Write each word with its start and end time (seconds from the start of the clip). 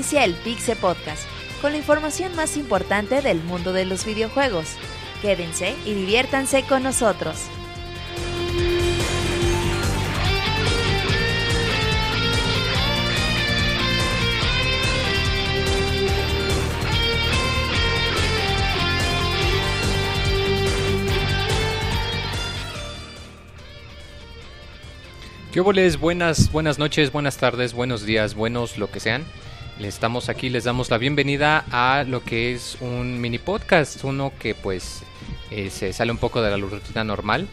Inicia 0.00 0.24
el 0.24 0.32
Pixe 0.32 0.76
Podcast, 0.76 1.24
con 1.60 1.72
la 1.72 1.76
información 1.76 2.34
más 2.34 2.56
importante 2.56 3.20
del 3.20 3.42
mundo 3.42 3.74
de 3.74 3.84
los 3.84 4.06
videojuegos. 4.06 4.76
Quédense 5.20 5.76
y 5.84 5.92
diviértanse 5.92 6.62
con 6.62 6.82
nosotros. 6.82 7.36
¿Qué 25.52 25.62
les 25.74 25.98
Buenas, 25.98 26.50
buenas 26.50 26.78
noches, 26.78 27.12
buenas 27.12 27.36
tardes, 27.36 27.74
buenos 27.74 28.06
días, 28.06 28.34
buenos 28.34 28.78
lo 28.78 28.90
que 28.90 28.98
sean. 28.98 29.26
Estamos 29.82 30.28
aquí, 30.28 30.50
les 30.50 30.64
damos 30.64 30.90
la 30.90 30.98
bienvenida 30.98 31.64
a 31.70 32.04
lo 32.06 32.22
que 32.22 32.52
es 32.52 32.76
un 32.82 33.18
mini 33.18 33.38
podcast, 33.38 34.04
uno 34.04 34.30
que 34.38 34.54
pues 34.54 35.02
eh, 35.50 35.70
se 35.70 35.94
sale 35.94 36.12
un 36.12 36.18
poco 36.18 36.42
de 36.42 36.50
la 36.50 36.58
rutina 36.58 37.02
normal. 37.02 37.48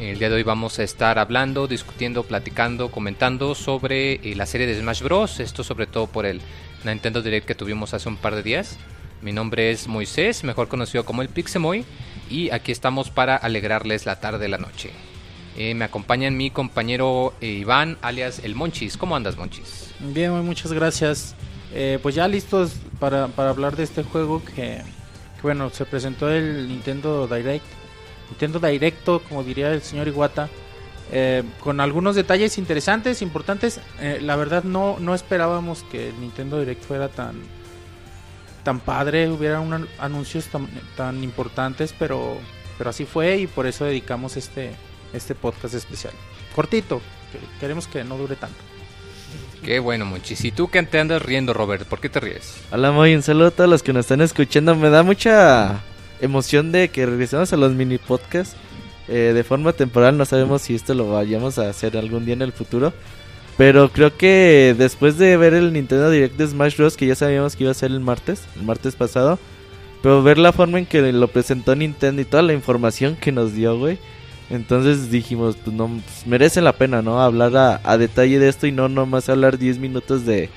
El 0.00 0.18
día 0.18 0.28
de 0.28 0.34
hoy 0.34 0.42
vamos 0.42 0.80
a 0.80 0.82
estar 0.82 1.20
hablando, 1.20 1.68
discutiendo, 1.68 2.24
platicando, 2.24 2.90
comentando 2.90 3.54
sobre 3.54 4.14
eh, 4.14 4.34
la 4.34 4.46
serie 4.46 4.66
de 4.66 4.78
Smash 4.78 5.02
Bros. 5.02 5.38
Esto 5.38 5.62
sobre 5.62 5.86
todo 5.86 6.08
por 6.08 6.26
el 6.26 6.40
Nintendo 6.84 7.22
Direct 7.22 7.46
que 7.46 7.54
tuvimos 7.54 7.94
hace 7.94 8.08
un 8.08 8.16
par 8.16 8.34
de 8.34 8.42
días. 8.42 8.76
Mi 9.22 9.32
nombre 9.32 9.70
es 9.70 9.86
Moisés, 9.86 10.42
mejor 10.42 10.66
conocido 10.66 11.04
como 11.04 11.22
el 11.22 11.28
Pixemoy, 11.28 11.84
y 12.28 12.50
aquí 12.50 12.72
estamos 12.72 13.10
para 13.10 13.36
alegrarles 13.36 14.04
la 14.04 14.18
tarde 14.18 14.48
la 14.48 14.58
noche. 14.58 14.90
Eh, 15.56 15.74
me 15.74 15.84
acompaña 15.84 16.30
mi 16.30 16.50
compañero 16.50 17.34
eh, 17.40 17.46
Iván, 17.46 17.98
alias 18.02 18.40
El 18.44 18.56
Monchis. 18.56 18.96
¿Cómo 18.96 19.16
andas, 19.16 19.36
Monchis? 19.36 19.92
Bien, 20.00 20.32
muchas 20.44 20.72
gracias. 20.72 21.34
Eh, 21.74 21.98
pues 22.02 22.14
ya 22.14 22.26
listos 22.28 22.72
para, 22.98 23.28
para, 23.28 23.50
hablar 23.50 23.76
de 23.76 23.84
este 23.84 24.02
juego 24.02 24.42
que, 24.44 24.82
bueno, 25.42 25.70
se 25.70 25.84
presentó 25.84 26.30
el 26.30 26.68
Nintendo 26.68 27.26
Direct. 27.26 27.64
Nintendo 28.30 28.58
Directo, 28.58 29.22
como 29.28 29.42
diría 29.42 29.72
el 29.72 29.82
señor 29.82 30.08
Iwata. 30.08 30.48
con 31.60 31.80
algunos 31.80 32.14
detalles 32.14 32.58
interesantes, 32.58 33.22
importantes. 33.22 33.80
la 34.20 34.36
verdad 34.36 34.64
no, 34.64 34.98
no 35.00 35.14
esperábamos 35.14 35.82
que 35.90 36.10
el 36.10 36.20
Nintendo 36.20 36.58
Direct 36.58 36.84
fuera 36.84 37.08
tan, 37.08 37.36
tan 38.68 38.80
padre, 38.80 39.30
hubiera 39.30 39.60
un, 39.60 39.88
anuncios 39.98 40.46
tan, 40.48 40.68
tan 40.94 41.24
importantes, 41.24 41.94
pero, 41.98 42.36
pero 42.76 42.90
así 42.90 43.06
fue 43.06 43.38
y 43.38 43.46
por 43.46 43.66
eso 43.66 43.86
dedicamos 43.86 44.36
este, 44.36 44.72
este 45.14 45.34
podcast 45.34 45.74
especial. 45.74 46.12
Cortito, 46.54 47.00
queremos 47.60 47.86
que 47.86 48.04
no 48.04 48.18
dure 48.18 48.36
tanto. 48.36 48.58
Qué 49.62 49.80
bueno, 49.80 50.04
Monchis. 50.04 50.44
¿Y 50.44 50.52
tú 50.52 50.68
qué 50.68 50.82
te 50.82 50.98
andas 50.98 51.22
riendo, 51.22 51.52
Robert? 51.52 51.84
¿Por 51.84 52.00
qué 52.00 52.08
te 52.08 52.20
ríes? 52.20 52.56
Hola, 52.70 52.92
muy 52.92 53.14
un 53.14 53.22
saludo 53.22 53.48
a 53.48 53.50
todos 53.50 53.68
los 53.68 53.82
que 53.82 53.92
nos 53.92 54.00
están 54.00 54.20
escuchando. 54.20 54.74
Me 54.74 54.90
da 54.90 55.02
mucha 55.02 55.80
emoción 56.20 56.72
de 56.72 56.88
que 56.88 57.06
regresemos 57.06 57.52
a 57.52 57.56
los 57.56 57.72
mini 57.72 57.98
podcasts 57.98 58.56
eh, 59.08 59.32
de 59.34 59.44
forma 59.44 59.72
temporal. 59.72 60.16
No 60.16 60.24
sabemos 60.24 60.62
si 60.62 60.74
esto 60.74 60.94
lo 60.94 61.10
vayamos 61.10 61.58
a 61.58 61.68
hacer 61.68 61.96
algún 61.96 62.24
día 62.24 62.34
en 62.34 62.42
el 62.42 62.52
futuro. 62.52 62.92
Pero 63.56 63.90
creo 63.90 64.16
que 64.16 64.74
después 64.78 65.18
de 65.18 65.36
ver 65.36 65.52
el 65.52 65.72
Nintendo 65.72 66.10
Direct 66.10 66.36
de 66.36 66.46
Smash 66.46 66.76
Bros. 66.76 66.96
que 66.96 67.06
ya 67.06 67.16
sabíamos 67.16 67.56
que 67.56 67.64
iba 67.64 67.72
a 67.72 67.74
ser 67.74 67.90
el 67.90 68.00
martes, 68.00 68.44
el 68.56 68.62
martes 68.62 68.94
pasado. 68.94 69.38
Pero 70.02 70.22
ver 70.22 70.38
la 70.38 70.52
forma 70.52 70.78
en 70.78 70.86
que 70.86 71.12
lo 71.12 71.26
presentó 71.26 71.74
Nintendo 71.74 72.22
y 72.22 72.24
toda 72.24 72.44
la 72.44 72.52
información 72.52 73.16
que 73.16 73.32
nos 73.32 73.52
dio, 73.52 73.76
güey 73.76 73.98
entonces 74.50 75.10
dijimos, 75.10 75.56
pues 75.62 75.76
no, 75.76 75.88
pues, 75.88 76.26
merece 76.26 76.60
la 76.62 76.72
pena, 76.72 77.02
¿no? 77.02 77.20
Hablar 77.20 77.80
a, 77.84 77.98
detalle 77.98 78.38
de 78.38 78.48
esto 78.48 78.66
y 78.66 78.72
no 78.72 78.88
nomás 78.88 79.28
hablar 79.28 79.58
10 79.58 79.78
minutos 79.78 80.24
de, 80.24 80.48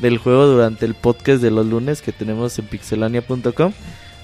del 0.00 0.18
juego 0.18 0.46
durante 0.46 0.84
el 0.84 0.94
podcast 0.94 1.42
de 1.42 1.52
los 1.52 1.66
lunes 1.66 2.02
que 2.02 2.12
tenemos 2.12 2.58
en 2.58 2.66
pixelania.com. 2.66 3.72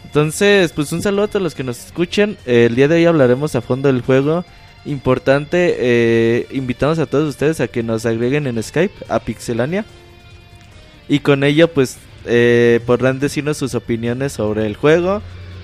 Entonces, 0.04 0.72
pues 0.72 0.92
un 0.92 1.02
saludo 1.02 1.24
a 1.24 1.28
todos 1.28 1.42
los 1.42 1.54
que 1.54 1.64
nos 1.64 1.86
escuchen. 1.86 2.36
el 2.46 2.74
día 2.74 2.88
de 2.88 2.96
hoy 2.96 3.04
hablaremos 3.04 3.54
a 3.54 3.60
fondo 3.60 3.92
del 3.92 4.02
juego. 4.02 4.44
Importante, 4.84 5.76
eh, 5.78 6.48
invitamos 6.50 6.98
a 6.98 7.06
todos 7.06 7.28
ustedes 7.28 7.60
a 7.60 7.68
que 7.68 7.84
nos 7.84 8.04
agreguen 8.04 8.48
en 8.48 8.60
Skype 8.60 9.04
a 9.08 9.20
Pixelania. 9.20 9.84
Y 11.08 11.20
con 11.20 11.44
ello, 11.44 11.68
pues, 11.68 11.98
eh, 12.26 12.80
podrán 12.86 13.20
decirnos 13.20 13.56
sus 13.56 13.76
opiniones 13.76 14.32
sobre 14.32 14.66
el 14.66 14.74
juego 14.76 15.22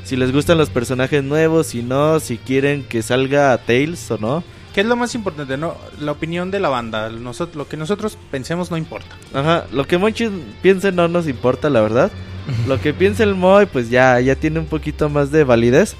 si 0.08 0.16
les 0.16 0.32
gustan 0.32 0.56
los 0.56 0.70
personajes 0.70 1.22
nuevos, 1.22 1.66
si 1.66 1.82
no, 1.82 2.18
si 2.18 2.38
quieren 2.38 2.82
que 2.82 3.02
salga 3.02 3.58
Tails 3.58 4.10
o 4.10 4.16
no. 4.16 4.42
¿Qué 4.72 4.80
es 4.80 4.86
lo 4.86 4.96
más 4.96 5.14
importante? 5.14 5.58
no 5.58 5.76
La 6.00 6.12
opinión 6.12 6.50
de 6.50 6.60
la 6.60 6.70
banda. 6.70 7.10
Nosotros, 7.10 7.56
lo 7.56 7.68
que 7.68 7.76
nosotros 7.76 8.16
pensemos 8.30 8.70
no 8.70 8.78
importa. 8.78 9.14
Ajá, 9.34 9.66
lo 9.70 9.86
que 9.86 9.98
muchos 9.98 10.32
piensen 10.62 10.96
no 10.96 11.08
nos 11.08 11.28
importa, 11.28 11.68
la 11.68 11.82
verdad. 11.82 12.10
lo 12.66 12.80
que 12.80 12.94
piense 12.94 13.22
el 13.22 13.34
Moy, 13.34 13.66
pues 13.66 13.90
ya, 13.90 14.18
ya 14.20 14.34
tiene 14.34 14.60
un 14.60 14.64
poquito 14.64 15.10
más 15.10 15.30
de 15.30 15.44
validez. 15.44 15.94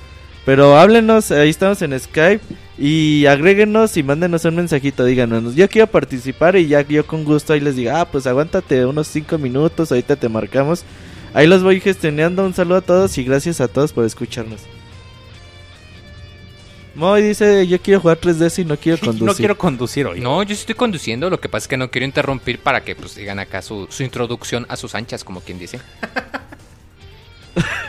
Pero 0.47 0.79
háblenos, 0.79 1.31
ahí 1.31 1.51
estamos 1.51 1.83
en 1.83 2.01
Skype. 2.01 2.41
Y 2.79 3.27
agréguenos 3.27 3.95
y 3.99 4.03
mándenos 4.03 4.47
un 4.47 4.57
mensajito, 4.57 5.05
díganos, 5.05 5.55
yo 5.55 5.69
quiero 5.69 5.89
participar 5.89 6.57
y 6.57 6.69
ya 6.69 6.81
yo 6.81 7.05
con 7.07 7.25
gusto 7.25 7.53
ahí 7.53 7.61
les 7.61 7.77
diga, 7.77 8.01
ah, 8.01 8.05
pues 8.11 8.27
aguántate 8.27 8.87
unos 8.87 9.09
5 9.09 9.37
minutos, 9.37 9.93
ahorita 9.93 10.17
te 10.17 10.31
marcamos. 10.31 10.85
Ahí 11.39 11.47
los 11.47 11.63
voy 11.63 11.81
gestionando. 11.81 12.45
Un 12.45 12.53
saludo 12.53 12.79
a 12.79 12.81
todos 12.81 13.17
y 13.17 13.23
gracias 13.23 13.61
a 13.61 13.69
todos 13.69 13.93
por 13.93 14.05
escucharnos. 14.05 14.63
Moy 16.97 17.23
dice, 17.23 17.65
yo 17.69 17.81
quiero 17.81 18.01
jugar 18.01 18.19
3D 18.19 18.63
y 18.63 18.65
no 18.65 18.77
quiero 18.77 18.99
conducir. 19.05 19.25
no 19.25 19.35
quiero 19.37 19.57
conducir 19.57 20.07
hoy. 20.09 20.21
No, 20.21 20.43
yo 20.43 20.53
estoy 20.53 20.75
conduciendo, 20.75 21.31
lo 21.31 21.39
que 21.39 21.49
pasa 21.49 21.67
es 21.67 21.69
que 21.69 21.77
no 21.77 21.93
quiero 21.93 22.07
interrumpir 22.07 22.59
para 22.59 22.83
que 22.83 22.97
pues 22.97 23.15
digan 23.15 23.39
acá 23.39 23.63
su, 23.63 23.87
su 23.89 24.03
introducción 24.03 24.67
a 24.69 24.75
sus 24.75 24.97
anchas, 24.97 25.23
como 25.23 25.41
quien 25.41 25.61
dice. 25.61 25.81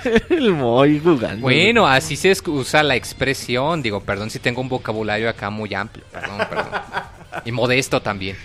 el 0.30 0.52
Moy 0.54 1.00
jugando. 1.00 1.42
Bueno, 1.42 1.88
así 1.88 2.18
se 2.18 2.32
usa 2.46 2.84
la 2.84 2.96
expresión. 2.96 3.82
Digo, 3.82 4.00
perdón 4.02 4.30
si 4.30 4.38
tengo 4.38 4.62
un 4.62 4.70
vocabulario 4.70 5.28
acá 5.28 5.50
muy 5.50 5.74
amplio. 5.74 6.06
Perdón, 6.12 6.38
perdón. 6.48 6.82
y 7.46 7.52
modesto 7.52 8.00
también. 8.00 8.38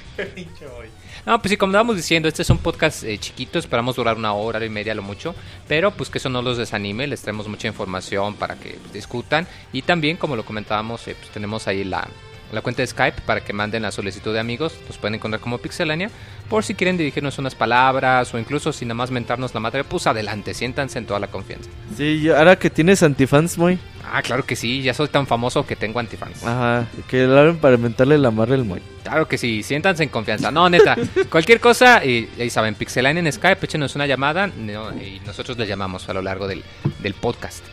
No, 1.27 1.41
pues 1.41 1.51
sí, 1.51 1.57
como 1.57 1.71
estábamos 1.71 1.97
diciendo, 1.97 2.29
este 2.29 2.43
es 2.43 2.51
un 2.51 2.59
podcast 2.59 3.03
eh, 3.05 3.17
chiquito, 3.19 3.59
esperamos 3.59 3.97
durar 3.97 4.17
una 4.17 4.35
hora, 4.35 4.65
y 4.65 4.69
media 4.69 4.95
lo 4.95 5.03
mucho, 5.03 5.35
pero 5.67 5.91
pues 5.91 6.11
que 6.11 6.19
eso 6.19 6.29
no 6.29 6.43
los 6.43 6.59
desanime, 6.59 7.07
les 7.07 7.23
traemos 7.23 7.49
mucha 7.49 7.67
información 7.67 8.35
para 8.35 8.57
que 8.57 8.79
discutan 8.93 9.47
y 9.73 9.83
también, 9.83 10.19
como 10.19 10.37
lo 10.37 10.45
comentábamos, 10.45 11.09
eh, 11.09 11.17
pues 11.19 11.31
tenemos 11.31 11.67
ahí 11.67 11.83
la, 11.83 12.07
la 12.53 12.61
cuenta 12.61 12.83
de 12.83 12.87
Skype 12.87 13.23
para 13.23 13.43
que 13.43 13.53
manden 13.53 13.83
la 13.83 13.91
solicitud 13.91 14.33
de 14.33 14.41
amigos. 14.41 14.75
Los 14.87 14.99
pueden 14.99 15.15
encontrar 15.15 15.41
como 15.41 15.59
Pixelania. 15.59 16.11
Por 16.49 16.63
si 16.63 16.75
quieren 16.75 16.97
dirigirnos 16.97 17.39
unas 17.39 17.55
palabras 17.55 18.33
o 18.35 18.39
incluso 18.39 18.73
sin 18.73 18.89
nada 18.89 18.97
más 18.97 19.11
mentarnos 19.11 19.55
la 19.55 19.61
madre, 19.61 19.83
pues 19.85 20.07
adelante, 20.07 20.53
siéntanse 20.55 20.99
en 20.99 21.07
toda 21.07 21.21
la 21.21 21.29
confianza. 21.29 21.71
Sí, 21.97 22.29
ahora 22.29 22.59
que 22.59 22.71
tienes 22.71 23.03
antifans, 23.03 23.59
muy. 23.59 23.79
Ah, 24.13 24.23
claro 24.23 24.45
que 24.45 24.57
sí, 24.57 24.83
ya 24.83 24.95
soy 24.95 25.09
tan 25.09 25.27
famoso 25.27 25.67
que 25.67 25.77
tengo 25.77 25.99
antifans. 25.99 26.45
Ajá, 26.45 26.87
que 27.09 27.25
lo 27.25 27.39
abren 27.39 27.59
para 27.59 27.77
mentarle 27.77 28.19
la 28.19 28.31
madre 28.31 28.55
al 28.55 28.65
muy. 28.65 28.81
Claro 29.03 29.27
que 29.27 29.39
sí, 29.39 29.63
siéntanse 29.63 30.03
en 30.03 30.09
confianza. 30.09 30.51
No, 30.51 30.69
neta, 30.69 30.97
cualquier 31.31 31.61
cosa, 31.61 32.05
y, 32.05 32.29
ahí 32.39 32.51
saben, 32.51 32.75
Pixelania 32.75 33.21
en 33.21 33.33
Skype, 33.33 33.65
échenos 33.65 33.95
una 33.95 34.07
llamada 34.07 34.49
y 34.49 35.21
nosotros 35.27 35.59
les 35.59 35.69
llamamos 35.69 36.09
a 36.09 36.15
lo 36.15 36.23
largo 36.23 36.47
del, 36.47 36.63
del 37.01 37.15
podcast. 37.15 37.65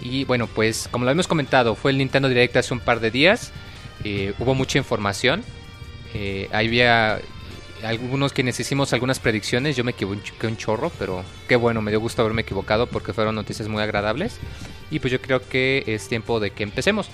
Y 0.00 0.24
bueno, 0.24 0.46
pues 0.46 0.88
como 0.90 1.04
lo 1.04 1.10
hemos 1.10 1.26
comentado, 1.26 1.74
fue 1.74 1.90
el 1.90 1.98
Nintendo 1.98 2.28
Direct 2.28 2.56
hace 2.56 2.72
un 2.72 2.80
par 2.80 3.00
de 3.00 3.10
días. 3.10 3.52
Eh, 4.04 4.32
hubo 4.38 4.54
mucha 4.54 4.78
información. 4.78 5.42
Eh, 6.14 6.48
había 6.52 7.20
algunos 7.82 8.32
quienes 8.32 8.58
hicimos 8.60 8.92
algunas 8.92 9.18
predicciones. 9.18 9.76
Yo 9.76 9.84
me 9.84 9.92
equivoqué 9.92 10.46
un 10.46 10.56
chorro, 10.56 10.90
pero 10.98 11.24
qué 11.48 11.56
bueno, 11.56 11.82
me 11.82 11.90
dio 11.90 12.00
gusto 12.00 12.22
haberme 12.22 12.42
equivocado 12.42 12.86
porque 12.86 13.12
fueron 13.12 13.34
noticias 13.34 13.68
muy 13.68 13.82
agradables. 13.82 14.38
Y 14.90 14.98
pues 14.98 15.12
yo 15.12 15.20
creo 15.20 15.46
que 15.46 15.84
es 15.86 16.08
tiempo 16.08 16.40
de 16.40 16.50
que 16.50 16.62
empecemos. 16.62 17.08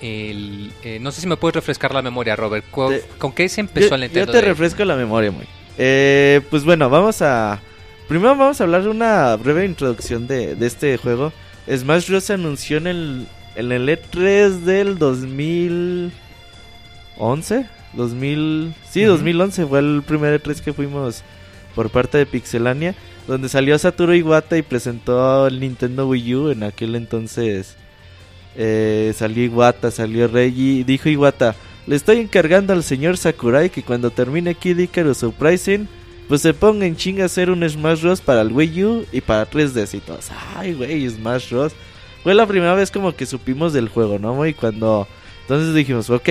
Eh, 0.00 0.98
no 1.00 1.12
sé 1.12 1.20
si 1.20 1.26
me 1.26 1.36
puedes 1.36 1.54
refrescar 1.54 1.94
la 1.94 2.02
memoria, 2.02 2.34
Robert. 2.34 2.64
¿Con, 2.70 2.92
qué 3.34 3.48
se 3.48 3.60
empezó 3.60 3.94
el 3.94 4.02
Nintendo? 4.02 4.32
Yo 4.32 4.40
te 4.40 4.44
refresco 4.44 4.84
la 4.84 4.96
memoria, 4.96 5.30
muy. 5.30 5.46
pues 5.76 6.64
bueno, 6.64 6.90
vamos 6.90 7.22
a. 7.22 7.60
Primero 8.08 8.36
vamos 8.36 8.60
a 8.60 8.64
hablar 8.64 8.82
de 8.82 8.88
una 8.88 9.36
breve 9.36 9.64
introducción 9.64 10.26
de, 10.26 10.54
de 10.54 10.66
este 10.66 10.98
juego. 10.98 11.32
Smash 11.70 12.08
Bros. 12.08 12.24
se 12.24 12.32
anunció 12.32 12.78
en 12.78 12.88
el 12.88 13.28
en 13.54 13.70
el 13.72 13.88
E3 13.88 14.60
del 14.60 14.98
2011, 14.98 17.66
2000, 17.94 18.74
sí, 18.88 19.02
2011 19.02 19.66
fue 19.66 19.78
el 19.80 20.02
primer 20.06 20.42
E3 20.42 20.60
que 20.60 20.72
fuimos 20.72 21.22
por 21.74 21.90
parte 21.90 22.18
de 22.18 22.26
Pixelania, 22.26 22.94
donde 23.26 23.48
salió 23.48 23.78
Satoru 23.78 24.14
Iwata 24.14 24.56
y 24.56 24.62
presentó 24.62 25.46
el 25.46 25.60
Nintendo 25.60 26.08
Wii 26.08 26.34
U. 26.34 26.50
En 26.50 26.62
aquel 26.62 26.94
entonces 26.94 27.76
eh, 28.56 29.12
salió 29.16 29.44
Iwata, 29.44 29.90
salió 29.90 30.28
Reggie, 30.28 30.84
dijo 30.84 31.08
Iwata, 31.08 31.54
le 31.86 31.96
estoy 31.96 32.18
encargando 32.18 32.72
al 32.72 32.82
señor 32.82 33.16
Sakurai 33.16 33.70
que 33.70 33.82
cuando 33.82 34.10
termine 34.10 34.54
Kid 34.54 34.78
Icarus 34.78 35.18
Surprising, 35.18 35.88
pues 36.28 36.40
se 36.40 36.54
ponga 36.54 36.86
en 36.86 36.96
chinga 36.96 37.24
a 37.24 37.26
hacer 37.26 37.50
un 37.50 37.68
Smash 37.68 38.02
Bros. 38.02 38.20
para 38.20 38.42
el 38.42 38.52
Wii 38.52 38.84
U 38.84 39.06
y 39.12 39.20
para 39.20 39.50
3DS 39.50 39.94
y 39.94 40.00
todos. 40.00 40.30
Ay, 40.56 40.74
güey, 40.74 41.08
Smash 41.08 41.50
Bros. 41.50 41.72
Fue 42.22 42.34
la 42.34 42.46
primera 42.46 42.74
vez 42.74 42.90
como 42.90 43.14
que 43.14 43.26
supimos 43.26 43.72
del 43.72 43.88
juego, 43.88 44.18
¿no? 44.18 44.46
Y 44.46 44.54
cuando... 44.54 45.08
Entonces 45.42 45.74
dijimos, 45.74 46.08
ok, 46.08 46.28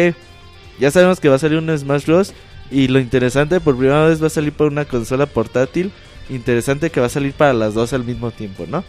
ya 0.80 0.92
sabemos 0.92 1.20
que 1.20 1.30
va 1.30 1.36
a 1.36 1.40
salir 1.40 1.58
un 1.58 1.78
Smash 1.78 2.06
Bros. 2.06 2.34
Y 2.72 2.88
lo 2.88 3.00
interesante, 3.00 3.60
por 3.60 3.78
primera 3.78 4.06
vez 4.06 4.24
va 4.24 4.28
a 4.28 4.30
salir 4.30 4.54
por 4.54 4.68
una 4.68 4.86
consola 4.86 5.26
portátil. 5.26 5.92
Interesante 6.30 6.90
que 6.90 7.02
va 7.02 7.08
a 7.08 7.10
salir 7.10 7.34
para 7.34 7.54
las 7.54 7.74
dos 7.74 7.92
al 7.92 8.06
mismo 8.06 8.32
tiempo, 8.32 8.66
¿no? 8.66 8.86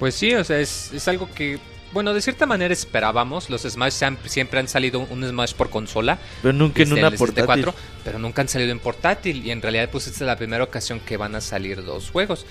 Pues 0.00 0.16
sí, 0.16 0.34
o 0.34 0.42
sea, 0.42 0.58
es, 0.58 0.92
es 0.92 1.06
algo 1.06 1.28
que, 1.32 1.60
bueno, 1.92 2.12
de 2.12 2.20
cierta 2.20 2.44
manera 2.44 2.72
esperábamos. 2.72 3.50
Los 3.50 3.62
Smash 3.62 4.02
siempre 4.26 4.58
han 4.58 4.66
salido 4.66 5.00
un 5.00 5.24
Smash 5.24 5.54
por 5.54 5.70
consola. 5.70 6.18
Pero 6.42 6.52
nunca 6.52 6.82
en 6.82 6.90
desde 6.90 7.00
una 7.00 7.10
portátil. 7.16 7.64
64, 7.64 7.74
pero 8.04 8.18
nunca 8.18 8.42
han 8.42 8.48
salido 8.48 8.72
en 8.72 8.80
portátil. 8.80 9.46
Y 9.46 9.52
en 9.52 9.62
realidad, 9.62 9.88
pues 9.90 10.08
esta 10.08 10.24
es 10.24 10.26
la 10.26 10.36
primera 10.36 10.64
ocasión 10.64 11.00
que 11.00 11.16
van 11.16 11.36
a 11.36 11.40
salir 11.40 11.84
dos 11.84 12.10
juegos. 12.10 12.46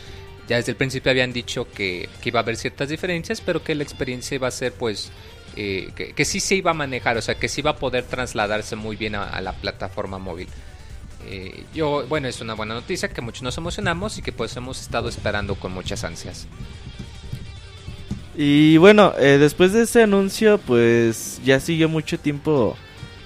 Ya 0.48 0.56
desde 0.56 0.72
el 0.72 0.78
principio 0.78 1.12
habían 1.12 1.34
dicho 1.34 1.68
que, 1.70 2.08
que 2.22 2.30
iba 2.30 2.40
a 2.40 2.44
haber 2.44 2.56
ciertas 2.56 2.88
diferencias, 2.88 3.42
pero 3.42 3.62
que 3.64 3.76
la 3.76 3.84
experiencia 3.84 4.36
iba 4.36 4.48
a 4.48 4.52
ser, 4.52 4.72
pues, 4.72 5.12
eh, 5.56 5.92
que, 5.96 6.14
que 6.14 6.26
sí 6.26 6.40
se 6.40 6.56
iba 6.56 6.72
a 6.72 6.74
manejar, 6.74 7.18
o 7.18 7.22
sea, 7.22 7.36
que 7.36 7.48
sí 7.48 7.62
iba 7.62 7.72
a 7.72 7.78
poder 7.78 8.04
trasladarse 8.04 8.76
muy 8.76 8.96
bien 8.96 9.16
a, 9.16 9.42
la 9.42 9.54
plataforma 9.54 10.20
móvil. 10.20 10.48
Eh, 11.26 11.64
yo, 11.74 12.06
bueno, 12.08 12.28
es 12.28 12.42
una 12.42 12.54
buena 12.54 12.76
noticia 12.76 13.10
que 13.10 13.22
muchos 13.22 13.44
nos 13.44 13.58
emocionamos 13.58 14.18
y 14.18 14.22
que 14.22 14.32
pues 14.32 14.56
hemos 14.56 14.80
estado 14.80 15.10
esperando 15.10 15.56
con 15.56 15.74
muchas 15.74 16.04
ansias. 16.04 16.48
Y 18.36 18.78
bueno, 18.78 19.14
eh, 19.18 19.38
después 19.40 19.74
de 19.74 19.82
ese 19.84 20.04
anuncio, 20.04 20.60
pues 20.60 21.42
ya 21.44 21.60
siguió 21.60 21.90
mucho 21.90 22.20
tiempo 22.20 22.78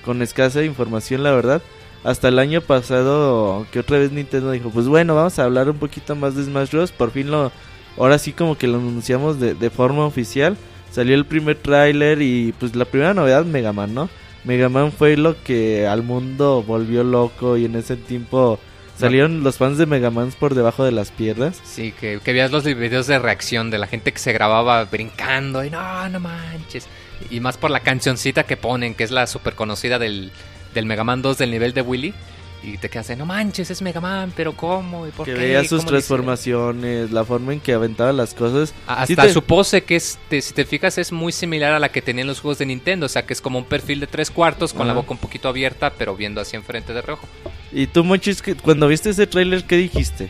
con 0.06 0.21
escasa 0.21 0.63
información, 0.63 1.23
la 1.23 1.31
verdad. 1.31 1.62
Hasta 2.03 2.29
el 2.29 2.39
año 2.39 2.62
pasado, 2.62 3.68
que 3.71 3.79
otra 3.79 4.00
vez 4.00 4.12
Nintendo 4.12 4.51
dijo, 4.51 4.69
pues 4.69 4.88
bueno, 4.88 5.15
vamos 5.15 5.38
a 5.38 5.44
hablar 5.44 5.69
un 5.69 5.77
poquito 5.77 6.15
más 6.15 6.35
de 6.35 6.45
Smash 6.45 6.71
Bros. 6.71 6.91
Por 6.94 7.12
fin 7.12 7.29
lo, 7.29 7.51
ahora 7.97 8.18
sí 8.18 8.31
como 8.31 8.57
que 8.57 8.68
lo 8.68 8.77
anunciamos 8.77 9.39
de 9.39 9.69
forma 9.69 10.06
oficial. 10.06 10.57
Salió 10.92 11.16
el 11.16 11.26
primer 11.26 11.56
tráiler 11.58 12.22
y 12.22 12.54
pues 12.60 12.76
la 12.76 12.86
primera 12.86 13.14
novedad, 13.14 13.46
Mega 13.46 13.72
Man, 13.72 13.94
¿no? 13.94 14.10
Mega 14.44 14.70
Man 14.70 14.92
fue 14.92 15.18
lo 15.18 15.42
que 15.44 15.88
al 15.88 16.04
mundo 16.04 16.64
volvió 16.64 17.04
loco 17.04 17.58
y 17.58 17.66
en 17.66 17.76
ese 17.76 17.96
tiempo 17.96 18.60
salieron 18.98 19.44
los 19.44 19.58
fans 19.58 19.78
de 19.78 19.86
Mega 19.86 20.10
Man 20.10 20.32
por 20.38 20.54
debajo 20.54 20.84
de 20.84 20.92
las 20.92 21.12
piernas. 21.12 21.62
Sí, 21.64 21.92
que, 21.92 22.20
que 22.24 22.34
veas 22.34 22.52
los 22.52 22.64
videos 22.64 23.08
de 23.08 23.20
reacción 23.20 23.72
de 23.72 23.78
la 23.78 23.88
gente 23.88 24.12
que 24.12 24.20
se 24.20 24.34
grababa 24.34 24.84
brincando 24.86 25.64
y 25.64 25.70
no, 25.70 26.10
no 26.10 26.20
manches. 26.20 26.88
Y 27.30 27.40
más 27.40 27.58
por 27.58 27.72
la 27.72 27.82
cancioncita 27.82 28.44
que 28.44 28.58
ponen, 28.58 28.96
que 28.96 29.04
es 29.04 29.12
la 29.12 29.28
super 29.28 29.56
conocida 29.56 30.00
del, 30.00 30.32
del 30.74 30.86
Mega 30.86 31.04
Man 31.04 31.22
2 31.22 31.38
del 31.38 31.52
nivel 31.52 31.74
de 31.74 31.82
Willy. 31.82 32.14
Y 32.63 32.78
te 32.78 32.90
quedas 32.90 33.08
de, 33.08 33.16
no 33.16 33.25
manches, 33.25 33.72
es 33.72 33.81
Mega 33.81 34.00
Man, 34.00 34.31
pero 34.36 34.56
¿cómo? 34.56 35.08
¿Y 35.08 35.12
por 35.12 35.25
que 35.25 35.34
qué? 35.34 35.40
veía 35.40 35.62
sus 35.63 35.80
¿Cómo 35.84 35.92
le 35.94 35.98
hicieron?". 35.98 36.25
transformaciones, 36.25 37.12
la 37.12 37.25
forma 37.25 37.54
en 37.54 37.60
que 37.60 37.74
aventaba 37.74 38.13
las 38.13 38.36
cosas. 38.36 38.69
Sí 38.69 38.75
Hasta 38.86 39.24
te- 39.24 39.34
su 39.34 39.42
pose, 39.42 39.84
que 39.84 39.96
es, 39.96 40.19
te- 40.30 40.44
si 40.44 40.54
te 40.54 40.63
fijas, 40.66 41.00
es 41.00 41.12
muy 41.12 41.31
similar 41.31 41.74
a 41.74 41.80
la 41.80 41.90
que 41.92 42.04
tenían 42.04 42.28
los 42.28 42.40
juegos 42.40 42.60
de 42.60 42.68
Nintendo. 42.68 43.08
O 43.08 43.10
sea, 43.10 43.25
que 43.25 43.34
es 43.34 43.42
como 43.42 43.58
un 43.58 43.66
perfil 43.66 44.00
de 44.00 44.06
tres 44.06 44.30
cuartos 44.30 44.74
con 44.74 44.86
la 44.86 44.94
boca 44.94 45.12
un 45.12 45.18
poquito 45.18 45.50
abierta, 45.50 45.94
pero 45.98 46.16
viendo 46.16 46.40
hacia 46.40 46.58
enfrente 46.58 46.94
de 46.94 47.02
rojo. 47.02 47.28
Y 47.72 47.88
tú, 47.88 48.04
Monchis, 48.04 48.44
que 48.44 48.54
cuando 48.54 48.88
viste 48.88 49.10
ese 49.10 49.25
tráiler, 49.25 49.64
¿qué 49.64 49.78
dijiste? 49.78 50.30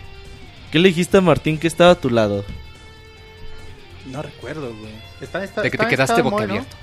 ¿Qué 0.71 0.79
le 0.79 0.87
dijiste 0.87 1.17
a 1.17 1.21
Martín 1.21 1.57
que 1.57 1.67
estaba 1.67 1.91
a 1.91 1.95
tu 1.95 2.09
lado? 2.09 2.45
No 4.05 4.21
recuerdo, 4.21 4.73
güey. 4.73 4.93
Está, 5.19 5.43
está, 5.43 5.61
De 5.63 5.69
que 5.69 5.77
te 5.77 5.83
está- 5.83 5.89
quedaste 5.89 6.13
estaba 6.13 6.29
boca 6.29 6.43
abierta. 6.45 6.77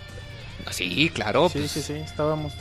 Sí, 0.73 1.11
claro. 1.15 1.49
Sí, 1.49 1.61
pues, 1.61 1.71
sí, 1.71 1.81
sí, 1.83 1.93
estábamos. 1.95 2.53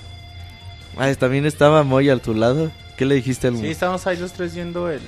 Ah, 0.99 1.13
también 1.15 1.45
estaba 1.45 1.83
Moy 1.83 2.09
a 2.09 2.17
tu 2.17 2.33
lado. 2.33 2.71
¿Qué 2.97 3.05
le 3.05 3.15
dijiste 3.15 3.47
al 3.47 3.57
Sí, 3.57 3.67
estábamos 3.67 4.07
ahí 4.07 4.17
los 4.17 4.33
tres 4.33 4.55
viendo 4.55 4.89
el, 4.89 5.01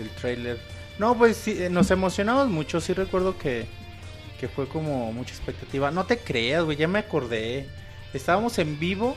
el 0.00 0.08
trailer. 0.20 0.58
No, 0.98 1.16
pues 1.16 1.36
sí, 1.36 1.56
eh, 1.58 1.68
nos 1.70 1.90
emocionamos 1.90 2.48
mucho. 2.48 2.80
Sí 2.80 2.92
recuerdo 2.92 3.36
que, 3.38 3.66
que 4.38 4.48
fue 4.48 4.68
como 4.68 5.12
mucha 5.12 5.34
expectativa. 5.34 5.90
No 5.90 6.04
te 6.04 6.18
creas, 6.18 6.64
güey, 6.64 6.76
ya 6.76 6.86
me 6.88 7.00
acordé. 7.00 7.66
Estábamos 8.14 8.58
en 8.58 8.78
vivo 8.78 9.16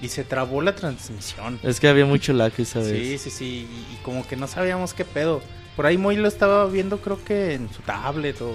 y 0.00 0.08
se 0.08 0.22
trabó 0.22 0.62
la 0.62 0.74
transmisión. 0.76 1.58
Es 1.64 1.80
que 1.80 1.88
había 1.88 2.06
mucho 2.06 2.32
lag 2.32 2.52
esa 2.58 2.78
vez. 2.78 2.88
Sí, 2.90 3.18
sí, 3.18 3.30
sí, 3.30 3.44
y, 3.68 3.94
y 3.94 3.98
como 4.04 4.26
que 4.26 4.36
no 4.36 4.46
sabíamos 4.46 4.94
qué 4.94 5.04
pedo. 5.04 5.42
Por 5.74 5.86
ahí 5.86 5.98
Moy 5.98 6.16
lo 6.16 6.28
estaba 6.28 6.66
viendo 6.66 7.00
creo 7.00 7.22
que 7.24 7.54
en 7.54 7.68
su 7.72 7.82
tablet 7.82 8.40
o, 8.42 8.50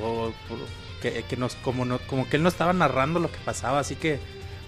o 0.00 0.32
por- 0.48 0.58
que, 1.00 1.24
que 1.24 1.36
nos 1.36 1.56
como 1.56 1.84
no 1.84 1.98
como 2.06 2.28
que 2.28 2.36
él 2.36 2.44
no 2.44 2.48
estaba 2.48 2.72
narrando 2.72 3.18
lo 3.18 3.30
que 3.32 3.38
pasaba, 3.44 3.80
así 3.80 3.96
que 3.96 4.20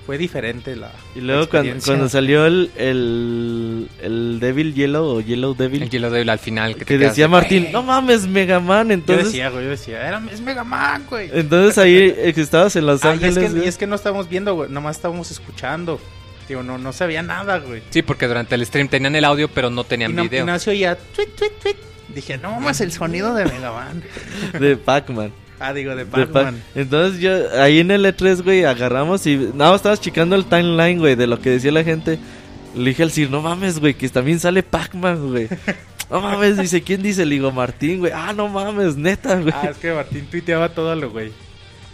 fue 0.07 0.19
diferente 0.19 0.77
la 0.77 0.93
Y 1.15 1.21
luego 1.21 1.43
la 1.43 1.47
cuando, 1.49 1.75
cuando 1.85 2.09
salió 2.09 2.47
el, 2.47 2.71
el, 2.77 3.89
el 4.03 4.39
Devil 4.41 4.75
Yellow 4.75 5.05
o 5.17 5.21
Yellow 5.21 5.55
Devil, 5.55 5.83
el 5.85 5.91
Yellow 5.91 6.11
Devil 6.11 6.29
al 6.31 6.39
final. 6.39 6.77
Que, 6.77 6.85
que 6.85 6.99
decía 6.99 7.25
de, 7.25 7.29
Martín, 7.29 7.69
no 7.73 7.83
mames, 7.83 8.27
Mega 8.27 8.61
Man. 8.61 8.89
yo 8.89 8.95
Entonces, 8.95 9.27
decía, 9.27 9.49
güey, 9.51 9.65
yo 9.65 9.71
decía, 9.71 10.07
era, 10.07 10.23
es 10.31 10.41
Mega 10.41 10.65
Man, 10.65 11.05
güey. 11.09 11.31
entonces 11.33 11.79
ahí 11.79 11.97
eh, 11.97 12.33
estabas 12.37 12.77
en 12.77 12.87
Los 12.87 13.05
Ah, 13.05 13.15
y 13.15 13.25
es 13.25 13.37
Ángeles. 13.37 13.53
que, 13.55 13.65
y 13.65 13.69
es 13.69 13.79
que 13.79 13.87
no 13.87 13.95
estábamos 13.97 14.29
viendo, 14.29 14.55
güey, 14.55 14.71
nomás 14.71 14.97
estábamos 14.97 15.31
escuchando. 15.31 15.99
Digo, 16.49 16.63
no, 16.63 16.77
no 16.77 16.93
sabía 16.93 17.23
nada, 17.23 17.57
güey. 17.59 17.83
Sí, 17.89 18.03
porque 18.03 18.27
durante 18.29 18.55
el 18.55 18.67
stream 18.67 18.89
tenían 18.89 19.15
el 19.17 19.25
audio, 19.25 19.49
pero 19.49 19.71
no 19.71 19.85
tenían 19.85 20.11
Y, 20.11 20.15
no, 20.15 20.23
video. 20.25 20.43
y 20.43 20.47
nació 20.47 20.75
ya, 20.75 20.95
tweet, 20.97 21.29
tweet, 21.37 21.53
tweet. 21.63 21.77
Dije, 22.15 22.37
no 22.37 22.51
mames, 22.61 22.83
el 22.83 22.93
sonido 22.93 23.35
de 23.35 23.47
Mega 23.47 23.73
Man. 23.73 24.03
de 24.61 24.77
Pac-Man. 24.77 25.33
Ah, 25.61 25.73
digo, 25.73 25.91
de 25.95 26.05
De 26.05 26.11
Pac- 26.11 26.27
Pac-Man. 26.29 26.63
Entonces 26.75 27.21
yo 27.21 27.31
ahí 27.61 27.79
en 27.81 27.91
el 27.91 28.05
E3, 28.05 28.43
güey, 28.43 28.65
agarramos 28.65 29.27
y 29.27 29.51
nada, 29.55 29.77
estabas 29.77 30.01
checando 30.01 30.35
el 30.37 30.45
timeline, 30.47 30.99
güey, 30.99 31.15
de 31.15 31.27
lo 31.27 31.41
que 31.41 31.51
decía 31.51 31.71
la 31.73 31.85
gente. 31.85 32.19
Le 32.75 32.91
dije 32.91 33.05
al 33.05 33.11
Sir, 33.13 33.31
no 33.31 33.41
mames, 33.41 33.79
güey, 33.79 33.95
que 33.95 34.09
también 34.09 34.41
sale 34.41 34.63
Pac-Man, 34.63 35.29
güey. 35.31 35.49
No 36.11 36.21
mames, 36.21 36.59
dice, 36.59 36.83
¿quién 36.83 37.03
dice? 37.03 37.25
Le 37.25 37.37
digo, 37.37 37.51
Martín, 37.51 37.99
güey. 38.01 38.13
Ah, 38.15 38.35
no 38.37 38.47
mames, 38.47 38.95
neta, 38.95 39.37
güey. 39.41 39.53
Ah, 39.57 39.69
es 39.71 39.79
que 39.79 39.91
Martín 39.93 40.27
tuiteaba 40.31 40.69
todo 40.69 40.95
lo, 40.95 41.11
güey. 41.11 41.33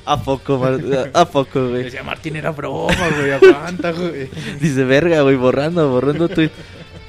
¿A 0.04 0.20
poco, 0.20 0.58
Mar- 0.58 0.80
¿A 1.14 1.24
poco, 1.26 1.68
güey? 1.68 1.84
Decía, 1.84 2.02
Martín 2.02 2.34
era 2.34 2.50
broma, 2.50 2.92
güey, 3.16 3.30
aguanta, 3.30 3.92
güey. 3.92 4.28
Dice, 4.60 4.82
verga, 4.84 5.20
güey, 5.22 5.36
borrando, 5.36 5.88
borrando 5.90 6.28
tweet. 6.28 6.50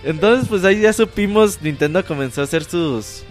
Entonces, 0.04 0.48
pues 0.48 0.64
ahí 0.64 0.82
ya 0.82 0.94
supimos, 0.94 1.60
Nintendo 1.62 2.06
comenzó 2.06 2.42
a 2.42 2.44
hacer 2.44 2.64
sus... 2.66 3.24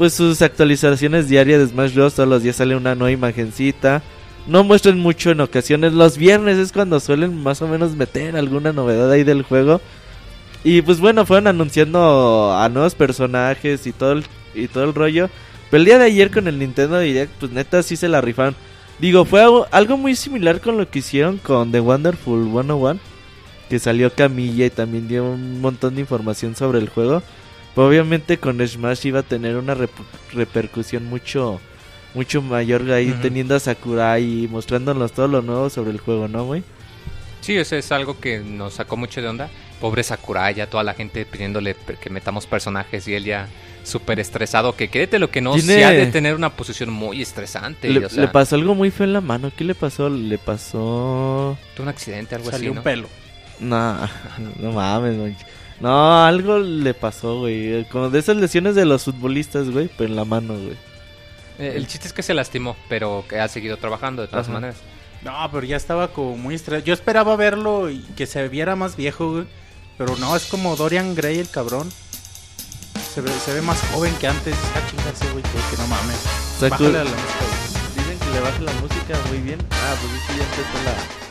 Pues 0.00 0.14
sus 0.14 0.40
actualizaciones 0.40 1.28
diarias 1.28 1.58
de 1.58 1.66
Smash 1.66 1.92
Bros. 1.92 2.14
Todos 2.14 2.26
los 2.26 2.42
días 2.42 2.56
sale 2.56 2.74
una 2.74 2.94
nueva 2.94 3.10
imagencita. 3.10 4.02
No 4.46 4.64
muestran 4.64 4.98
mucho 4.98 5.30
en 5.30 5.42
ocasiones. 5.42 5.92
Los 5.92 6.16
viernes 6.16 6.56
es 6.56 6.72
cuando 6.72 7.00
suelen 7.00 7.36
más 7.42 7.60
o 7.60 7.68
menos 7.68 7.94
meter 7.94 8.34
alguna 8.34 8.72
novedad 8.72 9.10
ahí 9.10 9.24
del 9.24 9.42
juego. 9.42 9.82
Y 10.64 10.80
pues 10.80 11.00
bueno, 11.00 11.26
fueron 11.26 11.48
anunciando 11.48 12.50
a 12.56 12.66
nuevos 12.70 12.94
personajes 12.94 13.86
y 13.86 13.92
todo 13.92 14.12
el, 14.12 14.24
y 14.54 14.68
todo 14.68 14.84
el 14.84 14.94
rollo. 14.94 15.28
Pero 15.70 15.80
el 15.82 15.84
día 15.84 15.98
de 15.98 16.06
ayer 16.06 16.30
con 16.30 16.48
el 16.48 16.58
Nintendo 16.58 16.98
Direct, 16.98 17.34
pues 17.38 17.52
neta 17.52 17.82
sí 17.82 17.94
se 17.94 18.08
la 18.08 18.22
rifaron. 18.22 18.56
Digo, 19.00 19.26
fue 19.26 19.42
algo, 19.70 19.98
muy 19.98 20.16
similar 20.16 20.62
con 20.62 20.78
lo 20.78 20.88
que 20.88 21.00
hicieron 21.00 21.36
con 21.36 21.72
The 21.72 21.80
Wonderful 21.80 22.44
101. 22.44 22.98
Que 23.68 23.78
salió 23.78 24.10
Camilla 24.10 24.64
y 24.64 24.70
también 24.70 25.08
dio 25.08 25.26
un 25.26 25.60
montón 25.60 25.94
de 25.94 26.00
información 26.00 26.56
sobre 26.56 26.78
el 26.78 26.88
juego. 26.88 27.22
Obviamente 27.86 28.38
con 28.38 28.66
Smash 28.66 29.06
iba 29.06 29.20
a 29.20 29.22
tener 29.22 29.56
una 29.56 29.74
rep- 29.74 29.88
repercusión 30.32 31.06
mucho 31.06 31.60
mucho 32.14 32.42
mayor 32.42 32.90
ahí 32.90 33.12
teniendo 33.22 33.54
a 33.54 33.60
Sakurai 33.60 34.24
y 34.44 34.48
mostrándonos 34.48 35.12
todo 35.12 35.28
lo 35.28 35.42
nuevo 35.42 35.70
sobre 35.70 35.90
el 35.92 36.00
juego, 36.00 36.26
¿no, 36.26 36.44
güey? 36.44 36.64
Sí, 37.40 37.56
eso 37.56 37.76
es 37.76 37.90
algo 37.92 38.18
que 38.20 38.40
nos 38.40 38.74
sacó 38.74 38.96
mucho 38.96 39.22
de 39.22 39.28
onda. 39.28 39.48
Pobre 39.80 40.02
Sakurai, 40.02 40.54
ya 40.54 40.66
toda 40.68 40.82
la 40.82 40.92
gente 40.94 41.24
pidiéndole 41.24 41.74
que 42.00 42.10
metamos 42.10 42.46
personajes 42.46 43.06
y 43.08 43.14
él 43.14 43.24
ya 43.24 43.48
súper 43.84 44.18
estresado. 44.20 44.74
Que 44.76 44.88
créete 44.90 45.18
lo 45.18 45.30
que 45.30 45.40
no, 45.40 45.54
Tiene- 45.54 45.74
sí 45.76 45.82
ha 45.82 45.90
de 45.90 46.06
tener 46.06 46.34
una 46.34 46.50
posición 46.50 46.90
muy 46.90 47.22
estresante. 47.22 47.88
Le, 47.88 48.04
o 48.04 48.08
sea, 48.10 48.22
le 48.24 48.28
pasó 48.28 48.56
algo 48.56 48.74
muy 48.74 48.90
feo 48.90 49.06
en 49.06 49.12
la 49.14 49.20
mano. 49.22 49.50
¿Qué 49.56 49.64
le 49.64 49.74
pasó? 49.74 50.10
Le 50.10 50.36
pasó... 50.36 51.56
tuvo 51.76 51.84
un 51.84 51.88
accidente, 51.88 52.34
algo 52.34 52.50
Salió 52.50 52.58
así, 52.58 52.68
un 52.70 52.76
¿no? 52.76 52.82
pelo. 52.82 53.08
No, 53.60 53.98
no 54.60 54.72
mames, 54.72 55.16
güey. 55.16 55.36
No, 55.80 56.24
algo 56.24 56.58
le 56.58 56.92
pasó, 56.94 57.38
güey. 57.40 57.84
Como 57.88 58.10
de 58.10 58.18
esas 58.18 58.36
lesiones 58.36 58.74
de 58.74 58.84
los 58.84 59.04
futbolistas, 59.04 59.70
güey, 59.70 59.88
pero 59.96 60.10
en 60.10 60.16
la 60.16 60.24
mano, 60.24 60.54
güey. 60.54 60.76
Eh, 61.58 61.72
el 61.76 61.86
chiste 61.86 62.06
es 62.06 62.12
que 62.12 62.22
se 62.22 62.34
lastimó, 62.34 62.76
pero 62.88 63.24
que 63.28 63.38
ha 63.38 63.48
seguido 63.48 63.76
trabajando 63.78 64.22
de 64.22 64.28
todas 64.28 64.46
Ajá. 64.46 64.54
maneras. 64.54 64.76
No, 65.22 65.32
pero 65.52 65.66
ya 65.66 65.76
estaba 65.76 66.08
como 66.08 66.36
muy 66.36 66.54
estresado. 66.54 66.84
Yo 66.84 66.94
esperaba 66.94 67.36
verlo 67.36 67.90
y 67.90 68.00
que 68.16 68.26
se 68.26 68.46
viera 68.48 68.76
más 68.76 68.96
viejo, 68.96 69.32
güey. 69.32 69.44
Pero 69.98 70.16
no, 70.16 70.34
es 70.36 70.44
como 70.46 70.76
Dorian 70.76 71.14
Gray, 71.14 71.38
el 71.38 71.50
cabrón. 71.50 71.90
Se 73.14 73.20
ve, 73.20 73.30
se 73.30 73.52
ve 73.52 73.60
más 73.62 73.80
joven 73.92 74.14
que 74.20 74.28
antes. 74.28 74.54
Ah, 74.74 74.80
chingarse, 74.88 75.28
güey, 75.32 75.42
que, 75.42 75.50
que 75.76 75.82
no 75.82 75.86
mames. 75.88 76.24
Bájale 76.60 76.98
a 77.00 77.04
la 77.04 77.10
música, 77.10 77.44
güey. 77.44 77.96
Dicen 77.96 78.18
que 78.18 78.34
le 78.34 78.40
baje 78.40 78.62
la 78.62 78.72
música 78.74 79.18
muy 79.28 79.38
bien. 79.38 79.58
Ah, 79.70 79.94
pues 80.00 80.12
es 80.14 80.22
que 80.28 80.36
ya 80.38 80.44
empezó 80.44 80.84
la... 80.84 81.29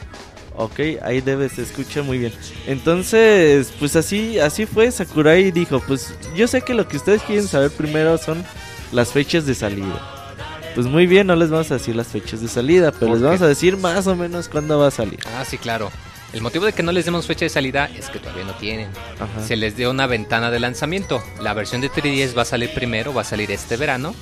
Ok, 0.62 0.78
ahí 1.04 1.22
debe, 1.22 1.48
se 1.48 1.62
escucha 1.62 2.04
muy 2.04 2.18
bien. 2.18 2.34
Entonces, 2.68 3.72
pues 3.80 3.96
así, 3.96 4.40
así 4.40 4.66
fue. 4.66 4.92
Sakurai 4.92 5.52
dijo, 5.52 5.82
pues 5.88 6.14
yo 6.36 6.50
sé 6.50 6.62
que 6.64 6.74
lo 6.74 6.86
que 6.86 6.98
ustedes 6.98 7.22
quieren 7.22 7.48
saber 7.48 7.72
primero 7.72 8.18
son 8.18 8.44
las 8.92 9.14
fechas 9.14 9.46
de 9.46 9.56
salida. 9.56 10.34
Pues 10.76 10.86
muy 10.86 11.08
bien, 11.08 11.28
no 11.28 11.38
les 11.38 11.50
vamos 11.50 11.72
a 11.72 11.76
decir 11.76 11.96
las 11.96 12.08
fechas 12.08 12.42
de 12.42 12.50
salida, 12.50 12.92
pero 12.92 13.08
¿Por 13.08 13.10
les 13.12 13.20
qué? 13.20 13.26
vamos 13.26 13.42
a 13.42 13.48
decir 13.48 13.78
más 13.78 14.06
o 14.08 14.18
menos 14.18 14.50
cuándo 14.50 14.78
va 14.78 14.88
a 14.88 14.92
salir. 14.92 15.22
Ah, 15.38 15.46
sí, 15.46 15.58
claro. 15.58 15.92
El 16.34 16.42
motivo 16.42 16.66
de 16.66 16.74
que 16.74 16.84
no 16.84 16.92
les 16.92 17.06
demos 17.06 17.26
fecha 17.26 17.46
de 17.46 17.50
salida 17.50 17.90
es 17.98 18.10
que 18.10 18.20
todavía 18.20 18.44
no 18.44 18.54
tienen. 18.56 18.90
Ajá. 19.18 19.42
Se 19.42 19.56
les 19.56 19.78
dio 19.78 19.90
una 19.90 20.08
ventana 20.08 20.52
de 20.52 20.60
lanzamiento. 20.60 21.24
La 21.42 21.54
versión 21.54 21.80
de 21.80 21.90
3DS 21.90 22.38
va 22.38 22.42
a 22.42 22.46
salir 22.46 22.72
primero, 22.74 23.14
va 23.14 23.22
a 23.22 23.24
salir 23.24 23.50
este 23.50 23.78
verano. 23.78 24.14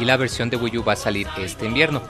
Y 0.00 0.04
la 0.04 0.16
versión 0.16 0.50
de 0.50 0.56
Wii 0.56 0.78
U 0.78 0.84
va 0.84 0.92
a 0.92 0.96
salir 0.96 1.26
este 1.38 1.66
invierno. 1.66 2.00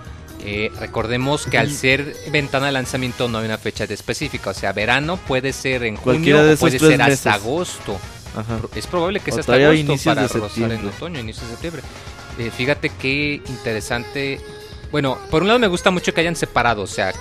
Eh, 0.47 0.71
recordemos 0.79 1.47
que 1.47 1.57
al 1.57 1.71
ser 1.71 2.15
ventana 2.31 2.67
de 2.67 2.73
lanzamiento 2.73 3.29
no 3.29 3.39
hay 3.39 3.47
una 3.47 3.57
fecha 3.57 3.87
de 3.87 3.95
específica, 3.95 4.51
o 4.51 4.55
sea, 4.55 4.73
verano 4.73 5.17
puede 5.17 5.55
ser 5.55 5.85
en 5.85 5.97
junio 5.97 6.37
o 6.53 6.57
puede 6.57 6.79
ser 6.79 7.01
hasta 7.01 7.09
meses. 7.09 7.27
agosto. 7.27 7.99
Ajá. 8.37 8.59
Es 8.75 8.87
probable 8.87 9.21
que 9.21 9.33
sea 9.33 9.41
hasta 9.41 9.55
agosto 9.55 9.97
para 10.05 10.29
rozar 10.29 10.73
en 10.73 10.87
otoño, 10.87 11.21
inicios 11.21 11.47
de 11.47 11.53
septiembre. 11.53 11.83
Eh, 12.39 12.51
fíjate 12.55 12.91
qué 12.91 13.41
interesante. 13.47 14.39
Bueno, 14.91 15.19
por 15.31 15.43
un 15.43 15.49
lado 15.49 15.59
me 15.59 15.67
gusta 15.67 15.91
mucho 15.91 16.13
que 16.13 16.21
hayan 16.21 16.37
separado, 16.37 16.83
o 16.83 16.87
sea, 16.87 17.15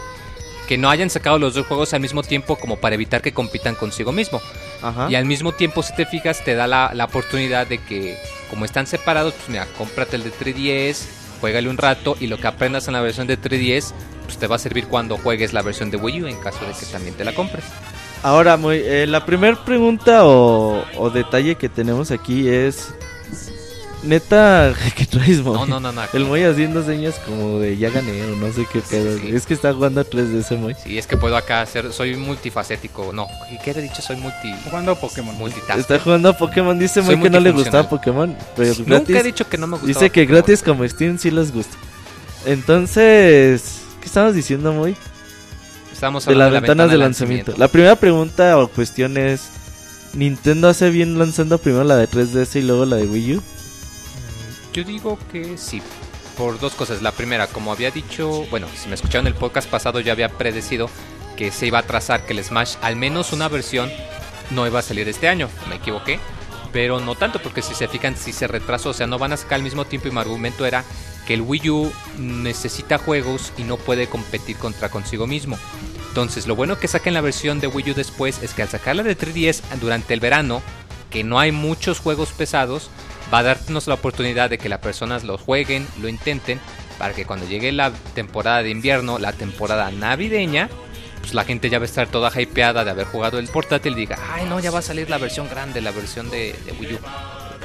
que 0.68 0.78
no 0.78 0.90
hayan 0.90 1.10
sacado 1.10 1.40
los 1.40 1.54
dos 1.54 1.66
juegos 1.66 1.94
al 1.94 2.02
mismo 2.02 2.24
tiempo 2.24 2.58
como 2.58 2.78
para 2.78 2.96
evitar 2.96 3.22
que 3.22 3.34
compitan 3.34 3.76
consigo 3.76 4.12
mismo. 4.12 4.42
Ajá. 4.82 5.08
Y 5.10 5.16
al 5.16 5.24
mismo 5.24 5.54
tiempo, 5.54 5.82
si 5.82 5.96
te 5.96 6.06
fijas, 6.06 6.44
te 6.44 6.56
da 6.56 6.68
la, 6.68 6.92
la 6.94 7.06
oportunidad 7.06 7.68
de 7.68 7.78
que, 7.78 8.18
como 8.50 8.66
están 8.66 8.86
separados, 8.86 9.34
pues 9.34 9.48
mira, 9.48 9.66
cómprate 9.78 10.18
el 10.18 10.24
de 10.24 10.34
3DS, 10.34 11.06
juégale 11.44 11.68
un 11.68 11.78
rato 11.78 12.16
y 12.22 12.28
lo 12.28 12.38
que 12.38 12.48
aprendas 12.48 12.88
en 12.88 12.94
la 12.94 13.02
versión 13.02 13.28
de 13.28 13.38
3DS, 13.38 13.92
pues 14.24 14.38
te 14.38 14.48
va 14.48 14.56
a 14.56 14.60
servir 14.60 14.88
cuando 14.88 15.18
juegues 15.18 15.52
la 15.52 15.62
versión 15.62 15.92
de 15.92 15.98
Wii 15.98 16.24
U 16.24 16.28
en 16.28 16.38
caso 16.38 16.66
de 16.66 16.72
que 16.72 16.86
también 16.86 17.18
te 17.18 17.26
la 17.26 17.36
compres. 17.36 17.66
Ahora, 18.24 18.56
muy, 18.56 18.78
eh, 18.78 19.06
la 19.08 19.26
primera 19.26 19.62
pregunta 19.66 20.26
o, 20.26 20.86
o 20.98 21.10
detalle 21.10 21.56
que 21.56 21.68
tenemos 21.68 22.12
aquí 22.12 22.48
es... 22.48 22.94
Neta, 24.04 24.74
¿qué 24.98 25.06
traes, 25.06 25.42
Moy? 25.42 25.54
No, 25.56 25.66
no, 25.66 25.80
no, 25.80 25.92
no. 25.94 26.02
El 26.14 26.26
Moy 26.26 26.44
haciendo 26.44 26.84
señas 26.84 27.16
como 27.26 27.60
de 27.60 27.78
ya 27.78 27.90
gané 27.90 28.22
o 28.24 28.36
no 28.36 28.52
sé 28.52 28.66
qué 28.72 28.82
Sí, 28.82 28.88
pedo. 28.90 29.18
sí. 29.18 29.30
Es 29.34 29.46
que 29.46 29.54
está 29.54 29.74
jugando 29.74 30.02
a 30.02 30.04
3 30.04 30.30
de 30.34 30.40
ese 30.42 30.56
Moy. 30.58 30.76
Sí, 30.84 30.98
es 30.98 31.08
que 31.08 31.16
puedo 31.16 31.38
acá 31.38 31.62
hacer, 31.62 31.92
soy 31.94 32.16
multifacético, 32.18 33.14
no, 33.14 33.28
¿qué 33.64 33.72
he 33.72 33.82
dicho? 33.82 34.02
Soy 34.02 34.18
multi, 34.18 34.54
Jugando 34.66 34.92
a 34.92 34.96
Pokémon. 34.96 35.34
multitask. 35.38 35.80
Está 35.80 36.00
jugando 36.00 36.30
a 36.30 36.38
Pokémon. 36.38 36.78
Dice 36.78 37.02
Moy 37.02 37.18
que 37.22 37.30
no 37.30 37.40
le 37.40 37.52
gustaba. 37.52 37.88
Pokémon. 37.88 38.36
Pero 38.58 38.74
Nunca 38.80 38.94
he 38.96 39.00
gratis. 39.06 39.24
dicho 39.24 39.48
que 39.50 39.58
no 39.58 39.68
me 39.68 39.74
gusta. 39.78 39.88
Dice 39.88 40.10
que 40.10 40.26
gratis 40.26 40.62
como 40.62 40.86
Steam 40.88 41.18
sí 41.18 41.32
les 41.32 41.54
gusta. 41.54 41.78
Entonces, 42.46 43.82
¿qué 44.02 44.06
estamos 44.08 44.36
diciendo, 44.36 44.74
Moy? 44.74 44.96
Estamos 45.94 46.26
De 46.26 46.32
hablando 46.34 46.54
las 46.56 46.62
ventanas 46.62 46.92
de 46.92 46.98
lanzamiento. 46.98 47.54
La 47.58 47.70
primera 47.70 47.96
pregunta 47.96 48.58
o 48.58 48.68
cuestión 48.68 49.16
es: 49.18 49.44
¿Nintendo 50.14 50.68
hace 50.68 50.90
bien 50.90 51.18
lanzando 51.18 51.58
primero 51.58 51.86
la 51.86 51.96
de 51.96 52.10
3DS 52.10 52.58
y 52.58 52.62
luego 52.64 52.86
la 52.86 52.98
de 52.98 53.06
Wii 53.06 53.36
U? 53.36 53.44
Yo 54.74 54.84
digo 54.84 55.20
que 55.32 55.56
sí, 55.60 55.84
por 56.36 56.60
dos 56.60 56.74
cosas. 56.74 57.04
La 57.04 57.12
primera, 57.12 57.46
como 57.46 57.72
había 57.72 57.92
dicho, 57.92 58.46
bueno, 58.50 58.68
si 58.76 58.90
me 58.90 58.96
escucharon 58.96 59.28
el 59.28 59.36
podcast 59.36 59.70
pasado, 59.70 60.00
yo 60.00 60.12
había 60.12 60.30
predecido 60.30 60.90
que 61.38 61.52
se 61.52 61.68
iba 61.68 61.78
a 61.78 61.84
trazar 61.84 62.26
que 62.26 62.34
el 62.34 62.44
Smash, 62.44 62.76
al 62.82 62.96
menos 62.96 63.34
una 63.34 63.50
versión, 63.50 63.92
no 64.50 64.66
iba 64.66 64.80
a 64.80 64.84
salir 64.84 65.08
este 65.08 65.28
año. 65.28 65.48
Me 65.70 65.76
equivoqué, 65.76 66.20
pero 66.72 67.00
no 67.00 67.14
tanto, 67.14 67.40
porque 67.40 67.62
si 67.62 67.76
se 67.76 67.88
fijan, 67.88 68.18
si 68.18 68.34
se 68.34 68.48
retrasó, 68.48 68.90
o 68.90 68.94
sea, 68.94 69.06
no 69.06 69.20
van 69.20 69.34
a 69.34 69.38
sacar 69.38 69.58
al 69.58 69.64
mismo 69.64 69.86
tiempo. 69.86 70.08
Y 70.08 70.12
mi 70.12 70.20
argumento 70.20 70.66
era 70.66 70.84
que 71.28 71.36
el 71.36 71.42
Wii 71.42 71.70
U 71.70 71.94
necesita 72.18 72.98
juegos 72.98 73.54
y 73.60 73.64
no 73.64 73.78
puede 73.78 74.08
competir 74.08 74.58
contra 74.58 74.90
consigo 74.90 75.28
mismo. 75.28 75.56
Entonces, 76.08 76.48
lo 76.48 76.56
bueno 76.56 76.80
que 76.80 76.88
saquen 76.88 77.14
la 77.14 77.22
versión 77.22 77.60
de 77.60 77.68
Wii 77.68 77.92
U 77.92 77.94
después 77.94 78.42
es 78.42 78.56
que 78.56 78.64
al 78.64 78.70
sacarla 78.70 79.04
de 79.04 79.16
3DS 79.16 79.62
durante 79.80 80.16
el 80.16 80.20
verano, 80.20 80.64
que 81.12 81.24
no 81.24 81.40
hay 81.40 81.52
muchos 81.52 82.00
juegos 82.00 82.32
pesados, 82.32 82.90
va 83.34 83.40
a 83.40 83.44
darnos 83.44 83.88
la 83.88 83.96
oportunidad 83.96 84.50
de 84.50 84.60
que 84.60 84.70
las 84.70 84.80
personas 84.80 85.24
los 85.24 85.42
jueguen, 85.42 85.88
lo 86.00 86.08
intenten, 86.08 86.60
para 87.00 87.14
que 87.14 87.26
cuando 87.26 87.48
llegue 87.48 87.72
la 87.72 87.92
temporada 88.14 88.62
de 88.62 88.70
invierno, 88.70 89.18
la 89.18 89.34
temporada 89.34 89.90
navideña, 89.92 90.70
pues 91.20 91.34
la 91.34 91.44
gente 91.44 91.70
ya 91.70 91.80
va 91.80 91.84
a 91.84 91.86
estar 91.86 92.08
toda 92.08 92.32
hypeada 92.40 92.84
de 92.84 92.92
haber 92.92 93.08
jugado 93.08 93.40
el 93.40 93.48
portátil 93.48 93.94
y 93.94 94.02
diga, 94.02 94.18
ay 94.34 94.46
no, 94.48 94.60
ya 94.60 94.72
va 94.72 94.80
a 94.80 94.84
salir 94.84 95.10
la 95.10 95.18
versión 95.18 95.50
grande, 95.50 95.82
la 95.82 95.92
versión 95.92 96.30
de, 96.30 96.54
Wii 96.80 96.94
U. 96.96 97.00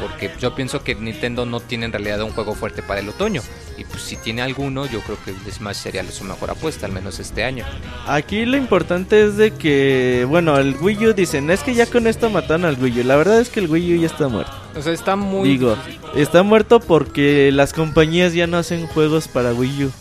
Porque 0.01 0.31
yo 0.41 0.55
pienso 0.55 0.85
que 0.85 0.95
Nintendo 0.95 1.45
no 1.45 1.59
tiene 1.59 1.87
en 1.87 1.93
realidad 1.93 2.23
un 2.23 2.31
juego 2.31 2.55
fuerte 2.55 2.85
para 2.85 3.01
el 3.01 3.09
otoño. 3.09 3.43
Y 3.77 3.85
pues 3.85 4.01
si 4.03 4.17
tiene 4.17 4.43
alguno, 4.43 4.87
yo 4.87 5.01
creo 5.01 5.19
que 5.25 5.35
Smash 5.51 5.75
sería 5.75 6.05
su 6.05 6.23
mejor 6.23 6.51
apuesta, 6.51 6.87
al 6.87 6.93
menos 6.93 7.19
este 7.19 7.43
año. 7.43 7.65
Aquí 8.07 8.47
lo 8.47 8.57
importante 8.57 9.25
es 9.25 9.37
de 9.37 9.51
que, 9.55 10.25
bueno, 10.29 10.57
el 10.59 10.77
Wii 10.77 11.07
U 11.09 11.13
dicen, 11.15 11.51
es 11.51 11.65
que 11.65 11.75
ya 11.75 11.87
con 11.87 12.07
esto 12.07 12.31
mataron 12.31 12.65
al 12.65 12.81
Wii 12.81 13.01
U. 13.01 13.05
La 13.05 13.17
verdad 13.17 13.41
es 13.41 13.49
que 13.49 13.59
el 13.59 13.69
Wii 13.69 13.97
U 13.97 14.01
ya 14.03 14.07
está 14.07 14.29
muerto. 14.29 14.68
O 14.79 14.83
sea, 14.83 14.93
está 14.93 15.17
muy... 15.17 15.49
Digo, 15.49 15.77
está 16.15 16.43
muerto 16.45 16.79
porque 16.79 17.51
las 17.53 17.73
compañías 17.73 18.33
ya 18.33 18.47
no 18.47 18.57
hacen 18.59 18.87
juegos 18.87 19.27
para 19.27 19.53
Wii 19.53 19.85
U. 19.87 19.93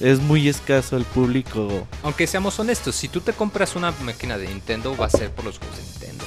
Es 0.00 0.20
muy 0.20 0.48
escaso 0.48 0.96
el 0.96 1.04
público. 1.04 1.86
Aunque 2.02 2.26
seamos 2.26 2.58
honestos, 2.60 2.94
si 2.94 3.08
tú 3.08 3.20
te 3.20 3.32
compras 3.32 3.74
una 3.76 3.92
máquina 4.04 4.38
de 4.38 4.46
Nintendo, 4.48 4.96
va 4.96 5.06
a 5.06 5.10
ser 5.10 5.30
por 5.30 5.44
los 5.44 5.58
juegos 5.58 5.76
de 5.76 5.82
Nintendo. 5.84 6.24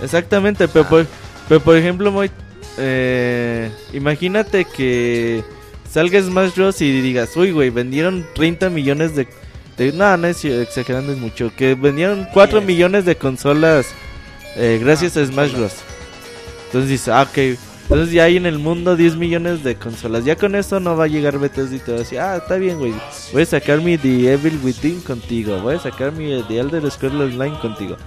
Exactamente, 0.00 0.68
pero, 0.68 0.84
Ah. 0.84 0.88
por, 0.88 1.06
pero 1.48 1.60
por 1.60 1.76
ejemplo, 1.76 2.10
Moy, 2.12 2.30
eh, 2.78 3.70
imagínate 3.92 4.64
que 4.64 5.44
salga 5.90 6.20
Smash 6.20 6.54
Bros. 6.54 6.80
y 6.80 7.00
digas, 7.00 7.36
uy, 7.36 7.52
güey, 7.52 7.70
vendieron 7.70 8.26
30 8.34 8.70
millones 8.70 9.14
de... 9.14 9.28
de 9.76 9.92
no, 9.92 10.16
no 10.16 10.26
es 10.26 10.44
exagerando 10.44 11.12
es 11.12 11.18
mucho. 11.18 11.52
Que 11.56 11.74
vendieron 11.74 12.26
4 12.32 12.58
Diez. 12.60 12.66
millones 12.68 13.04
de 13.04 13.16
consolas 13.16 13.86
eh, 14.56 14.78
gracias 14.82 15.16
Ah, 15.16 15.20
a 15.22 15.26
Smash 15.26 15.52
Bros. 15.52 15.72
Entonces 16.72 16.88
dices, 16.88 17.08
ah, 17.08 17.28
ok. 17.30 17.58
Entonces 17.82 18.14
ya 18.14 18.24
hay 18.24 18.38
en 18.38 18.46
el 18.46 18.58
mundo 18.58 18.96
10 18.96 19.16
millones 19.16 19.62
de 19.62 19.76
consolas. 19.76 20.24
Ya 20.24 20.36
con 20.36 20.54
eso 20.54 20.80
no 20.80 20.96
va 20.96 21.04
a 21.04 21.08
llegar 21.08 21.38
Bethesda 21.38 21.76
y 21.76 21.78
te 21.80 21.92
va 21.92 22.00
ah, 22.24 22.36
está 22.38 22.56
bien, 22.56 22.78
güey. 22.78 22.94
Voy 23.30 23.42
a 23.42 23.46
sacar 23.46 23.82
mi 23.82 23.98
The 23.98 24.32
Evil 24.32 24.58
Within 24.62 25.02
contigo. 25.02 25.60
Voy 25.60 25.74
a 25.74 25.78
sacar 25.78 26.12
mi 26.12 26.42
The 26.44 26.60
Elder 26.60 26.90
Scrolls 26.90 27.34
Online 27.34 27.58
contigo. 27.60 27.98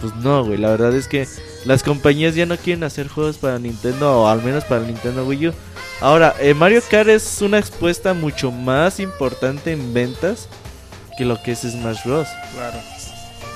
Pues 0.00 0.14
no, 0.16 0.42
güey. 0.42 0.56
La 0.56 0.70
verdad 0.70 0.94
es 0.94 1.06
que 1.06 1.28
las 1.66 1.82
compañías 1.82 2.34
ya 2.34 2.46
no 2.46 2.56
quieren 2.56 2.84
hacer 2.84 3.08
juegos 3.08 3.36
para 3.36 3.58
Nintendo, 3.58 4.22
o 4.22 4.28
al 4.28 4.42
menos 4.42 4.64
para 4.64 4.86
Nintendo 4.86 5.26
Wii 5.26 5.48
U. 5.48 5.52
Ahora, 6.00 6.34
eh, 6.40 6.54
Mario 6.54 6.80
Kart 6.90 7.10
es 7.10 7.42
una 7.42 7.58
expuesta 7.58 8.14
mucho 8.14 8.50
más 8.50 9.00
importante 9.00 9.72
en 9.72 9.92
ventas 9.92 10.48
que 11.18 11.26
lo 11.26 11.42
que 11.42 11.52
es 11.52 11.60
Smash 11.60 12.04
Bros. 12.06 12.28
Claro. 12.54 12.93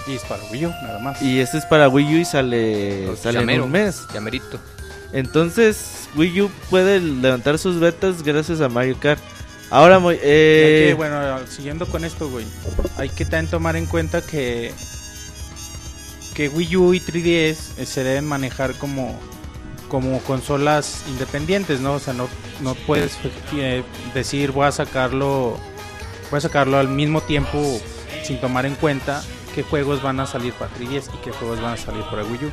Y 0.09 0.15
es 0.15 0.23
para 0.23 0.43
Wii 0.45 0.67
U, 0.67 0.71
nada 0.83 0.99
más. 1.01 1.21
Y 1.21 1.41
este 1.41 1.59
es 1.59 1.67
para 1.67 1.89
Wii 1.89 2.15
U 2.15 2.19
y 2.19 2.25
sale, 2.25 3.05
Pues 3.09 3.21
sale 3.21 3.41
en 3.41 3.61
un 3.61 3.71
mes. 3.71 4.07
Ya 4.15 4.21
merito. 4.21 4.59
Entonces, 5.13 6.09
Wii 6.17 6.43
U 6.43 6.51
puede 6.71 7.01
levantar 7.01 7.59
sus 7.59 7.79
betas 7.79 8.23
gracias 8.23 8.61
a 8.61 8.69
Mario 8.69 8.97
Kart. 8.99 9.21
Ahora, 9.71 9.99
muy, 9.99 10.19
eh, 10.23 10.87
que, 10.89 10.95
bueno, 10.95 11.47
siguiendo 11.47 11.87
con 11.87 12.05
esto, 12.05 12.31
güey, 12.31 12.47
hay 12.97 13.11
que 13.11 13.25
también 13.25 13.51
tomar 13.51 13.77
en 13.77 13.85
cuenta 13.87 14.23
que 14.23 14.73
que 16.35 16.49
Wii 16.49 16.77
U 16.77 16.95
y 16.95 17.01
3DS 17.01 17.79
eh, 17.79 17.85
se 17.85 18.05
deben 18.05 18.25
manejar 18.25 18.75
como 18.75 19.19
como 19.89 20.21
consolas 20.21 21.03
independientes, 21.09 21.81
¿no? 21.81 21.95
O 21.95 21.99
sea, 21.99 22.15
no, 22.15 22.29
no 22.61 22.75
puedes 22.75 23.19
eh, 23.57 23.83
decir 24.15 24.53
voy 24.53 24.67
a 24.67 24.73
sacarlo 24.73 25.59
voy 26.31 26.39
a 26.39 26.41
sacarlo 26.41 26.79
al 26.79 26.89
mismo 26.89 27.23
tiempo 27.23 27.81
sin 28.23 28.41
tomar 28.41 28.67
en 28.67 28.75
cuenta 28.77 29.23
qué 29.59 29.65
juegos 29.65 30.01
van 30.01 30.21
a 30.21 30.27
salir 30.27 30.53
para 30.53 30.71
3DS 30.77 31.13
y 31.13 31.19
qué 31.19 31.33
juegos 31.33 31.61
van 31.61 31.73
a 31.73 31.77
salir 31.77 32.05
para 32.05 32.23
Wii 32.23 32.45
U. 32.45 32.51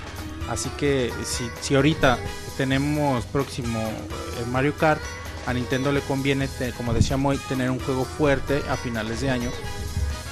Así 0.50 0.70
que 0.76 1.14
si, 1.24 1.48
si 1.62 1.76
ahorita 1.76 2.18
tenemos 2.58 3.24
próximo 3.26 3.80
eh, 3.80 4.46
Mario 4.52 4.74
Kart, 4.76 5.00
a 5.46 5.54
Nintendo 5.54 5.92
le 5.92 6.00
conviene, 6.02 6.48
te- 6.48 6.72
como 6.72 6.96
decía 6.96 7.16
Moy, 7.16 7.38
tener 7.48 7.70
un 7.70 7.80
juego 7.80 8.06
fuerte 8.06 8.64
a 8.72 8.76
finales 8.76 9.22
de 9.22 9.30
año. 9.30 9.52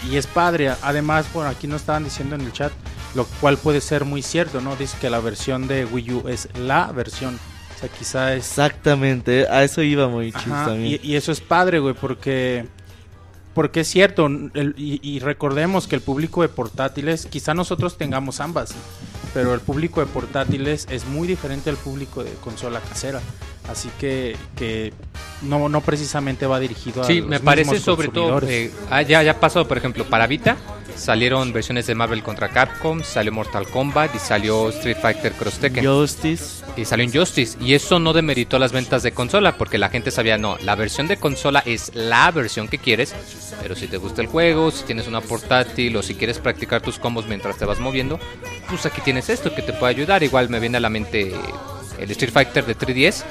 Y 0.10 0.16
es 0.18 0.26
padre. 0.26 0.74
Además, 0.82 1.28
por 1.32 1.46
aquí 1.46 1.68
nos 1.68 1.82
estaban 1.82 2.06
diciendo 2.06 2.34
en 2.34 2.42
el 2.42 2.52
chat, 2.54 2.72
lo 3.14 3.26
cual 3.40 3.58
puede 3.58 3.80
ser 3.80 4.04
muy 4.04 4.24
cierto, 4.24 4.60
¿no? 4.60 4.76
Dice 4.76 4.98
que 5.00 5.12
la 5.12 5.20
versión 5.20 5.68
de 5.68 5.86
Wii 5.86 6.12
U 6.12 6.28
es 6.28 6.50
la 6.58 6.92
versión. 6.92 7.36
O 7.76 7.80
sea, 7.80 7.88
quizá 7.90 8.34
es... 8.34 8.48
exactamente, 8.48 9.48
a 9.48 9.64
eso 9.64 9.84
iba 9.84 10.08
muy 10.08 10.32
chido 10.32 10.56
también. 10.56 11.00
y, 11.04 11.08
y 11.08 11.16
eso 11.18 11.32
es 11.32 11.40
padre, 11.40 11.78
güey, 11.78 11.94
porque... 11.94 12.66
Porque 13.54 13.82
es 13.82 13.88
cierto, 13.88 14.26
el- 14.26 14.74
y, 14.78 15.00
y 15.04 15.20
recordemos 15.20 15.88
que 15.88 15.96
el 15.96 16.02
público 16.02 16.42
de 16.42 16.50
portátiles, 16.50 17.28
quizá 17.28 17.54
nosotros 17.54 17.98
tengamos 17.98 18.40
ambas, 18.40 18.74
pero 19.34 19.54
el 19.54 19.60
público 19.60 20.00
de 20.00 20.08
portátiles 20.08 20.88
es 20.90 21.06
muy 21.06 21.28
diferente 21.28 21.70
al 21.70 21.78
público 21.78 22.24
de 22.24 22.32
consola 22.34 22.80
casera. 22.82 23.22
Así 23.70 23.90
que, 24.00 24.36
que 24.58 24.94
no, 25.42 25.70
no 25.70 25.82
precisamente 25.82 26.46
va 26.46 26.60
dirigido 26.60 27.02
a 27.02 27.06
Sí, 27.06 27.20
los 27.22 27.30
me 27.30 27.40
parece 27.40 27.80
sobre 27.80 28.10
todo. 28.10 28.42
eh, 28.48 28.72
ya, 29.08 29.24
ya 29.24 29.40
pasó, 29.40 29.68
por 29.68 29.78
ejemplo, 29.78 30.06
para 30.06 30.28
Vita 30.28 30.58
salieron 30.96 31.52
versiones 31.54 31.88
de 31.88 31.96
Marvel 31.96 32.22
contra 32.24 32.50
Capcom, 32.50 33.02
salió 33.04 33.32
Mortal 33.32 33.68
Kombat 33.68 34.14
y 34.16 34.20
salió 34.20 34.70
Street 34.70 34.98
Fighter 35.02 35.32
Cross 35.34 35.60
Tekken. 35.60 35.86
Justice. 35.86 36.64
y 36.78 36.86
salió 36.86 37.06
Injustice. 37.06 37.58
Y 37.60 37.74
eso 37.74 38.00
no 38.00 38.14
demeritó 38.14 38.60
las 38.60 38.72
ventas 38.72 39.02
de 39.04 39.12
consola, 39.12 39.58
porque 39.58 39.78
la 39.78 39.90
gente 39.90 40.12
sabía, 40.12 40.38
no, 40.38 40.58
la 40.62 40.76
versión 40.76 41.08
de 41.08 41.18
consola 41.18 41.64
es 41.66 41.92
la 41.96 42.30
versión 42.32 42.68
que 42.68 42.78
quieres, 42.78 43.16
pero 43.62 43.76
si 43.76 43.88
te 43.88 43.98
gusta 43.98 44.22
el 44.22 44.28
juego, 44.28 44.72
si 44.72 44.84
tienes 44.84 45.08
una 45.08 45.22
portátil 45.22 45.96
o 45.98 46.04
si 46.04 46.16
quieres 46.16 46.40
practicar 46.40 46.82
tus 46.82 47.00
combos 47.00 47.26
mientras 47.28 47.58
te 47.58 47.66
vas 47.66 47.80
moviendo, 47.80 48.20
pues 48.70 48.86
aquí 48.86 49.02
tienes 49.02 49.30
esto 49.30 49.54
que 49.56 49.62
te 49.62 49.74
puede 49.74 49.96
ayudar. 49.96 50.22
Igual 50.24 50.50
me 50.50 50.60
viene 50.60 50.78
a 50.78 50.82
la 50.82 50.90
mente 50.90 51.34
el 51.98 52.12
Street 52.12 52.32
Fighter 52.32 52.66
de 52.66 52.78
3DS, 52.78 53.24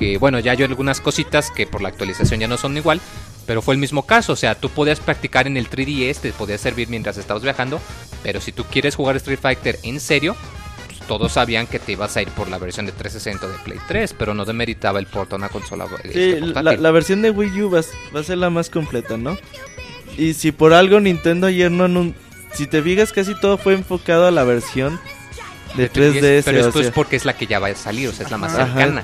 que 0.00 0.18
bueno, 0.18 0.40
ya 0.40 0.50
hay 0.52 0.62
algunas 0.64 1.00
cositas 1.00 1.52
que 1.52 1.66
por 1.68 1.80
la 1.82 1.90
actualización 1.90 2.40
ya 2.40 2.48
no 2.48 2.56
son 2.56 2.76
igual. 2.76 3.00
Pero 3.46 3.62
fue 3.62 3.74
el 3.74 3.80
mismo 3.80 4.06
caso, 4.06 4.32
o 4.32 4.36
sea, 4.36 4.54
tú 4.54 4.68
podías 4.70 5.00
practicar 5.00 5.46
en 5.48 5.56
el 5.56 5.68
3DS, 5.68 6.18
te 6.20 6.32
podía 6.32 6.56
servir 6.58 6.88
mientras 6.88 7.16
estabas 7.18 7.42
viajando, 7.42 7.80
pero 8.22 8.40
si 8.40 8.52
tú 8.52 8.64
quieres 8.64 8.94
jugar 8.94 9.16
Street 9.16 9.40
Fighter 9.40 9.78
en 9.82 9.98
serio, 9.98 10.36
pues, 10.86 11.00
todos 11.08 11.32
sabían 11.32 11.66
que 11.66 11.80
te 11.80 11.92
ibas 11.92 12.16
a 12.16 12.22
ir 12.22 12.28
por 12.28 12.48
la 12.48 12.58
versión 12.58 12.86
de 12.86 12.92
360 12.92 13.48
de 13.48 13.58
Play 13.64 13.78
3, 13.88 14.14
pero 14.16 14.34
no 14.34 14.44
demeritaba 14.44 15.00
el 15.00 15.06
port 15.06 15.32
a 15.32 15.36
una 15.36 15.48
consola. 15.48 15.86
este, 16.04 16.12
Sí, 16.34 16.40
la, 16.40 16.46
portátil. 16.54 16.82
la 16.82 16.90
versión 16.92 17.22
de 17.22 17.30
Wii 17.30 17.62
U 17.62 17.70
va, 17.70 17.80
a- 17.80 18.14
va 18.14 18.20
a 18.20 18.24
ser 18.24 18.38
la 18.38 18.50
más 18.50 18.70
completa, 18.70 19.16
¿no? 19.16 19.36
Y 20.16 20.34
si 20.34 20.52
por 20.52 20.72
algo 20.72 21.00
Nintendo 21.00 21.48
ayer 21.48 21.70
no... 21.72 21.86
anun- 21.88 22.14
Si 22.52 22.66
te 22.68 22.80
fijas, 22.82 23.12
casi 23.12 23.34
todo 23.40 23.58
fue 23.58 23.74
enfocado 23.74 24.26
a 24.28 24.30
la 24.30 24.44
versión 24.44 25.00
de 25.76 25.90
3DS. 25.90 26.42
Pero 26.44 26.64
o 26.64 26.68
esto 26.68 26.80
es 26.80 26.90
porque 26.90 27.16
es 27.16 27.24
la 27.24 27.36
que 27.36 27.46
ya 27.46 27.58
va 27.58 27.68
a 27.68 27.74
salir, 27.74 28.08
o 28.08 28.12
sea, 28.12 28.26
es 28.26 28.30
la 28.30 28.38
más 28.38 28.54
Ajá. 28.54 28.66
cercana. 28.66 29.02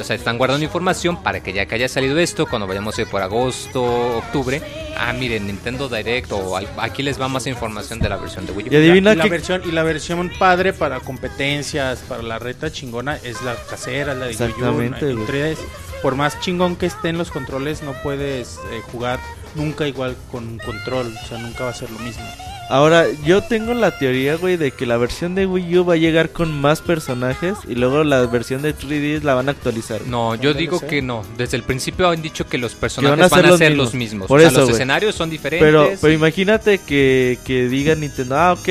O 0.00 0.04
sea, 0.04 0.16
están 0.16 0.38
guardando 0.38 0.64
información 0.64 1.22
para 1.22 1.42
que 1.42 1.52
ya 1.52 1.66
que 1.66 1.74
haya 1.74 1.88
salido 1.88 2.18
esto, 2.18 2.46
cuando 2.46 2.66
vayamos 2.66 2.96
a 2.98 3.02
ir 3.02 3.08
por 3.08 3.22
agosto, 3.22 3.82
octubre, 4.18 4.62
ah, 4.96 5.12
miren, 5.12 5.46
Nintendo 5.46 5.88
Direct 5.88 6.32
o 6.32 6.56
al- 6.56 6.68
aquí 6.78 7.02
les 7.02 7.20
va 7.20 7.28
más 7.28 7.46
información 7.46 7.98
de 7.98 8.08
la 8.08 8.16
versión 8.16 8.46
de 8.46 8.52
Wii 8.52 8.68
U. 8.68 8.72
Y 8.72 8.76
adivina 8.76 9.12
y 9.12 9.16
la 9.16 9.26
versión 9.26 9.62
y 9.64 9.70
la 9.72 9.82
versión 9.82 10.30
padre 10.38 10.72
para 10.72 11.00
competencias, 11.00 12.00
para 12.08 12.22
la 12.22 12.38
reta 12.38 12.70
chingona 12.72 13.16
es 13.22 13.42
la 13.42 13.54
casera, 13.68 14.14
la 14.14 14.26
de 14.26 14.36
Wii 14.36 14.40
U, 14.40 14.44
Exactamente, 14.44 15.00
la 15.02 15.06
de 15.08 15.14
güey. 15.14 15.26
3DS. 15.26 15.58
Por 16.02 16.14
más 16.14 16.38
chingón 16.40 16.76
que 16.76 16.86
estén 16.86 17.18
los 17.18 17.30
controles, 17.30 17.82
no 17.82 17.92
puedes 18.02 18.58
eh, 18.70 18.80
jugar 18.92 19.18
nunca 19.54 19.86
igual 19.88 20.14
con 20.30 20.46
un 20.46 20.58
control, 20.58 21.12
o 21.22 21.26
sea, 21.26 21.38
nunca 21.38 21.64
va 21.64 21.70
a 21.70 21.74
ser 21.74 21.90
lo 21.90 21.98
mismo. 22.00 22.24
Ahora, 22.68 23.06
yo 23.24 23.42
tengo 23.42 23.74
la 23.74 23.96
teoría, 23.98 24.36
güey, 24.36 24.56
de 24.56 24.72
que 24.72 24.86
la 24.86 24.96
versión 24.96 25.34
de 25.34 25.46
Wii 25.46 25.78
U 25.78 25.84
va 25.84 25.94
a 25.94 25.96
llegar 25.96 26.30
con 26.30 26.52
más 26.52 26.80
personajes 26.80 27.56
y 27.68 27.74
luego 27.76 28.02
la 28.02 28.26
versión 28.26 28.62
de 28.62 28.74
3DS 28.74 29.22
la 29.22 29.34
van 29.34 29.48
a 29.48 29.52
actualizar. 29.52 30.02
No, 30.06 30.34
yo 30.34 30.52
digo 30.52 30.80
que 30.80 31.00
no. 31.02 31.22
Desde 31.36 31.56
el 31.56 31.62
principio 31.62 32.08
han 32.08 32.22
dicho 32.22 32.46
que 32.48 32.58
los 32.58 32.74
personajes 32.74 33.18
van 33.18 33.24
a 33.24 33.28
van 33.28 33.38
ser 33.38 33.46
a 33.46 33.48
los 33.50 33.58
ser 33.58 33.70
mismos. 33.70 33.84
los 33.86 33.94
mismos. 33.94 34.28
Por 34.28 34.38
o 34.38 34.40
sea, 34.40 34.48
eso, 34.50 34.58
los 34.60 34.68
güey. 34.68 34.74
escenarios 34.74 35.14
son 35.14 35.30
diferentes. 35.30 35.64
Pero, 35.66 35.90
pero 36.00 36.12
imagínate 36.12 36.78
que, 36.78 37.38
que 37.44 37.68
diga 37.68 37.94
Nintendo, 37.94 38.36
ah, 38.36 38.52
ok, 38.52 38.68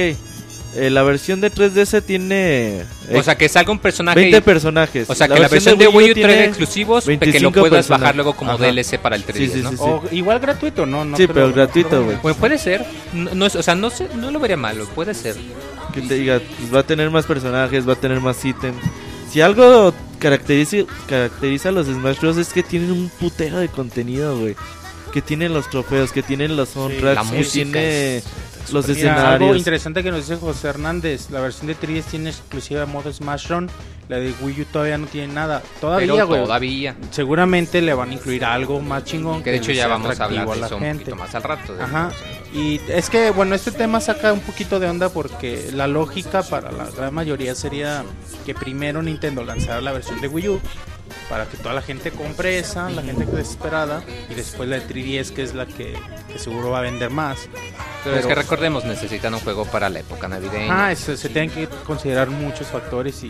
eh, 0.76 0.90
la 0.90 1.04
versión 1.04 1.42
de 1.42 1.52
3DS 1.52 2.04
tiene 2.04 2.82
eh, 2.82 2.86
o 3.18 3.24
sea, 3.24 3.36
que 3.38 3.48
salga 3.50 3.72
un 3.72 3.80
personaje. 3.80 4.20
20 4.20 4.38
y- 4.38 4.42
personajes. 4.42 5.10
o 5.10 5.16
sea, 5.16 5.28
que 5.28 5.40
la 5.40 5.48
versión 5.48 5.78
de 5.78 5.88
Wii 5.88 6.12
U 6.12 6.14
trae 6.16 6.46
exclusivos 6.46 7.06
que 7.06 7.14
lo 7.14 7.20
25 7.20 7.52
puedas 7.60 7.72
personajes. 7.72 8.02
bajar 8.02 8.16
luego 8.16 8.34
como 8.36 8.52
Ajá. 8.52 8.66
DLC 8.66 8.98
para 9.00 9.16
el 9.16 9.26
3DS, 9.26 9.38
Sí, 9.38 9.50
sí, 9.50 9.62
¿no? 9.64 9.70
sí, 9.72 9.78
sí. 9.78 9.84
O 9.84 10.04
igual 10.12 10.40
gratuito, 10.40 10.86
¿no? 10.86 11.06
no 11.06 11.16
Sí, 11.18 11.24
creo- 11.24 11.34
pero 11.34 11.48
no 11.48 11.54
gratuito, 11.54 12.04
güey. 12.04 12.18
Bueno, 12.22 12.38
puede 12.38 12.58
ser. 12.58 12.86
No, 13.14 13.34
no 13.34 13.46
es- 13.46 13.56
o 13.56 13.64
sea, 13.64 13.76
no, 13.76 13.90
sé, 13.90 14.08
no 14.16 14.32
lo 14.32 14.40
vería 14.40 14.58
malo. 14.58 14.86
Puede 14.94 15.14
ser. 15.14 15.36
Que 15.94 16.02
te 16.02 16.16
diga, 16.16 16.42
pues, 16.60 16.74
va 16.76 16.80
a 16.80 16.84
tener 16.84 17.10
más 17.10 17.26
personajes, 17.26 17.88
va 17.88 17.94
a 17.94 17.98
tener 17.98 18.20
más 18.20 18.44
ítems. 18.44 18.78
Si 19.32 19.40
algo 19.42 19.94
caracteriza, 20.20 20.78
caracteriza 21.08 21.70
a 21.70 21.72
los 21.72 21.88
Smash 21.88 22.20
Bros. 22.20 22.38
es 22.38 22.50
que 22.54 22.64
tienen 22.64 22.92
un 22.92 23.10
putero 23.10 23.60
de 23.60 23.68
contenido, 23.70 24.38
güey. 24.40 24.56
Que 25.14 25.22
tienen 25.22 25.54
los 25.54 25.70
trofeos, 25.70 26.12
que 26.12 26.22
tienen 26.24 26.58
los 26.58 26.70
soundtracks, 26.70 27.16
la 27.26 27.32
que 27.32 27.38
música 27.38 27.54
tiene 27.72 28.18
es- 28.18 28.24
los 28.72 28.88
Mira, 28.88 29.14
algo 29.14 29.26
escenarios. 29.26 29.58
interesante 29.58 30.04
que 30.04 30.12
nos 30.12 30.28
dice 30.28 30.36
José 30.38 30.68
Hernández, 30.68 31.30
la 31.30 31.42
versión 31.42 31.68
de 31.68 31.76
3DS 31.76 32.04
tiene 32.06 32.30
exclusiva 32.30 32.86
modo 32.86 33.12
Smash 33.12 33.48
Run, 33.50 33.70
la 34.08 34.18
de 34.18 34.34
Wii 34.42 34.62
U 34.62 34.66
todavía 34.66 34.98
no 34.98 35.08
tiene 35.08 35.34
nada. 35.34 35.64
Todavía, 35.82 36.24
güey. 36.24 36.44
todavía. 36.44 36.96
seguramente 37.12 37.82
le 37.82 37.94
van 37.94 38.12
a 38.12 38.14
incluir 38.14 38.46
algo 38.46 38.80
más 38.80 39.04
chingón 39.04 39.42
Que 39.42 39.52
de 39.52 39.58
hecho 39.58 39.72
ya 39.72 39.88
vamos 39.88 40.20
a 40.20 40.26
hablar 40.26 40.48
de 40.48 40.56
la 40.58 40.66
eso 40.68 40.78
un 40.78 40.92
poquito 40.98 41.16
más 41.16 41.36
al 41.36 41.44
rato. 41.44 41.76
Ajá. 41.82 42.12
Y 42.54 42.80
es 42.88 43.10
que, 43.10 43.32
bueno, 43.32 43.56
este 43.56 43.72
tema 43.72 44.00
saca 44.00 44.32
un 44.32 44.40
poquito 44.40 44.80
de 44.80 44.88
onda 44.88 45.10
porque 45.10 45.72
la 45.74 45.88
lógica 45.88 46.44
para 46.44 46.72
la 46.72 46.90
gran 46.90 47.14
mayoría 47.14 47.56
sería 47.56 48.04
que 48.46 48.54
primero 48.54 49.02
Nintendo 49.02 49.44
lanzara 49.44 49.82
la 49.82 49.92
versión 49.92 50.22
de 50.22 50.28
Wii 50.28 50.50
U 50.50 50.62
para 51.30 51.46
que 51.48 51.58
toda 51.58 51.74
la 51.74 51.82
gente 51.82 52.12
compre 52.12 52.60
esa, 52.60 52.90
la 52.90 53.02
gente 53.02 53.26
que 53.26 53.32
es 53.32 53.38
desesperada, 53.38 54.04
y 54.30 54.34
después 54.36 54.70
la 54.70 54.80
de 54.80 54.88
3DS 54.88 55.32
que 55.32 55.44
es 55.44 55.54
la 55.56 55.66
que, 55.66 55.98
que 56.32 56.40
seguro 56.40 56.70
va 56.72 56.80
a 56.80 56.82
vender 56.82 57.10
más. 57.10 57.40
Pero, 58.04 58.16
es 58.18 58.22
pero- 58.24 58.28
que 58.28 58.36
recordemos, 58.36 58.86
necesitan 58.86 59.34
un 59.34 59.40
juego 59.40 59.66
para 59.66 59.90
la 59.90 60.00
época 60.00 60.28
navideña. 60.28 60.86
Ah, 60.88 60.92
eso, 60.92 61.16
se 61.18 61.30
tienen 61.30 61.50
que 61.50 61.68
considerar 61.86 62.30
muchos 62.30 62.68
factores 62.68 63.24
y, 63.24 63.28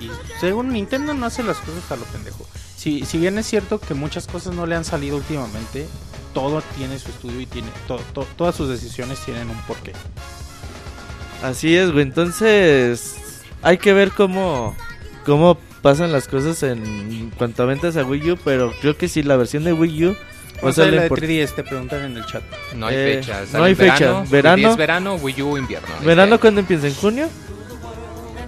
y 0.00 0.10
según 0.40 0.70
Nintendo 0.72 1.14
no 1.14 1.26
hace 1.26 1.42
las 1.42 1.56
cosas 1.58 1.90
a 1.90 1.96
lo 1.96 2.04
pendejo. 2.04 2.46
Si, 2.76 3.06
si 3.06 3.16
bien 3.18 3.38
es 3.38 3.46
cierto 3.46 3.80
que 3.80 3.94
muchas 3.94 4.26
cosas 4.26 4.54
no 4.54 4.66
le 4.66 4.76
han 4.76 4.84
salido 4.84 5.16
últimamente, 5.16 5.86
todo 6.34 6.60
tiene 6.76 6.98
su 6.98 7.08
estudio 7.08 7.40
y 7.40 7.46
tiene 7.46 7.68
to- 7.88 8.00
to- 8.12 8.26
todas 8.36 8.54
sus 8.54 8.68
decisiones 8.68 9.18
tienen 9.24 9.48
un 9.48 9.56
porqué. 9.62 9.92
Así 11.42 11.76
es, 11.76 11.90
güey. 11.92 12.02
Entonces, 12.04 13.14
hay 13.62 13.78
que 13.78 13.92
ver 13.92 14.10
cómo, 14.12 14.74
cómo 15.24 15.58
pasan 15.84 16.10
las 16.12 16.26
cosas 16.28 16.62
en 16.62 17.30
cuanto 17.36 17.62
a 17.62 17.66
ventas 17.66 17.96
a 17.98 18.04
Wii 18.04 18.32
U. 18.32 18.38
Pero 18.42 18.72
creo 18.80 18.96
que 18.96 19.06
sí, 19.06 19.22
la 19.22 19.36
versión 19.36 19.64
de 19.64 19.72
Wii 19.74 20.06
U 20.06 20.16
O 20.62 20.72
sea, 20.72 20.86
la 20.86 21.02
de 21.02 21.10
import- 21.10 21.20
3DS 21.20 21.54
te 21.54 21.62
preguntan 21.62 22.04
en 22.06 22.16
el 22.16 22.24
chat. 22.24 22.42
No 22.74 22.86
hay 22.86 22.96
Eh, 22.96 23.14
fecha. 23.20 23.42
no 23.52 23.64
hay 23.64 23.72
en 23.72 23.76
fecha. 23.76 23.98
Verano, 23.98 24.24
Verano. 24.30 24.56
10 24.56 24.76
verano, 24.76 25.14
Wii 25.16 25.42
U 25.42 25.58
invierno. 25.58 25.88
¿Verano 26.02 26.40
cuándo 26.40 26.60
empieza? 26.60 26.86
¿En 26.86 26.94
junio? 26.94 27.28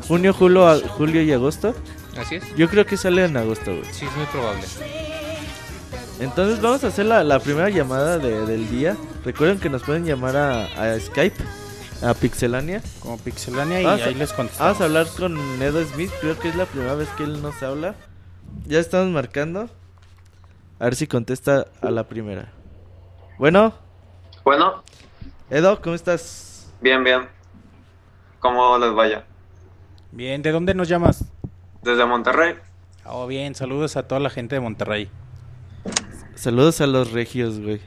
¿Junio, 0.09 0.33
julio, 0.33 0.81
julio 0.97 1.21
y 1.23 1.33
agosto? 1.33 1.75
Así 2.19 2.37
es. 2.37 2.45
Yo 2.57 2.69
creo 2.71 2.87
que 2.87 2.97
sale 2.97 3.25
en 3.27 3.37
agosto, 3.37 3.73
güey. 3.77 3.85
Sí, 3.93 4.07
es 4.07 4.17
muy 4.17 4.25
probable. 4.27 4.63
Entonces 6.21 6.61
vamos 6.63 6.83
a 6.85 6.87
hacer 6.87 7.05
la, 7.07 7.23
la 7.23 7.39
primera 7.41 7.69
llamada 7.69 8.19
de- 8.19 8.47
del 8.47 8.71
día. 8.71 8.97
Recuerden 9.25 9.59
que 9.59 9.69
nos 9.69 9.83
pueden 9.83 10.05
llamar 10.07 10.37
a, 10.37 10.65
a 10.95 10.99
Skype, 10.99 11.37
a 12.03 12.15
Pixelania. 12.15 12.83
Como 13.01 13.19
Pixelania 13.19 13.81
y 13.83 13.87
a- 13.87 13.95
ahí 13.95 14.15
les 14.15 14.33
contestamos. 14.33 14.79
Vamos 14.79 14.81
a 14.81 14.85
hablar 14.85 15.07
con 15.17 15.63
Edo 15.63 15.85
Smith. 15.87 16.11
Creo 16.21 16.39
que 16.39 16.49
es 16.49 16.57
la 16.57 16.67
primera 16.67 16.95
vez 16.95 17.09
que 17.11 17.25
él 17.25 17.41
nos 17.43 17.63
habla. 17.63 17.95
Ya 18.67 18.79
estamos 18.79 19.09
marcando. 19.13 19.69
A 20.79 20.85
ver 20.85 20.95
si 20.95 21.07
contesta 21.07 21.67
a 21.81 21.91
la 21.91 22.05
primera. 22.05 22.53
Bueno, 23.39 23.75
Bueno, 24.45 24.83
Edo, 25.51 25.81
¿cómo 25.81 25.95
estás? 25.95 26.71
bien, 26.81 27.03
bien. 27.03 27.29
¿Cómo 28.41 28.79
les 28.79 28.93
vaya? 28.95 29.25
Bien, 30.13 30.41
¿de 30.43 30.53
dónde 30.53 30.75
nos 30.75 30.89
llamas? 30.89 31.25
Desde 31.83 32.05
Monterrey. 32.07 32.55
Oh, 33.05 33.27
bien, 33.27 33.55
saludos 33.55 33.97
a 33.97 34.07
toda 34.07 34.21
la 34.21 34.31
gente 34.31 34.55
de 34.55 34.61
Monterrey. 34.61 35.11
Saludos 36.35 36.81
a 36.81 36.87
los 36.87 37.13
regios, 37.13 37.59
güey. 37.61 37.81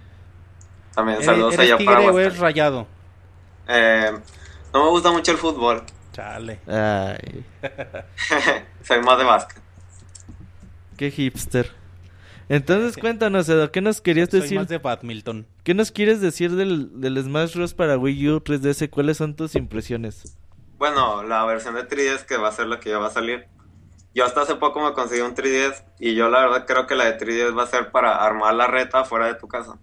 También 0.95 1.17
¿Eres, 1.17 1.25
saludos 1.27 1.53
eres 1.53 1.65
allá 1.67 1.77
tigre 1.77 1.93
para 1.95 2.11
o 2.11 2.19
eres 2.19 2.39
rayado? 2.39 2.87
Eh, 3.71 4.11
no 4.73 4.83
me 4.85 4.89
gusta 4.89 5.11
mucho 5.11 5.31
el 5.31 5.37
fútbol. 5.37 5.83
Chale. 6.11 6.59
Ay, 6.67 7.45
Soy 8.83 8.99
más 9.01 9.17
de 9.19 9.23
básquet. 9.23 9.61
qué 10.97 11.11
hipster. 11.11 11.71
Entonces 12.49 12.97
cuéntanos, 12.97 13.47
Edo, 13.47 13.71
¿qué 13.71 13.79
nos 13.79 14.01
querías 14.01 14.29
Soy 14.29 14.41
decir? 14.41 14.57
más 14.57 14.67
de 14.67 14.79
badminton. 14.79 15.45
¿Qué 15.63 15.75
nos 15.75 15.91
quieres 15.91 16.19
decir 16.19 16.55
del, 16.55 16.99
del 16.99 17.23
Smash 17.23 17.53
Bros. 17.55 17.75
para 17.75 17.95
Wii 17.97 18.29
U 18.29 18.39
3DS? 18.41 18.89
¿Cuáles 18.89 19.17
son 19.17 19.35
tus 19.35 19.53
impresiones? 19.55 20.35
Bueno, 20.79 21.21
la 21.23 21.45
versión 21.45 21.75
de 21.75 21.87
3DS 21.87 22.25
que 22.25 22.37
va 22.37 22.47
a 22.47 22.51
ser 22.51 22.65
la 22.67 22.79
que 22.79 22.89
ya 22.89 22.97
va 22.97 23.07
a 23.07 23.11
salir. 23.11 23.47
Yo 24.15 24.25
hasta 24.25 24.41
hace 24.41 24.55
poco 24.55 24.81
me 24.81 24.93
conseguí 24.93 25.21
un 25.21 25.35
3DS 25.35 25.83
y 25.99 26.15
yo 26.15 26.27
la 26.29 26.39
verdad 26.41 26.65
creo 26.65 26.87
que 26.87 26.95
la 26.95 27.05
de 27.05 27.19
3DS 27.19 27.55
va 27.55 27.63
a 27.63 27.67
ser 27.67 27.91
para 27.91 28.15
armar 28.25 28.55
la 28.55 28.65
reta 28.65 29.03
fuera 29.05 29.27
de 29.27 29.35
tu 29.35 29.47
casa. 29.47 29.77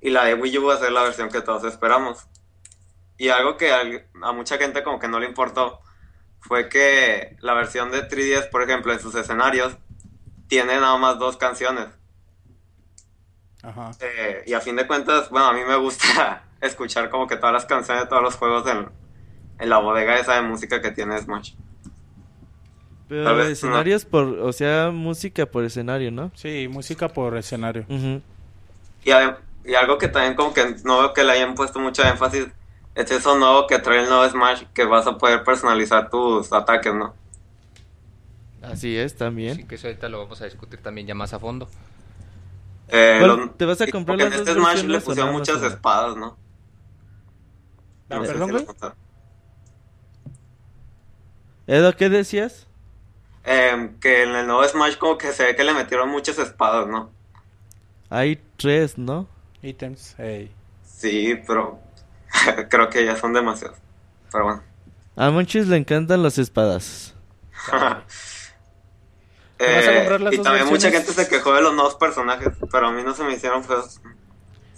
Y 0.00 0.10
la 0.10 0.24
de 0.24 0.34
Wii 0.34 0.58
U 0.58 0.66
va 0.66 0.74
a 0.74 0.78
ser 0.78 0.90
la 0.90 1.04
versión 1.04 1.30
que 1.30 1.40
todos 1.42 1.62
esperamos. 1.64 2.26
Y 3.18 3.28
algo 3.30 3.56
que 3.56 3.72
al- 3.72 4.06
a 4.22 4.32
mucha 4.32 4.58
gente 4.58 4.82
como 4.82 4.98
que 4.98 5.08
no 5.08 5.18
le 5.20 5.26
importó 5.26 5.80
fue 6.40 6.68
que 6.68 7.36
la 7.40 7.54
versión 7.54 7.90
de 7.90 8.02
3DS, 8.02 8.48
por 8.50 8.62
ejemplo, 8.62 8.92
en 8.92 9.00
sus 9.00 9.14
escenarios, 9.14 9.76
tiene 10.48 10.74
nada 10.76 10.96
más 10.98 11.18
dos 11.18 11.36
canciones. 11.36 11.88
Ajá. 13.62 13.90
Eh, 14.00 14.44
y 14.46 14.52
a 14.52 14.60
fin 14.60 14.76
de 14.76 14.86
cuentas, 14.86 15.28
bueno, 15.30 15.46
a 15.46 15.52
mí 15.52 15.60
me 15.66 15.76
gusta 15.76 16.44
escuchar 16.60 17.10
como 17.10 17.26
que 17.26 17.36
todas 17.36 17.52
las 17.52 17.64
canciones 17.64 18.04
de 18.04 18.08
todos 18.08 18.22
los 18.22 18.36
juegos 18.36 18.66
en, 18.68 18.88
en 19.58 19.68
la 19.68 19.78
bodega 19.78 20.18
esa 20.18 20.34
de 20.34 20.42
música 20.42 20.80
que 20.80 20.90
tiene 20.92 21.18
Smash. 21.18 21.54
Pero 23.08 23.40
escenarios 23.44 24.04
por, 24.04 24.26
o 24.26 24.52
sea, 24.52 24.90
música 24.92 25.46
por 25.46 25.64
escenario, 25.64 26.10
¿no? 26.10 26.32
Sí, 26.34 26.66
música 26.68 27.08
por 27.08 27.36
escenario. 27.36 27.86
Y, 27.88 29.10
y 29.64 29.74
algo 29.74 29.96
que 29.98 30.08
también 30.08 30.34
como 30.34 30.52
que 30.52 30.76
no 30.84 30.98
veo 30.98 31.14
que 31.14 31.22
le 31.22 31.32
hayan 31.32 31.54
puesto 31.54 31.78
mucho 31.78 32.02
énfasis 32.02 32.46
es 32.96 33.10
eso 33.12 33.36
nuevo 33.38 33.66
que 33.68 33.78
trae 33.78 34.02
el 34.02 34.08
nuevo 34.08 34.28
Smash, 34.28 34.64
que 34.74 34.84
vas 34.84 35.06
a 35.06 35.16
poder 35.18 35.44
personalizar 35.44 36.10
tus 36.10 36.52
ataques, 36.52 36.92
¿no? 36.94 37.14
Así 38.62 38.96
es, 38.96 39.16
también. 39.16 39.56
Sí, 39.56 39.64
que 39.64 39.76
eso 39.76 39.86
ahorita 39.86 40.08
lo 40.08 40.18
vamos 40.18 40.40
a 40.42 40.46
discutir 40.46 40.82
también 40.82 41.06
ya 41.06 41.14
más 41.14 41.32
a 41.32 41.38
fondo. 41.38 41.68
Eh, 42.88 43.16
¿Cuál- 43.20 43.36
lo- 43.36 43.50
te 43.50 43.64
vas 43.64 43.80
a 43.80 43.86
comprar 43.88 44.16
porque 44.18 44.24
las 44.24 44.34
en 44.34 44.40
este 44.40 44.54
Smash 44.54 44.84
le 44.84 45.00
pusieron 45.00 45.32
muchas 45.32 45.62
espadas, 45.62 46.16
¿no? 46.16 46.36
No 48.08 48.24
sé 48.24 48.32
perdón, 48.32 48.48
si 48.48 48.52
güey. 48.52 48.66
Edo, 51.66 51.96
¿qué 51.96 52.08
decías? 52.08 52.66
Eh, 53.44 53.90
que 54.00 54.22
en 54.24 54.30
el 54.34 54.46
nuevo 54.46 54.64
Smash 54.66 54.96
como 54.98 55.18
que 55.18 55.32
se 55.32 55.44
ve 55.44 55.56
que 55.56 55.64
le 55.64 55.72
metieron 55.74 56.08
muchas 56.08 56.38
espadas, 56.38 56.86
¿no? 56.88 57.10
Hay 58.10 58.40
tres, 58.56 58.98
¿no? 58.98 59.26
Ítems. 59.62 60.18
ey. 60.18 60.50
Sí, 60.84 61.34
pero 61.46 61.78
creo 62.70 62.88
que 62.90 63.04
ya 63.04 63.16
son 63.16 63.32
demasiados. 63.32 63.78
Pero 64.32 64.44
bueno. 64.44 64.62
A 65.16 65.30
Monchis 65.30 65.66
le 65.68 65.76
encantan 65.76 66.22
las 66.22 66.38
espadas. 66.38 67.14
¿Te 69.56 69.64
vas 69.64 69.86
a 69.86 69.92
Eh, 69.92 69.96
comprar 69.96 70.20
las 70.20 70.34
y 70.34 70.38
también 70.38 70.66
mucha 70.66 70.90
gente 70.90 71.12
se 71.12 71.28
quejó 71.28 71.54
de 71.54 71.62
los 71.62 71.74
nuevos 71.74 71.94
personajes, 71.94 72.52
pero 72.70 72.88
a 72.88 72.92
mí 72.92 73.02
no 73.02 73.14
se 73.14 73.24
me 73.24 73.32
hicieron 73.34 73.64
feos. 73.64 74.00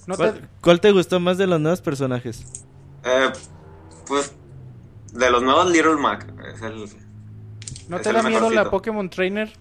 No 0.07 0.17
te- 0.17 0.23
¿Cuál, 0.31 0.49
cuál 0.61 0.81
te 0.81 0.93
gustó 0.93 1.19
más 1.21 1.37
de 1.37 1.47
los 1.49 1.61
nuevos 1.61 1.81
personajes? 1.81 2.45
Eh, 3.05 3.31
pues 4.07 4.33
De 5.13 5.31
los 5.31 5.43
nuevos 5.43 5.71
Little 5.71 5.97
Mac. 5.97 6.27
Es 6.55 6.63
el... 6.63 6.89
¿No 7.89 7.97
Es 7.97 8.03
te 8.03 8.11
el 8.11 8.15
da 8.17 8.23
miedo 8.23 8.51
la. 8.51 8.71
Pokémon 8.71 9.11
Trainer? 9.11 9.53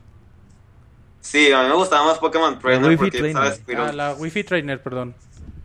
Sí, 1.22 1.52
a 1.52 1.64
mí 1.64 1.70
me 1.70 1.76
gustaba 1.76 2.06
más 2.06 2.20
Pokémon 2.20 2.60
Trainer 2.60 2.84
Wi-Fi 2.90 2.98
porque, 2.98 3.18
Trainer. 3.18 3.44
¿sabes? 3.56 3.62
Ah, 3.78 3.92
la 3.92 4.14
Wi-Fi 4.14 4.44
Trainer, 4.44 4.82
perdón. 4.84 5.16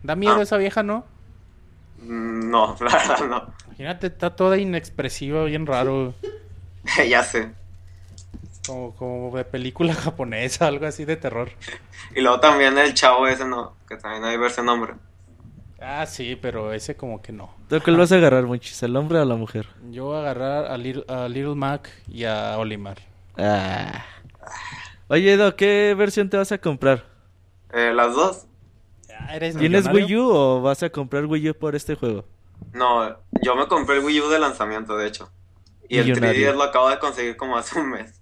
Da 0.01 0.15
miedo 0.15 0.37
Ah. 0.39 0.43
esa 0.43 0.57
vieja, 0.57 0.81
¿no? 0.83 1.05
Mm, 2.03 2.49
No, 2.49 2.75
la 2.79 2.91
verdad 2.91 3.27
no. 3.27 3.53
Imagínate, 3.67 4.07
está 4.07 4.35
toda 4.35 4.57
inexpresiva, 4.57 5.43
bien 5.45 5.65
raro. 5.65 6.13
ya 7.09 7.23
sé. 7.23 7.51
Como, 8.67 8.95
como 8.95 9.35
de 9.35 9.43
película 9.45 9.93
japonesa, 9.95 10.67
algo 10.67 10.85
así 10.85 11.05
de 11.05 11.17
terror. 11.17 11.49
Y 12.15 12.21
luego 12.21 12.39
también 12.39 12.77
el 12.77 12.93
chavo 12.93 13.27
ese, 13.27 13.45
no, 13.45 13.75
que 13.87 13.97
también 13.97 14.23
hay 14.23 14.37
versión 14.37 14.69
hombre. 14.69 14.93
Ah, 15.81 16.05
sí, 16.05 16.37
pero 16.41 16.71
ese 16.71 16.95
como 16.95 17.21
que 17.21 17.33
no. 17.33 17.53
¿Tú 17.67 17.77
cuál 17.83 17.97
vas 17.97 18.11
a 18.13 18.15
agarrar, 18.15 18.45
Monchis? 18.45 18.81
¿El 18.83 18.95
hombre 18.95 19.19
o 19.19 19.25
la 19.25 19.35
mujer? 19.35 19.67
Yo 19.91 20.05
voy 20.05 20.15
a 20.15 20.19
agarrar 20.21 20.71
a 20.71 20.77
Little, 20.77 21.03
a 21.09 21.27
Little 21.27 21.55
Mac 21.55 21.89
y 22.07 22.23
a 22.23 22.57
Olimar. 22.57 22.99
Ah. 23.37 24.05
Oye, 25.09 25.33
Edo, 25.33 25.57
¿qué 25.57 25.93
versión 25.97 26.29
te 26.29 26.37
vas 26.37 26.53
a 26.53 26.57
comprar? 26.59 27.03
Eh, 27.73 27.91
las 27.93 28.15
dos. 28.15 28.45
Ah, 29.19 29.35
¿Eres 29.35 29.55
¿Tienes? 29.57 29.87
Wii 29.87 30.15
U 30.15 30.29
o 30.29 30.61
vas 30.61 30.83
a 30.83 30.89
comprar 30.89 31.25
Wii 31.25 31.49
U 31.51 31.53
por 31.55 31.75
este 31.75 31.95
juego? 31.95 32.25
No, 32.73 33.09
yo 33.43 33.55
me 33.55 33.67
compré 33.67 33.97
el 33.97 34.05
Wii 34.05 34.21
U 34.21 34.29
de 34.29 34.39
lanzamiento, 34.39 34.97
de 34.97 35.07
hecho. 35.07 35.31
Y 35.89 35.97
el 35.97 36.05
Millonario. 36.07 36.51
3DS 36.51 36.55
lo 36.55 36.63
acabo 36.63 36.89
de 36.89 36.99
conseguir 36.99 37.35
como 37.37 37.57
hace 37.57 37.79
un 37.79 37.89
mes. 37.91 38.19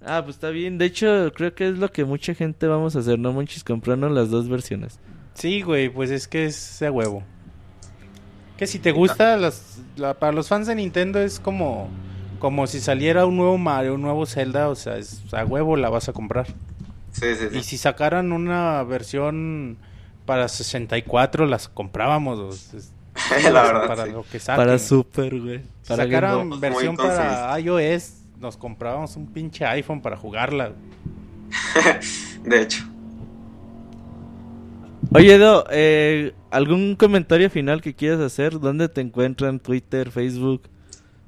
Ah, 0.00 0.22
pues 0.22 0.36
está 0.36 0.50
bien. 0.50 0.76
De 0.78 0.84
hecho, 0.86 1.32
creo 1.34 1.54
que 1.54 1.68
es 1.68 1.78
lo 1.78 1.90
que 1.90 2.04
mucha 2.04 2.34
gente 2.34 2.66
vamos 2.66 2.94
a 2.94 2.98
hacer, 3.00 3.18
¿no, 3.18 3.32
Monchis? 3.32 3.64
Comprarnos 3.64 4.12
las 4.12 4.30
dos 4.30 4.48
versiones. 4.48 5.00
Sí, 5.34 5.62
güey, 5.62 5.88
pues 5.88 6.10
es 6.10 6.28
que 6.28 6.44
es 6.44 6.78
de 6.80 6.90
huevo. 6.90 7.22
Que 8.56 8.66
si 8.66 8.78
te 8.78 8.92
gusta, 8.92 9.36
las, 9.36 9.80
la- 9.96 10.14
para 10.14 10.32
los 10.32 10.48
fans 10.48 10.66
de 10.66 10.74
Nintendo 10.76 11.18
es 11.20 11.40
como, 11.40 11.88
como 12.38 12.66
si 12.66 12.80
saliera 12.80 13.26
un 13.26 13.36
nuevo 13.36 13.58
Mario, 13.58 13.94
un 13.94 14.02
nuevo 14.02 14.26
Zelda, 14.26 14.68
o 14.68 14.74
sea, 14.76 14.96
es 14.98 15.22
a 15.32 15.44
huevo 15.44 15.76
la 15.76 15.88
vas 15.90 16.08
a 16.08 16.12
comprar. 16.12 16.46
Sí, 17.14 17.34
sí, 17.36 17.46
sí. 17.50 17.58
Y 17.58 17.62
si 17.62 17.78
sacaran 17.78 18.32
una 18.32 18.82
versión 18.82 19.78
para 20.26 20.48
64, 20.48 21.46
las 21.46 21.68
comprábamos. 21.68 22.70
La 23.44 23.62
verdad, 23.62 23.86
para 23.86 24.06
sí. 24.06 24.10
lo 24.12 24.24
que 24.24 24.40
saquen. 24.40 24.64
Para 24.64 24.78
Super, 24.78 25.40
güey. 25.40 25.62
Si 25.82 25.94
sacaran 25.94 26.60
versión 26.60 26.96
para 26.96 27.58
iOS, 27.60 28.14
nos 28.40 28.56
comprábamos 28.56 29.16
un 29.16 29.26
pinche 29.26 29.64
iPhone 29.64 30.02
para 30.02 30.16
jugarla. 30.16 30.72
De 32.44 32.62
hecho. 32.62 32.84
Oye, 35.12 35.34
Edo, 35.34 35.64
eh, 35.70 36.34
¿algún 36.50 36.96
comentario 36.96 37.48
final 37.48 37.80
que 37.80 37.94
quieras 37.94 38.20
hacer? 38.20 38.58
¿Dónde 38.58 38.88
te 38.88 39.00
encuentran? 39.00 39.60
¿Twitter, 39.60 40.10
Facebook, 40.10 40.62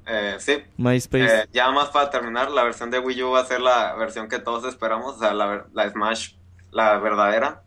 Eh, 0.09 0.35
sí. 0.39 0.63
MySpace? 0.77 1.41
Eh, 1.43 1.47
ya 1.51 1.69
más 1.71 1.89
para 1.89 2.09
terminar, 2.09 2.49
la 2.51 2.63
versión 2.63 2.89
de 2.91 2.99
Wii 2.99 3.23
U 3.23 3.31
va 3.31 3.41
a 3.41 3.45
ser 3.45 3.59
la 3.61 3.93
versión 3.95 4.27
que 4.29 4.39
todos 4.39 4.63
esperamos, 4.65 5.17
o 5.17 5.19
sea, 5.19 5.33
la, 5.33 5.45
ver- 5.47 5.65
la 5.73 5.89
Smash, 5.89 6.35
la 6.71 6.97
verdadera. 6.99 7.61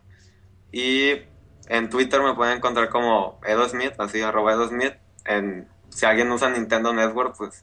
Y 0.72 1.12
en 1.68 1.90
Twitter 1.90 2.22
me 2.22 2.35
pueden 2.35 2.57
encontrar 2.57 2.88
como 2.88 3.38
Edo 3.44 3.68
Smith, 3.68 3.92
así 3.98 4.22
arroba 4.22 4.53
Edo 4.53 4.68
Smith. 4.68 4.94
En, 5.26 5.68
si 5.90 6.07
alguien 6.07 6.31
usa 6.33 6.48
Nintendo 6.50 6.92
Network, 6.94 7.35
pues 7.37 7.62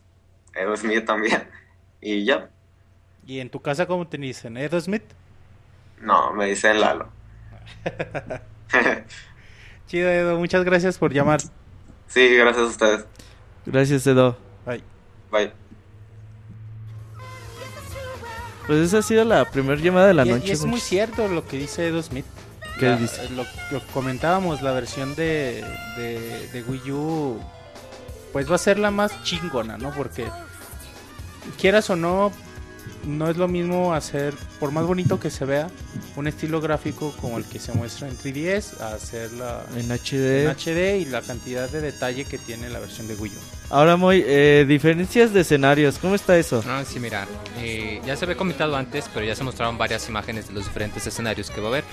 Edo 0.54 0.76
Smith 0.78 1.06
también. 1.06 1.50
Y 2.00 2.26
ya. 2.26 2.52
¿Y 3.26 3.40
en 3.40 3.50
tu 3.50 3.60
casa 3.60 3.88
cómo 3.88 4.08
te 4.08 4.20
dicen? 4.20 4.56
¿Edo 4.56 4.80
Smith? 4.80 5.02
No, 6.00 6.32
me 6.34 6.46
dice 6.46 6.72
Lalo. 6.76 7.10
Chido, 9.88 10.10
Edo, 10.10 10.38
muchas 10.38 10.64
gracias 10.64 11.00
por 11.00 11.12
llamar. 11.12 11.40
sí, 12.08 12.36
gracias 12.36 12.66
a 12.66 12.70
ustedes. 12.70 13.06
Gracias, 13.66 14.06
Edo. 14.06 14.38
Bye. 14.68 14.84
Bye. 15.32 15.52
Pues 18.68 18.80
esa 18.80 18.98
ha 18.98 19.02
sido 19.02 19.24
la 19.24 19.46
primera 19.50 19.80
llamada 19.82 20.08
de 20.08 20.14
la 20.14 20.26
Y, 20.26 20.30
noche. 20.30 20.48
y 20.48 20.52
es 20.52 20.66
muy 20.66 20.80
cierto 20.82 21.28
lo 21.30 21.48
que 21.48 21.58
dice 21.58 21.88
Edo 21.88 22.04
Smith. 22.04 22.26
¿Qué 22.80 22.88
La- 22.88 22.98
dice? 22.98 23.30
Lo, 23.30 23.44
lo 23.72 23.80
que 23.80 23.92
comentábamos, 23.94 24.62
la 24.62 24.72
versión 24.74 25.16
de, 25.16 25.64
de, 25.96 26.50
de 26.52 26.64
Wii 26.64 26.92
U, 26.92 27.40
pues 28.34 28.52
va 28.52 28.56
a 28.56 28.60
ser 28.60 28.78
la 28.78 28.92
más 28.92 29.24
chingona, 29.24 29.78
¿no? 29.78 29.92
Porque 29.92 30.28
quieras 31.58 31.90
o 31.90 31.96
no, 31.96 32.32
no 33.06 33.30
es 33.30 33.38
lo 33.38 33.48
mismo 33.48 33.94
hacer, 33.94 34.34
por 34.60 34.72
más 34.72 34.86
bonito 34.86 35.20
que 35.20 35.30
se 35.30 35.46
vea, 35.46 35.70
un 36.16 36.28
estilo 36.28 36.62
gráfico 36.62 37.14
como 37.22 37.38
el 37.38 37.46
que 37.46 37.60
se 37.60 37.74
muestra 37.74 38.08
en 38.08 38.18
3DS, 38.18 38.82
a 38.82 38.94
hacerla 38.94 39.64
En 39.76 39.92
en 39.92 39.98
HD. 39.98 40.48
HD 40.50 41.00
y 41.00 41.06
la 41.06 41.22
cantidad 41.22 41.70
de 41.70 41.82
detalle 41.82 42.26
que 42.26 42.38
tiene 42.38 42.70
la 42.70 42.80
versión 42.80 43.08
de 43.08 43.16
Wii 43.16 43.32
U. 43.32 43.58
Ahora, 43.70 43.98
muy 43.98 44.24
eh, 44.26 44.66
diferencias 44.68 45.34
de 45.34 45.42
escenarios. 45.42 45.98
¿Cómo 46.00 46.16
está 46.16 46.38
eso? 46.38 46.64
Ah, 46.68 46.84
sí, 46.86 47.00
mira, 47.00 47.28
eh, 47.60 48.02
ya 48.06 48.16
se 48.16 48.26
había 48.26 48.38
comentado 48.38 48.76
antes, 48.76 49.06
pero 49.14 49.26
ya 49.26 49.36
se 49.36 49.44
mostraron 49.44 49.78
varias 49.78 50.08
imágenes 50.10 50.48
de 50.48 50.54
los 50.54 50.66
diferentes 50.66 51.06
escenarios 51.06 51.50
que 51.50 51.62
va 51.62 51.68
a 51.68 51.72
haber. 51.72 51.84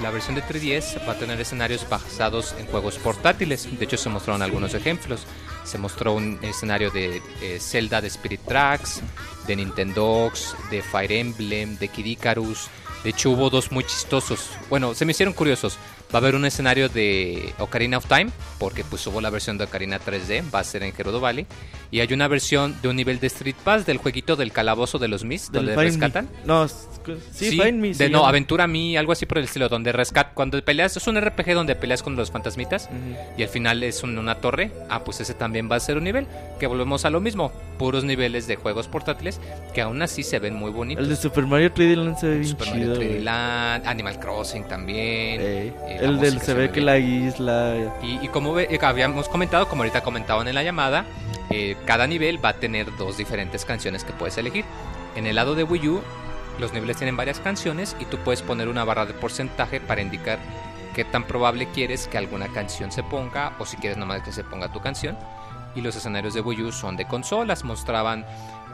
La 0.00 0.10
versión 0.10 0.34
de 0.34 0.42
3DS 0.42 1.06
va 1.06 1.12
a 1.12 1.18
tener 1.18 1.40
escenarios 1.40 1.88
basados 1.88 2.54
en 2.58 2.66
juegos 2.66 2.98
portátiles. 2.98 3.68
De 3.78 3.84
hecho, 3.84 3.96
se 3.96 4.08
mostraron 4.08 4.42
algunos 4.42 4.74
ejemplos. 4.74 5.26
Se 5.64 5.78
mostró 5.78 6.14
un 6.14 6.40
escenario 6.42 6.90
de 6.90 7.22
eh, 7.40 7.58
Zelda 7.60 8.00
de 8.00 8.08
Spirit 8.08 8.40
Tracks, 8.40 9.00
de 9.46 9.56
Nintendogs, 9.56 10.56
de 10.70 10.82
Fire 10.82 11.12
Emblem, 11.12 11.76
de 11.78 11.88
Kid 11.88 12.06
Icarus. 12.06 12.68
De 13.04 13.10
hecho, 13.10 13.30
hubo 13.30 13.50
dos 13.50 13.72
muy 13.72 13.84
chistosos. 13.84 14.50
Bueno, 14.70 14.94
se 14.94 15.04
me 15.04 15.10
hicieron 15.10 15.34
curiosos. 15.34 15.76
Va 16.14 16.18
a 16.18 16.22
haber 16.22 16.34
un 16.34 16.44
escenario 16.44 16.88
de 16.90 17.54
Ocarina 17.58 17.96
of 17.96 18.06
Time, 18.06 18.30
porque 18.58 18.84
pues 18.84 19.06
hubo 19.06 19.20
la 19.20 19.30
versión 19.30 19.56
de 19.56 19.64
Ocarina 19.64 19.98
3D, 19.98 20.44
va 20.54 20.58
a 20.58 20.64
ser 20.64 20.82
en 20.82 20.92
Gerudo 20.92 21.20
Valley. 21.20 21.46
Y 21.90 22.00
hay 22.00 22.12
una 22.12 22.28
versión 22.28 22.76
de 22.82 22.88
un 22.88 22.96
nivel 22.96 23.18
de 23.18 23.28
Street 23.28 23.56
Pass 23.64 23.86
del 23.86 23.96
jueguito 23.96 24.36
del 24.36 24.52
calabozo 24.52 24.98
de 24.98 25.08
los 25.08 25.22
Del 25.22 25.40
donde 25.50 25.74
rescatan. 25.74 26.28
No, 26.44 26.66
s- 27.08 27.20
sí, 27.32 27.58
Find 27.60 27.80
Me. 27.80 27.92
de, 27.94 28.08
no, 28.08 28.18
llama. 28.18 28.28
Aventura 28.28 28.66
Me, 28.66 28.96
algo 28.98 29.12
así 29.12 29.26
por 29.26 29.38
el 29.38 29.44
estilo, 29.44 29.68
donde 29.68 29.92
rescat 29.92 30.32
cuando 30.34 30.62
peleas, 30.64 30.96
es 30.96 31.06
un 31.06 31.20
RPG 31.20 31.54
donde 31.54 31.74
peleas 31.74 32.02
con 32.02 32.14
los 32.16 32.30
fantasmitas 32.30 32.88
Ujú. 32.90 33.16
y 33.38 33.42
al 33.42 33.48
final 33.48 33.82
es 33.82 34.02
un- 34.02 34.16
una 34.18 34.36
torre. 34.36 34.70
Ah, 34.88 35.04
pues 35.04 35.20
ese 35.20 35.34
también 35.34 35.68
va 35.70 35.76
a 35.76 35.80
ser 35.80 35.96
un 35.98 36.04
nivel, 36.04 36.26
que 36.60 36.66
volvemos 36.66 37.04
a 37.04 37.10
lo 37.10 37.20
mismo, 37.20 37.50
puros 37.78 38.04
niveles 38.04 38.46
de 38.46 38.56
juegos 38.56 38.86
portátiles 38.88 39.40
que 39.74 39.80
aún 39.82 40.00
así 40.02 40.22
se 40.22 40.38
ven 40.38 40.54
muy 40.54 40.70
bonitos. 40.70 41.02
El 41.04 41.10
de 41.10 41.16
Super 41.16 41.46
Mario 41.46 41.72
3D 41.72 41.96
Land 41.96 42.18
se 42.18 42.26
ve 42.28 42.34
bien 42.38 42.48
Super 42.48 42.68
Mario 42.68 42.82
chido. 42.84 42.94
3D 42.96 43.06
güey. 43.08 43.22
Land, 43.22 43.86
Animal 43.86 44.18
Crossing 44.20 44.64
también. 44.64 45.40
Eh, 45.40 45.72
el 46.00 46.20
del 46.20 46.40
se 46.40 46.54
ve 46.54 46.70
que 46.70 46.80
la 46.80 46.98
isla. 46.98 47.74
Y, 48.02 48.24
y 48.24 48.28
como 48.28 48.52
ve- 48.54 48.68
eh, 48.70 48.78
habíamos 48.82 49.28
comentado, 49.28 49.68
como 49.68 49.82
ahorita 49.82 50.02
comentaban 50.02 50.46
en 50.48 50.54
la 50.54 50.62
llamada, 50.62 51.04
eh, 51.50 51.76
cada 51.86 52.06
nivel 52.06 52.42
va 52.44 52.50
a 52.50 52.54
tener 52.54 52.86
dos 52.96 53.16
diferentes 53.16 53.64
canciones 53.64 54.04
que 54.04 54.12
puedes 54.12 54.38
elegir. 54.38 54.64
En 55.16 55.26
el 55.26 55.36
lado 55.36 55.54
de 55.54 55.64
Wii 55.64 55.88
U, 55.88 56.02
los 56.58 56.72
niveles 56.72 56.96
tienen 56.96 57.16
varias 57.16 57.40
canciones 57.40 57.96
y 58.00 58.04
tú 58.04 58.18
puedes 58.18 58.42
poner 58.42 58.68
una 58.68 58.84
barra 58.84 59.06
de 59.06 59.14
porcentaje 59.14 59.80
para 59.80 60.00
indicar 60.02 60.38
qué 60.94 61.04
tan 61.04 61.24
probable 61.24 61.68
quieres 61.72 62.06
que 62.06 62.18
alguna 62.18 62.48
canción 62.48 62.92
se 62.92 63.02
ponga 63.02 63.54
o 63.58 63.66
si 63.66 63.76
quieres 63.78 63.96
nomás 63.98 64.22
que 64.22 64.32
se 64.32 64.44
ponga 64.44 64.70
tu 64.72 64.80
canción. 64.80 65.16
Y 65.74 65.80
los 65.80 65.96
escenarios 65.96 66.34
de 66.34 66.42
Wii 66.42 66.62
U 66.64 66.72
son 66.72 66.96
de 66.98 67.06
consolas, 67.06 67.64
mostraban 67.64 68.26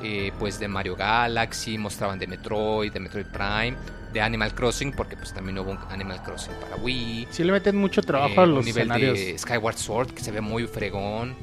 eh, 0.03 0.33
pues 0.39 0.59
de 0.59 0.67
Mario 0.67 0.97
Galaxy, 0.97 1.79
mostraban 1.79 2.19
de 2.19 2.27
Metroid, 2.27 2.93
de 2.93 2.99
Metroid 2.99 3.27
Prime, 3.27 3.77
de 4.13 4.21
Animal 4.21 4.53
Crossing, 4.55 4.93
porque 4.93 5.17
pues 5.17 5.33
también 5.33 5.59
hubo 5.59 5.71
un 5.71 5.79
Animal 5.91 6.21
Crossing 6.25 6.55
para 6.61 6.75
Wii. 6.77 7.29
Sí 7.31 7.45
le 7.45 7.53
meten 7.53 7.77
mucho 7.77 8.03
trabajo 8.03 8.35
Eh, 8.35 8.41
a 8.43 8.47
los 8.47 8.59
un 8.61 8.65
nivel 8.65 8.83
escenarios. 8.91 9.17
de 9.17 9.39
Skyward 9.39 9.77
Sword 9.77 10.11
que 10.13 10.23
se 10.25 10.33
ve 10.33 10.41
muy 10.41 10.67
fregón. 10.67 11.37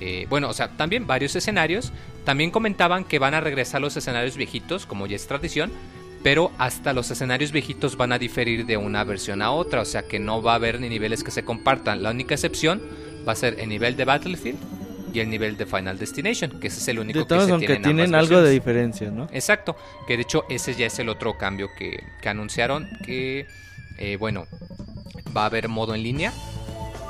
Eh, 0.00 0.26
bueno, 0.28 0.48
o 0.48 0.52
sea, 0.52 0.68
también 0.76 1.06
varios 1.06 1.36
escenarios. 1.36 1.92
También 2.24 2.50
comentaban 2.50 3.04
que 3.04 3.18
van 3.18 3.34
a 3.34 3.40
regresar 3.40 3.80
los 3.80 3.96
escenarios 3.96 4.36
viejitos, 4.36 4.86
como 4.86 5.06
ya 5.06 5.16
es 5.16 5.26
tradición. 5.26 5.70
Pero 6.22 6.52
hasta 6.58 6.92
los 6.92 7.10
escenarios 7.10 7.50
viejitos 7.50 7.96
van 7.96 8.12
a 8.12 8.18
diferir 8.18 8.66
de 8.66 8.76
una 8.76 9.04
versión 9.04 9.40
a 9.40 9.52
otra. 9.52 9.80
O 9.80 9.84
sea 9.84 10.02
que 10.02 10.18
no 10.18 10.42
va 10.42 10.52
a 10.52 10.56
haber 10.56 10.80
ni 10.80 10.88
niveles 10.88 11.24
que 11.24 11.30
se 11.30 11.44
compartan. 11.44 12.02
La 12.02 12.10
única 12.10 12.34
excepción 12.34 12.82
va 13.26 13.32
a 13.32 13.36
ser 13.36 13.58
el 13.58 13.68
nivel 13.68 13.96
de 13.96 14.04
Battlefield 14.04 14.58
y 15.12 15.20
el 15.20 15.30
nivel 15.30 15.56
de 15.56 15.66
Final 15.66 15.98
Destination. 15.98 16.60
Que 16.60 16.68
ese 16.68 16.78
es 16.78 16.88
el 16.88 16.98
único 16.98 17.20
De 17.20 17.26
que 17.26 17.46
se 17.46 17.52
aunque 17.52 17.66
tiene 17.66 17.78
en 17.78 17.84
ambas 17.84 17.94
tienen 17.94 18.14
algo 18.14 18.42
de 18.42 18.50
diferencia, 18.50 19.10
¿no? 19.10 19.28
Exacto, 19.32 19.76
que 20.06 20.16
de 20.16 20.22
hecho 20.22 20.44
ese 20.48 20.74
ya 20.74 20.86
es 20.86 20.98
el 20.98 21.08
otro 21.08 21.36
cambio 21.38 21.70
que, 21.76 22.04
que 22.20 22.28
anunciaron, 22.28 22.88
que 23.04 23.46
eh, 23.98 24.16
bueno, 24.16 24.46
va 25.36 25.42
a 25.42 25.46
haber 25.46 25.68
modo 25.68 25.94
en 25.94 26.02
línea. 26.02 26.32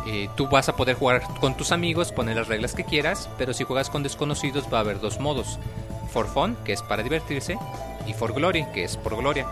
Eh, 0.07 0.29
tú 0.37 0.49
vas 0.49 0.69
a 0.69 0.77
poder 0.77 0.97
jugar 0.97 1.23
con 1.41 1.57
tus 1.57 1.73
amigos, 1.73 2.13
poner 2.13 2.37
las 2.37 2.49
reglas 2.49 2.75
que 2.75 2.85
quieras, 2.85 3.29
pero 3.37 3.53
si 3.53 3.65
juegas 3.65 3.91
con 3.91 4.03
desconocidos 4.03 4.65
va 4.73 4.79
a 4.79 4.81
haber 4.81 5.01
dos 5.01 5.21
modos. 5.21 5.59
For 6.13 6.27
Fun, 6.27 6.57
que 6.65 6.73
es 6.73 6.83
para 6.83 7.03
divertirse, 7.03 7.59
y 8.07 8.15
For 8.15 8.33
Glory, 8.33 8.67
que 8.73 8.85
es 8.85 8.97
por 8.97 9.17
gloria. 9.17 9.47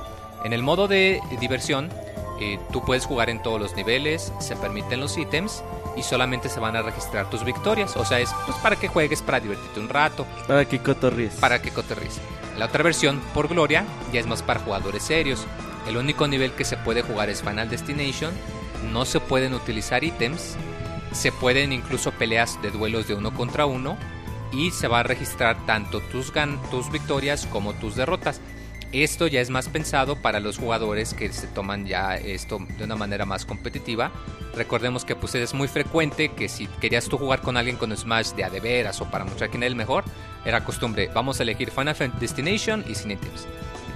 En 0.44 0.52
el 0.52 0.62
modo 0.62 0.88
de 0.88 1.20
diversión, 1.40 1.90
eh, 2.40 2.58
tú 2.72 2.84
puedes 2.84 3.04
jugar 3.04 3.30
en 3.30 3.42
todos 3.42 3.60
los 3.60 3.74
niveles, 3.76 4.32
se 4.40 4.56
permiten 4.56 5.00
los 5.00 5.16
ítems 5.18 5.62
y 5.96 6.02
solamente 6.02 6.48
se 6.48 6.60
van 6.60 6.76
a 6.76 6.82
registrar 6.82 7.28
tus 7.30 7.44
victorias. 7.44 7.96
O 7.96 8.04
sea, 8.04 8.20
es 8.20 8.30
pues, 8.46 8.56
para 8.58 8.76
que 8.76 8.88
juegues, 8.88 9.22
para 9.22 9.40
divertirte 9.40 9.80
un 9.80 9.88
rato 9.88 10.26
Para 10.46 10.64
que 10.64 10.78
cotorries. 10.78 11.34
para 11.34 11.60
que 11.60 11.70
coterrice. 11.70 12.20
La 12.56 12.66
otra 12.66 12.82
versión, 12.82 13.20
por 13.34 13.48
gloria, 13.48 13.84
ya 14.12 14.20
es 14.20 14.26
más 14.26 14.42
para 14.42 14.60
jugadores 14.60 15.02
serios. 15.02 15.46
El 15.88 15.96
único 15.96 16.26
nivel 16.26 16.52
que 16.52 16.64
se 16.64 16.76
puede 16.76 17.02
jugar 17.02 17.28
es 17.28 17.42
Final 17.42 17.68
Destination. 17.68 18.32
No 18.92 19.04
se 19.04 19.20
pueden 19.20 19.54
utilizar 19.54 20.04
ítems 20.04 20.56
se 21.12 21.32
pueden 21.32 21.72
incluso 21.72 22.12
peleas 22.12 22.60
de 22.62 22.70
duelos 22.70 23.08
de 23.08 23.14
uno 23.14 23.32
contra 23.32 23.66
uno 23.66 23.96
y 24.52 24.70
se 24.70 24.88
va 24.88 25.00
a 25.00 25.02
registrar 25.02 25.66
tanto 25.66 26.00
tus, 26.00 26.32
gan 26.32 26.60
tus 26.70 26.90
victorias 26.90 27.46
como 27.46 27.74
tus 27.74 27.96
derrotas. 27.96 28.40
Esto 28.92 29.26
ya 29.26 29.42
es 29.42 29.50
más 29.50 29.68
pensado 29.68 30.16
para 30.16 30.40
los 30.40 30.56
jugadores 30.56 31.12
que 31.12 31.30
se 31.30 31.46
toman 31.48 31.86
ya 31.86 32.16
esto 32.16 32.58
de 32.78 32.84
una 32.84 32.96
manera 32.96 33.26
más 33.26 33.44
competitiva. 33.44 34.10
Recordemos 34.54 35.04
que 35.04 35.14
pues 35.14 35.34
es 35.34 35.52
muy 35.52 35.68
frecuente 35.68 36.30
que 36.30 36.48
si 36.48 36.66
querías 36.80 37.06
tú 37.06 37.18
jugar 37.18 37.42
con 37.42 37.58
alguien 37.58 37.76
con 37.76 37.94
Smash 37.94 38.30
de 38.32 38.44
a 38.44 38.50
de 38.50 38.60
veras 38.60 39.00
o 39.02 39.10
para 39.10 39.24
mostrar 39.24 39.50
quién 39.50 39.62
es 39.62 39.66
el 39.66 39.76
mejor, 39.76 40.04
era 40.44 40.64
costumbre, 40.64 41.10
vamos 41.12 41.38
a 41.38 41.42
elegir 41.42 41.70
Final 41.70 41.94
Fantasy 41.94 42.20
Destination 42.20 42.84
y 42.88 42.94
Sin 42.94 43.10
Items. 43.10 43.46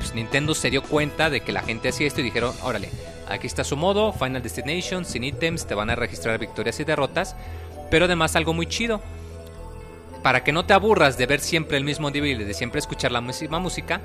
Pues 0.03 0.17
Nintendo 0.17 0.53
se 0.53 0.69
dio 0.69 0.83
cuenta 0.83 1.31
de 1.31 1.43
que 1.43 1.53
la 1.53 1.63
gente 1.63 1.89
hacía 1.89 2.09
esto 2.09 2.21
y 2.21 2.25
dijeron, 2.25 2.53
órale, 2.65 2.91
aquí 3.29 3.47
está 3.47 3.63
su 3.63 3.77
modo, 3.77 4.13
Final 4.13 4.43
Destination, 4.43 5.05
Sin 5.05 5.23
Items, 5.23 5.65
te 5.65 5.77
van 5.77 5.91
a 5.91 5.95
registrar 5.95 6.41
victorias 6.41 6.81
y 6.81 6.85
derrotas, 6.85 7.37
pero 7.89 8.07
además 8.07 8.35
algo 8.35 8.53
muy 8.53 8.67
chido. 8.67 9.01
Para 10.25 10.43
que 10.43 10.51
no 10.51 10.65
te 10.65 10.73
aburras 10.73 11.17
de 11.19 11.27
ver 11.27 11.39
siempre 11.39 11.77
el 11.77 11.85
mismo 11.85 12.11
nivel 12.11 12.41
y 12.41 12.45
de 12.45 12.53
siempre 12.53 12.81
escuchar 12.81 13.13
la 13.13 13.21
misma 13.21 13.61
música, 13.61 14.01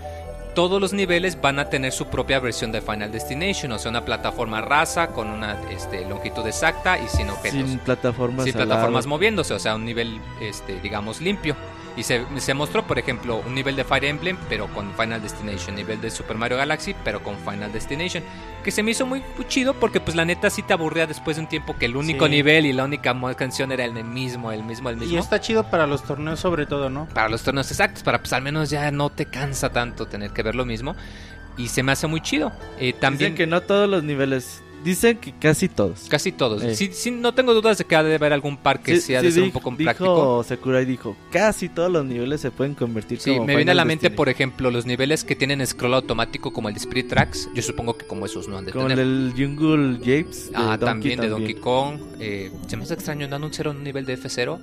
todos 0.53 0.79
los 0.79 0.93
niveles 0.93 1.41
van 1.41 1.57
a 1.57 1.67
tener 1.67 1.91
su 1.91 2.05
propia 2.05 2.39
versión 2.39 2.71
de 2.71 2.81
Final 2.81 3.11
Destination, 3.11 3.71
o 3.71 3.79
sea, 3.79 3.89
una 3.89 4.05
plataforma 4.05 4.61
rasa 4.61 5.07
con 5.07 5.29
una 5.29 5.59
este, 5.71 6.07
longitud 6.07 6.45
exacta 6.45 6.99
y 6.99 7.07
sin 7.07 7.31
objetos. 7.31 7.67
Sin 7.67 7.79
plataformas. 7.79 8.43
Sin 8.43 8.53
plataformas 8.53 9.07
moviéndose, 9.07 9.55
o 9.55 9.59
sea, 9.59 9.73
un 9.73 9.85
nivel, 9.85 10.21
este, 10.41 10.79
digamos, 10.79 11.21
limpio. 11.21 11.55
Y 11.97 12.03
se, 12.03 12.23
se 12.37 12.53
mostró, 12.53 12.85
por 12.85 12.99
ejemplo, 12.99 13.41
un 13.45 13.55
nivel 13.55 13.75
de 13.75 13.83
Fire 13.83 14.05
Emblem, 14.05 14.37
pero 14.47 14.67
con 14.67 14.93
Final 14.93 15.21
Destination. 15.21 15.75
Nivel 15.75 15.99
de 15.99 16.11
Super 16.11 16.37
Mario 16.37 16.55
Galaxy, 16.55 16.95
pero 17.03 17.23
con 17.23 17.35
Final 17.39 17.73
Destination. 17.73 18.23
Que 18.63 18.69
se 18.69 18.83
me 18.83 18.91
hizo 18.91 19.05
muy 19.07 19.23
chido 19.47 19.73
porque, 19.73 19.99
pues, 19.99 20.15
la 20.15 20.23
neta 20.23 20.51
sí 20.51 20.61
te 20.61 20.73
aburría 20.73 21.07
después 21.07 21.37
de 21.37 21.41
un 21.43 21.49
tiempo 21.49 21.75
que 21.77 21.85
el 21.85 21.95
único 21.97 22.25
Sí. 22.25 22.31
nivel 22.31 22.67
y 22.67 22.73
la 22.73 22.83
única 22.83 23.15
canción 23.35 23.71
era 23.71 23.83
el 23.83 23.93
mismo, 24.03 24.51
el 24.51 24.63
mismo, 24.63 24.89
el 24.91 24.97
mismo. 24.97 25.15
Y 25.15 25.17
está 25.17 25.41
chido 25.41 25.63
para 25.71 25.87
los 25.87 26.03
torneos 26.03 26.39
sobre 26.39 26.67
todo, 26.67 26.89
¿no? 26.91 27.07
Para 27.07 27.29
los 27.29 27.41
torneos 27.41 27.69
exactos, 27.71 28.03
para 28.03 28.19
pues 28.19 28.31
al 28.33 28.43
menos 28.43 28.69
ya 28.69 28.91
no 28.91 29.09
te 29.09 29.25
cansa 29.25 29.71
tanto 29.71 30.05
tener 30.05 30.29
que 30.31 30.43
ver 30.43 30.53
lo 30.53 30.65
mismo. 30.65 30.95
Y 31.57 31.69
se 31.69 31.81
me 31.81 31.91
hace 31.93 32.05
muy 32.05 32.21
chido. 32.21 32.51
Eh, 32.79 32.93
también 32.93 33.31
Dicen 33.31 33.35
que 33.35 33.47
no 33.47 33.61
todos 33.61 33.89
los 33.89 34.03
niveles. 34.03 34.61
Dicen 34.83 35.17
que 35.17 35.33
casi 35.33 35.67
todos. 35.67 36.07
casi 36.09 36.31
todos. 36.31 36.63
Eh. 36.63 36.75
Sí, 36.75 36.89
sí, 36.93 37.11
no 37.11 37.33
tengo 37.33 37.53
dudas 37.53 37.77
de 37.77 37.85
que 37.85 37.95
ha 37.95 38.03
de 38.03 38.15
haber 38.15 38.31
algún 38.31 38.57
par 38.57 38.81
que 38.81 38.95
Sí, 38.95 39.01
sí, 39.01 39.13
de 39.13 39.31
ser 39.31 39.43
un 39.43 39.51
poco 39.51 39.71
dijo 39.71 39.83
práctico. 39.83 40.43
Sakurai 40.43 40.85
dijo, 40.85 41.15
casi 41.31 41.67
todos 41.69 41.91
los 41.91 42.05
niveles 42.05 42.41
se 42.41 42.51
pueden 42.51 42.73
convertir 42.75 43.19
Sí, 43.19 43.31
como 43.33 43.45
me 43.45 43.55
viene 43.55 43.71
a 43.71 43.75
la 43.75 43.83
mente, 43.85 44.03
Destination. 44.03 44.15
por 44.15 44.29
ejemplo, 44.29 44.71
los 44.71 44.85
niveles 44.85 45.23
que 45.23 45.35
tienen 45.35 45.65
scroll 45.65 45.93
automático 45.95 46.53
como 46.53 46.69
el 46.69 46.75
de 46.75 46.79
Spirit 46.79 47.09
Tracks. 47.09 47.49
Yo 47.53 47.61
supongo 47.63 47.97
que 47.97 48.05
como 48.05 48.25
esos 48.25 48.47
no 48.47 48.57
han 48.57 48.65
de 48.65 48.71
Como 48.71 48.87
tener. 48.87 48.99
el 49.05 49.33
Jungle 49.35 49.97
Japes. 49.99 50.51
Ah, 50.53 50.77
Donkey 50.77 50.85
también 50.85 51.19
de 51.21 51.29
Donkey 51.29 51.55
Kong. 51.55 51.99
Eh, 52.19 52.51
se 52.67 52.77
me 52.77 52.83
hace 52.83 52.93
extraño 52.93 53.27
no 53.27 53.35
anunciar 53.35 53.67
un 53.67 53.83
nivel 53.83 54.05
de 54.05 54.17
F0. 54.17 54.59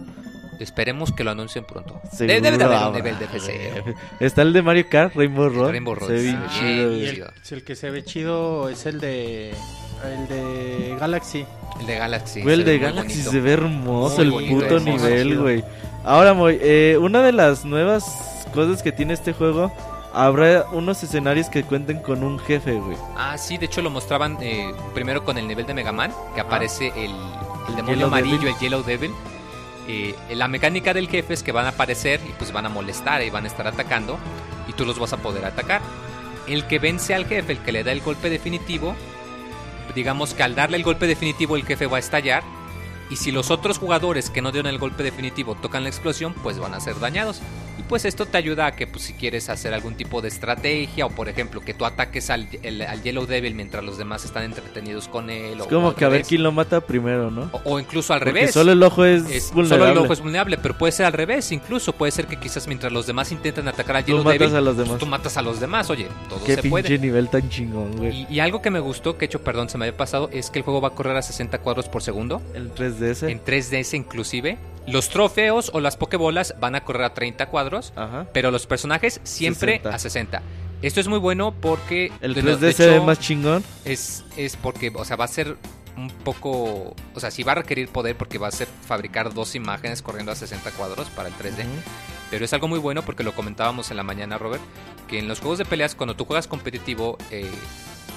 Esperemos 0.61 1.13
que 1.13 1.25
lo 1.25 1.31
anuncien 1.33 1.65
pronto. 1.65 2.01
Seguro 2.13 2.35
Debe 2.41 2.57
de 2.59 2.65
haber 2.65 2.77
un 2.79 2.83
habrá, 2.85 2.97
nivel 2.99 3.19
de 3.19 3.29
F0. 3.29 3.83
güey. 3.83 3.95
Está 4.21 4.43
el 4.43 4.53
de 4.53 4.63
Mario 4.63 4.87
Kart, 4.89 5.15
Rainbow 5.15 5.49
Road. 5.49 5.71
Rainbow 5.71 5.95
Road, 5.95 6.09
Se 6.09 6.15
ve 6.15 6.37
chido, 6.59 6.93
Y 6.97 7.05
el, 7.07 7.25
el 7.51 7.65
que 7.65 7.77
se 7.77 7.91
ve 7.91 8.05
chido 8.05 8.69
es 8.69 8.87
el 8.87 9.01
de 9.01 9.51
el 9.51 10.29
de 10.29 10.97
Galaxy. 10.99 11.47
El 11.81 11.87
de 11.87 11.95
Galaxy. 11.97 12.43
Güey, 12.43 12.55
el 12.55 12.65
de 12.65 12.73
muy 12.79 12.81
Galaxy 12.87 13.13
bonito. 13.15 13.31
se 13.31 13.41
ve 13.41 13.53
hermoso, 13.53 14.17
Muy 14.17 14.25
el 14.25 14.31
bonito, 14.31 14.55
puto 14.55 14.77
hermoso, 14.77 15.07
nivel, 15.09 15.39
güey. 15.41 15.65
Ahora, 16.05 16.35
Moy, 16.35 16.59
eh, 16.61 16.99
una 17.01 17.23
de 17.23 17.33
las 17.33 17.65
nuevas 17.65 18.05
cosas 18.53 18.83
que 18.83 18.93
tiene 18.93 19.15
este 19.15 19.33
juego, 19.33 19.73
habrá 20.13 20.67
unos 20.73 21.03
escenarios 21.03 21.49
que 21.49 21.63
cuenten 21.65 21.99
con 22.01 22.23
un 22.23 22.39
jefe, 22.39 22.75
güey. 22.75 22.97
Ah, 23.17 23.39
sí, 23.39 23.57
de 23.57 23.67
hecho 23.67 23.81
lo 23.83 23.89
mostraban 23.91 24.37
eh, 24.43 24.71
primero 24.93 25.25
con 25.25 25.39
el 25.39 25.49
nivel 25.49 25.65
de 25.67 25.73
Mega 25.75 25.93
Man, 25.93 26.13
que 26.35 26.41
aparece 26.43 26.89
el, 26.95 27.11
el 27.69 27.77
demonio 27.77 27.95
Yellow 27.95 28.07
amarillo, 28.09 28.37
Devil. 28.37 28.49
el 28.49 28.59
Yellow 28.61 28.83
Devil. 28.85 29.11
Eh, 29.87 30.15
la 30.31 30.49
mecánica 30.49 30.95
del 30.95 31.09
jefe 31.09 31.35
es 31.35 31.43
que 31.43 31.53
van 31.53 31.67
a 31.67 31.71
aparecer 31.71 32.21
y 32.27 32.33
pues 32.33 32.53
van 32.53 32.67
a 32.67 32.71
molestar 32.71 33.23
y 33.23 33.31
van 33.31 33.45
a 33.45 33.49
estar 33.49 33.67
atacando 33.67 34.19
y 34.67 34.73
tú 34.73 34.85
los 34.87 34.99
vas 34.99 35.13
a 35.13 35.19
poder 35.19 35.45
atacar. 35.45 35.83
El 36.47 36.67
que 36.67 36.79
vence 36.79 37.15
al 37.15 37.27
jefe, 37.27 37.53
el 37.53 37.59
que 37.59 37.73
le 37.73 37.85
da 37.85 37.93
el 37.93 38.01
golpe 38.01 38.31
definitivo, 38.31 38.95
digamos 39.95 40.35
que 40.35 40.43
al 40.43 40.55
darle 40.55 40.77
el 40.77 40.83
golpe 40.83 41.07
definitivo 41.07 41.57
el 41.57 41.65
jefe 41.65 41.87
va 41.87 41.99
a 41.99 42.01
estallar 42.01 42.43
y 43.11 43.17
si 43.17 43.31
los 43.31 43.51
otros 43.51 43.79
jugadores 43.79 44.31
que 44.31 44.43
no 44.43 44.53
dieron 44.53 44.73
el 44.73 44.79
golpe 44.79 45.03
definitivo 45.03 45.55
tocan 45.55 45.83
la 45.83 45.91
explosión, 45.91 46.35
pues 46.43 46.59
van 46.59 46.75
a 46.75 46.81
ser 46.81 46.99
dañados. 46.99 47.41
Pues 47.89 48.05
esto 48.05 48.27
te 48.27 48.39
ayuda 48.39 48.67
a 48.67 48.73
que 48.77 48.87
pues, 48.87 49.03
si 49.05 49.13
quieres 49.13 49.49
hacer 49.49 49.75
algún 49.75 49.95
tipo 49.95 50.23
de 50.23 50.29
estrategia 50.29 51.07
o 51.07 51.11
por 51.11 51.29
ejemplo 51.29 51.61
que 51.61 51.75
tú 51.75 51.85
ataques 51.85 52.31
al, 52.31 52.49
el- 52.63 52.83
al 52.83 53.03
Yellow 53.03 53.27
Devil 53.27 53.55
mientras 53.55 53.85
los 53.85 53.99
demás 53.99 54.25
están 54.25 54.45
entretenidos 54.45 55.07
con 55.09 55.29
él. 55.31 55.61
Es 55.61 55.67
o 55.67 55.69
como 55.69 55.95
que 55.95 56.05
a 56.05 56.09
ver 56.09 56.23
quién 56.25 56.43
lo 56.43 56.51
mata 56.53 56.81
primero, 56.81 57.31
¿no? 57.31 57.51
O, 57.53 57.75
o 57.75 57.81
incluso 57.81 58.13
al 58.15 58.21
Porque 58.21 58.33
revés. 58.33 58.53
solo 58.55 58.73
el 58.73 58.83
ojo 58.83 59.05
es, 59.05 59.23
Es- 59.31 59.53
vulnerable. 59.53 59.87
solo 59.87 60.01
el 60.01 60.05
ojo 60.07 60.13
es 60.13 60.21
vulnerable, 60.21 60.59
pero 60.59 60.79
puede 60.79 60.93
ser 60.93 61.07
al 61.07 61.13
revés. 61.13 61.53
Incluso 61.53 61.93
puede 61.93 62.11
ser 62.13 62.27
que 62.27 62.37
quizás 62.39 62.67
mientras 62.67 62.93
los 62.93 63.07
demás 63.07 63.31
intentan 63.33 63.69
atacar 63.69 63.97
al 63.97 64.05
Tú 64.05 64.13
Yellow 64.13 64.25
matas 64.25 64.39
Devil, 64.41 64.57
a 64.57 64.61
los 64.61 64.75
pues, 64.77 64.87
demás. 64.87 65.01
tú 65.01 65.07
matas 65.07 65.37
a 65.37 65.43
los 65.43 65.61
demás. 65.61 65.91
Oye, 65.91 66.09
todo 66.29 66.43
Qué 66.45 66.55
se 66.57 66.63
pinche 66.63 66.71
puede. 66.71 66.99
nivel 66.99 67.29
tan 67.29 67.49
chingón, 67.51 67.97
güey. 67.97 68.27
Y, 68.31 68.35
y 68.37 68.41
algo 68.41 68.63
que 68.63 68.71
me 68.71 68.81
gustó, 68.81 69.19
que 69.19 69.27
hecho, 69.27 69.43
perdón, 69.43 69.69
se 69.69 69.77
me 69.79 69.87
había 69.87 69.97
pasado, 69.97 70.31
es 70.33 70.51
que 70.51 70.59
el 70.59 70.65
juego 70.65 70.81
va 70.81 70.89
a 70.89 70.93
correr 70.93 71.17
a 71.17 71.23
60 71.23 71.59
cuadros 71.59 71.89
por 71.89 72.03
segundo. 72.03 72.41
El 72.55 72.73
3DS. 72.75 73.29
En 73.29 73.43
3DS 73.45 73.95
inclusive. 73.97 74.57
Los 74.87 75.09
trofeos 75.09 75.71
o 75.73 75.81
las 75.81 75.97
pokebolas 75.97 76.55
van 76.61 76.75
a 76.75 76.85
correr 76.85 77.05
a 77.05 77.15
30 77.15 77.47
cuadros, 77.47 77.74
Ajá. 77.97 78.27
pero 78.33 78.51
los 78.51 78.67
personajes 78.67 79.21
siempre 79.25 79.73
60. 79.79 79.95
a 79.95 79.99
60. 79.99 80.43
Esto 80.83 81.01
es 81.01 81.09
muy 81.09 81.19
bueno 81.19 81.55
porque 81.59 82.13
El 82.21 82.35
de- 82.35 82.43
3D 82.43 82.59
de 82.59 82.73
se 82.75 82.87
ve 82.87 83.01
más 83.01 83.19
chingón. 83.19 83.65
es, 83.85 84.25
es 84.37 84.57
porque, 84.57 84.93
o 84.95 85.05
sea, 85.05 85.17
va 85.17 85.25
a 85.25 85.29
ser 85.29 85.57
un 85.97 86.09
poco, 86.11 86.95
o 87.15 87.21
sea, 87.21 87.31
sí 87.31 87.43
va 87.45 87.53
a 87.53 87.55
requerir 87.57 87.89
poder 87.89 88.17
porque 88.17 88.37
va 88.39 88.49
a 88.49 88.51
ser 88.51 88.67
fabricar 88.87 89.33
dos 89.33 89.55
imágenes 89.55 90.03
corriendo 90.03 90.33
a 90.33 90.35
60 90.35 90.71
cuadros 90.73 91.09
para 91.11 91.29
el 91.29 91.35
3D. 91.35 91.61
Ujú. 91.63 91.71
Pero 92.31 92.45
es 92.45 92.53
algo 92.53 92.67
muy 92.69 92.81
bueno 92.81 93.03
porque 93.03 93.23
lo 93.23 93.33
comentábamos 93.35 93.91
en 93.93 93.97
la 93.97 94.03
mañana, 94.03 94.37
Robert, 94.37 94.63
que 95.09 95.19
en 95.21 95.29
los 95.29 95.39
juegos 95.41 95.59
de 95.59 95.65
peleas, 95.65 95.95
cuando 95.95 96.17
tú 96.17 96.25
juegas 96.25 96.49
competitivo, 96.49 97.17
eh, 97.31 97.49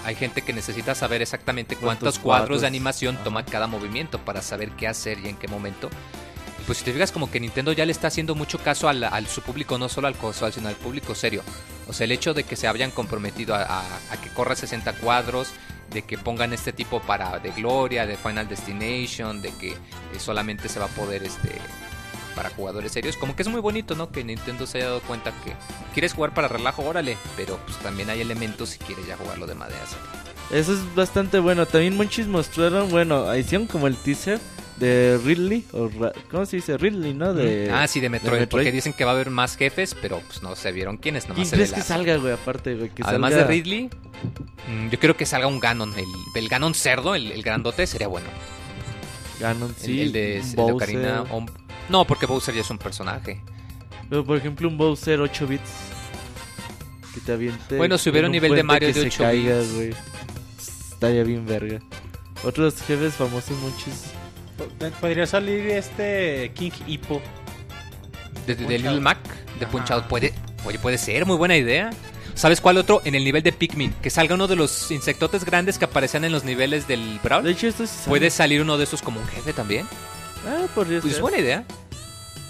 hay 0.05 0.15
gente 0.15 0.41
que 0.41 0.53
necesita 0.53 0.95
saber 0.95 1.21
exactamente 1.21 1.75
cuántos 1.75 1.83
¿Cuántos 2.15 2.19
cuadros 2.19 2.41
cuadros? 2.47 2.61
de 2.61 2.67
animación 2.67 3.17
toma 3.23 3.45
cada 3.45 3.67
movimiento 3.67 4.17
para 4.19 4.41
saber 4.41 4.71
qué 4.71 4.87
hacer 4.87 5.19
y 5.19 5.27
en 5.27 5.35
qué 5.37 5.47
momento. 5.47 5.89
Pues 6.67 6.79
si 6.79 6.83
te 6.83 6.91
fijas 6.91 7.13
como 7.13 7.31
que 7.31 7.39
Nintendo 7.39 7.71
ya 7.71 7.85
le 7.85 7.93
está 7.93 8.07
haciendo 8.07 8.35
mucho 8.35 8.59
caso 8.59 8.89
al, 8.89 9.27
su 9.27 9.41
público, 9.41 9.77
no 9.77 9.87
solo 9.87 10.07
al 10.07 10.17
casual, 10.17 10.51
sino 10.51 10.67
al 10.67 10.75
público 10.75 11.15
serio. 11.15 11.41
O 11.87 11.93
sea, 11.93 12.03
el 12.03 12.11
hecho 12.11 12.33
de 12.33 12.43
que 12.43 12.57
se 12.57 12.67
hayan 12.67 12.91
comprometido 12.91 13.55
a, 13.55 13.83
que 14.21 14.29
corra 14.29 14.53
60 14.53 14.91
cuadros, 14.97 15.51
de 15.93 16.01
que 16.01 16.17
pongan 16.17 16.51
este 16.51 16.73
tipo 16.73 17.01
para 17.01 17.39
de 17.39 17.51
Gloria, 17.51 18.05
de 18.05 18.17
Final 18.17 18.49
Destination, 18.49 19.41
de 19.41 19.53
que 19.53 19.69
eh, 19.69 19.77
solamente 20.19 20.67
se 20.67 20.79
va 20.79 20.85
a 20.87 20.89
poder 20.89 21.23
este 21.23 21.55
para 22.35 22.49
jugadores 22.49 22.91
serios, 22.91 23.15
como 23.15 23.35
que 23.35 23.41
es 23.41 23.47
muy 23.47 23.61
bonito, 23.61 23.95
¿no? 23.95 24.11
Que 24.11 24.23
Nintendo 24.23 24.67
se 24.67 24.77
haya 24.77 24.87
dado 24.87 25.01
cuenta 25.01 25.31
que 25.43 25.53
quieres 25.93 26.13
jugar 26.13 26.33
para 26.35 26.47
relajo, 26.49 26.83
órale, 26.83 27.17
pero 27.35 27.57
pues 27.65 27.77
también 27.77 28.11
hay 28.11 28.21
elementos 28.21 28.69
si 28.69 28.77
quieres 28.77 29.07
ya 29.07 29.17
jugarlo 29.17 29.47
de 29.47 29.55
madera. 29.55 29.81
Eso 30.51 30.73
es 30.73 30.95
bastante 30.95 31.39
bueno. 31.39 31.65
También 31.65 31.97
Monchis 31.97 32.27
mostraron, 32.27 32.91
bueno, 32.91 33.35
hicieron 33.35 33.65
como 33.65 33.87
el 33.87 33.95
teaser 33.95 34.39
de 34.79 35.19
Ridley. 35.23 35.65
O 35.73 35.89
Ra- 35.89 36.13
¿Cómo 36.29 36.45
se 36.45 36.57
dice? 36.57 36.77
Ridley, 36.77 37.13
¿no? 37.13 37.33
De, 37.33 37.69
ah, 37.73 37.87
sí, 37.87 37.99
de 37.99 38.09
Metroid, 38.09 38.41
Metroid. 38.41 38.49
porque 38.65 38.71
dicen 38.71 38.93
que 38.93 39.03
va 39.05 39.11
a 39.11 39.13
haber 39.15 39.29
más 39.29 39.55
jefes, 39.57 39.95
pero 40.01 40.19
pues 40.27 40.43
no 40.43 40.55
se 40.55 40.71
vieron 40.71 40.97
quiénes, 40.97 41.25
¿Quién 41.25 41.35
nomás 41.35 41.49
se 41.49 41.55
crees 41.55 41.73
que 41.73 41.81
salga, 41.81 42.17
güey? 42.17 42.33
Aparte, 42.33 42.75
güey. 42.75 42.89
Que 42.89 43.03
Además 43.05 43.33
salga- 43.33 43.43
de 43.47 43.47
Ridley, 43.53 43.89
mm, 44.69 44.89
yo 44.89 44.99
creo 44.99 45.17
que 45.17 45.25
salga 45.25 45.47
un 45.47 45.59
Ganon, 45.59 45.93
el, 45.97 46.05
el 46.35 46.47
Ganon 46.49 46.73
cerdo, 46.73 47.15
el, 47.15 47.31
el 47.31 47.41
grandote, 47.43 47.87
sería 47.87 48.07
bueno. 48.07 48.27
Ganon, 49.39 49.73
sí. 49.77 50.01
el 50.01 50.11
de, 50.11 50.37
el 50.39 50.55
de. 50.55 50.61
Ocarina. 50.61 51.23
o- 51.31 51.45
No, 51.89 52.05
porque 52.05 52.25
Bowser 52.25 52.53
ya 52.55 52.61
es 52.61 52.69
un 52.69 52.77
personaje. 52.77 53.41
Pero, 54.09 54.23
por 54.25 54.37
ejemplo, 54.37 54.67
un 54.67 54.77
Bowser 54.77 55.19
8 55.21 55.47
bits. 55.47 55.69
Que 57.13 57.19
te 57.21 57.31
aviente. 57.33 57.77
Bueno, 57.77 57.97
si 57.97 58.09
hubiera 58.09 58.27
un 58.27 58.31
nivel 58.31 58.55
de 58.55 58.63
Mario 58.63 58.87
de 58.89 58.93
se 58.93 59.07
8 59.07 59.23
caiga, 59.23 59.57
bits. 59.59 59.73
güey. 59.73 59.93
Estaría 60.91 61.23
bien 61.23 61.45
verga. 61.45 61.79
Otros 62.43 62.75
jefes 62.83 63.13
famosos, 63.15 63.57
muchos. 63.59 64.11
Po- 64.57 64.67
Podría 64.99 65.25
salir 65.27 65.67
este 65.69 66.51
King 66.55 66.71
Hippo. 66.87 67.21
De, 68.45 68.55
de, 68.55 68.65
de 68.65 68.77
Little. 68.79 68.99
Mac, 69.01 69.17
de 69.59 69.65
Ajá. 69.65 69.71
Punch 69.71 69.91
Out. 69.91 70.05
Puede, 70.05 70.33
oye, 70.65 70.79
puede 70.79 70.97
ser, 70.97 71.25
muy 71.25 71.35
buena 71.37 71.55
idea. 71.57 71.89
¿Sabes 72.33 72.61
cuál 72.61 72.77
otro? 72.77 73.01
En 73.03 73.15
el 73.15 73.23
nivel 73.23 73.41
de 73.43 73.51
Pikmin. 73.51 73.93
Que 74.01 74.09
salga 74.09 74.35
uno 74.35 74.47
de 74.47 74.55
los 74.55 74.91
insectotes 74.91 75.43
grandes 75.43 75.77
que 75.79 75.85
aparecían 75.85 76.23
en 76.23 76.31
los 76.31 76.43
niveles 76.43 76.87
del 76.87 77.13
De 77.15 77.19
Brawl. 77.23 77.47
hecho, 77.47 77.67
esto 77.67 77.85
sí 77.87 77.93
sale. 77.95 78.07
Puede 78.09 78.29
salir 78.29 78.61
uno 78.61 78.77
de 78.77 78.83
esos 78.83 79.01
como 79.01 79.19
un 79.19 79.27
jefe 79.27 79.53
también. 79.53 79.87
Ah, 80.47 80.65
podría 80.75 80.99
Pues 81.01 81.11
es 81.11 81.15
ser. 81.15 81.21
buena 81.23 81.39
idea. 81.39 81.63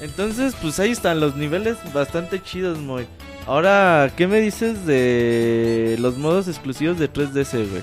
Entonces, 0.01 0.53
pues 0.61 0.79
ahí 0.79 0.91
están 0.91 1.19
los 1.19 1.35
niveles 1.35 1.77
bastante 1.93 2.41
chidos, 2.43 2.77
Moy. 2.79 3.07
Ahora, 3.47 4.11
¿qué 4.15 4.27
me 4.27 4.39
dices 4.41 4.85
de 4.85 5.95
los 5.99 6.17
modos 6.17 6.47
exclusivos 6.49 6.99
de 6.99 7.07
3DS, 7.11 7.53
güey? 7.69 7.81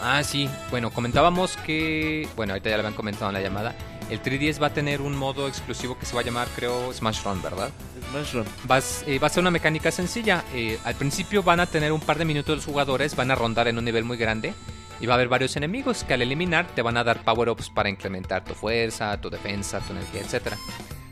Ah, 0.00 0.22
sí. 0.22 0.48
Bueno, 0.70 0.90
comentábamos 0.90 1.56
que. 1.58 2.28
Bueno, 2.36 2.52
ahorita 2.52 2.70
ya 2.70 2.76
lo 2.76 2.80
habían 2.80 2.94
comentado 2.94 3.28
en 3.28 3.34
la 3.34 3.40
llamada. 3.40 3.74
El 4.10 4.22
3DS 4.22 4.62
va 4.62 4.68
a 4.68 4.72
tener 4.72 5.00
un 5.00 5.16
modo 5.16 5.48
exclusivo 5.48 5.98
que 5.98 6.06
se 6.06 6.14
va 6.14 6.20
a 6.20 6.24
llamar, 6.24 6.46
creo, 6.54 6.92
Smash 6.92 7.24
Run, 7.24 7.42
¿verdad? 7.42 7.70
Smash 8.10 8.34
Run. 8.34 8.46
Va, 8.70 8.78
eh, 9.06 9.18
va 9.18 9.26
a 9.26 9.30
ser 9.30 9.40
una 9.40 9.50
mecánica 9.50 9.90
sencilla. 9.90 10.44
Eh, 10.54 10.78
al 10.84 10.94
principio 10.94 11.42
van 11.42 11.58
a 11.60 11.66
tener 11.66 11.90
un 11.92 12.00
par 12.00 12.18
de 12.18 12.24
minutos 12.24 12.56
los 12.56 12.64
jugadores, 12.64 13.16
van 13.16 13.30
a 13.30 13.34
rondar 13.34 13.66
en 13.66 13.78
un 13.78 13.84
nivel 13.84 14.04
muy 14.04 14.16
grande. 14.16 14.54
Y 15.00 15.06
va 15.06 15.14
a 15.14 15.16
haber 15.16 15.28
varios 15.28 15.56
enemigos 15.56 16.04
que 16.04 16.14
al 16.14 16.22
eliminar 16.22 16.66
te 16.68 16.82
van 16.82 16.96
a 16.96 17.04
dar 17.04 17.22
power-ups 17.22 17.68
para 17.68 17.90
incrementar 17.90 18.44
tu 18.44 18.54
fuerza, 18.54 19.20
tu 19.20 19.28
defensa, 19.28 19.80
tu 19.80 19.92
energía, 19.92 20.22
etc. 20.22 20.54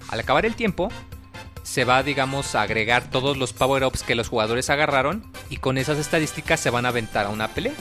Al 0.08 0.20
acabar 0.20 0.46
el 0.46 0.54
tiempo, 0.54 0.88
se 1.62 1.84
va, 1.84 2.02
digamos, 2.02 2.54
a 2.54 2.62
agregar 2.62 3.10
todos 3.10 3.36
los 3.36 3.52
power-ups 3.52 4.02
que 4.02 4.14
los 4.14 4.28
jugadores 4.28 4.70
agarraron 4.70 5.24
y 5.50 5.56
con 5.56 5.76
esas 5.78 5.98
estadísticas 5.98 6.60
se 6.60 6.70
van 6.70 6.86
a 6.86 6.90
aventar 6.90 7.26
a 7.26 7.30
una 7.30 7.48
pelea. 7.48 7.74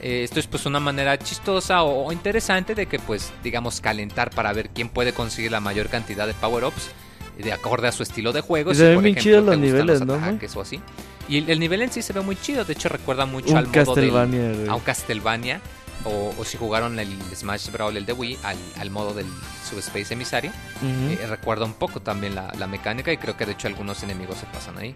Eh, 0.00 0.22
esto 0.22 0.38
es 0.38 0.46
pues 0.46 0.64
una 0.66 0.80
manera 0.80 1.18
chistosa 1.18 1.82
o, 1.82 2.12
interesante 2.12 2.74
de 2.74 2.86
que 2.86 2.98
pues 2.98 3.32
digamos 3.42 3.80
calentar 3.80 4.30
para 4.30 4.52
ver 4.52 4.70
quién 4.70 4.88
puede 4.88 5.12
conseguir 5.12 5.50
la 5.50 5.60
mayor 5.60 5.88
cantidad 5.88 6.26
de 6.26 6.34
power-ups 6.34 6.90
de 7.36 7.52
acorde 7.52 7.88
a 7.88 7.92
su 7.92 8.02
estilo 8.02 8.32
de 8.32 8.40
juego. 8.40 8.74
se 8.74 8.90
ven 8.90 9.00
muy 9.00 9.14
chidos 9.14 9.44
los 9.44 9.58
niveles, 9.58 10.04
¿no? 10.04 10.14
O 10.54 10.60
así. 10.60 10.80
Y 11.28 11.50
el, 11.50 11.60
nivel 11.60 11.82
en 11.82 11.92
sí 11.92 12.00
se 12.00 12.12
ve 12.12 12.20
muy 12.20 12.36
chido, 12.36 12.64
de 12.64 12.72
hecho 12.72 12.88
recuerda 12.88 13.26
mucho 13.26 13.56
al 13.56 13.66
modo 13.66 13.94
del, 13.94 14.68
a 14.68 14.74
un 14.74 14.80
Castlevania 14.80 15.60
o, 16.04 16.44
si 16.44 16.56
jugaron 16.56 16.98
el 16.98 17.08
Smash 17.34 17.70
Brawl, 17.70 17.96
el 17.96 18.06
de 18.06 18.12
Wii, 18.12 18.38
al, 18.78 18.90
modo 18.90 19.14
del 19.14 19.26
Subspace 19.68 20.14
Emissary. 20.14 20.50
Eh, 20.82 21.18
recuerda 21.28 21.64
un 21.64 21.74
poco 21.74 22.00
también 22.00 22.34
la, 22.34 22.66
mecánica 22.66 23.12
y 23.12 23.18
creo 23.18 23.36
que 23.36 23.46
de 23.46 23.52
hecho 23.52 23.68
algunos 23.68 24.02
enemigos 24.02 24.38
se 24.38 24.46
pasan 24.46 24.78
ahí. 24.78 24.94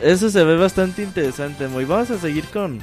Eso 0.00 0.30
se 0.30 0.42
ve 0.44 0.56
bastante 0.56 1.02
interesante, 1.02 1.68
muy. 1.68 1.84
Vamos 1.84 2.10
a 2.10 2.18
seguir 2.18 2.44
con, 2.46 2.80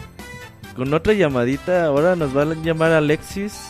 con 0.82 0.91
otra 0.96 1.13
llamadita. 1.13 1.86
Ahora 1.86 2.15
nos 2.15 2.36
va 2.36 2.41
a 2.41 2.56
llamar 2.56 2.91
Alexis. 2.91 3.70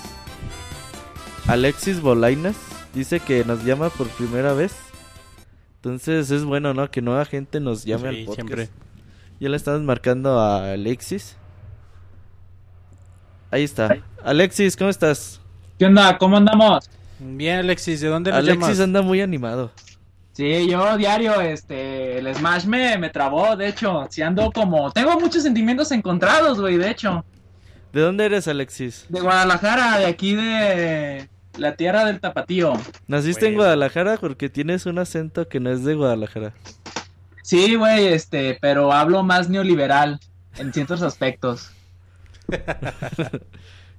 Alexis 1.45 1.99
Bolainas. 1.99 2.55
Dice 2.93 3.19
que 3.19 3.43
nos 3.43 3.65
llama 3.65 3.89
por 3.89 4.07
primera 4.07 4.53
vez. 4.53 4.73
Entonces 5.75 6.31
es 6.31 6.45
bueno, 6.45 6.73
¿no? 6.73 6.89
Que 6.89 7.01
nueva 7.01 7.25
gente 7.25 7.59
nos 7.59 7.83
llame 7.83 8.07
al 8.07 8.23
podcast. 8.23 8.35
Siempre. 8.47 8.69
Ya 9.41 9.49
le 9.49 9.57
estamos 9.57 9.81
marcando 9.81 10.39
a 10.39 10.71
Alexis. 10.71 11.35
Ahí 13.51 13.63
está. 13.63 13.97
Alexis, 14.23 14.77
¿cómo 14.77 14.89
estás? 14.89 15.41
¿Qué 15.77 15.87
onda? 15.87 16.17
¿Cómo 16.17 16.37
andamos? 16.37 16.89
Bien, 17.19 17.57
Alexis, 17.57 17.99
¿de 17.99 18.07
dónde 18.07 18.31
Alexis 18.31 18.79
anda 18.79 19.01
muy 19.01 19.19
animado. 19.19 19.69
Sí, 20.33 20.69
yo 20.69 20.97
diario, 20.97 21.41
este, 21.41 22.19
el 22.19 22.33
Smash 22.33 22.65
me, 22.65 22.97
me 22.97 23.09
trabó, 23.09 23.55
de 23.55 23.67
hecho, 23.67 24.07
si 24.09 24.21
ando 24.21 24.49
como, 24.51 24.91
tengo 24.91 25.19
muchos 25.19 25.43
sentimientos 25.43 25.91
encontrados, 25.91 26.59
güey, 26.59 26.77
de 26.77 26.89
hecho. 26.89 27.25
¿De 27.91 28.01
dónde 28.01 28.25
eres, 28.25 28.47
Alexis? 28.47 29.05
De 29.09 29.19
Guadalajara, 29.19 29.97
de 29.99 30.05
aquí 30.05 30.35
de 30.35 31.29
la 31.57 31.75
tierra 31.75 32.05
del 32.05 32.21
tapatío. 32.21 32.73
¿Naciste 33.07 33.47
en 33.47 33.55
Guadalajara? 33.55 34.17
Porque 34.17 34.49
tienes 34.49 34.85
un 34.85 34.99
acento 34.99 35.49
que 35.49 35.59
no 35.59 35.69
es 35.69 35.83
de 35.83 35.95
Guadalajara. 35.95 36.53
Sí, 37.43 37.75
güey, 37.75 38.07
este, 38.07 38.57
pero 38.61 38.93
hablo 38.93 39.23
más 39.23 39.49
neoliberal 39.49 40.19
en 40.57 40.71
ciertos 40.71 41.01
aspectos. 41.01 41.71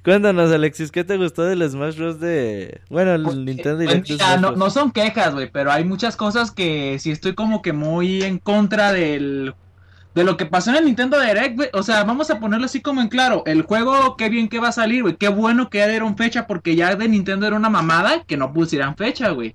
Cuéntanos, 0.04 0.50
Alexis, 0.50 0.90
¿qué 0.90 1.04
te 1.04 1.16
gustó 1.16 1.44
del 1.44 1.68
Smash 1.68 1.96
Bros. 1.96 2.18
de. 2.18 2.80
Bueno, 2.90 3.14
el 3.14 3.22
pues, 3.22 3.36
Nintendo 3.36 3.78
Direct? 3.78 4.08
Pues 4.08 4.40
no, 4.40 4.52
no, 4.52 4.70
son 4.70 4.90
quejas, 4.90 5.32
güey, 5.32 5.48
pero 5.50 5.70
hay 5.70 5.84
muchas 5.84 6.16
cosas 6.16 6.50
que 6.50 6.98
sí 6.98 7.12
estoy 7.12 7.34
como 7.34 7.62
que 7.62 7.72
muy 7.72 8.22
en 8.22 8.38
contra 8.38 8.92
del. 8.92 9.54
De 10.14 10.24
lo 10.24 10.36
que 10.36 10.44
pasó 10.44 10.70
en 10.70 10.76
el 10.76 10.84
Nintendo 10.84 11.18
Direct, 11.20 11.56
güey. 11.56 11.68
O 11.72 11.82
sea, 11.82 12.04
vamos 12.04 12.30
a 12.30 12.38
ponerlo 12.38 12.66
así 12.66 12.82
como 12.82 13.00
en 13.00 13.08
claro. 13.08 13.44
El 13.46 13.62
juego, 13.62 14.16
qué 14.16 14.28
bien 14.28 14.48
que 14.48 14.58
va 14.58 14.68
a 14.68 14.72
salir, 14.72 15.02
güey. 15.02 15.16
Qué 15.16 15.28
bueno 15.28 15.70
que 15.70 15.78
ya 15.78 15.86
dieron 15.86 16.16
fecha, 16.16 16.46
porque 16.46 16.74
ya 16.74 16.94
de 16.96 17.08
Nintendo 17.08 17.46
era 17.46 17.56
una 17.56 17.70
mamada 17.70 18.24
que 18.24 18.36
no 18.36 18.52
pusieran 18.52 18.96
fecha, 18.96 19.30
güey. 19.30 19.54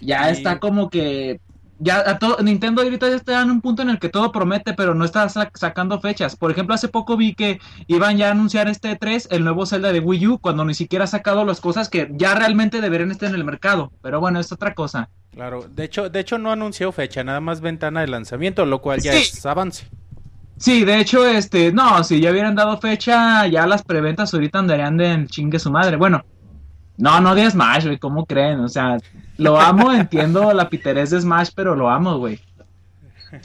Ya 0.00 0.30
está 0.30 0.60
como 0.60 0.90
que 0.90 1.40
ya 1.82 2.08
a 2.08 2.18
todo, 2.18 2.38
Nintendo 2.42 2.82
ahorita 2.82 3.08
ya 3.08 3.16
está 3.16 3.42
en 3.42 3.50
un 3.50 3.60
punto 3.60 3.82
en 3.82 3.90
el 3.90 3.98
que 3.98 4.08
todo 4.08 4.30
promete, 4.30 4.72
pero 4.72 4.94
no 4.94 5.04
está 5.04 5.28
sacando 5.28 6.00
fechas. 6.00 6.36
Por 6.36 6.50
ejemplo, 6.50 6.74
hace 6.74 6.88
poco 6.88 7.16
vi 7.16 7.34
que 7.34 7.60
iban 7.88 8.16
ya 8.16 8.28
a 8.28 8.30
anunciar 8.30 8.68
este 8.68 8.94
3, 8.94 9.28
el 9.32 9.44
nuevo 9.44 9.66
Zelda 9.66 9.92
de 9.92 10.00
Wii 10.00 10.26
U, 10.28 10.38
cuando 10.38 10.64
ni 10.64 10.74
siquiera 10.74 11.04
ha 11.04 11.08
sacado 11.08 11.44
las 11.44 11.60
cosas 11.60 11.88
que 11.88 12.08
ya 12.12 12.34
realmente 12.34 12.80
deberían 12.80 13.10
estar 13.10 13.28
en 13.28 13.34
el 13.34 13.44
mercado. 13.44 13.92
Pero 14.00 14.20
bueno, 14.20 14.38
es 14.38 14.52
otra 14.52 14.74
cosa. 14.74 15.08
Claro, 15.32 15.66
de 15.68 15.84
hecho, 15.84 16.08
de 16.08 16.20
hecho 16.20 16.38
no 16.38 16.52
anunció 16.52 16.92
fecha, 16.92 17.24
nada 17.24 17.40
más 17.40 17.60
ventana 17.60 18.02
de 18.02 18.06
lanzamiento, 18.06 18.64
lo 18.64 18.80
cual 18.80 19.00
ya 19.00 19.14
es 19.14 19.44
avance. 19.44 19.88
Sí, 20.58 20.84
de 20.84 21.00
hecho, 21.00 21.26
este, 21.26 21.72
no, 21.72 22.04
si 22.04 22.20
ya 22.20 22.30
hubieran 22.30 22.54
dado 22.54 22.78
fecha, 22.78 23.46
ya 23.48 23.66
las 23.66 23.82
preventas 23.82 24.32
ahorita 24.32 24.60
andarían 24.60 24.96
de 24.96 25.26
chingue 25.26 25.58
su 25.58 25.72
madre. 25.72 25.96
Bueno, 25.96 26.24
no, 26.98 27.20
no 27.20 27.34
de 27.34 27.50
Smash, 27.50 27.86
güey, 27.86 27.98
¿cómo 27.98 28.26
creen? 28.26 28.60
O 28.60 28.68
sea, 28.68 28.98
lo 29.42 29.60
amo, 29.60 29.92
entiendo 29.92 30.52
la 30.52 30.68
piterez 30.68 31.10
de 31.10 31.20
Smash, 31.20 31.50
pero 31.54 31.74
lo 31.74 31.90
amo, 31.90 32.18
güey. 32.18 32.40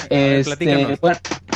Este, 0.10 1.00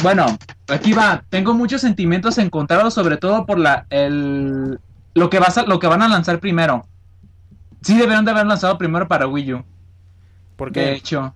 bueno, 0.02 0.26
aquí 0.68 0.94
va. 0.94 1.24
Tengo 1.30 1.54
muchos 1.54 1.82
sentimientos 1.82 2.38
encontrados, 2.38 2.94
sobre 2.94 3.18
todo 3.18 3.46
por 3.46 3.60
la 3.60 3.86
el 3.90 4.80
lo 5.14 5.30
que 5.30 5.40
vas 5.40 5.58
a, 5.58 5.64
lo 5.64 5.80
que 5.80 5.88
van 5.88 6.02
a 6.02 6.08
lanzar 6.08 6.40
primero. 6.40 6.86
Sí 7.82 7.98
debieron 7.98 8.24
de 8.26 8.32
haber 8.32 8.46
lanzado 8.46 8.78
primero 8.78 9.08
para 9.08 9.28
Wii 9.28 9.54
U. 9.54 9.66
¿Por 10.56 10.72
qué? 10.72 10.82
De 10.82 10.94
hecho. 10.94 11.36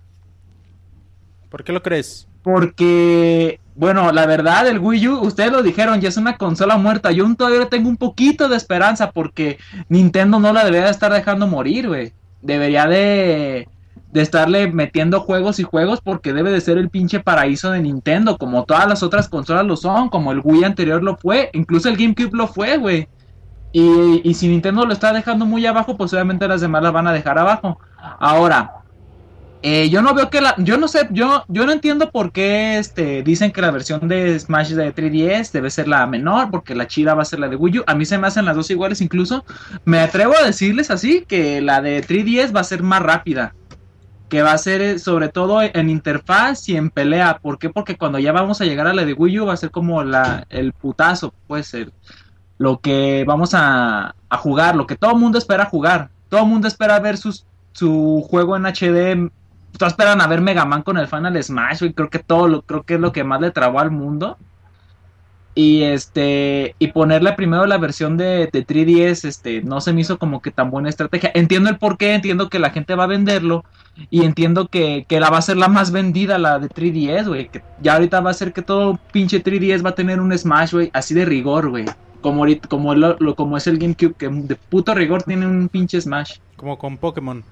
¿Por 1.49 1.63
qué 1.63 1.73
lo 1.73 1.81
crees? 1.81 2.27
Porque, 2.43 3.59
bueno, 3.75 4.11
la 4.11 4.25
verdad, 4.27 4.67
el 4.67 4.79
Wii 4.79 5.07
U, 5.07 5.19
ustedes 5.21 5.51
lo 5.51 5.63
dijeron, 5.63 5.99
ya 5.99 6.09
es 6.09 6.17
una 6.17 6.37
consola 6.37 6.77
muerta. 6.77 7.11
Yo 7.11 7.33
todavía 7.35 7.67
tengo 7.67 7.89
un 7.89 7.97
poquito 7.97 8.47
de 8.47 8.55
esperanza 8.55 9.11
porque 9.11 9.57
Nintendo 9.89 10.39
no 10.39 10.53
la 10.53 10.63
debería 10.63 10.85
de 10.85 10.91
estar 10.91 11.11
dejando 11.11 11.47
morir, 11.47 11.87
güey 11.87 12.13
debería 12.45 12.87
de, 12.87 13.67
de 14.11 14.21
estarle 14.21 14.71
metiendo 14.71 15.19
juegos 15.19 15.59
y 15.59 15.63
juegos 15.63 15.99
porque 16.01 16.33
debe 16.33 16.51
de 16.51 16.61
ser 16.61 16.77
el 16.77 16.89
pinche 16.89 17.19
paraíso 17.19 17.71
de 17.71 17.81
Nintendo, 17.81 18.37
como 18.37 18.63
todas 18.63 18.87
las 18.87 19.03
otras 19.03 19.27
consolas 19.27 19.65
lo 19.65 19.75
son, 19.75 20.09
como 20.09 20.31
el 20.31 20.41
Wii 20.43 20.63
anterior 20.63 21.03
lo 21.03 21.17
fue, 21.17 21.49
incluso 21.53 21.89
el 21.89 21.97
GameCube 21.97 22.31
lo 22.33 22.47
fue, 22.47 22.77
güey. 22.77 23.07
Y, 23.73 24.21
y 24.23 24.33
si 24.35 24.47
Nintendo 24.47 24.85
lo 24.85 24.93
está 24.93 25.11
dejando 25.11 25.45
muy 25.45 25.65
abajo, 25.65 25.97
pues 25.97 26.13
obviamente 26.13 26.47
las 26.47 26.61
demás 26.61 26.81
la 26.81 26.91
van 26.91 27.07
a 27.07 27.13
dejar 27.13 27.37
abajo. 27.37 27.77
Ahora, 28.19 28.84
eh, 29.67 29.89
yo 29.89 30.03
no 30.03 30.13
veo 30.13 30.29
que 30.29 30.41
la, 30.41 30.53
yo 30.59 30.77
no 30.77 30.87
sé, 30.87 31.07
yo, 31.09 31.43
yo 31.47 31.65
no 31.65 31.71
entiendo 31.71 32.11
por 32.11 32.31
qué 32.31 32.77
este, 32.77 33.23
dicen 33.23 33.51
que 33.51 33.61
la 33.61 33.71
versión 33.71 34.07
de 34.07 34.39
Smash 34.39 34.73
de 34.73 34.93
3DS 34.93 35.49
debe 35.51 35.71
ser 35.71 35.87
la 35.87 36.05
menor, 36.05 36.51
porque 36.51 36.75
la 36.75 36.85
chida 36.85 37.15
va 37.15 37.23
a 37.23 37.25
ser 37.25 37.39
la 37.39 37.47
de 37.47 37.55
Wii 37.55 37.79
U. 37.79 37.83
A 37.87 37.95
mí 37.95 38.05
se 38.05 38.19
me 38.19 38.27
hacen 38.27 38.45
las 38.45 38.55
dos 38.55 38.69
iguales, 38.69 39.01
incluso 39.01 39.43
me 39.83 40.01
atrevo 40.01 40.35
a 40.37 40.45
decirles 40.45 40.91
así 40.91 41.25
que 41.27 41.61
la 41.61 41.81
de 41.81 42.05
3DS 42.05 42.55
va 42.55 42.59
a 42.59 42.63
ser 42.63 42.83
más 42.83 43.01
rápida, 43.01 43.55
que 44.29 44.43
va 44.43 44.51
a 44.51 44.57
ser 44.59 44.83
eh, 44.83 44.99
sobre 44.99 45.29
todo 45.29 45.63
en 45.63 45.89
interfaz 45.89 46.69
y 46.69 46.77
en 46.77 46.91
pelea. 46.91 47.39
¿Por 47.41 47.57
qué? 47.57 47.71
Porque 47.71 47.97
cuando 47.97 48.19
ya 48.19 48.33
vamos 48.33 48.61
a 48.61 48.65
llegar 48.65 48.85
a 48.85 48.93
la 48.93 49.03
de 49.03 49.13
Wii 49.13 49.39
U 49.39 49.45
va 49.47 49.53
a 49.53 49.57
ser 49.57 49.71
como 49.71 50.03
la, 50.03 50.45
el 50.51 50.73
putazo, 50.73 51.33
pues 51.47 51.73
el, 51.73 51.91
lo 52.59 52.81
que 52.81 53.23
vamos 53.25 53.55
a, 53.55 54.13
a 54.29 54.37
jugar, 54.37 54.75
lo 54.75 54.85
que 54.85 54.95
todo 54.95 55.13
el 55.13 55.17
mundo 55.17 55.39
espera 55.39 55.65
jugar. 55.65 56.11
Todo 56.29 56.41
el 56.41 56.49
mundo 56.49 56.67
espera 56.67 56.99
ver 56.99 57.17
sus, 57.17 57.47
su 57.71 58.23
juego 58.29 58.55
en 58.55 58.67
HD 58.67 59.31
todos 59.77 59.93
esperan 59.93 60.21
a 60.21 60.27
ver 60.27 60.41
Mega 60.41 60.65
Man 60.65 60.83
con 60.83 60.97
el 60.97 61.07
Final 61.07 61.41
Smash, 61.41 61.83
y 61.83 61.93
Creo 61.93 62.09
que 62.09 62.19
todo 62.19 62.47
lo, 62.47 62.61
creo 62.61 62.83
que 62.83 62.95
es 62.95 62.99
lo 62.99 63.11
que 63.11 63.23
más 63.23 63.41
le 63.41 63.51
trabó 63.51 63.79
al 63.79 63.91
mundo. 63.91 64.37
Y 65.57 65.83
este, 65.83 66.75
y 66.79 66.87
ponerle 66.87 67.31
primero 67.31 67.65
la 67.65 67.77
versión 67.77 68.17
de, 68.17 68.49
de 68.51 68.67
3DS, 68.67 69.23
este, 69.23 69.61
no 69.61 69.79
se 69.79 69.93
me 69.93 70.01
hizo 70.01 70.19
como 70.19 70.41
que 70.41 70.51
tan 70.51 70.69
buena 70.69 70.89
estrategia. 70.89 71.31
Entiendo 71.33 71.69
el 71.69 71.77
porqué, 71.77 72.13
entiendo 72.13 72.49
que 72.49 72.59
la 72.59 72.71
gente 72.71 72.93
va 72.93 73.05
a 73.05 73.07
venderlo. 73.07 73.63
Y 74.09 74.25
entiendo 74.25 74.67
que, 74.67 75.05
que 75.07 75.21
la 75.21 75.29
va 75.29 75.37
a 75.37 75.41
ser 75.41 75.55
la 75.55 75.69
más 75.69 75.91
vendida, 75.91 76.37
la 76.37 76.59
de 76.59 76.67
3DS, 76.67 77.27
güey. 77.27 77.47
Que 77.47 77.63
ya 77.81 77.93
ahorita 77.93 78.19
va 78.19 78.31
a 78.31 78.33
ser 78.33 78.51
que 78.51 78.61
todo 78.61 78.99
pinche 79.13 79.41
3DS 79.41 79.83
va 79.83 79.91
a 79.91 79.95
tener 79.95 80.19
un 80.19 80.37
Smash, 80.37 80.73
güey, 80.73 80.91
así 80.93 81.13
de 81.13 81.23
rigor, 81.23 81.69
güey. 81.69 81.85
Como, 82.19 82.41
ahorita, 82.41 82.67
como, 82.67 82.93
lo, 82.93 83.35
como 83.35 83.55
es 83.55 83.65
el 83.67 83.77
GameCube, 83.77 84.15
que 84.15 84.27
de 84.27 84.55
puto 84.55 84.93
rigor 84.93 85.23
tiene 85.23 85.47
un 85.47 85.69
pinche 85.69 86.01
Smash. 86.01 86.39
Como 86.57 86.77
con 86.77 86.97
Pokémon. 86.97 87.45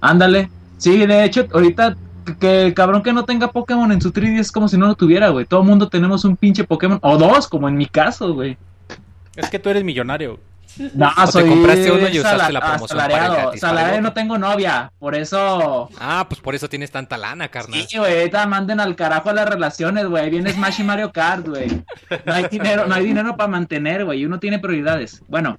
Ándale. 0.00 0.50
Sí, 0.80 1.06
de 1.06 1.24
hecho, 1.24 1.46
ahorita 1.52 1.94
que 2.40 2.72
cabrón 2.74 3.02
que 3.02 3.12
no 3.12 3.26
tenga 3.26 3.52
Pokémon 3.52 3.92
en 3.92 4.00
su 4.00 4.12
3D 4.12 4.38
es 4.38 4.50
como 4.50 4.66
si 4.66 4.78
no 4.78 4.86
lo 4.86 4.94
tuviera, 4.94 5.28
güey. 5.28 5.44
Todo 5.44 5.60
el 5.60 5.66
mundo 5.66 5.88
tenemos 5.90 6.24
un 6.24 6.36
pinche 6.36 6.64
Pokémon, 6.64 6.98
o 7.02 7.18
dos, 7.18 7.48
como 7.48 7.68
en 7.68 7.76
mi 7.76 7.84
caso, 7.84 8.32
güey. 8.32 8.56
Es 9.36 9.50
que 9.50 9.58
tú 9.58 9.68
eres 9.68 9.84
millonario. 9.84 10.40
No, 10.94 11.10
soy 11.30 11.44
te 11.44 11.48
compraste 11.48 11.92
uno 11.92 12.08
y 12.08 12.20
usaste 12.20 12.52
la 12.52 12.60
promoción 12.60 12.88
salariado. 12.88 13.56
Salariado, 13.56 14.00
no 14.00 14.12
tengo 14.12 14.38
novia, 14.38 14.92
por 14.98 15.14
eso. 15.14 15.88
Ah, 15.98 16.26
pues 16.28 16.40
por 16.40 16.54
eso 16.54 16.68
tienes 16.68 16.90
tanta 16.90 17.16
lana, 17.16 17.48
carnal. 17.48 17.86
Sí, 17.86 17.98
güey, 17.98 18.18
ahorita 18.18 18.46
manden 18.46 18.80
al 18.80 18.96
carajo 18.96 19.30
a 19.30 19.32
las 19.32 19.48
relaciones, 19.48 20.06
güey. 20.06 20.30
Viene 20.30 20.52
Smash 20.52 20.80
y 20.80 20.84
Mario 20.84 21.12
Kart, 21.12 21.46
güey. 21.46 21.68
No 22.24 22.32
hay 22.32 22.46
dinero, 22.48 22.86
no 22.86 22.94
hay 22.94 23.04
dinero 23.04 23.36
para 23.36 23.48
mantener, 23.48 24.04
güey. 24.04 24.20
Y 24.20 24.24
uno 24.26 24.38
tiene 24.38 24.58
prioridades. 24.58 25.22
Bueno, 25.28 25.58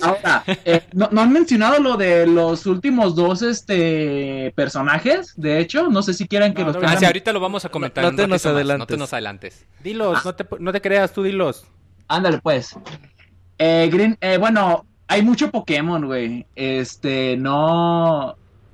ahora, 0.00 0.44
eh, 0.46 0.82
¿no, 0.92 1.08
han 1.20 1.32
mencionado 1.32 1.80
lo 1.80 1.96
de 1.96 2.26
los 2.26 2.66
últimos 2.66 3.14
dos 3.14 3.42
este 3.42 4.52
personajes? 4.56 5.34
De 5.36 5.58
hecho, 5.58 5.88
no 5.88 6.02
sé 6.02 6.14
si 6.14 6.26
quieran 6.26 6.54
que 6.54 6.64
los. 6.64 6.76
Ah, 6.82 6.96
sí, 6.96 7.04
ahorita 7.04 7.32
lo 7.32 7.40
vamos 7.40 7.64
a 7.64 7.68
comentar. 7.68 8.04
No, 8.04 8.14
te, 8.14 8.26
nos 8.26 8.44
adelantes. 8.46 8.78
no 8.78 8.86
te 8.86 8.96
nos 8.96 9.12
adelantes. 9.12 9.66
Dilos, 9.82 10.18
ah. 10.18 10.22
no, 10.24 10.34
te, 10.34 10.46
no 10.58 10.72
te 10.72 10.80
creas, 10.80 11.12
tú 11.12 11.22
dilos. 11.22 11.66
Ándale, 12.08 12.38
pues. 12.38 12.76
Eh, 13.62 13.90
Green, 13.92 14.16
eh, 14.22 14.38
bueno, 14.38 14.86
hay 15.06 15.22
mucho 15.22 15.50
Pokémon, 15.50 16.06
güey. 16.06 16.46
Este, 16.56 17.36
no. 17.36 18.30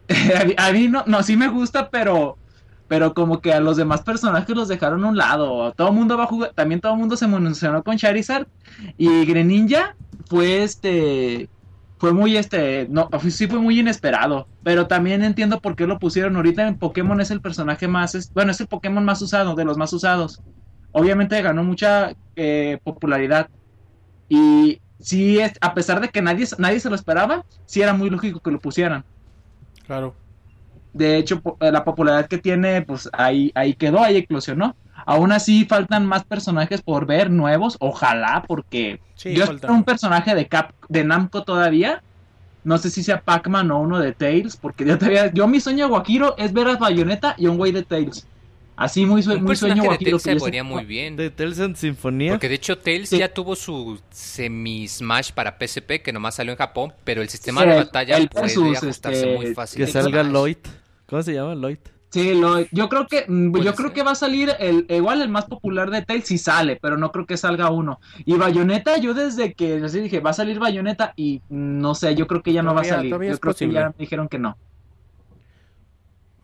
a 0.57 0.73
mí 0.73 0.87
no, 0.87 1.03
no, 1.07 1.25
sí 1.25 1.37
me 1.37 1.49
gusta, 1.49 1.91
pero 1.91 2.39
pero 2.87 3.15
como 3.15 3.41
que 3.41 3.53
a 3.53 3.59
los 3.59 3.77
demás 3.77 4.03
personajes 4.03 4.55
los 4.55 4.69
dejaron 4.69 5.05
a 5.05 5.09
un 5.09 5.17
lado. 5.17 5.73
Todo 5.73 5.89
el 5.89 5.95
mundo 5.95 6.17
va 6.17 6.23
a 6.23 6.29
jugar, 6.29 6.53
también 6.55 6.81
todo 6.81 6.93
el 6.93 7.01
mundo 7.01 7.17
se 7.17 7.25
emocionó 7.25 7.83
con 7.83 7.97
Charizard 7.97 8.47
y 8.97 9.25
Greninja 9.25 9.97
fue 10.29 10.63
este 10.63 11.49
fue 11.99 12.13
muy 12.13 12.37
este 12.37 12.87
no 12.89 13.09
sí 13.29 13.49
fue 13.49 13.59
muy 13.59 13.81
inesperado, 13.81 14.47
pero 14.63 14.87
también 14.87 15.25
entiendo 15.25 15.61
por 15.61 15.75
qué 15.75 15.89
lo 15.89 15.99
pusieron 15.99 16.37
ahorita 16.37 16.69
en 16.69 16.79
Pokémon 16.79 17.21
es 17.21 17.33
el 17.33 17.41
personaje 17.41 17.89
más 17.89 18.31
bueno, 18.35 18.53
es 18.53 18.61
el 18.61 18.69
Pokémon 18.69 19.05
más 19.05 19.21
usado, 19.21 19.57
de 19.57 19.65
los 19.65 19.77
más 19.79 19.93
usados. 19.93 20.43
Obviamente 20.93 21.43
ganó 21.43 21.65
mucha 21.65 22.15
eh, 22.37 22.79
popularidad 22.85 23.49
y 24.29 24.81
sí 24.99 25.39
es 25.39 25.53
a 25.61 25.75
pesar 25.75 26.01
de 26.01 26.09
que 26.09 26.23
nadie 26.23 26.47
nadie 26.59 26.81
se 26.81 26.91
lo 26.91 26.97
esperaba, 26.97 27.45
sí 27.67 27.83
era 27.83 27.93
muy 27.93 28.11
lógico 28.11 28.41
que 28.41 28.51
lo 28.51 28.59
pusieran. 28.59 29.05
Claro. 29.87 30.15
De 30.93 31.19
hecho, 31.19 31.43
eh, 31.61 31.71
la 31.71 31.85
popularidad 31.85 32.27
que 32.27 32.39
tiene, 32.39 32.81
pues 32.81 33.09
ahí, 33.13 33.53
ahí 33.55 33.75
quedó, 33.75 34.01
ahí 34.01 34.17
eclosionó. 34.17 34.75
Aún 35.05 35.31
así, 35.31 35.67
faltan 35.67 36.07
más 36.07 36.25
personajes 36.25 36.81
por 36.81 37.05
ver, 37.05 37.31
nuevos, 37.31 37.77
ojalá, 37.81 38.45
porque 38.49 38.99
Sí, 39.15 39.35
yo 39.35 39.45
espero 39.45 39.75
un 39.75 39.85
personaje 39.85 40.35
de 40.35 40.47
Cap, 40.47 40.73
de 40.89 41.05
Namco 41.05 41.43
todavía. 41.43 42.03
No 42.65 42.79
sé 42.79 42.91
si 42.91 43.03
sea 43.03 43.21
Pac-Man 43.21 43.71
o 43.71 43.81
uno 43.81 43.99
de 43.99 44.13
Tails, 44.13 44.57
porque 44.57 44.85
yo 44.85 44.99
todavía, 44.99 45.33
yo 45.33 45.47
mi 45.47 45.61
sueño 45.61 45.89
guajiro 45.89 46.37
es 46.39 46.53
ver 46.53 46.69
a 46.69 46.77
Bayonetta 46.77 47.35
y 47.39 47.47
un 47.47 47.59
güey 47.59 47.73
de 47.73 47.83
Tails. 47.83 48.27
Así 48.77 49.07
muy, 49.07 49.23
sue- 49.23 49.37
Un 49.37 49.45
muy 49.45 49.57
sueño 49.57 49.83
de 49.91 49.99
que 49.99 50.19
se 50.19 50.35
vería 50.35 50.63
muy 50.63 50.85
bien. 50.85 51.17
De 51.17 51.31
Tales 51.31 51.59
and 51.61 51.77
Sinfonía. 51.77 52.33
Porque 52.33 52.49
de 52.49 52.57
hecho 52.57 52.77
Tails 52.79 53.09
Sí. 53.09 53.19
ya 53.19 53.33
tuvo 53.33 53.57
su 53.57 53.99
semi-smash 54.11 55.33
para 55.33 55.57
PSP 55.59 56.03
que 56.03 56.13
nomás 56.13 56.35
salió 56.37 56.53
en 56.53 56.59
Japón, 56.59 56.93
pero 57.05 57.23
el 57.23 57.29
sistema 57.29 57.63
Sí, 57.63 57.69
de 57.69 57.75
batalla 57.77 58.17
el 58.19 58.29
puede 58.29 58.47
ajustarse 58.77 59.21
este, 59.21 59.35
muy 59.37 59.55
fácil. 59.55 59.79
que 59.79 59.85
en 59.85 59.93
salga 59.93 60.23
Smash. 60.23 60.33
Lloyd. 60.33 60.57
¿Cómo 61.07 61.23
se 61.23 61.33
llama 61.33 61.55
Lloyd? 61.55 61.79
Sí, 62.11 62.35
lo, 62.35 62.61
yo 62.71 62.89
creo 62.89 63.07
que 63.07 63.25
mm, 63.27 63.61
yo 63.61 63.75
creo 63.75 63.93
que 63.93 64.03
va 64.03 64.13
a 64.13 64.15
salir 64.15 64.51
el 64.61 64.87
igual 64.89 65.21
el 65.23 65.29
más 65.29 65.45
popular 65.47 65.91
de 65.91 66.03
Tails 66.03 66.27
si 66.27 66.39
sale, 66.39 66.79
pero 66.81 66.97
no 66.97 67.11
creo 67.13 67.27
que 67.27 67.37
salga 67.37 67.71
uno. 67.71 68.01
Y 68.25 68.35
Bayonetta, 68.35 68.97
yo 68.99 69.13
desde 69.13 69.55
que 69.55 69.81
así 69.85 70.01
dije, 70.01 70.21
va 70.21 70.31
a 70.31 70.35
salir 70.35 70.59
Bayonetta 70.59 71.13
y 71.17 71.43
mm, 71.49 71.79
no 71.81 71.95
sé, 71.95 72.15
yo 72.15 72.27
creo 72.27 72.43
que 72.43 72.53
ya 72.53 72.63
no 72.63 72.75
va 72.75 72.83
a 72.83 72.85
salir. 72.85 73.11
Yo 73.11 73.23
es 73.23 73.41
creo 73.41 73.53
posible. 73.53 73.75
que 73.75 73.81
ya 73.81 73.89
me 73.89 73.95
dijeron 73.99 74.29
que 74.29 74.39
no. 74.39 74.57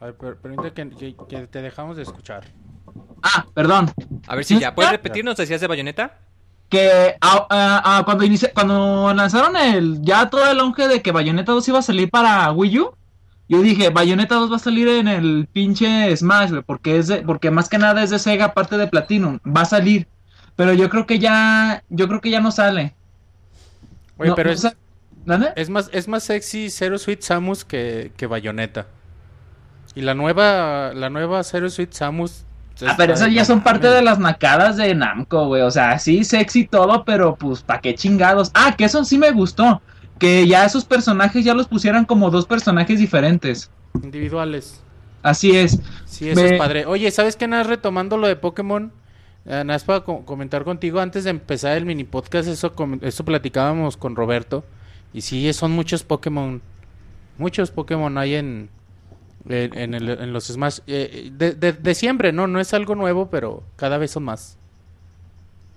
A 0.03 0.07
ver, 0.07 0.15
per- 0.17 0.37
permite 0.37 0.73
que, 0.73 0.91
que- 0.91 1.15
que 1.29 1.47
te 1.47 1.63
dejamos 1.63 1.97
de 1.97 2.03
escuchar. 2.03 2.43
Ah, 3.23 3.47
perdón. 3.55 3.89
A 4.27 4.35
ver 4.35 4.45
si 4.45 4.55
¿Sí 4.57 4.61
ya. 4.61 4.75
¿Puedes 4.75 4.89
está? 4.89 4.97
repetirnos? 4.97 5.37
¿Decías 5.37 5.61
de 5.61 5.69
Bayonetta? 5.69 6.19
Que 6.69 7.15
ah, 7.21 7.47
ah, 7.51 7.83
ah, 7.85 8.03
cuando 8.05 8.25
inicia, 8.25 8.51
cuando 8.53 9.13
lanzaron 9.15 9.57
el 9.57 10.03
ya 10.03 10.29
todo 10.29 10.51
el 10.51 10.59
auge 10.59 10.89
de 10.89 11.03
que 11.03 11.13
Bayonetta 11.13 11.53
2 11.53 11.69
iba 11.69 11.79
a 11.79 11.83
salir 11.83 12.11
para 12.11 12.51
Wii 12.51 12.79
U, 12.81 12.97
yo 13.49 13.63
dije, 13.63 13.91
Bayonetta 13.91 14.35
2 14.37 14.51
va 14.51 14.57
a 14.57 14.59
salir 14.59 14.89
en 14.89 15.07
el 15.07 15.47
pinche 15.53 16.17
Smash, 16.17 16.51
güey, 16.51 16.63
porque 16.63 16.97
es 16.99 17.07
de- 17.07 17.23
porque 17.23 17.53
más 17.53 17.69
que 17.69 17.79
nada 17.79 18.03
es 18.03 18.11
de 18.11 18.19
Sega 18.19 18.47
aparte 18.47 18.77
de 18.79 18.89
Platinum, 18.89 19.39
va 19.47 19.61
a 19.61 19.67
salir. 19.67 20.09
Pero 20.57 20.73
yo 20.73 20.91
creo 20.91 21.07
que 21.07 21.21
ya 21.21 21.85
yo 21.91 22.09
creo 22.09 22.21
que 22.21 22.31
ya 22.31 22.41
no 22.41 22.51
sale. 22.51 22.95
Oye, 24.19 24.31
No, 24.31 24.35
pero 24.35 24.51
no 24.51 24.55
es, 24.57 25.53
es 25.57 25.71
más 25.71 25.91
es 25.93 26.09
más 26.09 26.25
sexy 26.25 26.71
Zero 26.71 26.99
Sweet 26.99 27.21
Samus 27.23 27.65
que, 27.65 28.11
que 28.17 28.27
Bayonetta. 28.27 28.87
Y 29.95 30.01
la 30.03 30.15
nueva 30.15 30.93
la 30.95 31.11
nueva 31.11 31.43
Zero 31.45 31.69
Sweet 31.69 31.93
Samus 31.93 32.45
Ah, 32.87 32.95
pero 32.97 33.13
esas 33.15 33.33
ya 33.33 33.45
son 33.45 33.63
parte 33.63 33.87
de 33.87 34.03
las 34.03 34.19
nacadas 34.19 34.77
de 34.77 34.93
Namco, 34.95 35.47
güey. 35.47 35.63
O 35.63 35.71
sea, 35.71 35.99
sí, 36.01 36.25
sexy 36.25 36.67
todo, 36.67 37.05
pero 37.05 37.37
pues, 37.37 37.63
¿pa' 37.63 37.81
qué 37.81 37.95
chingados? 37.95 38.51
Ah, 38.55 38.75
que 38.77 38.85
eso 38.85 39.05
sí 39.05 39.19
me 39.19 39.31
gustó. 39.31 39.81
Que 40.19 40.49
ya 40.49 40.65
esos 40.65 40.85
personajes 40.85 41.45
ya 41.45 41.55
los 41.55 41.69
pusieran 41.69 42.05
como 42.07 42.31
dos 42.31 42.47
personajes 42.47 42.99
diferentes. 42.99 43.71
individuales. 44.03 44.83
Así 45.23 45.57
es. 45.57 45.79
Sí, 46.07 46.31
eso 46.31 46.41
Me- 46.41 46.55
es 46.55 46.59
padre. 46.59 46.87
Oye, 46.87 47.09
¿sabes 47.13 47.37
qué? 47.37 47.47
Nada, 47.47 47.63
retomando 47.63 48.17
lo 48.17 48.27
de 48.27 48.35
Pokémon, 48.37 48.91
eh, 49.45 49.63
nada 49.65 49.79
para 49.87 50.01
co- 50.01 50.25
comentar 50.25 50.65
contigo, 50.65 50.99
antes 50.99 51.23
de 51.25 51.31
empezar 51.31 51.77
el 51.77 51.85
mini 51.85 52.03
podcast, 52.05 52.49
eso, 52.49 52.73
eso 53.03 53.25
platicábamos 53.25 53.97
con 53.97 54.17
Roberto. 54.17 54.65
Y 55.13 55.21
sí, 55.21 55.53
son 55.53 55.71
muchos 55.73 56.03
Pokémon. 56.03 56.63
Muchos 57.39 57.71
Pokémon 57.71 58.17
hay 58.19 58.35
en, 58.35 58.71
en, 59.49 59.77
en 59.79 59.95
el- 59.95 60.09
en 60.11 60.33
los 60.33 60.45
Smash. 60.47 60.79
eh, 60.87 61.31
de, 61.33 61.53
de- 61.53 61.73
de 61.73 61.95
siempre, 61.95 62.33
¿no? 62.33 62.47
No 62.47 62.61
es 62.61 62.73
algo 62.75 62.95
nuevo, 62.95 63.29
pero 63.31 63.63
cada 63.77 63.99
vez 63.99 64.11
son 64.13 64.25
más. 64.25 64.57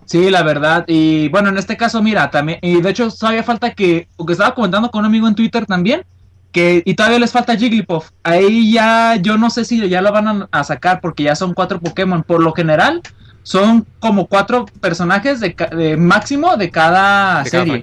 Sí, 0.05 0.29
la 0.29 0.43
verdad. 0.43 0.85
Y 0.87 1.29
bueno, 1.29 1.49
en 1.49 1.57
este 1.57 1.77
caso, 1.77 2.01
mira, 2.03 2.29
también. 2.29 2.59
Y 2.61 2.79
de 2.81 2.89
hecho, 2.89 3.09
todavía 3.09 3.43
falta 3.43 3.71
que. 3.73 4.07
Porque 4.15 4.33
estaba 4.33 4.53
comentando 4.53 4.91
con 4.91 4.99
un 4.99 5.05
amigo 5.07 5.27
en 5.27 5.33
Twitter 5.35 5.65
también. 5.65 6.03
Que, 6.51 6.83
y 6.85 6.93
todavía 6.93 7.19
les 7.19 7.31
falta 7.31 7.55
Jigglypuff. 7.57 8.11
Ahí 8.23 8.71
ya, 8.71 9.15
yo 9.17 9.37
no 9.37 9.49
sé 9.49 9.65
si 9.65 9.89
ya 9.89 10.01
lo 10.01 10.11
van 10.13 10.27
a, 10.27 10.47
a 10.51 10.63
sacar 10.63 11.01
porque 11.01 11.23
ya 11.23 11.35
son 11.35 11.53
cuatro 11.53 11.79
Pokémon. 11.81 12.23
Por 12.23 12.41
lo 12.41 12.53
general, 12.53 13.01
son 13.43 13.85
como 13.99 14.27
cuatro 14.27 14.65
personajes 14.79 15.39
de, 15.39 15.53
ca- 15.55 15.67
de 15.67 15.97
máximo 15.97 16.55
de 16.55 16.69
cada 16.69 17.43
De 17.43 17.49
serie. 17.49 17.73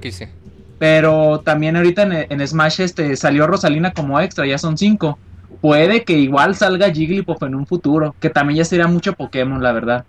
Pero 0.79 1.41
también 1.45 1.77
ahorita 1.77 2.03
en, 2.03 2.27
en 2.41 2.49
Smash 2.49 2.81
este 2.81 3.15
salió 3.17 3.47
Rosalina 3.47 3.93
como 3.93 4.19
extra, 4.21 4.47
ya 4.47 4.59
son 4.59 4.79
cinco. 4.79 5.19
Puede 5.63 6.03
que 6.03 6.15
igual 6.15 6.57
salga 6.57 6.93
Jigglypuff 6.93 7.41
en 7.45 7.55
un 7.55 7.69
futuro, 7.69 8.17
que 8.19 8.29
también 8.29 8.59
ya 8.59 8.65
sería 8.65 8.89
mucho 8.89 9.13
Pokémon, 9.13 9.63
la 9.63 9.71
verdad. 9.71 10.05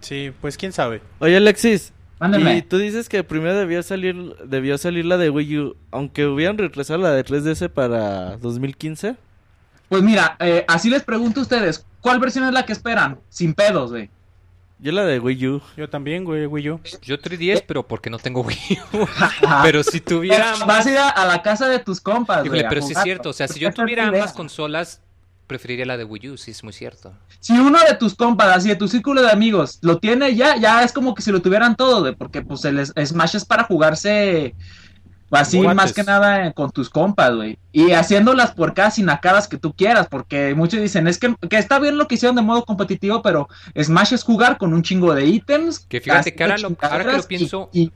Sí, 0.00 0.30
pues 0.42 0.58
quién 0.58 0.72
sabe. 0.72 1.00
Oye, 1.20 1.38
Alexis. 1.38 1.94
Mándenme. 2.20 2.58
Y 2.58 2.62
tú 2.62 2.76
dices 2.76 3.08
que 3.08 3.24
primero 3.24 3.56
debió 3.56 3.82
salir 3.82 4.36
debió 4.44 4.76
salir 4.76 5.06
la 5.06 5.16
de 5.16 5.30
Wii 5.30 5.58
U, 5.58 5.76
aunque 5.90 6.26
hubieran 6.26 6.58
retrasado 6.58 7.00
la 7.00 7.12
de 7.12 7.24
3DS 7.24 7.70
para 7.70 8.36
2015. 8.36 9.16
Pues 9.88 10.02
mira, 10.02 10.36
eh, 10.38 10.66
así 10.68 10.90
les 10.90 11.02
pregunto 11.02 11.40
a 11.40 11.44
ustedes, 11.44 11.86
¿cuál 12.02 12.20
versión 12.20 12.44
es 12.44 12.52
la 12.52 12.66
que 12.66 12.72
esperan? 12.74 13.20
Sin 13.30 13.54
pedos, 13.54 13.90
güey. 13.90 14.10
Yo 14.82 14.90
la 14.90 15.04
de 15.04 15.20
Wii 15.20 15.46
U. 15.46 15.62
Yo 15.76 15.88
también, 15.88 16.24
güey, 16.24 16.44
Wii 16.46 16.70
U. 16.70 16.80
Yo 17.02 17.16
3DS, 17.16 17.62
pero 17.68 17.86
porque 17.86 18.10
no 18.10 18.18
tengo 18.18 18.40
Wii 18.40 18.80
U. 18.92 19.06
pero 19.62 19.84
si 19.84 20.00
tuviera 20.00 20.56
Vas 20.66 20.86
a 20.86 20.90
ir 20.90 20.98
a, 20.98 21.24
la 21.24 21.40
casa 21.40 21.68
de 21.68 21.78
tus 21.78 22.00
compas, 22.00 22.38
güey. 22.38 22.48
Híjole, 22.48 22.66
a 22.66 22.68
pero 22.68 22.82
sí 22.82 22.92
es 22.92 23.00
cierto. 23.00 23.30
O 23.30 23.32
sea, 23.32 23.46
si 23.46 23.60
yo 23.60 23.72
tuviera 23.72 24.08
ambas 24.08 24.32
consolas, 24.32 25.00
preferiría 25.46 25.86
la 25.86 25.96
de 25.96 26.02
Wii 26.02 26.30
U. 26.30 26.36
Sí, 26.36 26.50
es 26.50 26.64
muy 26.64 26.72
cierto. 26.72 27.12
Si 27.38 27.52
uno 27.52 27.78
de 27.78 27.94
tus 27.94 28.16
compas, 28.16 28.56
así 28.56 28.70
de 28.70 28.74
tu 28.74 28.88
círculo 28.88 29.22
de 29.22 29.30
amigos, 29.30 29.78
lo 29.82 29.98
tiene 29.98 30.34
ya, 30.34 30.56
ya 30.56 30.82
es 30.82 30.92
como 30.92 31.14
que 31.14 31.22
si 31.22 31.30
lo 31.30 31.40
tuvieran 31.40 31.76
todo, 31.76 32.00
güey, 32.00 32.16
porque 32.16 32.42
pues 32.42 32.64
el 32.64 32.84
Smash 32.84 33.36
es 33.36 33.44
para 33.44 33.62
jugarse 33.62 34.56
así 35.32 35.60
más 35.60 35.92
que 35.92 36.02
nada 36.04 36.46
eh, 36.46 36.52
con 36.52 36.70
tus 36.70 36.90
compas, 36.90 37.34
güey. 37.34 37.58
Y 37.72 37.92
haciendo 37.92 38.34
las 38.34 38.52
porcadas 38.52 38.98
y 38.98 39.02
nacadas 39.02 39.48
que 39.48 39.56
tú 39.58 39.72
quieras, 39.74 40.06
porque 40.08 40.54
muchos 40.54 40.80
dicen, 40.80 41.08
es 41.08 41.18
que, 41.18 41.34
que 41.48 41.56
está 41.58 41.78
bien 41.78 41.96
lo 41.98 42.06
que 42.08 42.16
hicieron 42.16 42.36
de 42.36 42.42
modo 42.42 42.64
competitivo, 42.64 43.22
pero 43.22 43.48
Smash 43.80 44.12
es 44.14 44.24
jugar 44.24 44.58
con 44.58 44.74
un 44.74 44.82
chingo 44.82 45.14
de 45.14 45.26
ítems. 45.26 45.80
Que 45.80 46.00
fíjate 46.00 46.34
que 46.34 46.42
ahora 46.44 46.58
lo- 46.58 46.76
ahora 46.80 47.04
que 47.04 47.12
lo 47.12 47.18
y- 47.18 47.22
pienso- 47.22 47.70
y-. 47.72 47.92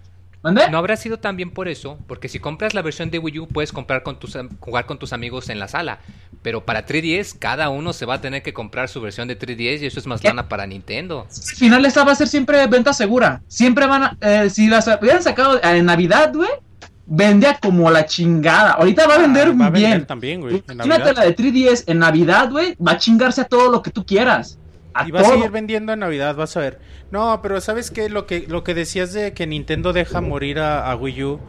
No 0.71 0.79
habrá 0.79 0.97
sido 0.97 1.19
también 1.19 1.51
por 1.51 1.67
eso, 1.67 1.99
porque 2.07 2.29
si 2.29 2.39
compras 2.39 2.73
la 2.73 2.81
versión 2.81 3.11
de 3.11 3.19
Wii 3.19 3.39
U 3.41 3.49
puedes 3.49 3.73
comprar 3.73 4.05
con 4.05 4.21
tus 4.21 4.37
am- 4.37 4.51
jugar 4.61 4.87
con 4.87 4.97
tus 4.97 5.13
amigos 5.13 5.49
en 5.49 5.59
la 5.59 5.67
sala, 5.67 5.99
pero 6.43 6.65
para 6.65 6.87
3DS 6.87 7.35
cada 7.37 7.69
uno 7.69 7.93
se 7.93 8.07
va 8.07 8.15
a 8.15 8.21
tener 8.21 8.45
que 8.45 8.53
comprar 8.53 8.89
su 8.89 9.01
versión 9.01 9.27
de 9.27 9.37
3DS 9.37 9.83
y 9.83 9.87
eso 9.87 9.99
es 9.99 10.07
más 10.07 10.21
¿Qué? 10.21 10.29
lana 10.29 10.49
para 10.49 10.65
Nintendo. 10.69 11.27
Al 11.29 11.57
final 11.57 11.85
esta 11.85 12.05
va 12.05 12.13
a 12.13 12.15
ser 12.15 12.29
siempre 12.29 12.65
venta 12.69 12.93
segura. 12.93 13.43
Siempre 13.49 13.87
van 13.87 14.05
a, 14.05 14.17
eh, 14.21 14.49
si 14.49 14.69
las 14.69 14.87
hubieran 14.87 15.21
sacado 15.25 15.61
en 15.65 15.85
Navidad, 15.85 16.31
güey, 16.33 16.51
vendía 17.07 17.59
como 17.61 17.91
la 17.91 18.05
chingada. 18.05 18.73
Ahorita 18.73 19.07
va 19.07 19.15
a 19.15 19.19
vender 19.19 19.49
Ah, 19.49 19.53
va 19.59 19.67
a 19.67 19.71
vender 19.71 19.91
bien. 19.91 20.07
también, 20.07 20.41
güey. 20.41 20.63
Imagínate 20.71 21.13
la 21.15 21.25
de 21.25 21.37
3DS 21.37 21.85
en 21.87 22.01
Navidad, 22.01 22.51
güey, 22.51 22.75
va 22.85 22.93
a 22.93 22.99
chingarse 22.99 23.41
a 23.43 23.45
todo 23.45 23.71
lo 23.71 23.83
que 23.83 23.91
tú 23.91 24.05
quieras. 24.05 24.59
A 24.93 25.07
Y 25.07 25.11
va 25.11 25.21
a 25.21 25.25
seguir 25.25 25.51
vendiendo 25.51 25.93
en 25.93 26.01
Navidad, 26.01 26.35
vas 26.37 26.57
a 26.57 26.61
ver. 26.61 26.81
No, 27.11 27.41
pero 27.43 27.61
¿sabes 27.61 27.91
qué? 27.91 28.09
Lo 28.09 28.27
que, 28.27 28.47
lo 28.49 28.65
que 28.65 28.75
decías 28.75 29.13
de 29.13 29.33
que 29.33 29.47
Nintendo 29.47 29.93
deja 29.93 30.21
morir 30.21 30.59
a, 30.59 30.91
a 30.91 30.97
Wii 30.97 31.23
U, 31.25 31.41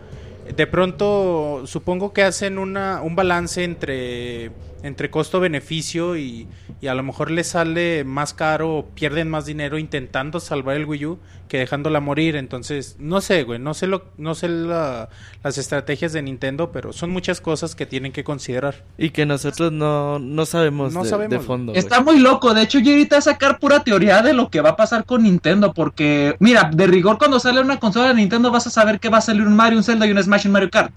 de 0.55 0.67
pronto 0.67 1.63
supongo 1.65 2.13
que 2.13 2.23
hacen 2.23 2.57
una, 2.59 3.01
un 3.01 3.15
balance 3.15 3.63
entre, 3.63 4.51
entre 4.83 5.09
costo-beneficio 5.09 6.17
y, 6.17 6.47
y 6.81 6.87
a 6.87 6.93
lo 6.95 7.03
mejor 7.03 7.31
les 7.31 7.47
sale 7.47 8.03
más 8.03 8.33
caro 8.33 8.75
o 8.77 8.85
pierden 8.85 9.29
más 9.29 9.45
dinero 9.45 9.77
intentando 9.77 10.39
salvar 10.39 10.75
el 10.77 10.85
Wii 10.85 11.05
U 11.05 11.19
que 11.47 11.57
dejándola 11.59 11.99
morir. 11.99 12.35
Entonces, 12.35 12.95
no 12.99 13.21
sé, 13.21 13.43
güey, 13.43 13.57
no 13.59 13.73
sé, 13.73 13.87
lo, 13.87 14.05
no 14.17 14.35
sé 14.35 14.49
la- 14.49 15.09
las 15.43 15.57
estrategias 15.57 16.11
de 16.13 16.21
Nintendo, 16.21 16.71
pero 16.71 16.93
son 16.93 17.09
muchas 17.09 17.39
cosas 17.41 17.73
que 17.75 17.85
tienen 17.85 18.11
que 18.11 18.23
considerar. 18.23 18.83
Y 18.97 19.11
que 19.11 19.25
nosotros 19.25 19.71
no, 19.71 20.19
no 20.19 20.45
sabemos, 20.45 20.93
No 20.93 21.03
de, 21.03 21.09
sabemos. 21.09 21.31
de 21.31 21.39
fondo. 21.39 21.71
güey. 21.71 21.79
Está 21.79 22.01
muy 22.01 22.19
loco. 22.19 22.53
De 22.53 22.63
hecho, 22.63 22.79
yo 22.79 22.91
ahorita 22.91 23.17
a 23.17 23.21
sacar 23.21 23.59
pura 23.59 23.83
teoría 23.83 24.21
de 24.21 24.33
lo 24.33 24.49
que 24.49 24.61
va 24.61 24.69
a 24.71 24.75
pasar 24.75 25.05
con 25.05 25.23
Nintendo. 25.23 25.73
Porque, 25.73 26.35
mira, 26.39 26.69
de 26.73 26.85
rigor, 26.87 27.17
cuando 27.17 27.39
sale 27.39 27.61
una 27.61 27.79
consola 27.79 28.09
de 28.09 28.15
Nintendo, 28.15 28.51
vas 28.51 28.67
a 28.67 28.69
saber 28.69 28.99
que 28.99 29.09
va 29.09 29.17
a 29.19 29.21
salir 29.21 29.43
un 29.43 29.55
Mario, 29.55 29.77
un 29.79 29.83
Zelda 29.83 30.05
y 30.05 30.11
un 30.11 30.21
Smash 30.21 30.45
en 30.45 30.51
Mario 30.51 30.69
Kart. 30.69 30.93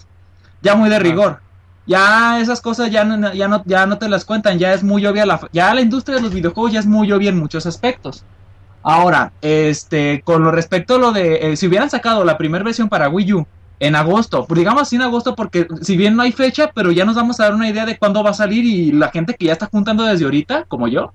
Ya 0.61 0.75
muy 0.75 0.89
de 0.89 0.99
rigor. 0.99 1.39
Ya 1.85 2.39
esas 2.39 2.61
cosas 2.61 2.91
ya 2.91 3.03
no, 3.03 3.33
ya 3.33 3.47
no, 3.47 3.63
ya 3.65 3.85
no 3.85 3.97
te 3.97 4.09
las 4.09 4.25
cuentan. 4.25 4.59
Ya 4.59 4.73
es 4.73 4.83
muy 4.83 5.05
obvia 5.05 5.25
la. 5.25 5.39
Ya 5.51 5.73
la 5.73 5.81
industria 5.81 6.17
de 6.17 6.23
los 6.23 6.33
videojuegos 6.33 6.71
ya 6.71 6.79
es 6.79 6.85
muy 6.85 7.11
obvia 7.11 7.29
en 7.29 7.39
muchos 7.39 7.65
aspectos. 7.65 8.25
Ahora, 8.83 9.33
este, 9.41 10.21
con 10.23 10.43
lo 10.43 10.51
respecto 10.51 10.95
a 10.95 10.99
lo 10.99 11.11
de. 11.11 11.51
eh, 11.53 11.57
si 11.57 11.67
hubieran 11.67 11.89
sacado 11.89 12.23
la 12.25 12.37
primera 12.37 12.63
versión 12.63 12.89
para 12.89 13.09
Wii 13.09 13.33
U 13.33 13.47
en 13.79 13.95
agosto, 13.95 14.45
pues 14.47 14.59
digamos 14.59 14.83
así 14.83 14.95
en 14.95 15.01
agosto, 15.03 15.35
porque 15.35 15.67
si 15.81 15.97
bien 15.97 16.15
no 16.15 16.21
hay 16.23 16.31
fecha, 16.31 16.71
pero 16.73 16.91
ya 16.91 17.03
nos 17.05 17.15
vamos 17.15 17.39
a 17.39 17.45
dar 17.45 17.55
una 17.55 17.69
idea 17.69 17.85
de 17.85 17.97
cuándo 17.97 18.23
va 18.23 18.29
a 18.31 18.33
salir 18.33 18.63
y 18.65 18.91
la 18.91 19.09
gente 19.09 19.33
que 19.35 19.47
ya 19.47 19.53
está 19.53 19.67
juntando 19.67 20.03
desde 20.05 20.25
ahorita, 20.25 20.65
como 20.65 20.87
yo, 20.87 21.13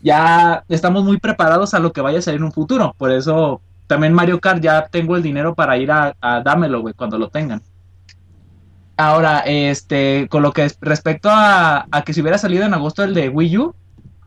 ya 0.00 0.64
estamos 0.68 1.04
muy 1.04 1.18
preparados 1.18 1.74
a 1.74 1.80
lo 1.80 1.92
que 1.92 2.00
vaya 2.00 2.18
a 2.20 2.22
salir 2.22 2.38
en 2.40 2.44
un 2.44 2.52
futuro. 2.52 2.94
Por 2.98 3.10
eso 3.12 3.60
también 3.88 4.12
Mario 4.14 4.40
Kart 4.40 4.62
ya 4.62 4.86
tengo 4.88 5.16
el 5.16 5.22
dinero 5.22 5.54
para 5.54 5.76
ir 5.78 5.90
a, 5.90 6.14
a 6.20 6.40
dámelo, 6.42 6.80
güey, 6.80 6.94
cuando 6.94 7.18
lo 7.18 7.28
tengan. 7.28 7.62
Ahora, 8.96 9.40
este, 9.40 10.26
con 10.30 10.42
lo 10.42 10.52
que 10.52 10.64
es 10.64 10.78
respecto 10.80 11.28
a, 11.30 11.86
que 12.04 12.14
si 12.14 12.22
hubiera 12.22 12.38
salido 12.38 12.64
en 12.64 12.72
agosto 12.72 13.04
el 13.04 13.12
de 13.12 13.28
Wii 13.28 13.58
U, 13.58 13.74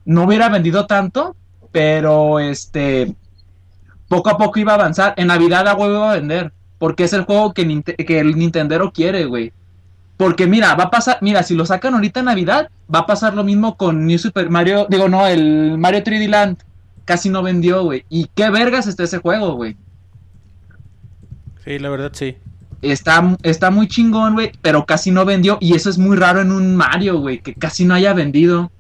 no 0.06 0.24
hubiera 0.24 0.50
vendido 0.50 0.86
tanto, 0.86 1.36
pero 1.72 2.40
este, 2.40 3.16
poco 4.08 4.30
a 4.30 4.38
poco 4.38 4.60
iba 4.60 4.74
a 4.74 4.76
avanzar. 4.76 5.14
En 5.18 5.28
Navidad 5.28 5.68
a 5.68 5.76
huevo 5.76 5.96
iba 5.96 6.12
a 6.12 6.16
vender, 6.16 6.54
porque 6.78 7.04
es 7.04 7.14
el 7.14 7.24
juego 7.24 7.54
que, 7.54 7.84
que 7.84 8.20
el 8.20 8.38
Nintendero 8.38 8.92
quiere, 8.92 9.26
güey. 9.26 9.54
Porque 10.18 10.48
mira, 10.48 10.76
va 10.76 10.86
a 10.86 10.92
pasar, 10.92 11.18
mira, 11.22 11.44
si 11.44 11.56
lo 11.56 11.66
sacan 11.66 11.96
ahorita 11.96 12.20
en 12.20 12.26
Navidad, 12.28 12.70
va 12.94 13.00
a 13.00 13.06
pasar 13.06 13.34
lo 13.34 13.44
mismo 13.44 13.78
con 13.78 14.06
New 14.06 14.20
Super 14.20 14.50
Mario, 14.50 14.86
digo, 14.90 15.08
no, 15.08 15.26
el 15.26 15.78
Mario 15.78 16.04
3D 16.04 16.28
Land. 16.28 16.58
Casi 17.06 17.30
no 17.30 17.42
vendió, 17.42 17.84
güey. 17.84 18.06
Y 18.10 18.30
qué 18.36 18.52
vergas 18.52 18.86
está 18.86 19.04
ese 19.04 19.18
juego, 19.18 19.54
güey. 19.54 19.78
Sí, 21.64 21.80
la 21.80 21.90
verdad 21.90 22.12
sí. 22.14 22.38
Está, 22.82 23.36
está 23.44 23.72
muy 23.72 23.88
chingón, 23.88 24.34
güey, 24.36 24.52
pero 24.62 24.86
casi 24.86 25.12
no 25.12 25.26
vendió. 25.26 25.58
Y 25.60 25.76
eso 25.76 25.90
es 25.90 25.98
muy 25.98 26.16
raro 26.16 26.42
en 26.42 26.52
un 26.52 26.76
Mario, 26.76 27.20
güey, 27.20 27.40
que 27.40 27.54
casi 27.54 27.84
no 27.86 27.94
haya 27.94 28.14
vendido. 28.14 28.72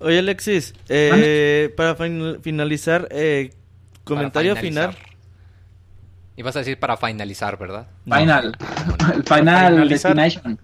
Oye, 0.00 0.18
Alexis, 0.18 0.74
eh, 0.88 1.72
para 1.76 1.94
fin- 1.94 2.38
finalizar, 2.42 3.06
eh, 3.12 3.52
comentario 4.04 4.54
Para 4.54 4.60
final. 4.62 4.90
finalizar. 4.92 5.12
Y 6.34 6.42
vas 6.42 6.56
a 6.56 6.60
decir 6.60 6.78
para 6.80 6.96
finalizar, 6.96 7.58
¿verdad? 7.58 7.86
No. 8.06 8.16
Final. 8.16 8.56
El 9.14 9.22
Final 9.24 9.72
finalizar. 9.74 10.16
Destination. 10.16 10.58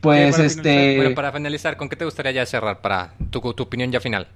Pues 0.00 0.32
para 0.36 0.44
este. 0.46 0.96
Bueno, 0.98 1.14
para 1.16 1.32
finalizar, 1.32 1.76
¿con 1.76 1.88
qué 1.88 1.96
te 1.96 2.04
gustaría 2.04 2.30
ya 2.30 2.46
cerrar 2.46 2.80
para 2.80 3.14
tu, 3.30 3.40
tu 3.40 3.62
opinión 3.64 3.90
ya 3.90 3.98
final? 4.00 4.28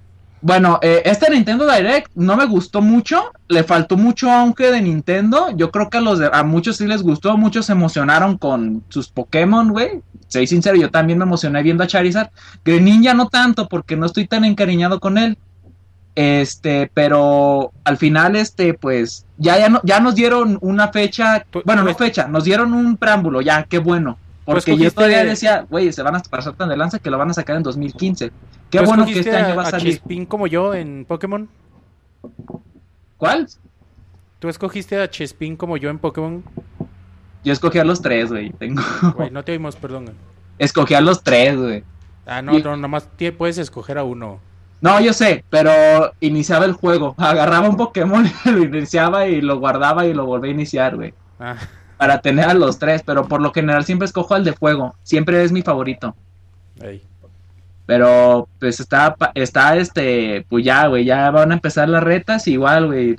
Bueno, 0.45 0.77
eh, 0.81 1.01
este 1.05 1.29
Nintendo 1.29 1.65
Direct 1.65 2.11
no 2.15 2.35
me 2.35 2.45
gustó 2.45 2.81
mucho, 2.81 3.31
le 3.47 3.63
faltó 3.63 3.95
mucho 3.95 4.29
aunque 4.29 4.71
de 4.71 4.81
Nintendo. 4.81 5.55
Yo 5.55 5.71
creo 5.71 5.89
que 5.89 5.99
a 5.99 6.01
los 6.01 6.19
de- 6.19 6.29
a 6.33 6.43
muchos 6.43 6.75
sí 6.75 6.85
les 6.85 7.01
gustó, 7.01 7.37
muchos 7.37 7.67
se 7.67 7.71
emocionaron 7.71 8.37
con 8.37 8.83
sus 8.89 9.07
Pokémon, 9.07 9.69
güey. 9.71 10.01
Soy 10.27 10.45
sincero, 10.45 10.75
yo 10.75 10.91
también 10.91 11.17
me 11.17 11.23
emocioné 11.23 11.63
viendo 11.63 11.83
a 11.83 11.87
Charizard. 11.87 12.29
Greninja 12.65 13.13
no 13.13 13.29
tanto 13.29 13.69
porque 13.69 13.95
no 13.95 14.05
estoy 14.05 14.27
tan 14.27 14.43
encariñado 14.43 14.99
con 14.99 15.17
él. 15.17 15.37
Este, 16.15 16.91
pero 16.93 17.71
al 17.85 17.97
final 17.97 18.35
este 18.35 18.73
pues 18.75 19.25
ya 19.37 19.57
ya, 19.57 19.69
no- 19.69 19.81
ya 19.83 19.99
nos 19.99 20.13
dieron 20.13 20.59
una 20.61 20.89
fecha, 20.89 21.43
Tú- 21.49 21.61
bueno, 21.65 21.83
no 21.83 21.89
es- 21.89 21.97
fecha, 21.97 22.27
nos 22.27 22.43
dieron 22.43 22.73
un 22.73 22.97
preámbulo, 22.97 23.39
ya, 23.41 23.63
qué 23.63 23.79
bueno. 23.79 24.17
Porque 24.45 24.71
yo 24.77 24.91
todavía 24.91 25.19
decía, 25.29 25.65
güey, 25.69 25.93
se 25.93 26.01
van 26.03 26.17
a 26.17 26.19
pasar 26.19 26.53
tan 26.53 26.67
de 26.67 26.75
lanza 26.75 26.99
que 26.99 27.09
lo 27.09 27.17
van 27.17 27.29
a 27.29 27.33
sacar 27.33 27.55
en 27.55 27.63
2015. 27.63 28.31
Qué 28.73 28.79
¿Tú 28.79 28.85
bueno 28.85 29.05
que 29.05 29.19
este 29.19 29.35
año 29.35 29.55
va 29.55 29.63
a 29.63 29.67
a 29.67 29.71
salir. 29.71 29.93
Chespin 29.93 30.25
como 30.25 30.47
yo 30.47 30.73
en 30.73 31.05
Pokémon? 31.05 31.47
¿Cuál? 33.17 33.47
¿Tú 34.39 34.49
escogiste 34.49 34.99
a 34.99 35.09
Chespin 35.09 35.55
como 35.55 35.77
yo 35.77 35.89
en 35.89 35.99
Pokémon? 35.99 36.43
Yo 37.43 37.53
escogí 37.53 37.77
a 37.77 37.83
los 37.83 38.01
tres, 38.01 38.29
güey. 38.29 38.49
Tengo... 38.51 38.81
Güey, 39.15 39.29
no 39.31 39.43
te 39.43 39.51
oímos, 39.51 39.75
perdón. 39.75 40.05
güey. 40.05 40.15
Escogí 40.57 40.93
a 40.93 41.01
los 41.01 41.23
tres, 41.23 41.57
güey. 41.57 41.83
Ah, 42.25 42.41
no, 42.41 42.57
Y- 42.57 42.63
no, 42.63 42.75
nomás 42.77 43.07
puedes 43.37 43.57
escoger 43.57 43.97
a 43.97 44.03
uno. 44.03 44.39
No, 44.81 44.99
yo 44.99 45.13
sé, 45.13 45.45
pero 45.49 45.71
iniciaba 46.19 46.65
el 46.65 46.73
juego. 46.73 47.15
Agarraba 47.17 47.69
un 47.69 47.77
Pokémon, 47.77 48.25
lo 48.45 48.63
iniciaba 48.63 49.27
y 49.27 49.39
lo 49.39 49.59
guardaba 49.59 50.05
y 50.05 50.13
lo 50.13 50.25
volví 50.25 50.49
a 50.49 50.51
iniciar, 50.51 50.95
güey. 50.95 51.13
Ah, 51.39 51.55
Para 51.97 52.21
tener 52.21 52.45
a 52.49 52.53
los 52.53 52.79
tres, 52.79 53.01
pero 53.05 53.27
por 53.27 53.39
lo 53.41 53.53
general 53.53 53.85
siempre 53.85 54.07
escojo 54.07 54.33
al 54.33 54.43
de 54.43 54.51
fuego. 54.53 54.95
Siempre 55.03 55.41
es 55.43 55.51
mi 55.53 55.61
favorito. 55.61 56.15
ahí. 56.81 57.01
Pero 57.85 58.47
pues 58.59 58.79
está, 58.79 59.15
está 59.35 59.75
este, 59.75 60.45
pues 60.47 60.63
ya, 60.63 60.87
güey, 60.87 61.03
ya 61.03 61.29
van 61.31 61.51
a 61.51 61.55
empezar 61.55 61.89
las 61.89 62.03
retas. 62.03 62.47
Igual, 62.47 62.87
güey, 62.87 63.15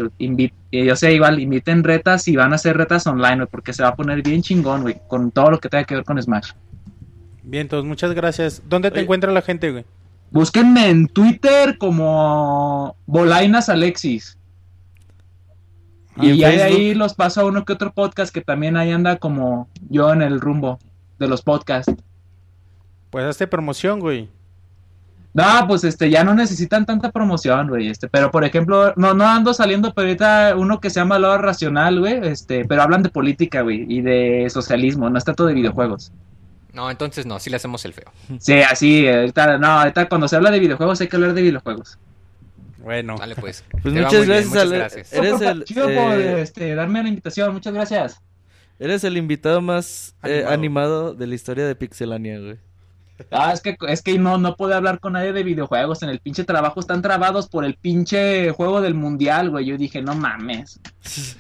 eh, 0.73 0.85
yo 0.87 0.97
sé, 0.97 1.13
igual, 1.13 1.39
inviten 1.39 1.85
retas 1.85 2.27
y 2.29 2.37
van 2.37 2.53
a 2.53 2.57
hacer 2.57 2.77
retas 2.77 3.07
online, 3.07 3.37
güey, 3.37 3.49
porque 3.51 3.73
se 3.73 3.83
va 3.83 3.91
a 3.91 3.95
poner 3.95 4.23
bien 4.23 4.43
chingón, 4.43 4.83
güey, 4.83 4.97
con 5.07 5.31
todo 5.31 5.51
lo 5.51 5.59
que 5.59 5.69
tenga 5.69 5.85
que 5.85 5.97
ver 5.97 6.05
con 6.05 6.21
Smash. 6.21 6.53
Bien, 7.43 7.63
entonces 7.63 7.87
muchas 7.87 8.13
gracias. 8.15 8.63
¿Dónde 8.67 8.91
te 8.91 8.97
Oye. 8.97 9.03
encuentra 9.03 9.31
la 9.31 9.43
gente, 9.43 9.71
güey? 9.71 9.85
Búsquenme 10.31 10.89
en 10.89 11.07
Twitter 11.09 11.77
como 11.79 12.97
Bolainas 13.07 13.69
Alexis. 13.69 14.39
Ah, 16.17 16.25
y 16.25 16.39
ya 16.39 16.51
de 16.51 16.63
ahí 16.63 16.95
los 16.95 17.15
paso 17.15 17.43
a 17.43 17.45
uno 17.45 17.65
que 17.65 17.73
otro 17.73 17.93
podcast 17.93 18.33
que 18.33 18.41
también 18.41 18.77
ahí 18.77 18.93
anda 18.93 19.17
como 19.17 19.69
yo 19.91 20.13
en 20.13 20.23
el 20.23 20.41
rumbo 20.41 20.79
de 21.19 21.29
los 21.29 21.43
podcasts. 21.43 21.93
Pues 23.11 23.27
hazte 23.27 23.47
promoción, 23.47 24.01
güey. 24.01 24.29
No, 25.35 25.67
pues 25.67 25.83
este, 25.85 26.09
ya 26.11 26.23
no 26.23 26.33
necesitan 26.33 26.87
tanta 26.87 27.11
promoción, 27.11 27.69
güey. 27.69 27.89
Este, 27.89 28.09
pero 28.09 28.31
por 28.31 28.45
ejemplo, 28.45 28.93
no, 28.97 29.15
no 29.15 29.27
ando 29.27 29.53
saliendo, 29.53 29.93
pero 29.93 30.07
ahorita 30.07 30.55
uno 30.57 30.81
que 30.81 30.91
se 30.91 31.01
llama 31.01 31.19
Lado 31.19 31.39
Racional, 31.39 31.99
güey. 31.99 32.21
Este, 32.27 32.65
pero 32.65 32.83
hablan 32.83 33.03
de 33.03 33.09
política, 33.11 33.63
güey, 33.63 33.85
y 33.89 34.01
de 34.01 34.47
socialismo, 34.49 35.11
no 35.11 35.19
está 35.19 35.35
todo 35.35 35.49
de 35.49 35.55
videojuegos. 35.55 36.13
No, 36.73 36.91
entonces 36.91 37.27
no, 37.27 37.39
sí 37.41 37.51
le 37.51 37.57
hacemos 37.57 37.85
el 37.85 37.93
feo. 37.95 38.13
Sí, 38.39 38.55
así, 38.63 39.09
ahorita, 39.09 39.59
no, 39.59 39.67
ahorita 39.67 40.09
cuando 40.09 40.29
se 40.29 40.37
habla 40.37 40.51
de 40.53 40.61
videojuegos 40.61 41.01
hay 41.01 41.09
que 41.09 41.17
hablar 41.17 41.35
de 41.35 41.43
videojuegos. 41.43 41.99
Bueno, 42.79 43.17
Dale 43.19 43.35
pues. 43.35 43.65
Pues 43.83 43.93
muchas 43.95 44.27
gracias, 44.27 44.47
muchas 44.47 44.63
Ale- 44.63 44.77
gracias. 44.79 45.13
Eres 45.13 45.33
No, 45.33 45.39
por 45.39 45.47
el, 45.49 45.65
chido 45.65 45.85
por 45.87 46.13
eh, 46.21 46.41
este, 46.43 46.75
darme 46.75 47.03
la 47.03 47.09
invitación, 47.09 47.53
muchas 47.53 47.73
gracias. 47.75 48.21
eres 48.79 49.03
el 49.05 49.17
invitado 49.17 49.61
más 49.61 50.15
eh, 50.23 50.45
Animado. 50.47 50.53
animado 50.55 51.15
de 51.15 51.27
la 51.27 51.35
historia 51.35 51.67
de 51.67 51.75
Pixelania, 51.75 52.39
güey. 52.39 52.57
Ah, 53.31 53.53
es 53.53 53.61
que, 53.61 53.77
es 53.89 54.03
que 54.03 54.19
no, 54.19 54.39
no 54.39 54.57
pude 54.57 54.75
hablar 54.75 54.99
con 54.99 55.13
nadie 55.13 55.33
de 55.33 55.43
videojuegos. 55.45 56.03
En 56.03 56.09
el 56.09 56.19
pinche 56.21 56.43
trabajo 56.45 56.81
están 56.81 57.01
trabados 57.01 57.49
por 57.49 57.65
el 57.65 57.75
pinche 57.75 58.51
juego 58.51 58.81
del 58.81 58.95
mundial, 58.95 59.51
güey. 59.51 59.67
Yo 59.67 59.77
dije, 59.79 60.03
no 60.03 60.15
mames. 60.15 60.81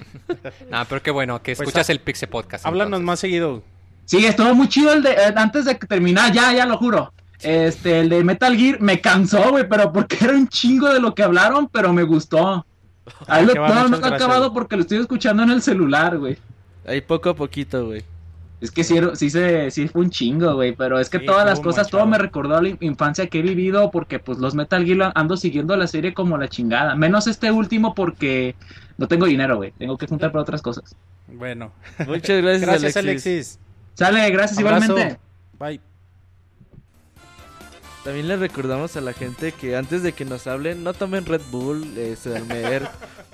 No, 0.70 0.85
pero 0.89 1.03
qué 1.03 1.11
bueno 1.11 1.43
que 1.43 1.55
Pues, 1.55 1.68
escuchas 1.68 1.89
ah, 1.89 1.93
el 1.93 2.01
Pixel 2.01 2.29
Podcast. 2.29 2.64
háblanos 2.66 2.87
entonces. 2.99 3.07
más 3.07 3.20
seguido. 3.20 3.62
Sí, 4.05 4.25
estuvo 4.25 4.55
muy 4.55 4.68
chido 4.68 4.93
el 4.93 5.03
de. 5.03 5.11
eh, 5.12 5.33
antes 5.37 5.64
de 5.64 5.79
que 5.79 5.87
terminar, 5.87 6.33
ya, 6.33 6.53
ya 6.53 6.66
lo 6.66 6.77
juro. 6.79 7.12
Este, 7.41 8.01
el 8.01 8.09
de 8.09 8.25
Metal 8.25 8.57
Gear 8.57 8.81
me 8.81 9.01
cansó, 9.01 9.51
güey, 9.51 9.68
pero 9.68 9.93
porque 9.93 10.16
era 10.22 10.33
un 10.35 10.49
chingo 10.49 10.93
de 10.93 11.01
lo 11.01 11.14
que 11.14 11.22
hablaron, 11.22 11.68
pero 11.68 11.93
me 11.93 12.03
gustó. 12.05 12.64
Ahí 13.27 13.45
lo, 13.45 13.55
no, 13.55 13.68
no 13.68 13.75
muchas 13.75 13.91
lo 13.91 13.97
he 13.97 14.01
gracias. 14.01 14.22
acabado 14.22 14.53
porque 14.55 14.77
lo 14.77 14.83
estoy 14.83 14.99
escuchando 14.99 15.43
en 15.43 15.51
el 15.51 15.61
celular, 15.62 16.16
güey. 16.18 16.39
Ahí 16.87 17.01
poco 17.01 17.31
a 17.31 17.35
poquito, 17.35 17.87
güey. 17.87 18.05
Es 18.64 18.70
que 18.70 18.82
sí, 18.82 18.98
sí, 19.12 19.28
se, 19.28 19.70
sí 19.70 19.88
fue 19.88 20.00
un 20.00 20.08
chingo, 20.08 20.54
güey, 20.54 20.74
pero 20.74 20.98
es 20.98 21.10
que 21.10 21.18
Sí, 21.18 21.26
todas 21.26 21.44
las 21.44 21.60
cosas, 21.60 21.90
todo 21.90 22.06
me 22.06 22.16
recordó 22.16 22.56
a 22.56 22.62
la 22.62 22.74
infancia 22.80 23.26
que 23.26 23.40
he 23.40 23.42
vivido 23.42 23.90
porque 23.90 24.18
pues 24.18 24.38
los 24.38 24.54
Metal 24.54 24.82
Gear 24.86 25.12
ando 25.14 25.36
siguiendo 25.36 25.76
la 25.76 25.86
serie 25.86 26.14
como 26.14 26.38
la 26.38 26.48
chingada. 26.48 26.94
Menos 26.94 27.26
este 27.26 27.52
último 27.52 27.94
porque 27.94 28.54
no 28.96 29.06
tengo 29.06 29.26
dinero, 29.26 29.56
güey. 29.56 29.72
Tengo 29.72 29.98
que 29.98 30.06
juntar 30.06 30.32
para 30.32 30.40
otras 30.40 30.62
cosas. 30.62 30.96
Bueno, 31.28 31.72
Muchas 32.06 32.40
gracias, 32.40 32.60
gracias, 32.70 32.96
Alexis. 32.96 33.26
Alexis. 33.26 33.58
Sale, 33.92 34.30
gracias 34.30 34.58
Abrazo. 34.58 34.84
igualmente. 34.86 35.20
Bye. 35.58 35.80
También 38.02 38.28
le 38.28 38.38
recordamos 38.38 38.96
a 38.96 39.02
la 39.02 39.12
gente 39.12 39.52
que 39.52 39.76
antes 39.76 40.02
de 40.02 40.12
que 40.12 40.24
nos 40.24 40.46
hablen, 40.46 40.84
no 40.84 40.94
tomen 40.94 41.26
Red 41.26 41.42
Bull, 41.50 41.86
eh, 41.98 42.16
Sedarmer, 42.16 42.88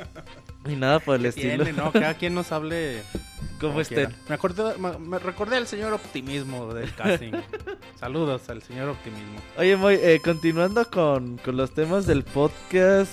ni 0.64 0.74
nada 0.74 0.98
por 0.98 1.14
el 1.14 1.26
estilo. 1.26 1.62
Tiene, 1.62 1.78
no, 1.78 1.92
cada 1.92 2.14
quien 2.18 2.34
nos 2.34 2.50
hable 2.50 3.04
Me, 3.68 4.34
acordé, 4.34 4.76
me, 4.78 4.98
me 4.98 5.18
recordé 5.18 5.56
al 5.56 5.66
señor 5.66 5.92
optimismo 5.92 6.72
del 6.72 6.94
casting. 6.94 7.32
Saludos 8.00 8.48
al 8.48 8.62
señor 8.62 8.88
optimismo. 8.88 9.38
Oye, 9.58 9.76
Moy, 9.76 9.94
eh, 10.00 10.20
continuando 10.24 10.84
con, 10.90 11.36
con 11.38 11.56
los 11.56 11.72
temas 11.72 12.06
del 12.06 12.24
podcast, 12.24 13.12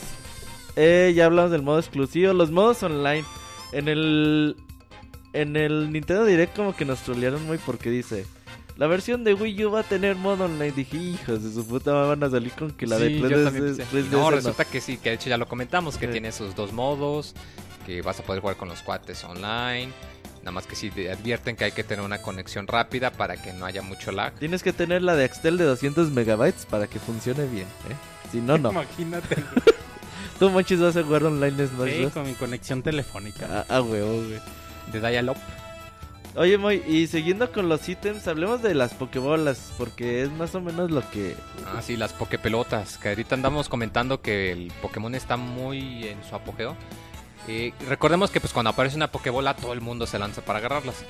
eh, 0.76 1.12
ya 1.16 1.26
hablamos 1.26 1.52
del 1.52 1.62
modo 1.64 1.80
exclusivo, 1.80 2.34
los 2.34 2.52
modos 2.52 2.82
online. 2.84 3.26
En 3.74 3.88
el, 3.90 4.56
en 5.34 5.56
el 5.58 5.92
Nintendo 5.92 6.24
Direct 6.26 6.56
como 6.56 6.76
que 6.76 6.86
nos 6.86 7.00
trolearon 7.02 7.46
muy 7.46 7.58
porque 7.58 7.90
dice, 7.90 8.26
la 8.78 8.88
versión 8.88 9.24
de 9.26 9.34
Wii 9.34 9.66
U 9.66 9.72
va 9.72 9.82
a 9.82 9.84
tener 9.84 10.16
modo 10.16 10.46
online. 10.46 10.72
Dije, 10.72 10.96
hijos 10.98 11.44
de 11.44 11.52
su 11.52 11.68
puta 11.68 11.92
van 11.92 12.24
a 12.24 12.30
salir 12.30 12.54
con 12.54 12.72
que 12.72 12.88
la 12.88 12.98
de 12.98 13.08
Sí, 13.10 13.20
yo 13.20 13.28
3DS 13.28 13.44
también 13.44 13.66
pensé. 13.76 13.84
3DS 13.92 14.10
No, 14.12 14.32
resulta 14.32 14.64
que 14.64 14.80
sí, 14.80 14.98
que 14.98 15.10
de 15.10 15.16
hecho 15.16 15.30
ya 15.30 15.38
lo 15.38 15.48
comentamos, 15.48 15.98
que 15.98 16.06
Sí. 16.06 16.12
tiene 16.14 16.32
sus 16.32 16.56
dos 16.56 16.72
modos, 16.72 17.34
que 17.86 18.02
vas 18.02 18.20
a 18.20 18.24
poder 18.24 18.42
jugar 18.42 18.56
con 18.56 18.70
los 18.70 18.82
cuates 18.84 19.24
online. 19.26 19.92
Nada 20.48 20.54
más 20.54 20.66
que 20.66 20.78
sí 20.78 20.90
te 20.90 21.12
advierten 21.12 21.58
que 21.58 21.66
hay 21.66 21.74
que 21.74 21.84
tener 21.84 22.06
una 22.06 22.22
conexión 22.22 22.68
rápida 22.68 23.12
para 23.12 23.36
que 23.36 23.52
no 23.52 23.66
haya 23.66 23.82
mucho 23.82 24.14
lag. 24.14 24.32
Tienes 24.36 24.64
que 24.64 24.72
tener 24.72 25.02
la 25.02 25.14
de 25.18 25.26
Axtel 25.26 25.58
de 25.58 25.66
200 25.66 26.10
megabytes 26.12 26.66
para 26.66 26.88
que 26.88 27.00
funcione 27.00 27.46
bien, 27.48 27.66
¿eh? 27.90 27.96
Si 28.32 28.40
no, 28.40 28.58
no. 28.58 28.72
Imagínate. 28.72 29.44
Tú, 30.40 30.50
Monchis, 30.50 30.80
vas 30.80 30.96
a 30.96 31.04
jugar 31.04 31.26
online 31.26 31.68
Smash 31.68 31.92
Sí, 31.92 32.10
con 32.14 32.28
mi 32.28 32.34
conexión 32.34 32.82
telefónica. 32.82 33.46
Ah, 33.52 33.66
ah, 33.68 33.82
huevo, 33.82 34.24
güey. 34.24 34.40
De 34.94 35.02
Dial-Up. 35.02 35.36
Oye, 36.38 36.58
Moy, 36.58 36.82
y 36.88 37.08
siguiendo 37.08 37.52
con 37.52 37.68
los 37.68 37.90
ítems, 37.90 38.26
hablemos 38.30 38.62
de 38.62 38.74
las 38.74 38.94
pokebolas, 38.94 39.74
porque 39.78 40.22
es 40.22 40.32
más 40.32 40.56
o 40.56 40.62
menos 40.62 40.92
lo 40.92 41.02
que... 41.12 41.36
Ah, 41.66 41.82
sí, 41.82 41.98
las 41.98 42.14
pokepelotas, 42.14 42.98
que 42.98 43.10
ahorita 43.10 43.36
andamos 43.36 43.68
comentando 43.68 44.22
que 44.22 44.54
el 44.54 44.72
Pokémon 44.82 45.14
está 45.14 45.36
muy 45.36 46.08
en 46.08 46.24
su 46.24 46.34
apogeo. 46.34 46.78
Eh, 47.48 47.74
recordemos 47.88 48.30
que 48.30 48.42
pues 48.42 48.54
cuando 48.54 48.70
aparece 48.70 48.98
una 48.98 49.12
pokebola 49.12 49.56
todo 49.56 49.74
el 49.74 49.82
mundo 49.82 50.06
se 50.06 50.20
lanza 50.20 50.44
para 50.44 50.60
agarrarlas. 50.60 51.04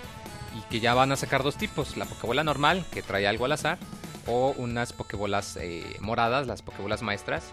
Y 0.57 0.61
que 0.69 0.79
ya 0.79 0.93
van 0.93 1.11
a 1.11 1.15
sacar 1.15 1.43
dos 1.43 1.55
tipos, 1.55 1.97
la 1.97 2.05
pokebola 2.05 2.43
normal, 2.43 2.85
que 2.91 3.01
trae 3.01 3.27
algo 3.27 3.45
al 3.45 3.51
azar, 3.51 3.77
o 4.25 4.53
unas 4.57 4.93
pokebolas 4.93 5.57
eh, 5.57 5.97
moradas, 5.99 6.47
las 6.47 6.61
pokebolas 6.61 7.01
maestras, 7.01 7.51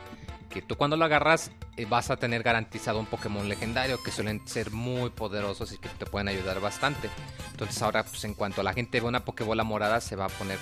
que 0.51 0.63
tú 0.63 0.77
cuando 0.77 0.97
lo 0.97 1.05
agarras 1.05 1.51
eh, 1.77 1.85
vas 1.85 2.11
a 2.11 2.17
tener 2.17 2.43
garantizado 2.43 3.01
un 3.01 3.07
Pokémon 3.07 3.49
legendario 3.49 4.01
que 4.03 4.13
suelen 4.13 4.47
ser 4.47 4.71
muy 4.71 5.11
poderosos 5.11 5.73
y 5.73 5.79
que 5.79 5.89
te 5.89 6.07
pueden 6.07 6.29
ayudar 6.29 6.61
bastante. 6.61 7.11
Entonces 7.51 7.83
ahora 7.83 8.05
pues 8.05 8.25
en 8.25 8.35
cuanto 8.35 8.63
la 8.63 8.73
gente 8.73 9.01
ve 9.01 9.09
una 9.09 9.25
Pokébola 9.25 9.65
morada 9.65 10.01
se 10.01 10.15
va 10.15 10.27
a 10.27 10.29
poner 10.29 10.59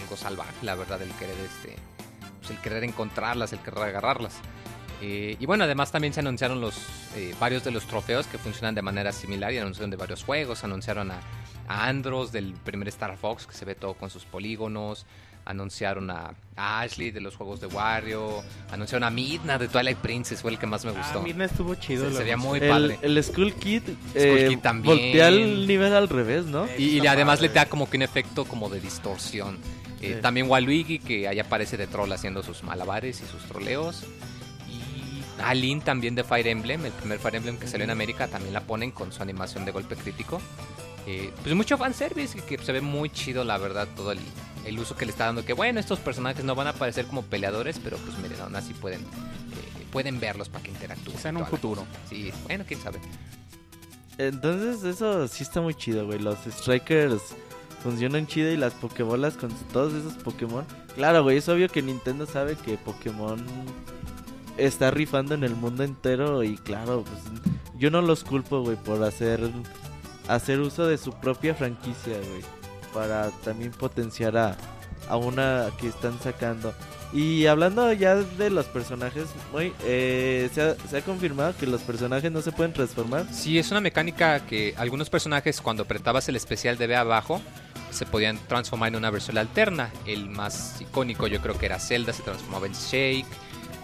algo 0.00 0.16
salvaje, 0.16 0.54
la 0.62 0.74
verdad, 0.74 1.02
el 1.02 1.10
querer 1.12 1.36
este 1.38 1.76
pues, 2.38 2.50
el 2.50 2.60
querer 2.60 2.84
encontrarlas, 2.84 3.52
el 3.52 3.58
querer 3.58 3.82
agarrarlas. 3.82 4.34
Eh, 5.02 5.36
y 5.38 5.46
bueno, 5.46 5.64
además 5.64 5.92
también 5.92 6.12
se 6.14 6.20
anunciaron 6.20 6.60
los 6.60 6.74
eh, 7.16 7.34
varios 7.38 7.64
de 7.64 7.70
los 7.70 7.86
trofeos 7.86 8.26
que 8.26 8.38
funcionan 8.38 8.74
de 8.74 8.82
manera 8.82 9.12
similar 9.12 9.52
y 9.52 9.58
anunciaron 9.58 9.90
de 9.90 9.96
varios 9.96 10.24
juegos. 10.24 10.64
Anunciaron 10.64 11.10
a, 11.10 11.20
a 11.68 11.86
Andros 11.88 12.32
del 12.32 12.54
primer 12.54 12.88
Star 12.88 13.16
Fox 13.16 13.46
que 13.46 13.54
se 13.54 13.64
ve 13.64 13.74
todo 13.74 13.94
con 13.94 14.10
sus 14.10 14.24
polígonos. 14.24 15.06
Anunciaron 15.44 16.10
a, 16.10 16.34
a 16.56 16.80
Ashley 16.80 17.12
de 17.12 17.20
los 17.20 17.36
juegos 17.36 17.60
de 17.60 17.68
Wario. 17.68 18.42
Anunciaron 18.72 19.04
a 19.04 19.10
Midna 19.10 19.58
de 19.58 19.68
Twilight 19.68 19.98
Princess, 19.98 20.42
fue 20.42 20.50
el 20.50 20.58
que 20.58 20.66
más 20.66 20.84
me 20.84 20.90
gustó. 20.90 21.20
Ah, 21.20 21.22
Midna 21.22 21.44
estuvo 21.44 21.74
chido. 21.76 22.10
Se, 22.10 22.24
veía 22.24 22.36
muy 22.36 22.58
el, 22.58 22.68
padre. 22.68 22.98
el 23.02 23.22
Skull 23.22 23.52
Kid, 23.54 23.82
Skull 23.82 23.96
eh, 24.16 24.46
Kid 24.48 24.58
también. 24.58 24.96
voltea 24.96 25.28
el 25.28 25.68
nivel 25.68 25.94
al 25.94 26.08
revés, 26.08 26.46
¿no? 26.46 26.66
Y, 26.76 27.06
además 27.06 27.40
le 27.40 27.48
da 27.50 27.66
como 27.66 27.88
que 27.88 27.96
un 27.96 28.02
efecto 28.02 28.44
como 28.44 28.68
de 28.68 28.80
distorsión. 28.80 29.56
Eh, 29.56 29.86
Sí. 29.98 30.14
También 30.20 30.48
Waluigi, 30.50 30.98
que 30.98 31.26
ahí 31.26 31.38
aparece 31.38 31.76
de 31.78 31.86
troll 31.86 32.12
haciendo 32.12 32.42
sus 32.42 32.62
malabares 32.62 33.22
y 33.22 33.24
sus 33.26 33.42
troleos. 33.44 34.04
Y 35.38 35.42
Alin 35.42 35.80
también 35.80 36.14
de 36.14 36.24
Fire 36.24 36.46
Emblem, 36.46 36.84
el 36.84 36.92
primer 36.92 37.18
Fire 37.18 37.36
Emblem 37.36 37.58
que 37.58 37.66
salió 37.66 37.84
en 37.84 37.90
América, 37.90 38.28
también 38.28 38.54
la 38.54 38.60
ponen 38.60 38.90
con 38.90 39.12
su 39.12 39.22
animación 39.22 39.64
de 39.64 39.72
golpe 39.72 39.96
crítico. 39.96 40.40
Eh, 41.06 41.32
pues 41.42 41.54
mucho 41.54 41.78
fanservice, 41.78 42.40
que, 42.40 42.56
que 42.56 42.64
se 42.64 42.72
ve 42.72 42.80
muy 42.80 43.10
chido, 43.10 43.44
la 43.44 43.58
verdad, 43.58 43.86
todo 43.94 44.12
el, 44.12 44.18
el 44.64 44.78
uso 44.78 44.96
que 44.96 45.06
le 45.06 45.12
está 45.12 45.26
dando. 45.26 45.44
Que 45.44 45.52
bueno, 45.52 45.78
estos 45.78 46.00
personajes 46.00 46.44
no 46.44 46.54
van 46.54 46.66
a 46.66 46.70
aparecer 46.70 47.06
como 47.06 47.22
peleadores, 47.22 47.78
pero 47.78 47.96
pues 47.98 48.18
miren, 48.18 48.40
aún 48.40 48.56
así 48.56 48.74
pueden, 48.74 49.02
eh, 49.02 49.86
pueden 49.92 50.18
verlos 50.18 50.48
para 50.48 50.64
que 50.64 50.70
interactúen. 50.70 51.16
Quizá 51.16 51.28
en 51.28 51.36
un 51.36 51.46
futuro. 51.46 51.86
Sí, 52.08 52.32
bueno, 52.44 52.64
quién 52.66 52.80
sabe. 52.80 52.98
Entonces 54.18 54.82
eso 54.82 55.28
sí 55.28 55.42
está 55.42 55.60
muy 55.60 55.74
chido, 55.74 56.06
güey. 56.06 56.18
Los 56.18 56.38
strikers 56.48 57.22
funcionan 57.82 58.26
chido 58.26 58.50
y 58.50 58.56
las 58.56 58.72
pokebolas 58.74 59.36
con 59.36 59.50
todos 59.72 59.92
esos 59.92 60.14
Pokémon. 60.14 60.64
Claro, 60.94 61.22
güey, 61.22 61.36
es 61.36 61.48
obvio 61.48 61.68
que 61.68 61.82
Nintendo 61.82 62.26
sabe 62.26 62.56
que 62.56 62.78
Pokémon 62.78 63.44
está 64.56 64.90
rifando 64.90 65.34
en 65.34 65.44
el 65.44 65.54
mundo 65.54 65.84
entero 65.84 66.42
y 66.42 66.56
claro, 66.56 67.04
pues 67.04 67.22
yo 67.78 67.90
no 67.90 68.02
los 68.02 68.24
culpo, 68.24 68.62
güey, 68.62 68.76
por 68.76 69.02
hacer 69.02 69.40
hacer 70.28 70.60
uso 70.60 70.86
de 70.86 70.98
su 70.98 71.12
propia 71.12 71.54
franquicia, 71.54 72.14
güey, 72.18 72.42
para 72.92 73.30
también 73.44 73.70
potenciar 73.70 74.36
a, 74.36 74.56
a 75.08 75.16
una 75.16 75.68
que 75.78 75.88
están 75.88 76.18
sacando. 76.20 76.74
Y 77.12 77.46
hablando 77.46 77.92
ya 77.92 78.16
de 78.16 78.50
los 78.50 78.66
personajes, 78.66 79.26
güey, 79.52 79.72
eh, 79.84 80.50
se, 80.52 80.76
se 80.88 80.98
ha 80.98 81.02
confirmado 81.02 81.54
que 81.56 81.66
los 81.66 81.80
personajes 81.82 82.32
no 82.32 82.42
se 82.42 82.50
pueden 82.50 82.72
transformar. 82.72 83.26
Sí, 83.32 83.58
es 83.58 83.70
una 83.70 83.80
mecánica 83.80 84.44
que 84.44 84.74
algunos 84.76 85.08
personajes 85.08 85.60
cuando 85.60 85.84
apretabas 85.84 86.28
el 86.28 86.36
especial 86.36 86.76
de 86.76 86.88
B 86.88 86.96
abajo 86.96 87.40
se 87.90 88.06
podían 88.06 88.38
transformar 88.48 88.88
en 88.88 88.96
una 88.96 89.10
versión 89.10 89.38
alterna. 89.38 89.90
El 90.04 90.28
más 90.28 90.80
icónico 90.80 91.28
yo 91.28 91.40
creo 91.40 91.56
que 91.56 91.66
era 91.66 91.78
Zelda, 91.78 92.12
se 92.12 92.22
transformaba 92.22 92.66
en 92.66 92.72
Shake. 92.72 93.26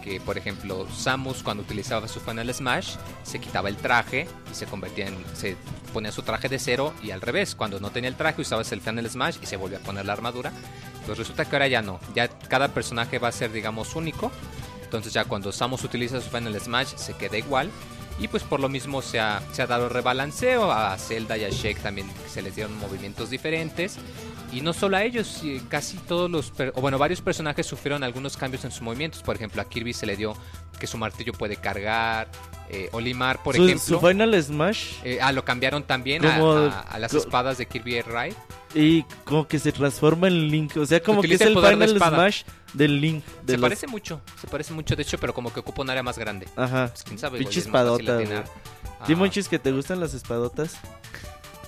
Que 0.03 0.19
por 0.19 0.37
ejemplo 0.37 0.85
Samus 0.93 1.43
cuando 1.43 1.63
utilizaba 1.63 2.07
su 2.09 2.19
Final 2.19 2.53
Smash 2.53 2.95
se 3.23 3.39
quitaba 3.39 3.69
el 3.69 3.77
traje 3.77 4.27
y 4.51 4.55
se 4.55 4.65
convertía 4.65 5.07
en... 5.07 5.23
se 5.33 5.55
ponía 5.93 6.11
su 6.11 6.23
traje 6.23 6.49
de 6.49 6.59
cero 6.59 6.93
y 7.01 7.11
al 7.11 7.21
revés. 7.21 7.55
Cuando 7.55 7.79
no 7.79 7.89
tenía 7.89 8.09
el 8.09 8.15
traje 8.15 8.41
usabas 8.41 8.71
el 8.73 8.81
Final 8.81 9.09
Smash 9.09 9.37
y 9.41 9.45
se 9.45 9.55
volvía 9.55 9.77
a 9.77 9.81
poner 9.81 10.05
la 10.05 10.13
armadura. 10.13 10.51
Pues 11.05 11.17
resulta 11.17 11.45
que 11.45 11.55
ahora 11.55 11.67
ya 11.67 11.81
no. 11.81 11.99
Ya 12.13 12.27
cada 12.27 12.67
personaje 12.69 13.17
va 13.17 13.29
a 13.29 13.31
ser 13.31 13.51
digamos 13.51 13.95
único. 13.95 14.31
Entonces 14.83 15.13
ya 15.13 15.25
cuando 15.25 15.51
Samus 15.51 15.83
utiliza 15.83 16.19
su 16.19 16.29
Final 16.29 16.59
Smash 16.59 16.95
se 16.95 17.13
queda 17.13 17.37
igual. 17.37 17.71
Y 18.19 18.27
pues 18.27 18.43
por 18.43 18.59
lo 18.59 18.69
mismo 18.69 19.01
se 19.01 19.19
ha, 19.19 19.41
se 19.53 19.61
ha 19.61 19.67
dado 19.67 19.89
rebalanceo. 19.89 20.71
A 20.71 20.97
Zelda 20.97 21.37
y 21.37 21.45
a 21.45 21.49
Shake 21.49 21.81
también 21.81 22.11
se 22.27 22.41
les 22.41 22.55
dieron 22.55 22.77
movimientos 22.77 23.29
diferentes. 23.29 23.97
Y 24.53 24.61
no 24.61 24.71
solo 24.73 24.97
a 24.97 25.03
ellos, 25.03 25.41
casi 25.69 25.97
todos 25.97 26.29
los... 26.29 26.53
o 26.75 26.81
bueno, 26.81 26.97
varios 26.97 27.21
personajes 27.21 27.65
sufrieron 27.65 28.03
algunos 28.03 28.37
cambios 28.37 28.63
en 28.65 28.71
sus 28.71 28.81
movimientos. 28.81 29.23
Por 29.23 29.35
ejemplo, 29.35 29.61
a 29.61 29.65
Kirby 29.65 29.93
se 29.93 30.05
le 30.05 30.15
dio 30.15 30.35
que 30.79 30.85
su 30.87 30.97
martillo 30.97 31.33
puede 31.33 31.55
cargar. 31.55 32.29
Eh, 32.69 32.89
Olimar, 32.93 33.41
por 33.43 33.55
su, 33.55 33.65
ejemplo... 33.65 33.99
su 33.99 33.99
Final 34.07 34.41
Smash 34.41 34.93
eh, 35.03 35.19
ah, 35.21 35.31
lo 35.31 35.43
cambiaron 35.45 35.83
también 35.83 36.25
a, 36.25 36.37
Como- 36.37 36.51
a- 36.53 36.79
a 36.81 36.97
las 36.99 37.13
espadas 37.13 37.57
de 37.57 37.65
Kirby 37.67 37.95
Air 37.95 38.05
Ride. 38.07 38.35
y 38.73 39.03
como 39.25 39.47
que 39.47 39.59
se 39.59 39.71
transforma 39.71 40.27
en 40.27 40.47
Link. 40.49 40.77
O 40.77 40.85
sea, 40.85 41.01
como 41.01 41.21
que 41.21 41.33
es 41.33 41.41
el 41.41 41.49
el 41.49 41.55
de 41.55 41.61
Final. 41.87 41.97
Smash 41.99 42.43
del 42.73 42.99
Link. 43.01 43.23
De 43.43 43.53
Se 43.55 43.59
parece 43.59 43.87
mucho, 43.87 44.21
se 44.39 44.47
parece 44.47 44.73
mucho 44.73 44.95
de 44.95 45.03
hecho, 45.03 45.17
pero 45.19 45.33
como 45.33 45.53
que 45.53 45.59
ocupa 45.59 45.81
un 45.83 45.89
área 45.89 46.01
más 46.03 46.17
grande. 46.17 46.47
Ajá. 46.55 46.87
Pues 46.87 47.03
quién 47.03 47.19
sabe, 47.19 47.37
Pinche 47.39 47.59
espadota. 47.59 48.19
Ah, 48.99 49.05
¿Sí, 49.05 49.13
Monchis, 49.15 49.47
que 49.49 49.59
te 49.59 49.71
gustan 49.71 49.99
las 49.99 50.13
espadotas? 50.13 50.75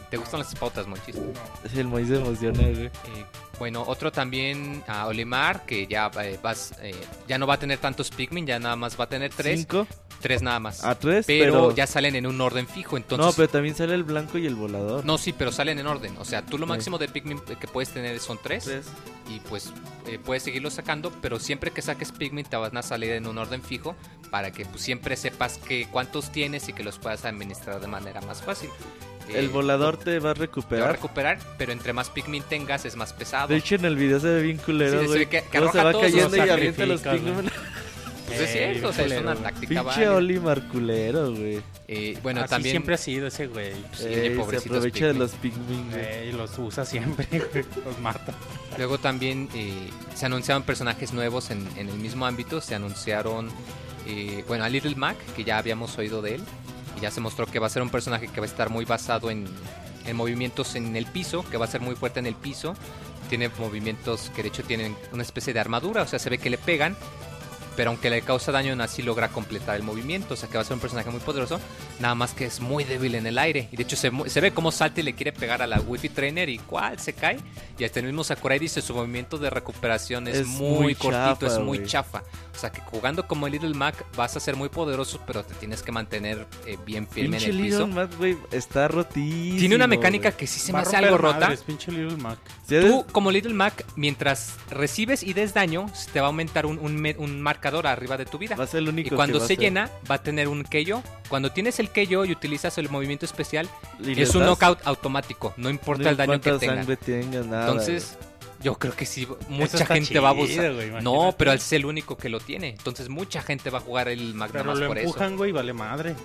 ¿Te 0.10 0.18
gustan 0.18 0.39
las 0.39 0.49
espadas, 0.49 0.88
Monchis? 0.88 1.16
El 1.76 1.88
Mois 1.88 2.08
se 2.08 2.16
emociona, 2.16 2.62
güey. 2.62 2.86
Eh, 2.86 2.91
bueno, 3.58 3.84
otro 3.88 4.12
también 4.12 4.84
a 4.88 5.08
Olimar, 5.08 5.66
que 5.66 5.88
ya 5.88 6.12
eh, 6.22 6.38
vas, 6.41 6.74
eh, 6.82 6.93
ya 7.28 7.38
no 7.38 7.47
va 7.47 7.56
a 7.56 7.60
tener 7.60 7.80
tantos 7.80 8.12
Pikmin, 8.12 8.45
ya 8.45 8.60
nada 8.60 8.76
más 8.76 8.99
va 8.99 9.06
a 9.06 9.10
tener 9.10 9.32
tres, 9.34 9.60
¿Cinco? 9.62 9.88
tres 10.22 10.41
nada 10.41 10.60
más. 10.60 10.84
A 10.84 10.95
tres, 10.95 11.26
pero, 11.26 11.53
pero... 11.53 11.76
ya 11.76 11.88
salen 11.88 12.16
en 12.16 12.26
un 12.26 12.39
orden 12.41 12.68
fijo, 12.68 12.97
entonces. 12.97 13.26
No, 13.26 13.34
pero 13.34 13.47
también 13.47 13.76
sale 13.76 13.95
el 13.95 14.03
blanco 14.03 14.38
y 14.38 14.45
el 14.45 14.56
volador. 14.56 15.06
No, 15.06 15.18
sí, 15.18 15.34
pero 15.34 15.51
salen 15.51 15.80
en 15.80 15.88
orden. 15.88 16.18
O 16.18 16.26
sea, 16.26 16.45
tú 16.45 16.58
lo 16.58 16.68
máximo 16.68 16.97
de 16.97 17.08
Pikmin 17.08 17.39
que 17.39 17.68
puedes 17.68 17.89
tener 17.89 18.20
son 18.20 18.39
tres. 18.41 18.66
Tres. 18.66 18.88
Y 19.30 19.39
pues 19.39 19.72
eh, 20.08 20.20
puedes 20.24 20.43
seguirlo 20.43 20.70
sacando, 20.70 21.12
pero 21.22 21.39
siempre 21.39 21.72
que 21.72 21.82
saques 21.82 22.12
Pikmin 22.12 22.45
te 22.45 22.58
van 22.58 22.76
a 22.78 22.84
salir 22.84 23.12
en 23.12 23.26
un 23.26 23.38
orden 23.38 23.64
fijo 23.64 23.95
para 24.30 24.51
que 24.51 24.66
pues, 24.66 24.82
siempre 24.82 25.16
sepas 25.16 25.58
que 25.58 25.88
cuántos 25.91 26.32
tienes 26.32 26.68
y 26.70 26.74
que 26.74 26.84
los 26.84 26.99
puedas 26.99 27.26
administrar 27.26 27.80
de 27.80 27.88
manera 27.88 28.22
más 28.22 28.41
fácil. 28.41 28.70
El 29.34 29.45
Eh, 29.45 29.47
volador 29.49 29.97
te 29.97 30.03
va 30.03 30.05
a 30.05 30.07
te 30.13 30.19
va 30.19 30.30
a 30.32 30.34
recuperar. 30.34 30.91
recuperar, 30.93 31.39
pero 31.57 31.71
entre 31.71 31.93
más 31.93 32.09
Pikmin 32.09 32.43
tengas 32.43 32.86
es 32.86 32.95
más 32.95 33.11
pesado. 33.13 33.47
De 33.47 33.57
hecho, 33.57 33.76
en 33.76 33.86
el 33.86 33.95
video 33.95 34.19
se 34.19 34.28
ve 34.28 34.41
bien 34.41 34.57
culero, 34.57 34.93
Sí, 34.99 34.99
se 34.99 35.05
güey. 35.07 35.19
ve 35.19 35.30
que- 35.30 35.43
que 35.43 35.57
se 35.57 35.63
va 35.84 35.91
todos 35.91 36.01
cayendo 36.03 36.38
y 36.38 36.39
avienta 36.49 36.86
los 36.86 37.01
Pikmin. 37.01 37.49
Pues 38.28 38.39
es 38.39 38.51
cierto, 38.51 38.88
o 38.89 38.93
sea, 38.93 39.05
es 39.05 39.21
una 39.21 39.36
táctica 39.36 39.67
Pinche 39.67 39.84
válida. 39.84 40.13
Olimar 40.15 40.67
culero, 40.69 41.32
güey. 41.32 41.61
Eh, 41.88 42.17
bueno, 42.23 42.41
Así 42.41 42.49
también 42.49 42.73
siempre 42.73 42.95
ha 42.95 42.97
sido 42.97 43.28
ese 43.28 43.45
güey. 43.45 43.73
Sí, 43.93 44.03
se 44.03 44.34
aprovecha 44.57 44.80
de 44.80 45.13
Pikmin. 45.13 45.19
los 45.19 45.32
Pikmin, 45.34 45.91
güey. 45.91 46.30
Y 46.30 46.32
los 46.32 46.57
usa 46.57 46.86
siempre, 46.86 47.28
güey. 47.51 47.65
Los 47.86 47.99
mata. 47.99 48.34
Luego 48.78 48.97
también 48.97 49.47
eh, 49.53 49.89
se 50.15 50.26
anunciaron 50.26 50.63
personajes 50.63 51.13
nuevos 51.13 51.51
en, 51.51 51.67
en 51.78 51.88
el 51.88 51.97
mismo 51.99 52.26
ámbito. 52.26 52.61
Se 52.61 52.73
anunciaron, 52.73 53.49
eh, 54.07 54.43
bueno, 54.47 54.63
a 54.63 54.69
Little 54.69 54.95
Mac, 54.95 55.17
que 55.36 55.43
ya 55.43 55.59
habíamos 55.59 55.95
oído 55.99 56.23
de 56.23 56.36
él. 56.36 56.41
Y 56.98 57.02
ya 57.02 57.12
se 57.12 57.22
mostró 57.22 57.46
que 57.46 57.60
va 57.60 57.68
a 57.68 57.70
ser 57.70 57.82
un 57.82 57.89
personaje 57.89 58.28
que 58.28 58.39
va 58.39 58.46
a 58.46 58.50
estar 58.50 58.70
muy 58.70 58.86
basado 58.86 59.30
en, 59.30 59.46
en 60.06 60.16
movimientos 60.16 60.76
en 60.76 60.96
el 60.96 61.06
piso, 61.06 61.43
que 61.50 61.58
va 61.58 61.66
a 61.66 61.68
ser 61.68 61.82
muy 61.82 61.96
fuerte 61.96 62.20
en 62.20 62.26
el 62.26 62.36
piso. 62.36 62.76
Tiene 63.30 63.50
movimientos 63.58 64.32
que 64.36 64.43
de 64.43 64.50
hecho 64.50 64.64
tienen 64.64 64.96
una 65.12 65.24
especie 65.24 65.54
de 65.54 65.60
armadura, 65.60 66.04
o 66.04 66.08
sea, 66.08 66.20
se 66.20 66.30
ve 66.30 66.38
que 66.38 66.50
le 66.50 66.58
pegan. 66.58 66.96
Pero 67.76 67.89
aunque 67.91 68.09
le 68.09 68.21
causa 68.21 68.51
daño, 68.51 68.71
aún 68.71 68.82
así 68.82 69.01
logra 69.01 69.30
completar 69.30 69.76
el 69.76 69.84
movimiento. 69.84 70.34
O 70.34 70.38
sea 70.38 70.49
que 70.49 70.57
va 70.57 70.61
a 70.61 70.65
ser 70.65 70.76
un 70.76 70.80
personaje 70.80 71.09
muy 71.09 71.19
poderoso. 71.19 71.59
Nada 71.99 72.15
más 72.15 72.34
que 72.34 72.45
es 72.45 72.59
muy 72.59 72.84
débil 72.84 73.15
en 73.15 73.28
el 73.28 73.38
aire. 73.38 73.67
Y 73.71 73.76
de 73.78 73.84
hecho 73.84 73.95
se, 73.95 74.09
ve 74.41 74.51
como 74.51 74.71
salta 74.71 75.01
y 75.01 75.03
le 75.03 75.13
quiere 75.13 75.32
pegar 75.34 75.61
a 75.61 75.67
la 75.67 75.80
Wi-Fi 75.82 76.09
Trainer. 76.09 76.49
Y 76.49 76.57
cuál 76.59 76.99
se 76.99 77.13
cae. 77.13 77.38
Y 77.78 77.84
hasta 77.84 77.99
el 77.99 78.05
mismo 78.05 78.23
Sakurai 78.23 78.59
dice 78.59 78.82
su 78.82 78.93
movimiento 78.93 79.38
de 79.38 79.49
recuperación 79.49 80.28
es, 80.28 80.38
Es 80.38 80.47
muy, 80.47 80.80
muy 80.84 80.95
cortito, 80.95 81.45
chafa, 81.45 81.47
es 81.47 81.59
muy 81.59 81.84
chafa. 81.84 82.23
O 82.53 82.57
sea 82.57 82.71
que 82.71 82.80
jugando 82.82 83.28
como 83.28 83.47
Little 83.49 83.73
Mac 83.73 84.05
vas 84.15 84.38
a 84.38 84.39
ser 84.39 84.55
muy 84.55 84.69
poderoso, 84.69 85.19
pero 85.28 85.43
te 85.43 85.53
tienes 85.55 85.84
que 85.84 85.91
mantener 85.91 86.47
eh, 86.65 86.78
bien 86.86 87.05
firme 87.07 87.38
Pinche 87.38 87.51
en 87.51 87.51
el 87.51 87.61
Little 87.61 87.86
piso. 87.86 87.88
Mac, 87.88 88.17
güey, 88.17 88.38
está 88.51 88.88
rotísimo. 88.88 89.59
Tiene 89.59 89.76
una 89.76 89.88
mecánica 89.88 90.32
que 90.32 90.47
sí 90.47 90.59
se 90.59 90.71
Va 90.71 90.80
me 90.80 90.86
a 90.86 90.88
hace 90.88 90.97
algo 90.97 91.17
rota. 91.17 91.39
madres, 91.39 91.63
pinche 91.63 91.91
Little 91.91 92.17
Mac. 92.17 92.39
¿Sí 92.67 92.80
Tú, 92.80 93.05
como 93.11 93.30
Little 93.32 93.53
Mac, 93.53 93.86
mientras 93.97 94.53
recibes 94.69 95.21
y 95.21 95.34
des 95.34 95.53
daño, 95.53 95.89
se 95.93 96.09
te 96.11 96.21
va 96.21 96.28
a 96.28 96.30
aumentar 96.30 96.65
un, 96.65 96.80
un 96.80 96.95
un 97.17 97.41
marcador 97.66 97.88
arriba 97.88 98.18
de 98.18 98.26
tu 98.26 98.38
vida. 98.38 98.55
Va 98.55 98.66
a 98.66 98.68
ser 98.68 98.80
el 98.80 98.89
único 98.89 99.13
Y 99.13 99.18
cuando 99.18 99.34
que 99.34 99.39
va 99.39 99.45
a 99.45 99.47
se 99.47 99.57
llena, 99.57 99.89
va 100.09 100.16
a 100.16 100.22
tener 100.22 100.47
un 100.47 100.63
Keio. 100.63 101.01
Cuando 101.30 101.51
tienes 101.51 101.80
el 101.80 101.89
Keio 101.89 102.26
y 102.26 102.32
utilizas 102.32 102.78
el 102.78 102.89
movimiento 102.89 103.26
especial, 103.26 103.68
es 104.05 104.36
un 104.36 104.41
das, 104.41 104.49
knockout 104.49 104.86
automático. 104.86 105.53
No 105.57 105.70
importa 105.70 106.03
no 106.03 106.09
el 106.11 106.18
daño 106.18 106.41
que 106.41 106.51
tenga. 106.53 106.76
sangre 106.76 106.97
tenga, 106.97 107.41
nada, 107.41 107.68
Entonces, 107.68 108.18
yo 108.61 108.78
creo 108.78 108.95
que 108.95 109.07
sí, 109.07 109.28
mucha 109.49 109.78
está 109.78 109.95
gente 109.95 110.20
va 110.20 110.30
a 110.30 110.32
abusar. 110.32 110.74
güey, 110.74 110.91
no, 111.01 111.34
pero 111.38 111.51
él 111.51 111.57
es 111.57 111.74
el 111.74 111.86
único 111.86 112.18
que 112.18 112.30
lo 112.30 112.39
tiene. 112.39 112.70
Entonces, 112.70 113.09
mucha 113.09 113.41
gente 113.41 113.72
va 113.72 113.80
a 113.80 113.82
jugar 113.82 114.09
el 114.09 114.36
Mac 114.36 114.51
nada 114.53 114.63
Pero 114.63 114.72
más 114.72 114.80
lo 114.80 114.88
por 114.88 114.97
eso. 114.99 115.07
empujan, 115.07 115.38
güey, 115.38 115.51
vale 115.51 115.74
madre. 115.74 116.16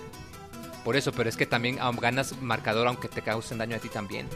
Por 0.83 0.95
eso, 0.95 1.11
pero 1.11 1.29
es 1.29 1.37
que 1.37 1.45
también 1.45 1.77
ganas 1.99 2.39
marcador 2.41 2.87
aunque 2.87 3.07
te 3.07 3.21
causen 3.21 3.57
daño 3.57 3.75
a 3.75 3.79
ti 3.79 3.89
también. 3.89 4.27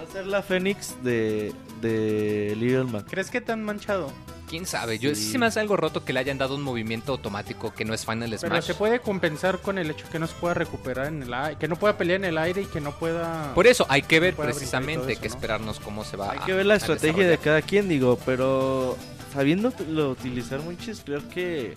Va 0.00 0.04
a 0.04 0.12
ser 0.12 0.26
la 0.26 0.42
Fénix 0.42 0.96
de, 1.02 1.52
de 1.82 2.54
Little 2.56 2.84
Mac. 2.84 3.06
¿Crees 3.06 3.30
que 3.30 3.42
tan 3.42 3.62
manchado? 3.62 4.10
quién 4.48 4.66
sabe. 4.66 4.98
Yo 4.98 5.14
sí. 5.14 5.30
se 5.30 5.38
me 5.38 5.46
hace 5.46 5.60
algo 5.60 5.76
roto 5.76 6.04
que 6.04 6.12
le 6.12 6.18
hayan 6.18 6.36
dado 6.36 6.56
un 6.56 6.62
movimiento 6.62 7.12
automático 7.12 7.72
que 7.72 7.84
no 7.84 7.94
es 7.94 8.04
Final 8.04 8.30
Smash. 8.30 8.40
Pero 8.40 8.62
se 8.62 8.74
puede 8.74 8.98
compensar 8.98 9.60
con 9.60 9.78
el 9.78 9.90
hecho 9.90 10.06
que 10.10 10.18
no 10.18 10.26
se 10.26 10.34
pueda 10.34 10.54
recuperar 10.54 11.06
en 11.06 11.22
el 11.22 11.32
aire, 11.32 11.56
que 11.58 11.68
no 11.68 11.76
pueda 11.76 11.96
pelear 11.96 12.18
en 12.18 12.24
el 12.24 12.38
aire 12.38 12.62
y 12.62 12.64
que 12.64 12.80
no 12.80 12.90
pueda. 12.92 13.54
Por 13.54 13.66
eso 13.66 13.86
hay 13.88 14.02
que 14.02 14.18
ver 14.18 14.34
precisamente, 14.34 15.16
que 15.16 15.28
esperarnos 15.28 15.78
cómo 15.78 16.02
se 16.02 16.16
va. 16.16 16.32
Hay 16.32 16.40
que 16.40 16.52
ver 16.52 16.66
la 16.66 16.76
estrategia 16.76 17.28
de 17.28 17.38
cada 17.38 17.62
quien, 17.62 17.88
digo, 17.88 18.18
pero 18.26 18.96
sabiendo 19.32 19.72
lo 19.88 20.10
utilizar 20.10 20.60
muchos, 20.60 21.02
creo 21.04 21.28
que 21.28 21.76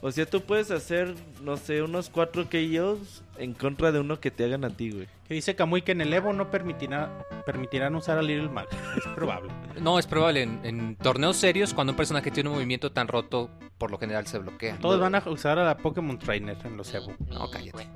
o 0.00 0.12
sea, 0.12 0.26
tú 0.26 0.42
puedes 0.42 0.70
hacer, 0.70 1.14
no 1.42 1.56
sé, 1.56 1.82
unos 1.82 2.08
4 2.08 2.48
KOs 2.48 3.22
en 3.36 3.52
contra 3.52 3.90
de 3.90 3.98
uno 3.98 4.20
que 4.20 4.30
te 4.30 4.44
hagan 4.44 4.64
a 4.64 4.70
ti, 4.70 4.92
güey. 4.92 5.08
Que 5.28 5.34
dice 5.34 5.54
Kamui 5.54 5.82
que 5.82 5.92
en 5.92 6.00
el 6.00 6.12
Evo 6.14 6.32
no 6.32 6.50
permitirá, 6.50 7.26
permitirán 7.44 7.94
usar 7.94 8.16
a 8.16 8.22
Little 8.22 8.48
Mac. 8.48 8.68
Es 8.96 9.04
probable. 9.14 9.52
No, 9.78 9.96
es 9.96 10.08
probable. 10.08 10.42
En, 10.42 10.96
torneos 10.96 11.36
serios, 11.36 11.72
cuando 11.72 11.92
un 11.92 11.96
personaje 11.96 12.32
tiene 12.32 12.48
un 12.48 12.56
movimiento 12.56 12.90
tan 12.90 13.06
roto, 13.06 13.48
por 13.78 13.92
lo 13.92 13.98
general 13.98 14.26
se 14.26 14.38
bloquea. 14.38 14.76
Todos 14.80 14.98
van 14.98 15.14
a 15.14 15.22
usar 15.26 15.56
a 15.56 15.64
la 15.64 15.76
Pokémon 15.76 16.18
Trainer 16.18 16.56
en 16.64 16.76
los 16.76 16.92
Evo. 16.92 17.14
No, 17.28 17.48
cállate. 17.48 17.88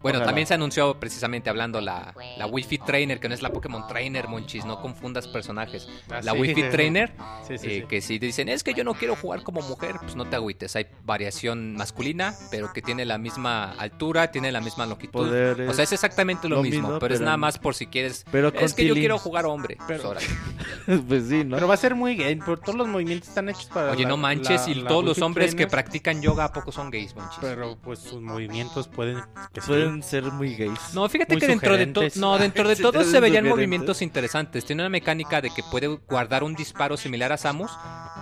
Bueno, 0.00 0.22
también 0.22 0.46
se 0.46 0.54
anunció 0.54 1.00
precisamente 1.00 1.50
hablando 1.50 1.80
la, 1.80 2.14
la 2.36 2.46
Wi-Fi 2.46 2.78
Trainer, 2.78 3.18
que 3.18 3.28
no 3.28 3.34
es 3.34 3.42
la 3.42 3.50
Pokémon 3.50 3.88
Trainer, 3.88 4.28
Monchis. 4.28 4.64
No 4.64 4.80
confundas 4.80 5.26
personajes. 5.26 5.88
Ah, 6.08 6.20
la 6.22 6.34
Wi-Fi 6.34 6.70
Trainer, 6.70 7.12
eh, 7.48 7.84
que 7.88 8.00
si 8.00 8.20
dicen, 8.20 8.48
es 8.48 8.62
que 8.62 8.74
yo 8.74 8.84
no 8.84 8.94
quiero 8.94 9.16
jugar 9.16 9.42
como 9.42 9.60
mujer, 9.62 9.96
pues 10.00 10.14
no 10.14 10.24
te 10.26 10.36
agüites. 10.36 10.76
Hay 10.76 10.86
variación 11.04 11.74
masculina, 11.74 12.32
pero 12.52 12.72
que 12.72 12.80
tiene 12.80 13.04
la 13.04 13.18
misma 13.18 13.72
altura, 13.72 14.30
tiene 14.30 14.52
la 14.52 14.60
misma 14.60 14.86
longitud. 14.86 15.28
O 15.68 15.74
sea, 15.74 15.82
es 15.82 15.92
exactamente 15.92 16.48
lo, 16.48 16.57
mismo, 16.62 16.98
pero, 16.98 17.14
es 17.14 17.20
nada 17.20 17.36
más 17.36 17.58
por 17.58 17.74
si 17.74 17.86
quieres. 17.86 18.24
Pero 18.30 18.52
es 18.52 18.74
que 18.74 18.86
yo 18.86 18.94
quiero 18.94 19.18
jugar 19.18 19.46
hombre. 19.46 19.78
Pues, 19.86 20.02
pues, 21.08 21.28
sí, 21.28 21.44
¿no? 21.44 21.56
Pero 21.56 21.68
va 21.68 21.74
a 21.74 21.78
ser 21.78 21.94
muy 21.94 22.16
gay, 22.16 22.36
por 22.36 22.60
todos 22.60 22.76
los 22.76 22.88
movimientos 22.88 23.28
están 23.28 23.48
hechos 23.48 23.66
para. 23.66 23.92
Oye, 23.92 24.06
no 24.06 24.16
manches, 24.16 24.68
y 24.68 24.82
todos 24.82 25.04
los 25.04 25.20
hombres 25.22 25.54
que 25.54 25.66
practican 25.66 26.22
yoga 26.22 26.44
a 26.44 26.52
poco 26.52 26.72
son 26.72 26.90
gays, 26.90 27.14
manches. 27.14 27.38
Pero 27.40 27.76
pues 27.76 27.98
sus 27.98 28.20
movimientos 28.20 28.88
pueden. 28.88 29.20
pueden 29.66 30.02
ser 30.02 30.24
muy 30.24 30.54
gays. 30.54 30.94
No, 30.94 31.08
fíjate 31.08 31.36
que 31.36 31.46
dentro 31.46 31.76
de 31.76 31.86
todo. 31.86 32.06
No, 32.16 32.38
dentro 32.38 32.68
de 32.68 32.76
todo 32.76 33.04
se 33.04 33.20
veían 33.20 33.46
movimientos 33.46 34.02
interesantes. 34.02 34.64
Tiene 34.64 34.82
una 34.82 34.90
mecánica 34.90 35.40
de 35.40 35.50
que 35.50 35.62
puede 35.62 35.86
guardar 35.86 36.44
un 36.44 36.54
disparo 36.54 36.96
similar 36.96 37.32
a 37.32 37.36
Samus, 37.36 37.70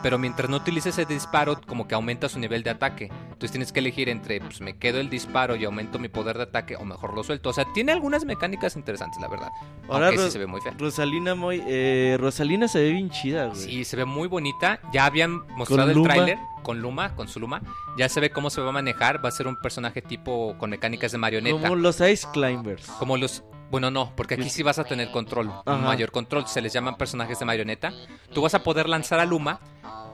pero 0.03 0.19
mientras 0.19 0.49
no 0.49 0.57
utilice 0.57 0.91
ese 0.91 1.05
disparo, 1.05 1.61
como 1.67 1.89
que 1.89 1.95
aumenta 1.95 2.29
su 2.29 2.39
nivel 2.39 2.63
de 2.63 2.71
ataque. 2.71 3.11
Entonces 3.25 3.51
tienes 3.51 3.73
que 3.73 3.81
elegir 3.81 4.09
entre, 4.09 4.41
pues 4.41 4.61
me 4.61 4.79
quedo 4.79 5.01
el 5.01 5.11
disparo 5.11 5.57
y 5.57 5.65
aumento 5.65 5.99
mi 5.99 6.09
poder 6.09 6.37
de 6.37 6.45
ataque, 6.45 6.77
o 6.77 6.85
mejor 6.85 7.15
lo 7.15 7.25
suelto. 7.25 7.51
O 7.51 7.53
sea, 7.53 7.67
tiene 7.73 7.93
algunas 7.93 8.25
mecánicas 8.27 8.77
interesantes, 8.77 9.21
la 9.21 9.29
verdad. 9.29 9.51
Ahora 9.89 10.11
sí 10.11 10.31
se 10.31 10.39
ve 10.39 10.47
muy 10.47 10.61
fea. 10.61 10.75
Rosalina, 10.79 11.35
muy, 11.35 11.63
eh, 11.67 12.17
Rosalina 12.19 12.69
se 12.69 12.81
ve 12.81 12.91
bien 12.91 13.11
chida, 13.11 13.47
güey. 13.47 13.59
Sí, 13.59 13.85
se 13.85 13.97
ve 13.97 14.05
muy 14.05 14.29
bonita. 14.29 14.81
Ya 14.93 15.07
habían 15.07 15.47
mostrado 15.57 15.91
el 15.91 16.03
tráiler 16.03 16.39
con 16.63 16.81
Luma, 16.81 17.15
con 17.15 17.29
su 17.29 17.41
Luma. 17.41 17.63
Ya 17.97 18.09
se 18.09 18.21
ve 18.21 18.31
cómo 18.31 18.51
se 18.51 18.61
va 18.61 18.71
a 18.71 18.73
manejar. 18.73 19.25
Va 19.25 19.29
a 19.29 19.33
ser 19.33 19.47
un 19.47 19.57
personaje 19.57 20.03
tipo 20.03 20.57
con 20.59 20.71
mecánicas 20.71 21.13
de 21.13 21.19
marioneta. 21.19 21.61
Como 21.61 21.77
los 21.77 22.01
Ice 22.01 22.27
Climbers. 22.33 22.87
Como 22.99 23.17
los 23.17 23.45
bueno, 23.71 23.91
no, 23.91 24.13
porque 24.17 24.35
aquí 24.35 24.49
sí 24.49 24.63
vas 24.63 24.79
a 24.79 24.85
tener 24.85 25.11
control, 25.11 25.53
un 25.67 25.83
mayor 25.83 26.13
control. 26.13 26.47
Se 26.47 26.61
les 26.61 26.73
llaman 26.73 26.97
personajes 26.97 27.39
de 27.39 27.45
marioneta. 27.45 27.93
Tú 28.33 28.43
vas 28.43 28.55
a 28.55 28.63
poder 28.63 28.89
lanzar 28.89 29.19
a 29.21 29.27
Luma 29.27 29.61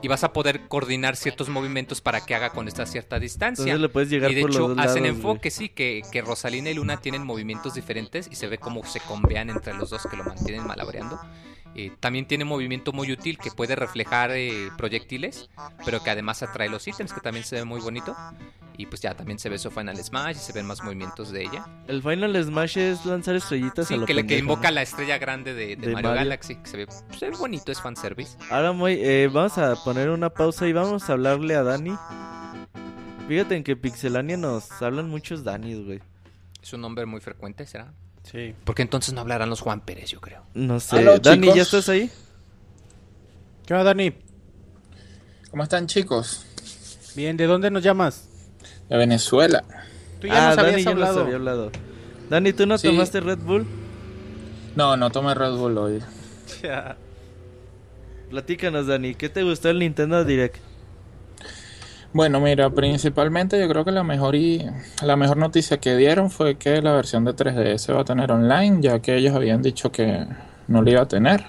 y 0.01 0.07
vas 0.07 0.23
a 0.23 0.33
poder 0.33 0.67
coordinar 0.67 1.15
ciertos 1.15 1.49
movimientos 1.49 2.01
para 2.01 2.21
que 2.21 2.35
haga 2.35 2.49
con 2.49 2.67
esta 2.67 2.85
cierta 2.85 3.19
distancia. 3.19 3.63
Entonces 3.63 3.81
le 3.81 3.89
puedes 3.89 4.09
llegar 4.09 4.31
y 4.31 4.35
de 4.35 4.41
por 4.41 4.49
hecho 4.49 4.67
los 4.67 4.77
hacen 4.77 5.03
lados, 5.03 5.17
enfoque, 5.17 5.49
sí, 5.49 5.69
que, 5.69 6.01
que 6.11 6.21
Rosalina 6.21 6.69
y 6.69 6.73
Luna 6.73 6.97
tienen 6.97 7.23
movimientos 7.25 7.73
diferentes 7.73 8.27
y 8.29 8.35
se 8.35 8.47
ve 8.47 8.57
cómo 8.57 8.83
se 8.85 8.99
convean 8.99 9.49
entre 9.49 9.73
los 9.73 9.89
dos 9.89 10.05
que 10.07 10.17
lo 10.17 10.23
mantienen 10.23 10.67
malabreando. 10.67 11.19
Eh, 11.75 11.91
también 11.99 12.27
tiene 12.27 12.45
movimiento 12.45 12.91
muy 12.91 13.11
útil 13.11 13.37
que 13.37 13.49
puede 13.49 13.75
reflejar 13.75 14.31
eh, 14.31 14.69
proyectiles, 14.77 15.49
pero 15.85 16.03
que 16.03 16.09
además 16.11 16.43
atrae 16.43 16.69
los 16.69 16.87
ítems, 16.87 17.13
que 17.13 17.21
también 17.21 17.45
se 17.45 17.55
ve 17.55 17.63
muy 17.63 17.81
bonito. 17.81 18.15
Y 18.77 18.87
pues 18.87 19.01
ya 19.01 19.15
también 19.15 19.37
se 19.39 19.49
ve 19.49 19.57
su 19.57 19.69
Final 19.69 19.97
Smash 19.97 20.37
y 20.37 20.39
se 20.39 20.53
ven 20.53 20.65
más 20.65 20.83
movimientos 20.83 21.31
de 21.31 21.43
ella. 21.43 21.65
El 21.87 22.01
Final 22.01 22.43
Smash 22.43 22.77
es 22.77 23.05
lanzar 23.05 23.35
estrellitas 23.35 23.87
sí, 23.87 23.93
a 23.93 23.97
lo 23.97 24.05
que, 24.05 24.15
pendejo, 24.15 24.27
que 24.27 24.37
invoca 24.39 24.69
¿no? 24.69 24.75
la 24.75 24.81
estrella 24.81 25.17
grande 25.17 25.53
de, 25.53 25.75
de, 25.75 25.75
De 25.75 25.93
Mario, 25.93 26.09
Mario. 26.09 26.23
Galaxy. 26.23 26.55
Que 26.55 26.67
se, 26.67 26.77
ve, 26.77 26.87
se 27.17 27.29
ve 27.29 27.37
bonito, 27.37 27.71
es 27.71 27.81
fanservice. 27.81 28.37
Ahora, 28.49 28.71
muy, 28.71 28.93
eh, 28.93 29.29
vamos 29.31 29.57
a 29.57 29.75
poner 29.83 30.09
una 30.09 30.29
pausa 30.29 30.67
y 30.67 30.73
vamos 30.73 31.09
a 31.09 31.13
hablarle 31.13 31.55
a 31.55 31.63
Dani. 31.63 31.95
Fíjate 33.27 33.55
en 33.55 33.63
que 33.63 33.75
Pixelania 33.75 34.37
nos 34.37 34.81
hablan 34.81 35.09
muchos 35.09 35.43
Danis, 35.43 35.83
güey. 35.85 36.01
Es 36.61 36.73
un 36.73 36.81
nombre 36.81 37.05
muy 37.05 37.21
frecuente, 37.21 37.65
¿será? 37.65 37.93
Sí. 38.23 38.55
Porque 38.63 38.81
entonces 38.81 39.13
no 39.13 39.21
hablarán 39.21 39.49
los 39.49 39.61
Juan 39.61 39.81
Pérez, 39.81 40.09
yo 40.09 40.19
creo. 40.19 40.43
No 40.53 40.79
sé. 40.79 41.03
Dani, 41.21 41.41
chicos. 41.41 41.55
¿ya 41.55 41.61
estás 41.61 41.89
ahí? 41.89 42.09
¿Qué 43.65 43.73
onda, 43.73 43.85
Dani? 43.85 44.13
¿Cómo 45.51 45.63
están 45.63 45.87
chicos? 45.87 46.45
Bien, 47.15 47.37
¿de 47.37 47.45
dónde 47.45 47.69
nos 47.69 47.83
llamas? 47.83 48.27
De 48.89 48.97
Venezuela. 48.97 49.63
Tú 50.19 50.27
ya 50.27 50.33
nos 50.33 50.41
Ah, 50.43 50.55
Dani 50.55 50.67
habías 50.73 50.83
ya 50.85 50.93
nos 50.93 51.03
hablado. 51.09 51.21
había 51.23 51.35
hablado. 51.35 51.71
Dani, 52.29 52.53
¿tú 52.53 52.65
no 52.65 52.77
Sí. 52.77 52.87
tomaste 52.87 53.19
Red 53.21 53.39
Bull? 53.39 53.65
No, 54.75 54.97
no 54.97 55.09
tomé 55.09 55.33
Red 55.33 55.55
Bull 55.55 55.77
hoy. 55.77 55.99
Platícanos, 58.29 58.87
Dani. 58.87 59.15
¿Qué 59.15 59.29
te 59.29 59.43
gustó 59.43 59.69
el 59.69 59.79
Nintendo 59.79 60.23
Direct? 60.23 60.57
Bueno, 62.13 62.39
mira, 62.39 62.69
principalmente 62.69 63.59
yo 63.59 63.67
creo 63.67 63.83
que 63.85 63.91
la 63.91 64.03
mejor 64.03 64.35
y 64.35 64.63
la 65.03 65.15
mejor 65.15 65.37
noticia 65.37 65.77
que 65.79 65.95
dieron 65.95 66.29
fue 66.29 66.55
que 66.55 66.79
la 66.81 66.93
versión 66.93 67.25
de 67.25 67.33
3DS 67.33 67.91
va 67.95 68.01
a 68.01 68.05
tener 68.05 68.31
online, 68.31 68.77
ya 68.81 68.99
que 68.99 69.15
ellos 69.15 69.35
habían 69.35 69.63
dicho 69.63 69.91
que 69.91 70.25
no 70.67 70.81
lo 70.83 70.91
iba 70.91 71.01
a 71.01 71.07
tener. 71.07 71.45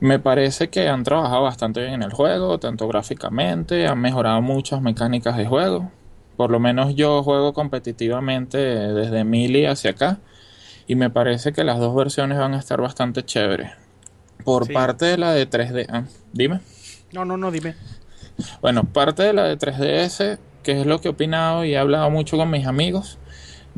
Me 0.00 0.18
parece 0.18 0.68
que 0.68 0.88
han 0.88 1.04
trabajado 1.04 1.42
bastante 1.42 1.80
bien 1.80 1.94
en 1.94 2.02
el 2.02 2.12
juego, 2.12 2.58
tanto 2.58 2.86
gráficamente, 2.86 3.86
han 3.86 3.98
mejorado 3.98 4.42
muchas 4.42 4.82
mecánicas 4.82 5.38
de 5.38 5.46
juego. 5.46 5.90
Por 6.36 6.50
lo 6.50 6.60
menos 6.60 6.94
yo 6.94 7.22
juego 7.22 7.52
competitivamente 7.52 8.58
desde 8.58 9.24
Melee 9.24 9.68
hacia 9.68 9.92
acá 9.92 10.18
y 10.86 10.94
me 10.94 11.10
parece 11.10 11.52
que 11.52 11.64
las 11.64 11.78
dos 11.78 11.94
versiones 11.94 12.38
van 12.38 12.54
a 12.54 12.58
estar 12.58 12.80
bastante 12.80 13.24
chéveres. 13.24 13.70
Por 14.44 14.66
Sí. 14.66 14.72
parte 14.72 15.06
de 15.06 15.18
la 15.18 15.32
de 15.32 15.46
3D, 15.48 15.86
ah, 15.90 16.04
dime. 16.32 16.60
No, 17.12 17.24
no, 17.24 17.36
no, 17.36 17.50
dime. 17.50 17.74
Bueno, 18.60 18.84
parte 18.84 19.22
de 19.22 19.32
la 19.32 19.44
de 19.44 19.56
3DS, 19.56 20.38
que 20.62 20.80
es 20.80 20.86
lo 20.86 21.00
que 21.00 21.08
he 21.08 21.10
opinado 21.10 21.64
y 21.64 21.72
he 21.72 21.78
hablado 21.78 22.10
mucho 22.10 22.36
con 22.36 22.50
mis 22.50 22.66
amigos, 22.66 23.18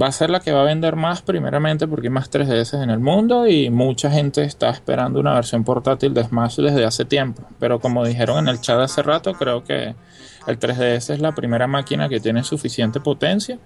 va 0.01 0.09
a 0.09 0.13
ser 0.13 0.31
la 0.31 0.41
que 0.41 0.53
va 0.53 0.61
a 0.63 0.65
vender 0.65 0.97
más 0.97 1.23
primeramente 1.23 1.87
porque 1.87 2.09
hay 2.09 2.13
más 2.13 2.31
3DS 2.31 2.83
en 2.83 2.91
el 2.91 2.99
mundo 3.01 3.47
y 3.47 3.71
mucha 3.71 4.11
gente 4.11 4.43
está 4.43 4.71
esperando 4.71 5.21
una 5.21 5.35
versión 5.35 5.65
portátil 5.65 6.13
de 6.15 6.25
Smash 6.25 6.57
desde 6.57 6.85
hace 6.85 7.05
tiempo. 7.05 7.43
Pero 7.59 7.81
como 7.81 8.05
dijeron 8.05 8.39
en 8.39 8.49
el 8.49 8.61
chat 8.61 8.79
hace 8.81 9.03
rato, 9.03 9.35
creo 9.35 9.65
que 9.65 9.95
el 10.49 10.59
3DS 10.59 11.15
es 11.15 11.21
la 11.21 11.35
primera 11.35 11.67
máquina 11.67 12.09
que 12.09 12.21
tiene 12.21 12.43
suficiente 12.43 13.01
potencia 13.01 13.59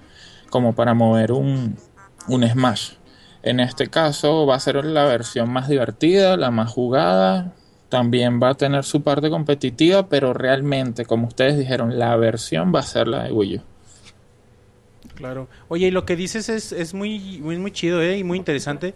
como 0.51 0.75
para 0.75 0.95
mover 0.95 1.33
un, 1.33 1.77
un 2.29 2.49
Smash. 2.49 2.93
En 3.43 3.59
este 3.59 3.89
caso 3.89 4.47
va 4.47 4.57
a 4.57 4.61
ser 4.61 4.85
la 4.85 5.05
versión 5.05 5.51
más 5.51 5.69
divertida, 5.69 6.37
la 6.37 6.51
más 6.51 6.71
jugada. 6.71 7.55
También 7.89 8.41
va 8.41 8.51
a 8.51 8.55
tener 8.55 8.85
su 8.85 9.03
parte 9.03 9.31
competitiva, 9.31 10.09
pero 10.09 10.33
realmente, 10.33 11.05
como 11.05 11.27
ustedes 11.27 11.59
dijeron, 11.59 11.99
la 11.99 12.15
versión 12.17 12.73
va 12.75 12.81
a 12.81 12.85
ser 12.85 13.09
la 13.09 13.25
de 13.25 13.33
Wii 13.33 13.57
U. 13.57 13.63
Claro. 15.15 15.49
Oye, 15.69 15.89
y 15.89 15.91
lo 15.91 16.05
que 16.05 16.17
dices 16.17 16.49
es, 16.49 16.73
es 16.73 16.95
muy, 16.95 17.41
muy, 17.41 17.71
chido, 17.73 18.01
¿eh? 18.01 18.19
Y 18.19 18.25
muy 18.25 18.39
interesante. 18.39 18.95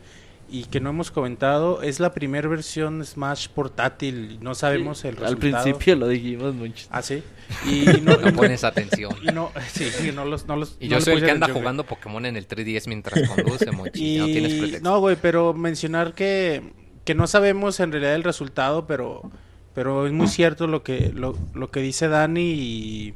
Y 0.49 0.65
que 0.65 0.79
no 0.81 0.91
hemos 0.91 1.11
comentado, 1.11 1.83
es 1.83 1.99
la 1.99 2.13
primera 2.13 2.49
versión 2.49 3.05
Smash 3.05 3.49
portátil. 3.49 4.39
No 4.41 4.55
sabemos 4.55 5.05
el 5.05 5.17
resultado. 5.17 5.33
Al 5.33 5.39
principio 5.39 5.97
lo 5.97 6.07
dijimos 6.09 6.55
mucho. 6.55 6.87
Ah, 6.91 7.03
sí. 7.03 7.23
Y 7.69 7.85
no, 8.03 8.17
No 8.17 8.33
pones 8.33 8.65
atención. 8.65 9.13
y 9.23 9.27
no, 9.27 9.51
sí, 9.73 9.85
sí, 9.91 10.13
no 10.13 10.25
los, 10.25 10.47
no 10.47 10.57
los. 10.57 10.77
Y 10.81 10.89
no 10.89 10.97
yo 10.99 11.01
soy 11.05 11.15
el 11.15 11.25
que 11.25 11.31
anda 11.31 11.49
jugando 11.49 11.85
Pokémon 11.85 12.25
en 12.27 12.37
el 12.37 12.47
3DS 12.49 12.87
mientras 12.89 13.29
conduce, 13.29 13.71
Monchi. 13.73 14.19
No 14.19 14.27
tienes 14.27 14.53
Y 14.55 14.59
pretexto. 14.61 14.89
no, 14.89 14.99
güey, 15.01 15.17
pero 15.21 15.53
mencionar 15.55 16.15
que, 16.15 16.73
que 17.05 17.15
no 17.15 17.27
sabemos 17.27 17.79
en 17.81 17.93
realidad 17.93 18.15
el 18.15 18.25
resultado, 18.25 18.87
pero 18.87 19.31
pero 19.75 20.07
es 20.07 20.13
muy 20.13 20.27
cierto 20.29 20.67
lo 20.67 20.83
que 20.83 21.13
lo, 21.15 21.37
lo 21.55 21.71
que 21.71 21.81
dice 21.81 22.09
Dani 22.09 22.41
y, 22.53 23.15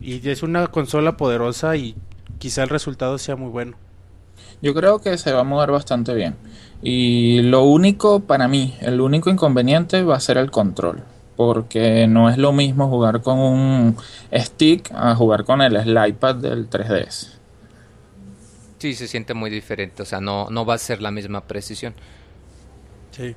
y 0.00 0.28
es 0.28 0.42
una 0.42 0.66
consola 0.68 1.16
poderosa 1.16 1.76
y 1.76 1.96
quizá 2.38 2.62
el 2.62 2.68
resultado 2.68 3.18
sea 3.18 3.36
muy 3.36 3.48
bueno. 3.50 3.76
Yo 4.62 4.74
creo 4.74 5.00
que 5.00 5.18
se 5.18 5.32
va 5.32 5.40
a 5.40 5.44
mover 5.44 5.70
bastante 5.70 6.14
bien. 6.14 6.36
Y 6.82 7.42
lo 7.42 7.64
único 7.64 8.20
para 8.20 8.48
mí, 8.48 8.74
el 8.80 9.00
único 9.00 9.30
inconveniente 9.30 10.02
va 10.02 10.16
a 10.16 10.20
ser 10.20 10.38
el 10.38 10.50
control. 10.50 11.02
Porque 11.36 12.06
no 12.06 12.30
es 12.30 12.38
lo 12.38 12.52
mismo 12.52 12.88
jugar 12.88 13.20
con 13.20 13.38
un 13.38 13.96
stick 14.32 14.90
a 14.94 15.14
jugar 15.14 15.44
con 15.44 15.60
el 15.60 15.80
slidepad 15.80 16.36
del 16.36 16.70
3DS. 16.70 17.28
Sí, 18.78 18.94
se 18.94 19.06
siente 19.06 19.34
muy 19.34 19.50
diferente. 19.50 20.02
O 20.02 20.06
sea, 20.06 20.20
no, 20.20 20.48
no 20.50 20.64
va 20.64 20.74
a 20.74 20.78
ser 20.78 21.02
la 21.02 21.10
misma 21.10 21.42
precisión. 21.42 21.94
Sí. 23.10 23.34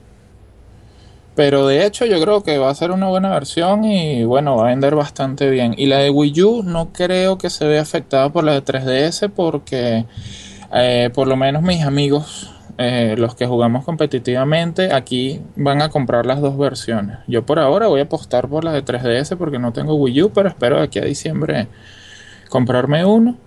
Pero 1.36 1.68
de 1.68 1.86
hecho 1.86 2.06
yo 2.06 2.20
creo 2.22 2.44
que 2.44 2.58
va 2.58 2.70
a 2.70 2.76
ser 2.76 2.92
una 2.92 3.08
buena 3.08 3.30
versión 3.30 3.86
y 3.86 4.26
bueno, 4.26 4.58
va 4.58 4.64
a 4.66 4.70
vender 4.70 4.96
bastante 4.96 5.50
bien. 5.50 5.74
Y 5.78 5.86
la 5.86 6.00
de 6.00 6.10
Wii 6.10 6.42
U 6.44 6.64
no 6.64 6.92
creo 6.92 7.38
que 7.38 7.50
se 7.50 7.66
vea 7.66 7.82
afectada 7.82 8.30
por 8.30 8.44
la 8.44 8.54
de 8.54 8.64
3DS 8.64 9.32
porque 9.34 10.06
eh, 10.74 11.10
por 11.14 11.28
lo 11.28 11.36
menos 11.36 11.62
mis 11.62 11.84
amigos 11.84 12.52
eh, 12.82 13.16
los 13.18 13.36
que 13.36 13.46
jugamos 13.46 13.84
competitivamente, 13.84 14.94
aquí 14.94 15.42
van 15.58 15.82
a 15.82 15.90
comprar 15.90 16.26
las 16.26 16.40
dos 16.40 16.58
versiones. 16.58 17.18
Yo 17.28 17.46
por 17.46 17.60
ahora 17.60 17.88
voy 17.88 18.00
a 18.00 18.04
apostar 18.04 18.48
por 18.48 18.64
la 18.64 18.72
de 18.72 18.86
3DS 18.86 19.36
porque 19.38 19.60
no 19.60 19.74
tengo 19.74 19.96
Wii 19.96 20.24
U, 20.24 20.30
pero 20.30 20.48
espero 20.48 20.78
de 20.78 20.84
aquí 20.84 20.98
a 20.98 21.04
diciembre 21.04 21.68
comprarme 22.48 23.04
uno. 23.04 23.38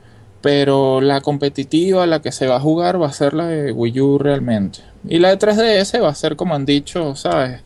Pero 0.43 1.01
la 1.01 1.23
competitiva, 1.23 2.05
la 2.07 2.21
que 2.21 2.31
se 2.31 2.47
va 2.47 2.57
a 2.57 2.61
jugar, 2.61 3.01
va 3.01 3.07
a 3.07 3.13
ser 3.13 3.33
la 3.33 3.47
de 3.47 3.73
Wii 3.73 4.01
U 4.01 4.19
realmente. 4.19 4.81
Y 5.09 5.19
la 5.19 5.31
de 5.31 5.39
3DS 5.39 6.03
va 6.03 6.11
a 6.11 6.15
ser, 6.15 6.37
como 6.37 6.55
han 6.55 6.67
dicho, 6.67 7.15
¿sabes? 7.17 7.63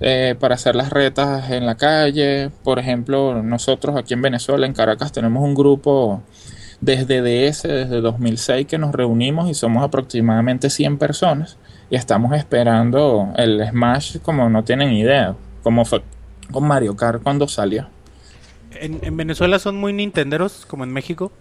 Eh, 0.00 0.34
para 0.38 0.56
hacer 0.56 0.76
las 0.76 0.90
retas 0.90 1.50
en 1.50 1.64
la 1.64 1.76
calle. 1.76 2.50
Por 2.62 2.78
ejemplo, 2.78 3.42
nosotros 3.42 3.96
aquí 3.96 4.12
en 4.12 4.20
Venezuela, 4.20 4.66
en 4.66 4.74
Caracas, 4.74 5.12
tenemos 5.12 5.42
un 5.42 5.54
grupo 5.54 6.20
desde 6.80 7.22
DS, 7.22 7.62
desde 7.62 8.00
2006 8.00 8.66
que 8.66 8.78
nos 8.78 8.92
reunimos 8.92 9.48
y 9.48 9.54
somos 9.54 9.82
aproximadamente 9.82 10.70
100 10.70 10.98
personas 10.98 11.58
y 11.90 11.96
estamos 11.96 12.36
esperando 12.36 13.32
el 13.36 13.66
Smash 13.68 14.18
como 14.20 14.48
no 14.48 14.64
tienen 14.64 14.92
idea, 14.92 15.34
como 15.62 15.84
fue 15.84 16.02
con 16.50 16.66
Mario 16.66 16.96
Kart 16.96 17.22
cuando 17.22 17.48
salió. 17.48 17.88
¿En, 18.72 19.00
en 19.02 19.16
Venezuela 19.16 19.58
son 19.58 19.76
muy 19.76 19.92
nintenderos 19.92 20.66
como 20.66 20.84
en 20.84 20.92
México? 20.92 21.32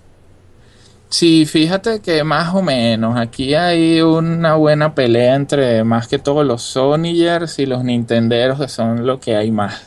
Sí, 1.10 1.46
fíjate 1.46 2.02
que 2.02 2.24
más 2.24 2.54
o 2.56 2.62
menos, 2.62 3.18
aquí 3.18 3.54
hay 3.54 4.02
una 4.02 4.56
buena 4.56 4.96
pelea 4.96 5.36
entre 5.36 5.84
más 5.84 6.08
que 6.08 6.20
todos 6.20 6.46
los 6.46 6.62
Sonyers 6.64 7.60
y 7.60 7.66
los 7.66 7.84
Nintenderos 7.84 8.60
que 8.60 8.68
son 8.68 9.06
lo 9.06 9.20
que 9.20 9.36
hay 9.36 9.52
más. 9.52 9.84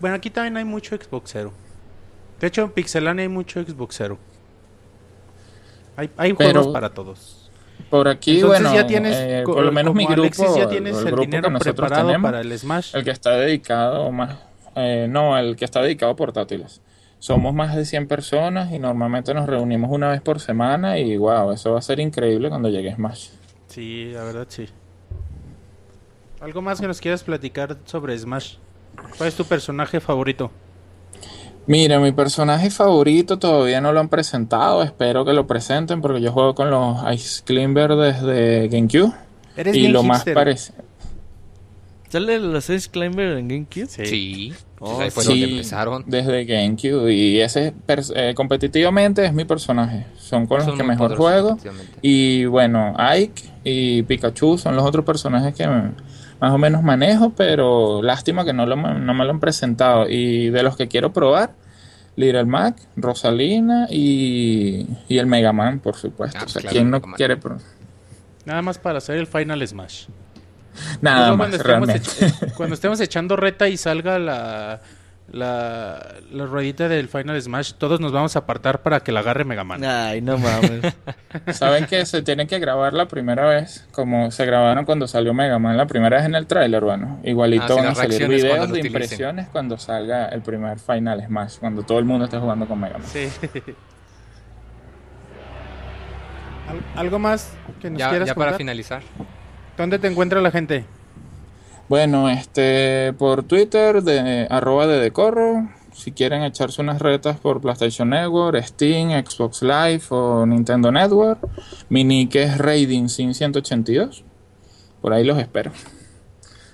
Bueno, 0.00 0.16
aquí 0.16 0.30
también 0.30 0.56
hay 0.56 0.64
mucho 0.64 0.96
Xboxero. 0.96 1.52
De 2.40 2.46
hecho, 2.46 2.62
en 2.62 2.70
Pixelania 2.70 3.22
hay 3.22 3.28
mucho 3.28 3.62
Xboxero. 3.62 4.18
Hay, 5.96 6.10
hay 6.16 6.32
Pero- 6.34 6.60
juegos 6.60 6.72
para 6.72 6.90
todos. 6.90 7.50
Por 7.90 8.08
aquí, 8.08 8.40
Entonces 8.40 8.62
bueno, 8.62 8.74
ya 8.74 8.86
tienes, 8.86 9.16
eh, 9.16 9.42
por 9.46 9.64
lo 9.64 9.72
menos 9.72 9.94
mi 9.94 10.04
grupo, 10.04 10.22
Alexis, 10.22 10.56
ya 10.56 10.68
tienes 10.68 10.94
el 10.96 11.06
el, 11.06 11.06
grupo 11.06 11.22
dinero 11.22 11.58
preparado 11.58 12.06
tenemos, 12.08 12.28
para 12.30 12.40
el 12.42 12.58
Smash. 12.58 12.94
El 12.94 13.04
que 13.04 13.10
está 13.10 13.30
dedicado 13.36 14.12
más, 14.12 14.36
eh, 14.74 15.06
no, 15.08 15.38
el 15.38 15.56
que 15.56 15.64
está 15.64 15.80
dedicado 15.80 16.12
a 16.12 16.16
portátiles. 16.16 16.82
Somos 17.18 17.54
más 17.54 17.74
de 17.74 17.84
100 17.84 18.06
personas 18.06 18.72
y 18.72 18.78
normalmente 18.78 19.32
nos 19.32 19.46
reunimos 19.46 19.90
una 19.90 20.10
vez 20.10 20.20
por 20.20 20.38
semana 20.38 20.98
y 20.98 21.16
wow, 21.16 21.52
eso 21.52 21.72
va 21.72 21.78
a 21.78 21.82
ser 21.82 21.98
increíble 21.98 22.48
cuando 22.50 22.68
llegue 22.68 22.94
Smash. 22.94 23.30
Sí, 23.68 24.10
la 24.12 24.24
verdad 24.24 24.46
sí. 24.50 24.68
¿Algo 26.40 26.60
más 26.60 26.80
que 26.80 26.86
nos 26.86 27.00
quieras 27.00 27.22
platicar 27.24 27.76
sobre 27.86 28.16
Smash? 28.18 28.56
¿Cuál 29.16 29.28
es 29.28 29.34
tu 29.34 29.44
personaje 29.44 29.98
favorito? 30.00 30.50
Mira, 31.68 32.00
mi 32.00 32.10
personaje 32.12 32.70
favorito 32.70 33.38
todavía 33.38 33.80
no 33.80 33.92
lo 33.92 34.00
han 34.00 34.08
presentado, 34.08 34.82
espero 34.82 35.24
que 35.24 35.32
lo 35.34 35.46
presenten 35.46 36.00
porque 36.00 36.20
yo 36.20 36.32
juego 36.32 36.54
con 36.54 36.70
los 36.70 36.96
Ice 37.14 37.42
Climber 37.44 37.94
desde 37.94 38.68
GameCube 38.68 39.12
Eres 39.56 39.76
y 39.76 39.88
lo 39.88 40.02
más 40.02 40.24
parecido. 40.24 40.78
¿Sale 42.08 42.38
los 42.38 42.70
Ice 42.70 42.88
Climber 42.90 43.36
en 43.36 43.48
GameCube? 43.48 43.86
Sí. 43.86 44.54
Oh, 44.80 44.94
Pues 44.96 45.00
ahí 45.00 45.10
fue 45.10 45.22
Sí, 45.24 45.28
donde 45.40 45.56
empezaron. 45.56 46.04
desde 46.06 46.44
GameCube 46.46 47.12
y 47.12 47.40
ese 47.40 47.74
eh, 48.14 48.32
competitivamente 48.34 49.26
es 49.26 49.34
mi 49.34 49.44
personaje, 49.44 50.06
son 50.16 50.46
con 50.46 50.60
Son 50.60 50.70
los 50.70 50.78
que 50.78 50.84
mejor 50.84 51.16
juego. 51.16 51.58
Y 52.00 52.46
bueno, 52.46 52.94
Ike 52.96 53.42
y 53.64 54.02
Pikachu 54.04 54.56
son 54.56 54.74
los 54.74 54.86
otros 54.86 55.04
personajes 55.04 55.54
que 55.54 55.66
me- 55.66 55.90
más 56.40 56.52
o 56.52 56.58
menos 56.58 56.82
manejo, 56.82 57.30
pero 57.30 58.02
lástima 58.02 58.44
que 58.44 58.52
no, 58.52 58.66
lo, 58.66 58.76
no 58.76 59.14
me 59.14 59.24
lo 59.24 59.30
han 59.30 59.40
presentado. 59.40 60.08
Y 60.08 60.50
de 60.50 60.62
los 60.62 60.76
que 60.76 60.88
quiero 60.88 61.12
probar, 61.12 61.52
Little 62.16 62.44
Mac, 62.44 62.76
Rosalina 62.96 63.86
y, 63.90 64.86
y 65.08 65.18
el 65.18 65.26
Mega 65.26 65.52
Man, 65.52 65.80
por 65.80 65.96
supuesto. 65.96 66.38
Ah, 66.40 66.44
o 66.44 66.48
sea, 66.48 66.62
claro, 66.62 66.72
¿quién 66.72 66.90
no 66.90 67.00
quiere 67.00 67.36
probar? 67.36 67.62
Nada 68.44 68.62
más 68.62 68.78
para 68.78 68.98
hacer 68.98 69.16
el 69.16 69.26
Final 69.26 69.66
Smash. 69.66 70.06
Nada 71.00 71.34
más, 71.34 71.48
cuando, 71.48 71.56
estemos 71.56 71.88
realmente. 71.88 72.52
cuando 72.56 72.74
estemos 72.74 73.00
echando 73.00 73.36
reta 73.36 73.68
y 73.68 73.76
salga 73.76 74.18
la, 74.18 74.80
la, 75.30 76.14
la 76.30 76.46
ruedita 76.46 76.88
del 76.88 77.08
Final 77.08 77.40
Smash, 77.40 77.74
todos 77.74 78.00
nos 78.00 78.12
vamos 78.12 78.34
a 78.36 78.38
apartar 78.40 78.80
para 78.82 79.00
que 79.00 79.12
la 79.12 79.20
agarre 79.20 79.44
Mega 79.44 79.62
Man. 79.64 79.84
Ay, 79.84 80.20
no 80.22 80.38
mames. 80.38 80.94
Saben 81.56 81.86
que 81.86 82.06
se 82.06 82.22
tienen 82.22 82.46
que 82.46 82.58
grabar 82.58 82.94
la 82.94 83.08
primera 83.08 83.46
vez, 83.46 83.86
como 83.92 84.30
se 84.30 84.46
grabaron 84.46 84.84
cuando 84.86 85.06
salió 85.06 85.34
Mega 85.34 85.58
Man, 85.58 85.76
la 85.76 85.86
primera 85.86 86.16
vez 86.16 86.26
en 86.26 86.34
el 86.34 86.46
tráiler, 86.46 86.82
bueno, 86.82 87.20
igualito 87.24 87.64
Ah, 87.74 87.76
van 87.76 87.86
a 87.88 87.94
salir 87.94 88.26
videos 88.26 88.72
de 88.72 88.80
impresiones 88.80 89.48
cuando 89.48 89.76
salga 89.78 90.26
el 90.28 90.40
primer 90.42 90.78
Final 90.78 91.22
Smash, 91.26 91.58
cuando 91.58 91.82
todo 91.82 91.98
el 91.98 92.04
mundo 92.06 92.24
esté 92.24 92.38
jugando 92.38 92.66
con 92.66 92.80
Mega 92.80 92.98
Man. 92.98 93.06
Sí. 93.06 93.28
Al- 96.68 97.00
¿Algo 97.00 97.18
más 97.18 97.52
que 97.80 97.90
nos 97.90 97.98
Ya, 97.98 98.10
quieras 98.10 98.28
ya 98.28 98.34
para 98.34 98.46
contar? 98.50 98.58
finalizar. 98.58 99.02
¿Dónde 99.76 99.98
te 99.98 100.06
encuentra 100.08 100.40
la 100.40 100.50
gente? 100.50 100.84
Bueno, 101.88 102.28
este, 102.28 103.14
por 103.14 103.44
Twitter, 103.44 104.02
de 104.02 104.46
arroba 104.50 104.86
de 104.86 104.98
decorro, 105.00 105.68
si 105.94 106.12
quieren 106.12 106.42
echarse 106.42 106.82
unas 106.82 107.00
retas 107.00 107.38
por 107.38 107.60
PlayStation 107.60 108.10
Network, 108.10 108.62
Steam, 108.62 109.10
Xbox 109.24 109.62
Live 109.62 110.02
o 110.10 110.44
Nintendo 110.46 110.92
Network, 110.92 111.40
mi 111.88 112.04
nick 112.04 112.34
es 112.36 112.58
Raiding 112.58 113.08
Sin 113.08 113.34
182, 113.34 114.22
por 115.00 115.12
ahí 115.14 115.24
los 115.24 115.38
espero. 115.38 115.72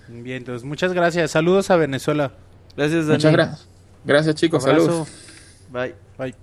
Bien, 0.08 0.38
entonces 0.38 0.64
muchas 0.64 0.92
gracias. 0.92 1.30
Saludos 1.30 1.70
a 1.70 1.76
Venezuela. 1.76 2.32
Gracias, 2.76 3.06
Dani. 3.06 3.16
Muchas 3.16 3.32
gracias. 3.32 3.68
Gracias 4.04 4.34
chicos, 4.34 4.66
Abrazo. 4.66 4.86
saludos. 4.86 5.08
Bye. 5.70 5.94
Bye. 6.18 6.34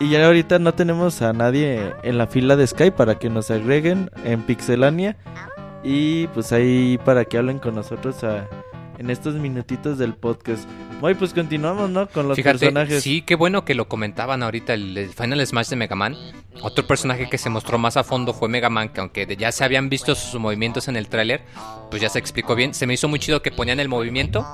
Y 0.00 0.10
ya 0.10 0.24
ahorita 0.24 0.60
no 0.60 0.74
tenemos 0.74 1.22
a 1.22 1.32
nadie 1.32 1.92
en 2.04 2.18
la 2.18 2.28
fila 2.28 2.54
de 2.54 2.66
Skype 2.66 2.96
para 2.96 3.18
que 3.18 3.30
nos 3.30 3.50
agreguen 3.50 4.10
en 4.24 4.42
Pixelania. 4.42 5.16
Y 5.84 6.26
pues 6.28 6.52
ahí 6.52 6.98
para 7.04 7.24
que 7.24 7.38
hablen 7.38 7.58
con 7.58 7.74
nosotros 7.74 8.22
a- 8.24 8.48
en 8.98 9.10
estos 9.10 9.34
minutitos 9.34 9.96
del 9.96 10.14
podcast. 10.14 10.68
Muy 11.00 11.14
pues 11.14 11.32
continuamos, 11.32 11.88
¿no? 11.88 12.08
Con 12.08 12.26
los 12.26 12.34
Fíjate, 12.34 12.58
personajes. 12.58 13.00
sí, 13.04 13.22
qué 13.22 13.36
bueno 13.36 13.64
que 13.64 13.76
lo 13.76 13.86
comentaban 13.88 14.42
ahorita 14.42 14.74
el, 14.74 14.98
el 14.98 15.10
Final 15.10 15.46
Smash 15.46 15.68
de 15.68 15.76
Mega 15.76 15.94
Man. 15.94 16.16
Otro 16.62 16.84
personaje 16.84 17.28
que 17.30 17.38
se 17.38 17.48
mostró 17.48 17.78
más 17.78 17.96
a 17.96 18.02
fondo 18.02 18.34
fue 18.34 18.48
Mega 18.48 18.68
Man, 18.70 18.88
que 18.88 19.00
aunque 19.00 19.36
ya 19.38 19.52
se 19.52 19.62
habían 19.62 19.88
visto 19.88 20.16
sus 20.16 20.40
movimientos 20.40 20.88
en 20.88 20.96
el 20.96 21.06
tráiler, 21.08 21.42
pues 21.90 22.02
ya 22.02 22.08
se 22.08 22.18
explicó 22.18 22.56
bien. 22.56 22.74
Se 22.74 22.88
me 22.88 22.94
hizo 22.94 23.06
muy 23.06 23.20
chido 23.20 23.40
que 23.40 23.52
ponían 23.52 23.78
el 23.78 23.88
movimiento, 23.88 24.44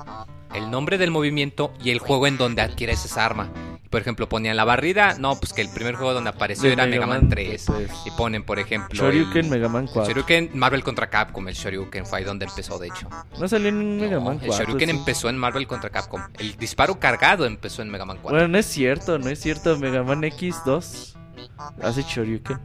el 0.53 0.69
nombre 0.69 0.99
del 0.99 1.09
movimiento 1.09 1.73
y 1.83 1.89
el 1.89 1.97
juego 1.97 2.27
en 2.27 2.37
donde 2.37 2.61
adquieres 2.61 3.03
esa 3.03 3.25
arma. 3.25 3.49
Por 3.95 4.01
ejemplo, 4.01 4.27
ponían 4.27 4.57
la 4.57 4.65
barrida, 4.65 5.15
no, 5.19 5.37
pues 5.39 5.53
que 5.53 5.61
el 5.61 5.69
primer 5.69 5.95
juego 5.95 6.13
donde 6.13 6.29
apareció 6.29 6.67
De 6.67 6.73
era 6.73 6.85
Mega 6.85 7.07
Man 7.07 7.21
Man 7.21 7.29
3. 7.29 7.63
tres. 7.65 7.91
Y 8.05 8.11
ponen, 8.11 8.43
por 8.43 8.59
ejemplo, 8.59 9.01
Shoryuken, 9.01 9.45
el- 9.45 9.51
Mega 9.51 9.69
Man 9.69 9.87
4. 9.87 10.11
Shoryuken, 10.11 10.49
Marvel 10.53 10.83
contra 10.83 11.09
Capcom, 11.09 11.47
el 11.47 11.55
Shoryuken 11.55 12.05
fue 12.05 12.17
ahí 12.19 12.25
donde 12.25 12.43
empezó, 12.43 12.77
de 12.77 12.87
hecho. 12.87 13.07
No 13.39 13.47
salió 13.47 13.69
en 13.69 13.95
Mega 13.95 14.17
No, 14.17 14.21
Man 14.25 14.33
el 14.41 14.47
4. 14.47 14.65
Shoryuken 14.65 14.89
sí. 14.89 14.95
empezó 14.97 15.29
en 15.29 15.37
Marvel 15.37 15.65
contra 15.65 15.89
Capcom. 15.91 16.21
El 16.37 16.57
disparo 16.57 16.99
cargado 16.99 17.45
empezó 17.45 17.81
en 17.83 17.89
Mega 17.89 18.03
Man 18.03 18.17
4. 18.21 18.35
Bueno, 18.37 18.49
no 18.51 18.57
es 18.57 18.65
cierto, 18.65 19.17
no 19.17 19.29
es 19.29 19.39
cierto. 19.39 19.79
Mega 19.79 20.03
Man 20.03 20.23
X2 20.23 21.13
hace 21.81 22.03
Shoryuken. 22.03 22.59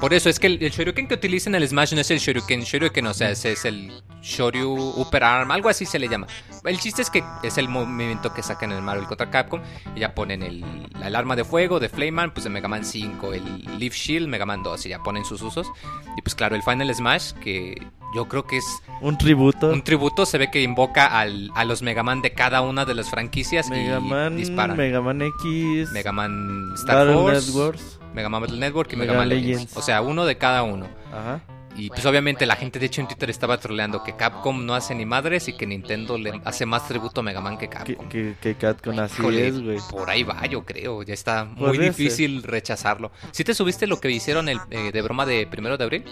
Por 0.00 0.14
eso 0.14 0.28
es 0.28 0.38
que 0.38 0.46
el, 0.48 0.62
el 0.62 0.70
Shoryuken 0.70 1.08
que 1.08 1.14
utiliza 1.14 1.48
en 1.50 1.54
el 1.56 1.68
Smash 1.68 1.94
no 1.94 2.00
es 2.00 2.10
el 2.10 2.18
Shoryuken 2.18 2.62
Shoryuken, 2.62 3.06
o 3.06 3.14
sea, 3.14 3.30
es 3.30 3.64
el 3.64 4.02
Shoryu 4.24 4.72
Upper 4.96 5.22
Arm, 5.22 5.50
algo 5.50 5.68
así 5.68 5.84
se 5.84 5.98
le 5.98 6.08
llama. 6.08 6.26
El 6.64 6.80
chiste 6.80 7.02
es 7.02 7.10
que 7.10 7.22
es 7.42 7.58
el 7.58 7.68
movimiento 7.68 8.32
que 8.32 8.42
sacan 8.42 8.72
en 8.72 8.78
el 8.78 8.82
Marvel 8.82 9.06
contra 9.06 9.30
Capcom 9.30 9.60
y 9.94 10.00
ya 10.00 10.14
ponen 10.14 10.42
el, 10.42 10.64
el 11.02 11.16
arma 11.16 11.36
de 11.36 11.44
fuego 11.44 11.78
de 11.78 11.90
Flameman, 11.90 12.32
pues 12.32 12.44
de 12.44 12.50
Mega 12.50 12.66
Man 12.66 12.84
5, 12.84 13.34
el 13.34 13.78
Leaf 13.78 13.94
Shield, 13.94 14.28
Mega 14.28 14.46
Man 14.46 14.62
2 14.62 14.86
y 14.86 14.88
ya 14.88 14.98
ponen 15.00 15.24
sus 15.26 15.42
usos. 15.42 15.70
Y 16.16 16.22
pues 16.22 16.34
claro, 16.34 16.56
el 16.56 16.62
Final 16.62 16.92
Smash 16.94 17.32
que 17.32 17.86
yo 18.14 18.26
creo 18.28 18.44
que 18.46 18.56
es 18.58 18.64
Un 19.00 19.18
tributo. 19.18 19.70
un 19.70 19.82
tributo, 19.82 20.26
se 20.26 20.38
ve 20.38 20.50
que 20.50 20.62
invoca 20.62 21.06
al- 21.06 21.50
a 21.54 21.64
los 21.64 21.82
Mega 21.82 22.02
Man 22.02 22.22
de 22.22 22.32
cada 22.32 22.60
una 22.60 22.84
de 22.84 22.94
las 22.94 23.10
franquicias 23.10 23.68
Mega 23.68 23.98
y 23.98 24.02
Man, 24.02 24.36
disparan. 24.36 24.76
Mega 24.76 25.00
Man 25.00 25.22
X, 25.22 25.90
Mega 25.92 26.12
Man 26.12 26.72
Star 26.76 26.96
Battle 27.06 27.14
Force, 27.14 27.46
Networks. 27.48 28.00
Mega 28.14 28.28
Man 28.28 28.40
Battle 28.42 28.58
Network 28.58 28.92
y 28.92 28.96
Mega 28.96 29.12
Mega, 29.12 29.20
Man 29.20 29.28
Legends. 29.28 29.48
Legends. 29.50 29.76
O 29.76 29.82
sea, 29.82 30.00
uno 30.02 30.24
de 30.24 30.36
cada 30.38 30.62
uno. 30.62 30.86
Ajá. 31.12 31.40
Y 31.76 31.88
pues 31.88 32.06
obviamente 32.06 32.46
la 32.46 32.56
gente 32.56 32.78
de 32.78 32.86
hecho 32.86 33.00
en 33.00 33.08
Twitter 33.08 33.30
estaba 33.30 33.58
troleando 33.58 34.04
que 34.04 34.14
Capcom 34.14 34.64
no 34.64 34.74
hace 34.74 34.94
ni 34.94 35.04
madres 35.04 35.48
y 35.48 35.56
que 35.56 35.66
Nintendo 35.66 36.16
le 36.16 36.40
hace 36.44 36.66
más 36.66 36.86
tributo 36.86 37.20
a 37.20 37.24
Mega 37.24 37.40
Man 37.40 37.58
que 37.58 37.68
Capcom. 37.68 38.08
que, 38.08 38.34
que 38.40 38.54
Catcon 38.54 39.00
así 39.00 39.20
Híjole, 39.20 39.48
es, 39.48 39.60
güey. 39.60 39.78
por 39.90 40.08
ahí 40.08 40.22
va, 40.22 40.46
yo 40.46 40.64
creo. 40.64 41.02
Ya 41.02 41.14
está 41.14 41.44
muy 41.44 41.76
difícil 41.78 42.42
rechazarlo. 42.44 43.10
¿Sí 43.32 43.42
te 43.44 43.54
subiste 43.54 43.86
lo 43.86 44.00
que 44.00 44.10
hicieron 44.10 44.48
el, 44.48 44.58
eh, 44.70 44.92
de 44.92 45.02
broma 45.02 45.26
de 45.26 45.46
primero 45.46 45.76
de 45.76 45.84
abril? 45.84 46.04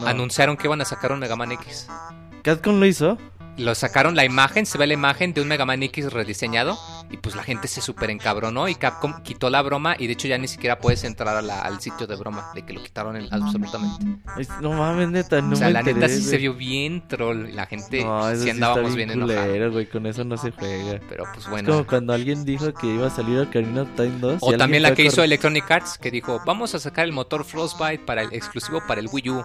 No. 0.00 0.06
Anunciaron 0.06 0.56
que 0.56 0.66
iban 0.66 0.80
a 0.80 0.84
sacar 0.86 1.12
un 1.12 1.18
Mega 1.18 1.36
Man 1.36 1.52
X. 1.52 1.88
¿Catcon 2.42 2.80
lo 2.80 2.86
hizo? 2.86 3.18
Lo 3.58 3.74
sacaron 3.74 4.14
la 4.16 4.24
imagen, 4.24 4.66
se 4.66 4.78
ve 4.78 4.86
la 4.86 4.94
imagen 4.94 5.32
de 5.32 5.40
un 5.40 5.48
Mega 5.48 5.64
Man 5.64 5.82
X 5.82 6.12
rediseñado 6.12 6.78
y 7.10 7.16
pues 7.16 7.34
la 7.36 7.42
gente 7.42 7.68
se 7.68 7.80
super 7.80 8.10
encabronó 8.10 8.68
y 8.68 8.74
Capcom 8.74 9.22
quitó 9.22 9.48
la 9.50 9.62
broma 9.62 9.96
y 9.98 10.06
de 10.06 10.12
hecho 10.12 10.28
ya 10.28 10.38
ni 10.38 10.48
siquiera 10.48 10.78
puedes 10.78 11.04
entrar 11.04 11.36
a 11.36 11.42
la- 11.42 11.60
al 11.62 11.80
sitio 11.80 12.06
de 12.06 12.16
broma, 12.16 12.50
de 12.54 12.62
que 12.64 12.72
lo 12.72 12.82
quitaron 12.82 13.16
el- 13.16 13.28
absolutamente. 13.32 14.04
No 14.60 14.72
mames, 14.72 15.08
neta, 15.10 15.40
no 15.40 15.54
o 15.54 15.56
sea, 15.56 15.68
me 15.68 15.72
la 15.72 15.82
neta 15.82 16.08
sí 16.08 16.22
se 16.22 16.36
vio 16.36 16.54
bien 16.54 17.06
troll 17.08 17.54
la 17.54 17.66
gente 17.66 18.02
No, 18.04 18.34
sí 18.34 18.50
andábamos 18.50 18.94
bien, 18.94 19.08
bien 19.08 19.20
culero, 19.20 19.72
güey, 19.72 19.86
con 19.86 20.06
eso 20.06 20.24
no 20.24 20.36
se 20.36 20.50
juega. 20.50 21.00
Pero 21.08 21.24
pues 21.32 21.44
Es 21.44 21.50
bueno. 21.50 21.70
como 21.70 21.86
cuando 21.86 22.12
alguien 22.12 22.44
dijo 22.44 22.72
que 22.74 22.86
iba 22.86 23.06
a 23.06 23.10
salir 23.10 23.38
Ocarina 23.40 23.82
of 23.82 23.88
Time 23.96 24.18
2. 24.20 24.34
y 24.42 24.54
O 24.54 24.56
también 24.56 24.82
la 24.82 24.94
que 24.94 25.04
hizo 25.04 25.22
Electronic 25.22 25.70
Arts, 25.70 25.98
que 25.98 26.10
dijo, 26.10 26.40
vamos 26.44 26.74
a 26.74 26.78
sacar 26.78 27.04
el 27.04 27.12
motor 27.12 27.44
Frostbite 27.44 28.00
para 28.04 28.22
el 28.22 28.32
exclusivo 28.32 28.82
para 28.86 29.00
el 29.00 29.08
Wii 29.10 29.30
U. 29.30 29.44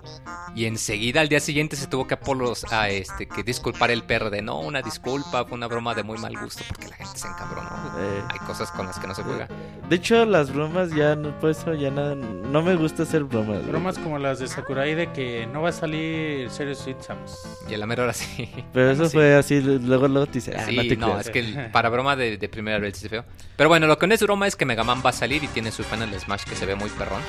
Y 0.56 0.66
enseguida 0.66 1.22
al 1.22 1.30
día 1.30 1.40
siguiente 1.40 1.76
se 1.76 1.88
tuvo 1.88 2.08
que 2.08 2.16
apolos 2.16 2.66
a 2.72 2.90
este 2.90 3.28
que 3.28 3.44
disculpar 3.44 3.92
el 3.92 4.01
perro 4.02 4.30
de 4.30 4.42
no, 4.42 4.60
una 4.60 4.82
disculpa, 4.82 5.46
fue 5.46 5.56
una 5.58 5.68
broma 5.68 5.94
de 5.96 6.04
muy 6.04 6.18
mal 6.18 6.36
gusto 6.38 6.64
porque 6.68 6.88
la 6.90 6.96
gente 6.96 7.18
se 7.18 7.28
encabronó. 7.28 7.70
Eh. 8.00 8.22
Hay 8.30 8.40
cosas 8.40 8.72
con 8.72 8.86
las 8.88 9.00
que 9.00 9.08
no 9.08 9.16
se 9.16 9.24
juega. 9.24 9.48
De 9.90 9.96
hecho, 9.96 10.26
las 10.26 10.54
bromas 10.54 10.92
ya, 10.92 11.16
no, 11.16 11.38
por 11.40 11.50
eso 11.52 11.74
ya 11.74 11.92
nada, 11.92 12.16
no 12.16 12.62
me 12.62 12.76
gusta 12.76 13.04
hacer 13.04 13.24
bromas. 13.24 13.58
güey. 13.60 13.70
Bromas 13.70 13.98
como 13.98 14.18
las 14.20 14.40
de 14.40 14.48
Sakurai 14.48 14.96
de 14.96 15.12
que 15.12 15.48
no 15.52 15.62
va 15.62 15.70
a 15.70 15.74
salir 15.74 16.50
Serious 16.50 16.80
Sweet 16.80 17.02
Samus. 17.02 17.38
Y 17.70 17.74
a 17.74 17.78
la 17.78 17.86
mera 17.86 18.04
hora 18.04 18.14
sí. 18.14 18.50
Pero 18.74 18.92
eso 18.92 19.06
Sí. 19.06 19.12
fue 19.14 19.36
así, 19.36 19.62
luego 19.62 20.08
luego 20.08 20.26
te 20.28 20.34
dice, 20.34 20.56
ah, 20.58 20.66
Sí, 20.66 20.76
no 20.76 20.82
te 20.84 20.96
no, 20.98 21.20
es 21.20 21.30
que 21.30 21.40
el- 21.40 21.72
para 21.72 21.90
broma 21.90 22.16
de, 22.16 22.38
de 22.38 22.50
primera 22.50 22.80
vez 22.80 22.98
se 22.98 23.10
feo. 23.10 23.26
Pero 23.58 23.70
bueno, 23.70 23.88
lo 23.88 23.98
que 23.98 24.08
no 24.08 24.14
es 24.14 24.22
broma 24.24 24.48
es 24.48 24.56
que 24.56 24.66
Mega 24.66 24.84
Man 24.84 25.02
va 25.06 25.10
a 25.12 25.14
salir 25.14 25.44
y 25.44 25.48
tiene 25.48 25.72
su 25.72 25.84
panel 25.84 26.18
Smash 26.20 26.44
que 26.46 26.56
se 26.56 26.66
ve 26.66 26.76
muy 26.76 26.90
perrón. 26.92 27.22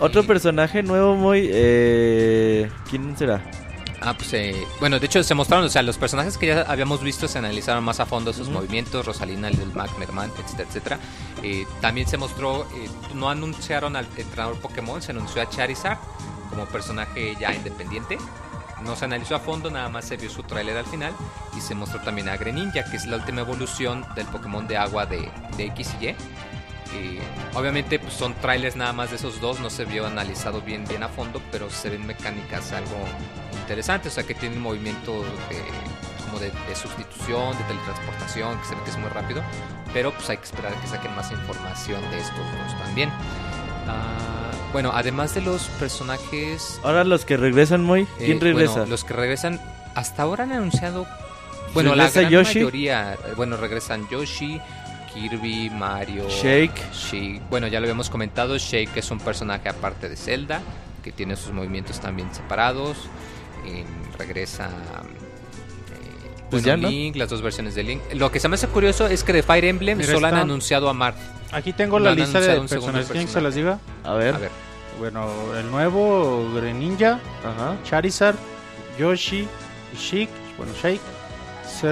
Otro 0.00 0.22
Y- 0.22 0.26
personaje 0.26 0.82
nuevo 0.82 1.14
muy... 1.14 1.48
Eh... 1.52 2.68
¿Quién 2.90 3.16
será? 3.16 3.42
Ah, 4.00 4.14
pues 4.14 4.32
eh, 4.34 4.66
bueno, 4.80 4.98
de 4.98 5.06
hecho 5.06 5.22
se 5.22 5.34
mostraron, 5.34 5.64
o 5.66 5.68
sea, 5.68 5.82
los 5.82 5.96
personajes 5.96 6.36
que 6.36 6.48
ya 6.48 6.62
habíamos 6.62 7.02
visto 7.02 7.26
se 7.26 7.38
analizaron 7.38 7.82
más 7.84 8.00
a 8.00 8.06
fondo 8.06 8.32
sus 8.32 8.48
Ujú. 8.48 8.58
movimientos, 8.58 9.06
Rosalina, 9.06 9.48
Little 9.48 9.72
Mac, 9.74 9.90
Merman, 9.98 10.30
etcétera, 10.38 10.68
etcétera. 10.68 10.98
Eh, 11.42 11.66
también 11.80 12.06
se 12.06 12.16
mostró, 12.16 12.66
eh, 12.74 12.88
no 13.14 13.30
anunciaron 13.30 13.96
al 13.96 14.06
entrenador 14.16 14.58
Pokémon, 14.60 15.00
se 15.00 15.12
anunció 15.12 15.40
a 15.40 15.48
Charizard 15.48 15.98
como 16.50 16.66
personaje 16.66 17.34
ya 17.40 17.54
independiente. 17.54 18.18
No 18.82 18.96
se 18.96 19.06
analizó 19.06 19.36
a 19.36 19.40
fondo, 19.40 19.70
nada 19.70 19.88
más 19.88 20.04
se 20.04 20.18
vio 20.18 20.28
su 20.28 20.42
tráiler 20.42 20.76
al 20.76 20.84
final 20.84 21.14
y 21.56 21.60
se 21.62 21.74
mostró 21.74 22.00
también 22.00 22.28
a 22.28 22.36
Greninja, 22.36 22.84
que 22.84 22.96
es 22.98 23.06
la 23.06 23.16
última 23.16 23.40
evolución 23.40 24.04
del 24.14 24.26
Pokémon 24.26 24.66
de 24.66 24.76
agua 24.76 25.06
de, 25.06 25.30
de 25.56 25.66
X 25.66 25.94
y 26.00 26.04
Y. 26.04 26.08
Eh, 26.96 27.18
obviamente 27.54 27.98
pues, 27.98 28.12
son 28.12 28.34
trailers 28.34 28.76
nada 28.76 28.92
más 28.92 29.10
de 29.10 29.16
esos 29.16 29.40
dos, 29.40 29.58
no 29.58 29.70
se 29.70 29.84
vio 29.86 30.06
analizado 30.06 30.60
bien, 30.60 30.84
bien 30.86 31.02
a 31.02 31.08
fondo, 31.08 31.40
pero 31.50 31.70
se 31.70 31.88
ven 31.88 32.06
mecánicas 32.06 32.72
algo 32.72 32.96
interesantes, 33.64 34.12
o 34.12 34.14
sea 34.14 34.24
que 34.24 34.34
tienen 34.34 34.60
movimiento 34.60 35.22
de, 35.48 35.62
como 36.26 36.38
de, 36.38 36.50
de 36.50 36.76
sustitución, 36.76 37.56
de 37.56 37.64
teletransportación, 37.64 38.58
que 38.58 38.66
se 38.66 38.74
ve 38.74 38.80
que 38.84 38.90
es 38.90 38.98
muy 38.98 39.08
rápido, 39.08 39.42
pero 39.92 40.12
pues 40.12 40.28
hay 40.28 40.36
que 40.36 40.44
esperar 40.44 40.72
a 40.74 40.80
que 40.80 40.86
saquen 40.86 41.14
más 41.16 41.32
información 41.32 42.00
de 42.10 42.18
estos 42.18 42.36
dos 42.38 42.78
también. 42.84 43.10
Ah, 43.88 44.50
bueno, 44.72 44.90
además 44.94 45.34
de 45.34 45.40
los 45.40 45.62
personajes... 45.80 46.78
Ahora 46.82 47.04
los 47.04 47.24
que 47.24 47.36
regresan 47.36 47.82
muy... 47.82 48.06
¿Quién 48.18 48.38
eh, 48.38 48.40
regresa? 48.40 48.72
bueno, 48.72 48.86
los 48.86 49.04
que 49.04 49.14
regresan, 49.14 49.60
hasta 49.94 50.22
ahora 50.22 50.44
han 50.44 50.52
anunciado... 50.52 51.06
Bueno, 51.72 51.94
la 51.94 52.04
¿Regresa 52.04 52.20
gran 52.20 52.32
Yoshi? 52.32 52.58
mayoría, 52.58 53.14
eh, 53.14 53.32
bueno, 53.36 53.56
regresan 53.56 54.08
Yoshi, 54.08 54.60
Kirby, 55.12 55.70
Mario, 55.70 56.28
Shake. 56.28 56.92
Shake. 56.92 57.42
Bueno, 57.50 57.66
ya 57.68 57.80
lo 57.80 57.84
habíamos 57.84 58.10
comentado, 58.10 58.58
Shake 58.58 58.96
es 58.96 59.10
un 59.10 59.18
personaje 59.18 59.68
aparte 59.68 60.08
de 60.08 60.16
Zelda, 60.16 60.60
que 61.02 61.12
tiene 61.12 61.36
sus 61.36 61.52
movimientos 61.52 62.00
también 62.00 62.32
separados. 62.34 62.96
Eh, 63.66 63.84
regresa 64.18 64.66
eh, 64.66 66.42
Pues 66.50 66.62
bueno, 66.64 66.66
ya, 66.66 66.76
¿no? 66.76 66.88
Link, 66.88 67.16
las 67.16 67.28
dos 67.28 67.42
versiones 67.42 67.74
de 67.74 67.82
Link. 67.82 68.00
Lo 68.14 68.30
que 68.30 68.40
se 68.40 68.48
me 68.48 68.54
hace 68.54 68.66
curioso 68.68 69.06
es 69.06 69.24
que 69.24 69.32
de 69.32 69.42
Fire 69.42 69.64
Emblem 69.64 69.98
Mira, 69.98 70.12
solo 70.12 70.26
han 70.26 70.34
anunciado 70.36 70.88
a 70.88 70.92
Marth. 70.94 71.16
Aquí 71.52 71.72
tengo 71.72 71.98
No 71.98 72.06
la 72.06 72.14
lista 72.14 72.40
de 72.40 72.60
personajes. 72.62 73.06
¿Quieren 73.06 73.26
que 73.26 73.32
se 73.32 73.40
las 73.40 73.54
diga? 73.54 73.78
A 74.02 74.14
ver. 74.14 74.34
A 74.34 74.38
ver, 74.38 74.50
Bueno, 74.98 75.28
el 75.56 75.70
nuevo 75.70 76.48
Greninja, 76.54 77.20
Ajá. 77.44 77.76
Charizard, 77.84 78.36
Yoshi, 78.98 79.46
Sheik, 79.96 80.28
bueno, 80.56 80.72
Shake, 80.80 81.00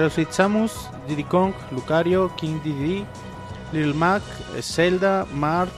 Sweet 0.09 0.31
Samus, 0.31 0.71
Diddy 1.07 1.23
Kong, 1.25 1.53
Lucario, 1.71 2.33
King 2.37 2.59
Diddy, 2.63 3.05
Little 3.73 3.93
Mac, 3.93 4.21
eh, 4.55 4.61
Zelda, 4.61 5.25
Mart, 5.33 5.73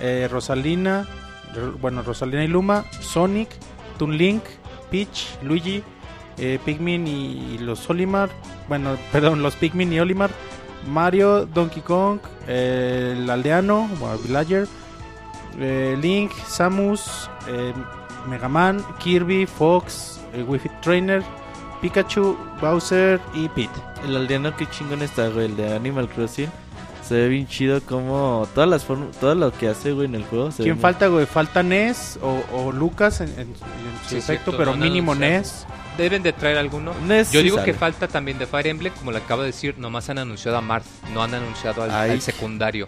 eh, 0.00 0.28
Rosalina, 0.30 1.06
Ro- 1.54 1.72
bueno, 1.80 2.02
Rosalina 2.02 2.44
y 2.44 2.48
Luma, 2.48 2.84
Sonic, 3.00 3.48
Toon 3.98 4.16
Link, 4.16 4.42
Peach, 4.90 5.38
Luigi, 5.42 5.82
eh, 6.38 6.58
Pikmin 6.64 7.06
y 7.06 7.58
los 7.58 7.88
Olimar, 7.90 8.30
bueno, 8.68 8.96
perdón, 9.12 9.42
los 9.42 9.56
Pikmin 9.56 9.92
y 9.92 10.00
Olimar, 10.00 10.30
Mario, 10.88 11.46
Donkey 11.46 11.82
Kong, 11.82 12.20
el 12.46 13.28
aldeano, 13.28 13.88
eh, 15.58 15.98
Link, 16.00 16.32
Samus, 16.46 17.30
eh, 17.48 17.72
Mega 18.28 18.48
Man, 18.48 18.84
Kirby, 18.98 19.46
Fox, 19.46 20.20
Wi-Fi 20.46 20.70
Trainer, 20.80 21.22
Pikachu, 21.80 22.36
Bowser 22.60 23.20
y 23.34 23.48
Pete. 23.48 23.80
El 24.04 24.16
aldeano 24.16 24.54
que 24.56 24.68
chingón 24.68 25.02
está, 25.02 25.28
güey, 25.28 25.46
el 25.46 25.56
de 25.56 25.74
Animal 25.74 26.08
Crossing. 26.08 26.50
Se 27.10 27.16
ve 27.16 27.26
bien 27.28 27.48
chido 27.48 27.80
como 27.80 28.46
todas 28.54 28.70
las 28.70 28.84
formas, 28.84 29.16
todo 29.18 29.34
lo 29.34 29.52
que 29.52 29.66
hace, 29.66 29.90
güey, 29.90 30.06
en 30.06 30.14
el 30.14 30.22
juego. 30.22 30.52
se 30.52 30.62
¿Quién 30.62 30.78
falta, 30.78 31.08
güey? 31.08 31.26
Falta 31.26 31.60
Ness 31.64 32.20
o, 32.22 32.40
o 32.54 32.70
Lucas 32.70 33.20
en, 33.20 33.30
en- 33.30 33.38
en 33.40 33.54
su 33.56 34.10
Sí, 34.10 34.16
efecto, 34.18 34.52
cierto, 34.52 34.56
pero 34.56 34.76
no 34.76 34.84
mínimo. 34.84 35.16
Ness. 35.16 35.66
deben 35.98 36.22
de 36.22 36.32
traer 36.32 36.56
alguno. 36.56 36.94
Ness 37.08 37.32
Yo 37.32 37.40
sí 37.40 37.44
digo 37.46 37.56
sale. 37.56 37.72
que 37.72 37.76
falta 37.76 38.06
también 38.06 38.38
de 38.38 38.46
Fire 38.46 38.68
Emblem, 38.68 38.92
como 38.94 39.10
le 39.10 39.18
acabo 39.18 39.40
de 39.42 39.48
decir, 39.48 39.76
nomás 39.76 40.08
han 40.08 40.18
anunciado 40.18 40.56
a 40.56 40.60
Marth, 40.60 40.86
no 41.12 41.20
han 41.24 41.34
anunciado 41.34 41.82
al, 41.82 42.20
secundario. 42.20 42.86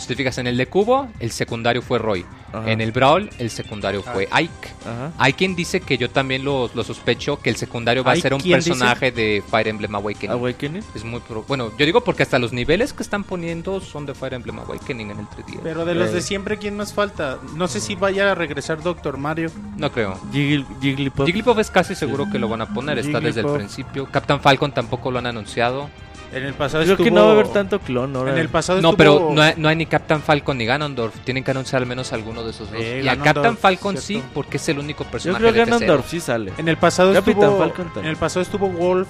Si 0.00 0.08
te 0.08 0.16
fijas 0.16 0.38
en 0.38 0.46
el 0.46 0.56
de 0.56 0.66
Cubo, 0.66 1.08
el 1.20 1.30
secundario 1.30 1.82
fue 1.82 1.98
Roy. 1.98 2.24
Ajá. 2.52 2.68
En 2.70 2.80
el 2.80 2.90
Brawl, 2.90 3.30
el 3.38 3.50
secundario 3.50 4.02
fue 4.02 4.26
Ah. 4.32 4.38
Ike. 4.38 4.68
Ajá. 4.84 5.12
Hay 5.18 5.34
quien 5.34 5.54
dice 5.54 5.80
que 5.80 5.98
yo 5.98 6.10
también 6.10 6.42
lo, 6.44 6.68
lo 6.74 6.82
sospecho 6.82 7.38
que 7.40 7.50
el 7.50 7.56
secundario 7.56 8.02
va 8.02 8.12
a 8.12 8.14
¿Hay 8.14 8.20
ser 8.20 8.34
un 8.34 8.40
quien 8.40 8.58
dice? 8.58 8.70
personaje 8.70 9.12
de 9.12 9.42
Fire 9.48 9.68
Emblem 9.68 9.94
Awakening. 9.94 10.30
Awakening. 10.32 10.82
es 10.94 11.04
muy 11.04 11.20
pro- 11.20 11.44
bueno, 11.46 11.70
yo 11.78 11.86
digo 11.86 12.00
porque 12.02 12.22
hasta 12.24 12.38
los 12.40 12.52
niveles 12.52 12.92
que 12.92 13.02
están 13.02 13.22
poniendo 13.24 13.80
son 13.80 14.06
de 14.06 14.14
Fire 14.14 14.34
Emblem 14.34 14.58
Awakening 14.58 15.10
en 15.12 15.20
el 15.20 15.26
3D. 15.26 15.60
Pero 15.62 15.84
de 15.84 15.94
los 15.94 16.08
Eh. 16.10 16.14
de 16.14 16.20
siempre, 16.22 16.58
¿quién 16.58 16.76
más 16.76 16.92
falta? 16.92 17.38
No 17.54 17.68
sé 17.68 17.80
si 17.80 17.94
vaya 17.94 18.32
a 18.32 18.34
regresar 18.34 18.82
Doctor 18.82 19.16
Mario. 19.18 19.50
No 19.76 19.92
creo. 19.92 20.18
Jiggly- 20.32 20.66
Jigglypuff. 20.80 21.26
Jigglypuff 21.26 21.58
es 21.58 21.70
casi 21.70 21.94
seguro 21.94 22.26
que 22.32 22.38
lo 22.38 22.48
van 22.48 22.62
a 22.62 22.72
poner, 22.74 22.98
está 22.98 23.20
desde 23.20 23.42
el 23.42 23.46
principio. 23.52 24.08
Captain 24.10 24.40
Falcon 24.40 24.72
tampoco 24.72 25.10
lo 25.10 25.18
han 25.20 25.26
anunciado. 25.26 25.88
En 26.32 26.44
el 26.44 26.54
pasado 26.54 26.84
Creo 26.84 26.94
estuvo... 26.94 27.04
que 27.04 27.10
no 27.10 27.22
va 27.24 27.28
a 27.30 27.32
haber 27.32 27.48
tanto 27.48 27.80
clon 27.80 28.14
ahora. 28.14 28.32
En 28.32 28.38
el 28.38 28.48
pasado 28.48 28.80
No, 28.80 28.90
estuvo... 28.90 28.96
pero 28.98 29.30
no 29.34 29.42
hay, 29.42 29.54
no 29.56 29.68
hay 29.68 29.76
ni 29.76 29.86
Captain 29.86 30.22
Falcon 30.22 30.58
ni 30.58 30.64
Ganondorf. 30.66 31.18
Tienen 31.24 31.42
que 31.42 31.50
anunciar 31.50 31.82
al 31.82 31.88
menos 31.88 32.12
alguno 32.12 32.44
de 32.44 32.50
esos 32.50 32.70
dos. 32.70 32.80
Eh, 32.80 33.02
y 33.04 33.08
a 33.08 33.14
Ganondorf, 33.16 33.24
Captain 33.34 33.56
Falcon 33.56 33.96
cierto. 33.96 34.24
sí, 34.26 34.30
porque 34.34 34.56
es 34.58 34.68
el 34.68 34.78
único 34.78 35.04
Yo 35.04 35.10
personaje 35.10 35.40
creo 35.42 35.52
que. 35.64 35.70
Ganondorf 35.70 36.08
sí 36.08 36.20
sale. 36.20 36.52
En 36.58 36.68
el 36.68 36.76
pasado 36.76 37.12
Capitán 37.12 37.42
estuvo... 37.42 37.58
Falcon 37.58 37.84
también. 37.86 38.04
En 38.04 38.10
el 38.10 38.16
pasado 38.16 38.42
estuvo 38.42 38.68
Wolf 38.68 39.08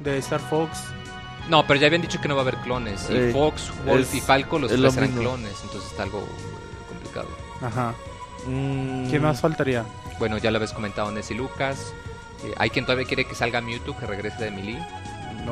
de 0.00 0.18
Star 0.18 0.40
Fox. 0.40 0.78
No, 1.48 1.66
pero 1.66 1.78
ya 1.80 1.88
habían 1.88 2.02
dicho 2.02 2.20
que 2.20 2.28
no 2.28 2.36
va 2.36 2.40
a 2.40 2.44
haber 2.44 2.56
clones. 2.58 3.08
Y 3.10 3.16
Eh, 3.16 3.30
Fox, 3.32 3.70
Wolf 3.84 4.08
es- 4.08 4.14
y 4.14 4.20
Falco 4.20 4.58
los 4.58 4.70
es 4.70 4.78
lo 4.78 4.88
tres 4.90 4.98
eran 5.04 5.18
clones. 5.18 5.52
Entonces 5.64 5.90
está 5.90 6.04
algo 6.04 6.26
complicado. 6.88 7.28
Ajá. 7.60 7.94
Mm, 8.46 9.08
¿Quién 9.10 9.22
más 9.22 9.40
faltaría? 9.40 9.84
Bueno, 10.18 10.38
ya 10.38 10.50
lo 10.50 10.56
habéis 10.58 10.72
comentado 10.72 11.10
Nessie 11.10 11.36
Lucas. 11.36 11.92
Eh, 12.44 12.54
hay 12.58 12.70
quien 12.70 12.84
todavía 12.84 13.06
quiere 13.06 13.24
que 13.24 13.34
salga 13.34 13.60
Mewtwo, 13.60 13.96
que 13.98 14.06
regrese 14.06 14.44
de 14.44 14.50
Melee. 14.52 14.78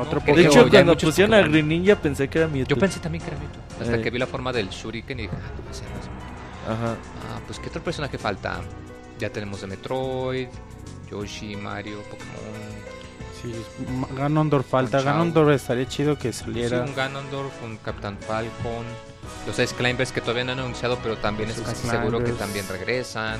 Otro 0.00 0.20
que 0.20 0.32
De 0.32 0.44
Pokémon. 0.44 0.60
hecho, 0.62 0.70
cuando 0.70 0.92
muchos 0.92 1.08
pusieron 1.10 1.34
a 1.34 1.38
Pokémon. 1.38 1.52
Greninja 1.52 1.96
pensé 1.96 2.28
que 2.28 2.38
era 2.38 2.48
Mewtwo. 2.48 2.68
Yo 2.74 2.78
pensé 2.80 3.00
también 3.00 3.22
que 3.24 3.30
era 3.30 3.38
Mewtwo. 3.38 3.60
Hasta 3.80 3.96
Eh. 3.96 4.02
que 4.02 4.10
vi 4.10 4.18
la 4.18 4.26
forma 4.26 4.52
del 4.52 4.68
Shuriken 4.68 5.18
y 5.18 5.22
dije, 5.22 5.34
ah, 5.36 5.72
ser, 5.72 5.84
es 5.86 5.90
Mewtwo. 5.92 6.72
Ajá. 6.72 6.96
Ah, 7.34 7.40
pues 7.46 7.58
¿qué 7.58 7.68
otro 7.68 7.82
personaje 7.82 8.18
falta? 8.18 8.60
Ya 9.18 9.30
tenemos 9.30 9.60
de 9.60 9.66
Metroid, 9.68 10.48
Yoshi, 11.10 11.56
Mario, 11.56 11.98
Pokémon. 12.10 12.92
Sí, 13.42 13.52
Ganondorf 14.16 14.66
falta. 14.68 15.00
Ganondorf 15.02 15.50
estaría 15.50 15.86
chido 15.88 16.16
que 16.16 16.32
Sí, 16.32 16.44
saliera. 16.44 16.82
un 16.82 16.94
Ganondorf, 16.94 17.52
un 17.64 17.76
Captain 17.78 18.16
Falcon. 18.18 18.84
Los 19.46 19.58
Ice 19.58 19.74
Climbers 19.74 20.12
que 20.12 20.20
todavía 20.20 20.44
no 20.44 20.52
han 20.52 20.60
anunciado, 20.60 20.98
pero 21.02 21.16
también 21.16 21.50
es 21.50 21.60
casi 21.60 21.88
seguro 21.88 22.22
que 22.22 22.32
también 22.32 22.66
regresan. 22.68 23.38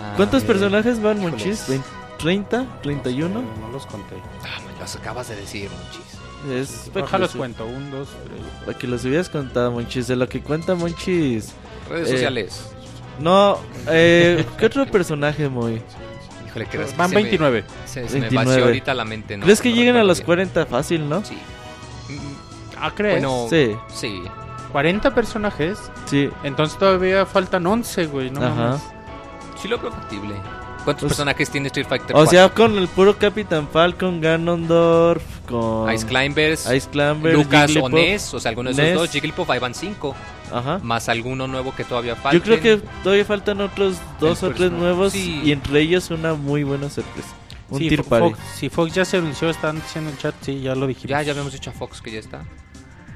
Ah, 0.00 0.12
¿Cuántos 0.16 0.42
eh, 0.42 0.46
personajes 0.46 1.00
van. 1.02 1.18
Monchis? 1.20 1.66
¿Vein- 2.22 2.46
¿30? 2.46 2.66
¿31? 2.82 3.28
No 3.28 3.68
los 3.72 3.86
conté. 3.86 4.16
Ah, 4.44 4.60
me 4.66 4.78
los 4.80 4.96
acabas 4.96 5.28
de 5.28 5.36
decir, 5.36 5.70
Monchis. 5.70 6.14
Es 6.52 6.90
que, 6.92 7.00
Ojalá 7.00 7.24
los 7.24 7.34
cuento. 7.34 7.64
Un, 7.66 7.90
dos, 7.90 8.08
tres. 8.24 8.40
para 8.66 8.78
que 8.78 8.86
los 8.86 9.04
hubieras 9.04 9.28
contado, 9.30 9.72
Monchis. 9.72 10.06
De 10.08 10.16
lo 10.16 10.28
que 10.28 10.40
cuenta 10.42 10.74
Monchis. 10.74 11.52
Redes 11.88 12.08
Eh, 12.08 12.12
sociales. 12.12 12.70
No, 13.18 13.58
eh, 13.88 14.44
¿qué 14.58 14.66
otro 14.66 14.86
personaje, 14.86 15.48
muy? 15.48 15.80
Híjole, 16.48 16.66
¿crees 16.66 16.90
que 16.92 16.96
Van 16.96 17.08
se 17.08 17.14
me- 17.14 17.22
29. 17.22 17.64
se, 17.86 17.92
se 17.92 18.00
me 18.16 18.20
29. 18.20 18.46
vació 18.50 18.64
ahorita 18.66 18.94
la 18.94 19.04
mente, 19.04 19.36
¿no? 19.36 19.44
¿Crees 19.44 19.60
que 19.60 19.70
No 19.70 19.76
lleguen 19.76 19.96
a 19.96 20.04
los 20.04 20.18
bien. 20.18 20.26
40 20.26 20.66
fácil, 20.66 21.08
no? 21.08 21.24
Sí. 21.24 21.38
Ah, 22.80 22.92
¿crees? 22.94 23.14
Bueno, 23.22 23.46
Sí, 23.48 23.74
sí. 23.94 24.22
40 24.72 25.14
personajes. 25.14 25.78
sí. 26.06 26.28
Entonces 26.42 26.76
todavía 26.78 27.24
faltan 27.26 27.66
11, 27.66 28.06
güey. 28.06 28.30
No 28.30 28.40
Ajá. 28.44 28.54
mames. 28.54 28.80
Sí 29.62 29.68
lo 29.68 29.78
veo 29.78 29.90
factible. 29.92 30.34
¿Cuántos 30.84 31.02
Pues- 31.02 31.12
personajes 31.12 31.50
tiene 31.50 31.68
Street 31.68 31.86
Fighter 31.88 32.10
O 32.12 32.24
4? 32.24 32.30
sea, 32.30 32.48
con 32.50 32.76
el 32.78 32.88
puro 32.88 33.16
Capitán 33.18 33.68
Falcon, 33.72 34.20
Ganondorf, 34.20 35.22
con 35.48 35.92
Ice 35.92 36.06
Climbers, 36.06 36.70
Ice 36.70 36.88
Climber, 36.90 37.32
Lucas 37.34 37.64
o 37.64 37.66
Jigglypuff. 37.74 37.92
Ness, 37.92 38.34
o 38.34 38.40
sea, 38.40 38.50
alguno 38.50 38.68
de 38.68 38.72
esos 38.74 38.84
Ness. 38.84 38.94
dos. 38.98 39.10
Jigglypuff, 39.10 39.50
ahí 39.50 39.58
van 39.58 39.74
cinco. 39.74 40.14
Ajá. 40.52 40.78
Más 40.82 41.08
alguno 41.08 41.46
nuevo 41.48 41.74
que 41.74 41.84
todavía 41.84 42.14
falta. 42.16 42.36
Yo 42.36 42.42
creo 42.42 42.60
que 42.60 42.76
todavía 43.02 43.24
faltan 43.24 43.60
otros 43.60 43.96
dos 44.20 44.42
El 44.42 44.50
o 44.50 44.54
tres 44.54 44.70
nuevos 44.70 45.12
Sí. 45.14 45.40
y 45.42 45.52
entre 45.52 45.80
ellos 45.80 46.10
una 46.10 46.34
muy 46.34 46.62
buena 46.64 46.88
sorpresa. 46.90 47.28
Un 47.70 47.78
Sí, 47.78 47.88
Tier 47.88 48.02
Fo- 48.04 48.08
Party. 48.10 48.30
Fox, 48.34 48.40
si 48.56 48.68
Fox 48.68 48.92
ya 48.94 49.04
se 49.06 49.16
anunció, 49.16 49.48
están 49.48 49.76
diciendo 49.80 50.10
en 50.10 50.16
el 50.16 50.22
chat, 50.22 50.34
sí, 50.42 50.60
ya 50.60 50.74
lo 50.74 50.86
dijimos. 50.86 51.08
Ya, 51.10 51.22
ya 51.22 51.32
habíamos 51.32 51.52
dicho 51.54 51.70
a 51.70 51.72
Fox 51.72 52.02
que 52.02 52.10
ya 52.12 52.18
está. 52.20 52.42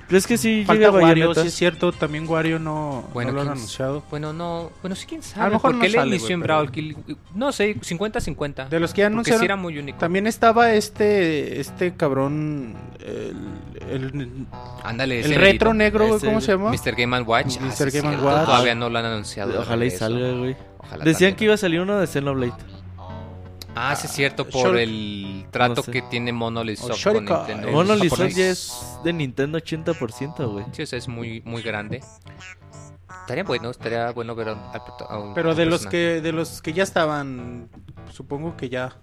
¿Crees 0.09 0.27
que 0.27 0.39
sí 0.39 0.65
Falta 0.67 0.79
llega 0.87 0.91
Wario, 0.91 1.07
Bayonetta? 1.29 1.43
sí 1.43 1.49
es 1.49 1.55
cierto, 1.55 1.93
también 1.93 2.27
Wario 2.27 2.59
no, 2.59 3.05
Bueno, 3.13 3.31
no 3.31 3.35
lo 3.37 3.41
han 3.43 3.47
¿quién- 3.49 3.59
anunciado. 3.59 4.03
Bueno, 4.11 4.33
no. 4.33 4.71
Bueno, 4.83 4.97
sí, 4.97 5.05
quién 5.07 5.23
sabe. 5.23 5.43
A 5.43 5.47
lo 5.49 5.53
mejor 5.57 5.71
porque 5.73 5.79
no 5.79 5.85
él 5.85 5.93
sale, 5.93 6.17
inició 6.17 6.35
en 6.35 6.41
pero- 6.41 6.55
Brawl. 6.55 6.73
Kill- 6.73 7.17
No 7.35 7.53
sé, 7.53 7.77
50-50. 7.81 8.69
De 8.71 8.81
los 8.81 8.95
que 8.95 9.03
ya 9.03 9.09
anunciaron, 9.09 9.41
sí 9.41 9.45
era 9.45 9.57
muy 9.57 9.77
único. 9.79 9.99
también 9.99 10.27
estaba 10.27 10.73
este 10.73 11.61
este 11.61 11.95
cabrón, 11.95 12.75
el, 13.01 13.37
el, 13.91 14.47
Ándale, 14.83 15.21
el 15.21 15.27
ese 15.33 15.39
retro 15.39 15.75
negro, 15.75 16.07
güey, 16.09 16.21
¿cómo 16.21 16.41
se 16.41 16.53
llama? 16.53 16.71
Mr. 16.71 16.95
Game 16.97 17.21
Watch. 17.21 17.59
Mr. 17.61 17.69
Ah, 17.69 17.91
sí, 17.91 18.01
Game 18.01 18.17
Watch. 18.17 18.45
Todavía 18.47 18.75
no 18.75 18.89
lo 18.89 18.99
han 18.99 19.05
anunciado. 19.05 19.61
Ojalá 19.61 19.85
y 19.85 19.91
salga, 19.91 20.33
güey. 20.33 20.57
Ojalá 20.79 21.05
Decían 21.05 21.33
también. 21.33 21.37
que 21.37 21.45
iba 21.45 21.55
a 21.55 21.59
salir 21.59 21.81
uno 21.81 21.99
de 21.99 22.07
Xenoblade. 22.07 22.53
Ah, 23.81 23.95
sí, 23.97 24.07
es 24.07 24.13
cierto, 24.13 24.45
por 24.49 24.77
el 24.77 25.47
trato 25.51 25.75
No 25.77 25.83
sé. 25.83 25.91
que 25.93 26.03
tiene 26.03 26.33
Monolith 26.33 26.79
Soft 26.79 27.05
con 27.05 27.25
Nintendo. 27.25 27.71
Monolith. 27.71 28.11
Soft 28.15 28.29
ya 28.35 28.51
es 28.51 28.73
de 29.05 29.13
Nintendo 29.13 29.59
80%, 29.59 30.51
güey. 30.51 30.65
Sí, 30.73 30.83
o 30.83 30.87
sea, 30.87 30.99
es 30.99 31.07
muy, 31.07 31.43
muy 31.45 31.63
grande. 31.63 32.03
Estaría 33.21 33.45
bueno, 33.45 33.71
estaría 33.71 34.11
bueno 34.13 34.35
ver 34.35 34.49
a 34.49 34.53
un, 34.55 34.61
a 35.09 35.19
un- 35.19 35.35
Pero 35.35 35.51
a 35.53 35.55
de 35.55 35.67
los 35.67 35.87
que 35.87 36.21
de 36.21 36.33
los 36.33 36.61
que 36.63 36.73
ya 36.73 36.83
estaban, 36.83 37.69
supongo 38.13 38.57
que 38.57 38.69
ya. 38.69 38.97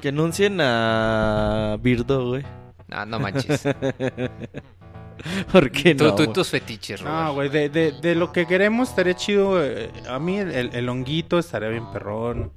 Que 0.00 0.08
anuncien 0.08 0.60
a 0.60 1.76
Birdo, 1.80 2.28
güey. 2.28 2.44
Ah, 2.90 3.04
no 3.06 3.18
manches. 3.18 3.62
¿Por 5.52 5.70
qué 5.70 5.94
no? 5.94 6.14
tú 6.14 6.26
tus 6.32 6.48
fetiches, 6.50 7.00
No, 7.02 7.32
güey, 7.34 7.48
de, 7.48 7.68
de, 7.68 7.92
de 7.92 8.14
lo 8.14 8.32
que 8.32 8.46
queremos 8.46 8.90
estaría 8.90 9.14
chido. 9.14 9.62
eh, 9.64 9.90
a 10.08 10.18
mí 10.18 10.38
el, 10.38 10.50
el, 10.50 10.74
el 10.74 10.88
honguito 10.88 11.38
estaría 11.38 11.68
bien 11.68 11.90
perrón. 11.92 12.52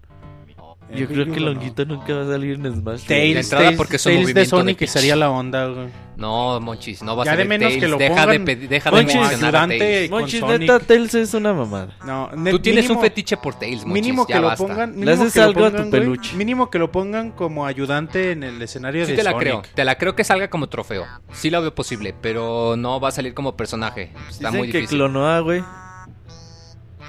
Yo 0.95 1.07
creo 1.07 1.25
que 1.25 1.33
el 1.39 1.45
no. 1.45 1.51
honguito 1.51 1.85
nunca 1.85 2.13
va 2.13 2.23
a 2.23 2.27
salir 2.27 2.53
en 2.55 2.73
Smash. 2.81 3.01
De 3.01 3.07
Tails, 3.07 3.38
entrada 3.45 3.71
Tails- 3.71 3.77
porque 3.77 3.95
es 3.97 4.05
un 4.05 4.09
Tails 4.11 4.19
de 4.19 4.23
movimiento 4.33 4.39
de 4.39 4.45
Sonic 4.61 4.77
que 4.77 4.85
pitch. 4.85 4.93
sería 4.93 5.15
la 5.15 5.29
onda, 5.29 5.67
güey. 5.67 5.88
No, 6.15 6.59
Monchis, 6.59 7.03
no 7.03 7.15
va 7.15 7.21
a 7.23 7.25
Ya 7.25 7.31
de 7.33 7.38
salir 7.38 7.49
menos 7.49 7.67
Tails. 7.69 7.83
que 7.83 7.88
lo 7.89 7.97
deja, 7.97 8.15
pongan 8.25 8.45
de, 8.45 8.55
deja 8.55 8.89
de 8.89 8.95
Monchis, 8.95 9.15
mencionar 9.21 9.55
a 9.55 9.63
ayudante. 9.63 9.77
Tails. 9.79 10.09
con 10.09 10.19
Monchis, 10.21 10.39
Sonic. 10.39 10.59
neta, 10.61 10.79
Tails 10.79 11.13
es 11.13 11.33
una 11.35 11.53
mamada. 11.53 11.97
No, 12.05 12.29
ne- 12.35 12.51
Tú 12.51 12.59
tienes 12.59 12.85
un 12.85 12.95
mínimo- 12.95 13.01
fetiche 13.01 13.38
por 13.38 13.53
Tails, 13.59 13.85
Monchis. 13.85 13.93
Mínimo 13.93 14.25
ya 14.27 14.35
que 14.35 14.41
lo 14.41 14.47
basta. 14.47 14.65
pongan. 14.67 14.89
Le 14.91 14.95
Mínimo 14.97 15.11
haces 15.21 15.33
que 15.33 15.39
lo 15.39 15.45
algo 15.45 15.65
a 15.65 15.69
tu 15.69 15.75
pongan, 15.75 15.89
güey, 15.91 16.01
peluche. 16.01 16.35
Mínimo 16.35 16.69
que 16.71 16.79
lo 16.79 16.91
pongan 16.91 17.31
como 17.31 17.65
ayudante 17.67 18.31
en 18.31 18.43
el 18.43 18.61
escenario 18.61 19.05
Sí 19.05 19.11
de 19.11 19.17
te 19.17 19.23
la 19.23 19.38
creo, 19.38 19.61
te 19.75 19.83
la 19.85 19.97
creo 19.97 20.15
que 20.15 20.23
salga 20.23 20.49
como 20.49 20.67
trofeo. 20.69 21.05
Sí 21.33 21.49
la 21.51 21.59
veo 21.59 21.75
posible, 21.75 22.15
pero 22.19 22.75
no 22.77 22.99
va 22.99 23.09
a 23.09 23.11
salir 23.11 23.33
como 23.35 23.55
personaje. 23.55 24.11
Está 24.29 24.47
Dicen 24.47 24.57
muy 24.57 24.71
que 24.71 24.77
difícil. 24.79 24.97
Clonoa, 24.97 25.39
güey. 25.41 25.61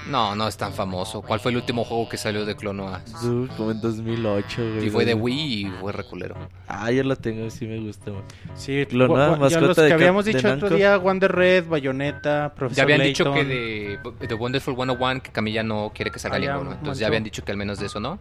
No, 0.07 0.35
no 0.35 0.47
es 0.47 0.57
tan 0.57 0.73
famoso. 0.73 1.21
¿Cuál 1.21 1.39
fue 1.39 1.51
el 1.51 1.57
último 1.57 1.83
juego 1.83 2.09
que 2.09 2.17
salió 2.17 2.45
de 2.45 2.55
Clonoa? 2.55 3.01
Como 3.57 3.71
en 3.71 3.81
2008, 3.81 4.61
güey. 4.73 4.87
Y 4.87 4.89
fue 4.89 5.05
de 5.05 5.13
Wii 5.13 5.65
y 5.67 5.71
fue 5.79 5.91
reculero. 5.91 6.35
Ah, 6.67 6.91
yo 6.91 7.03
lo 7.03 7.15
tengo, 7.15 7.49
sí 7.49 7.67
me 7.67 7.79
gusta, 7.79 8.11
güey. 8.11 8.23
Sí, 8.55 8.85
ya 9.33 9.37
mascota 9.39 9.67
los 9.67 9.75
de 9.77 9.83
que 9.83 9.89
Cap- 9.89 9.97
habíamos 9.99 10.25
de 10.25 10.33
dicho 10.33 10.53
otro 10.53 10.69
día, 10.69 10.97
Wonder 10.97 11.31
Red, 11.31 11.67
Bayonetta, 11.67 12.53
Profesor 12.55 12.77
Ya 12.77 12.83
habían 12.83 13.01
dicho 13.03 13.31
que 13.33 13.45
de, 13.45 13.99
de 14.27 14.33
Wonderful 14.35 14.75
101 14.75 15.21
que 15.21 15.31
Camilla 15.31 15.63
no 15.63 15.91
quiere 15.93 16.11
que 16.11 16.19
salga 16.19 16.37
Ah, 16.37 16.39
ninguno. 16.39 16.59
Entonces 16.71 16.85
manchó. 16.87 16.99
ya 17.01 17.07
habían 17.07 17.23
dicho 17.23 17.43
que 17.43 17.51
al 17.51 17.57
menos 17.57 17.79
de 17.79 17.85
eso, 17.87 17.99
¿no? 17.99 18.19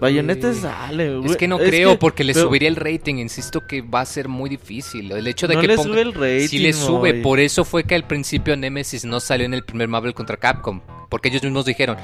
Bayonetta 0.00 0.52
sale, 0.54 1.16
güey. 1.18 1.30
Es 1.30 1.36
que 1.36 1.48
no 1.48 1.58
creo, 1.58 1.92
que- 1.92 1.98
porque 1.98 2.24
le 2.24 2.32
pero 2.34 2.46
subiría 2.46 2.68
el 2.68 2.76
rating. 2.76 3.16
Insisto 3.16 3.66
que 3.66 3.82
va 3.82 4.00
a 4.00 4.06
ser 4.06 4.28
muy 4.28 4.48
difícil. 4.48 5.10
El 5.12 5.26
hecho 5.26 5.48
de 5.48 5.54
No 5.54 5.60
que 5.60 5.66
le 5.68 5.76
ponga- 5.76 5.82
sube 5.88 6.00
el 6.02 6.14
rating, 6.14 6.48
Sí 6.48 6.58
le 6.58 6.72
sube. 6.72 7.14
Por 7.22 7.40
eso 7.40 7.64
fue 7.64 7.84
que 7.84 7.94
al 7.94 8.06
principio 8.06 8.56
Nemesis 8.56 9.04
no 9.04 9.20
salió 9.20 9.46
en 9.46 9.54
el 9.54 9.64
primer 9.64 9.88
Marvel 9.88 10.14
contra 10.14 10.36
Capcom. 10.36 10.80
Porque 11.08 11.28
ellos 11.28 11.42
mismos 11.42 11.64
dijeron, 11.64 11.96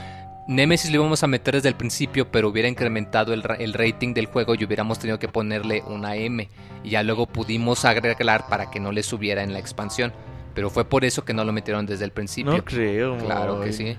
Nemesis 0.46 0.90
lo 0.90 0.96
íbamos 0.96 1.22
a 1.22 1.26
meter 1.26 1.54
desde 1.54 1.68
el 1.70 1.74
principio, 1.74 2.30
pero 2.30 2.48
hubiera 2.48 2.68
incrementado 2.68 3.32
el, 3.32 3.42
ra- 3.42 3.54
el 3.54 3.72
rating 3.72 4.12
del 4.12 4.26
juego 4.26 4.54
y 4.54 4.64
hubiéramos 4.64 4.98
tenido 4.98 5.18
que 5.18 5.28
ponerle 5.28 5.82
una 5.86 6.16
M. 6.16 6.48
Y 6.82 6.90
ya 6.90 7.02
luego 7.02 7.26
pudimos 7.26 7.84
agregar 7.86 8.46
para 8.48 8.70
que 8.70 8.78
no 8.80 8.92
le 8.92 9.02
subiera 9.02 9.42
en 9.42 9.52
la 9.52 9.58
expansión. 9.58 10.12
Pero 10.54 10.70
fue 10.70 10.84
por 10.84 11.04
eso 11.04 11.24
que 11.24 11.34
no 11.34 11.44
lo 11.44 11.52
metieron 11.52 11.84
desde 11.86 12.04
el 12.04 12.12
principio. 12.12 12.52
No 12.52 12.64
creo, 12.64 13.16
Claro 13.18 13.60
que 13.60 13.72
sí. 13.72 13.96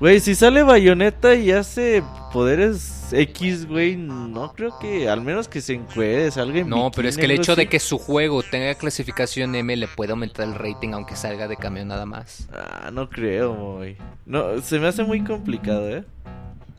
Güey, 0.00 0.20
si 0.20 0.34
sale 0.34 0.62
Bayonetta 0.62 1.34
y 1.34 1.52
hace 1.52 2.02
poderes 2.32 3.12
X, 3.12 3.66
güey, 3.68 3.96
no 3.96 4.52
creo 4.52 4.76
que, 4.78 5.08
al 5.08 5.20
menos 5.20 5.46
que 5.46 5.60
se 5.60 5.74
encuere, 5.74 6.30
salga 6.30 6.58
en 6.58 6.68
No, 6.68 6.90
pero 6.90 7.08
es 7.08 7.16
que 7.16 7.26
el 7.26 7.30
hecho 7.30 7.54
de 7.54 7.68
que 7.68 7.78
su 7.78 7.98
juego 7.98 8.42
tenga 8.42 8.74
clasificación 8.74 9.54
M 9.54 9.76
le 9.76 9.86
puede 9.86 10.10
aumentar 10.10 10.46
el 10.46 10.54
rating 10.56 10.90
aunque 10.94 11.14
salga 11.14 11.46
de 11.46 11.56
camión 11.56 11.88
nada 11.88 12.06
más. 12.06 12.48
Ah, 12.52 12.90
no 12.92 13.08
creo, 13.08 13.76
güey. 13.76 13.96
No, 14.26 14.60
se 14.60 14.80
me 14.80 14.88
hace 14.88 15.04
muy 15.04 15.22
complicado, 15.22 15.88
¿eh? 15.88 16.04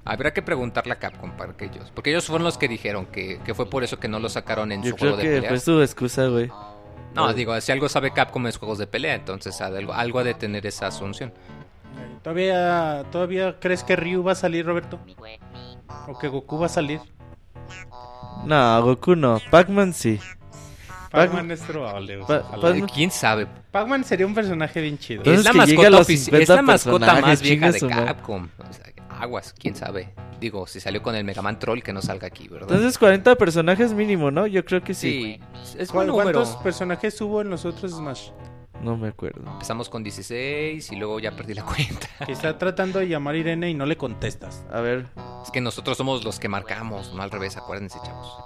Habrá 0.03 0.33
que 0.33 0.41
preguntarle 0.43 0.93
a 0.93 0.97
Capcom 0.99 1.31
para 1.31 1.53
que 1.53 1.65
ellos. 1.65 1.91
Porque 1.95 2.11
ellos 2.11 2.25
fueron 2.25 2.43
los 2.43 2.57
que 2.59 2.67
dijeron 2.67 3.07
que, 3.07 3.39
que 3.43 3.55
fue 3.55 3.69
por 3.69 3.83
eso 3.83 3.97
que 3.97 4.07
no 4.07 4.19
lo 4.19 4.29
sacaron 4.29 4.71
en 4.71 4.83
Yo 4.83 4.91
su 4.91 4.97
creo 4.97 5.11
juego 5.13 5.17
de 5.17 5.23
que 5.23 5.35
pelea. 5.37 5.49
fue 5.49 5.59
su 5.59 5.81
excusa, 5.81 6.27
güey. 6.27 6.51
No, 7.15 7.33
digo, 7.33 7.59
si 7.61 7.71
algo 7.71 7.87
sabe 7.87 8.11
Capcom 8.11 8.45
es 8.45 8.57
juegos 8.57 8.77
de 8.77 8.87
pelea, 8.87 9.15
entonces 9.15 9.59
algo, 9.61 9.93
algo 9.93 10.19
ha 10.19 10.23
de 10.23 10.33
tener 10.33 10.67
esa 10.67 10.87
asunción. 10.87 11.33
¿Todavía, 12.23 13.03
¿Todavía 13.11 13.59
crees 13.59 13.83
que 13.83 13.95
Ryu 13.95 14.23
va 14.23 14.31
a 14.33 14.35
salir, 14.35 14.65
Roberto? 14.65 14.99
¿O 16.07 16.17
que 16.17 16.27
Goku 16.27 16.59
va 16.59 16.65
a 16.65 16.69
salir? 16.69 16.99
No, 18.45 18.81
Goku 18.83 19.15
no. 19.15 19.39
Pac-Man 19.49 19.93
sí. 19.93 20.19
Pac-Man 21.11 21.49
es 21.51 21.61
probable. 21.61 22.17
Pa- 22.19 22.39
ojalá. 22.39 22.61
pa- 22.61 22.77
Eh, 22.77 22.83
¿Quién 22.93 23.11
sabe? 23.11 23.47
Pac-Man 23.71 24.03
sería 24.03 24.25
un 24.25 24.33
personaje 24.33 24.81
bien 24.81 24.97
chido. 24.97 25.23
Es 25.23 25.43
la 25.43 25.53
mascota, 25.53 25.89
los 25.89 26.07
ofici- 26.07 26.25
50 26.25 26.43
es 26.43 26.49
la 26.49 26.61
mascota 26.61 27.21
más 27.21 27.41
vieja 27.41 27.71
de. 27.71 27.79
Capcom. 27.79 28.49
O 28.57 28.73
sea, 28.73 28.85
aguas, 29.19 29.53
quién 29.57 29.75
sabe. 29.75 30.13
Digo, 30.39 30.67
si 30.67 30.79
salió 30.81 31.01
con 31.01 31.15
el 31.15 31.23
Mega 31.23 31.41
Man 31.41 31.57
Troll, 31.57 31.81
que 31.81 31.93
no 31.93 32.01
salga 32.01 32.27
aquí, 32.27 32.49
¿verdad? 32.49 32.67
Entonces 32.69 32.97
40 32.99 33.35
personajes 33.35 33.93
mínimo, 33.93 34.29
¿no? 34.31 34.45
Yo 34.47 34.65
creo 34.65 34.83
que 34.83 34.93
sí. 34.93 35.39
sí, 35.63 35.75
es 35.79 35.91
buen 35.93 36.07
¿Cuál- 36.09 36.17
número. 36.25 36.41
¿Cuántos 36.43 36.61
personajes 36.61 37.19
hubo 37.21 37.39
en 37.41 37.49
los 37.49 37.63
otros 37.65 37.93
Smash? 37.93 38.29
No 38.85 38.95
me 38.97 39.07
acuerdo. 39.07 39.41
Empezamos 39.51 39.89
con 39.89 40.03
16 40.03 40.91
y 40.91 40.95
luego 40.95 41.19
ya 41.19 41.31
perdí 41.31 41.53
la 41.55 41.63
cuenta. 41.65 42.07
Que 42.25 42.31
está 42.31 42.57
tratando 42.57 42.99
de 42.99 43.07
llamar 43.07 43.33
a 43.35 43.37
Irene 43.39 43.69
y 43.69 43.73
no 43.73 43.85
le 43.85 43.97
contestas. 43.97 44.63
A 44.71 44.79
ver. 44.79 45.07
Es 45.43 45.49
que 45.51 45.59
nosotros 45.59 45.97
somos 45.97 46.23
los 46.23 46.39
que 46.39 46.47
marcamos, 46.49 47.13
no 47.13 47.21
al 47.23 47.31
revés, 47.31 47.57
acuérdense, 47.57 47.97
chavos. 48.05 48.45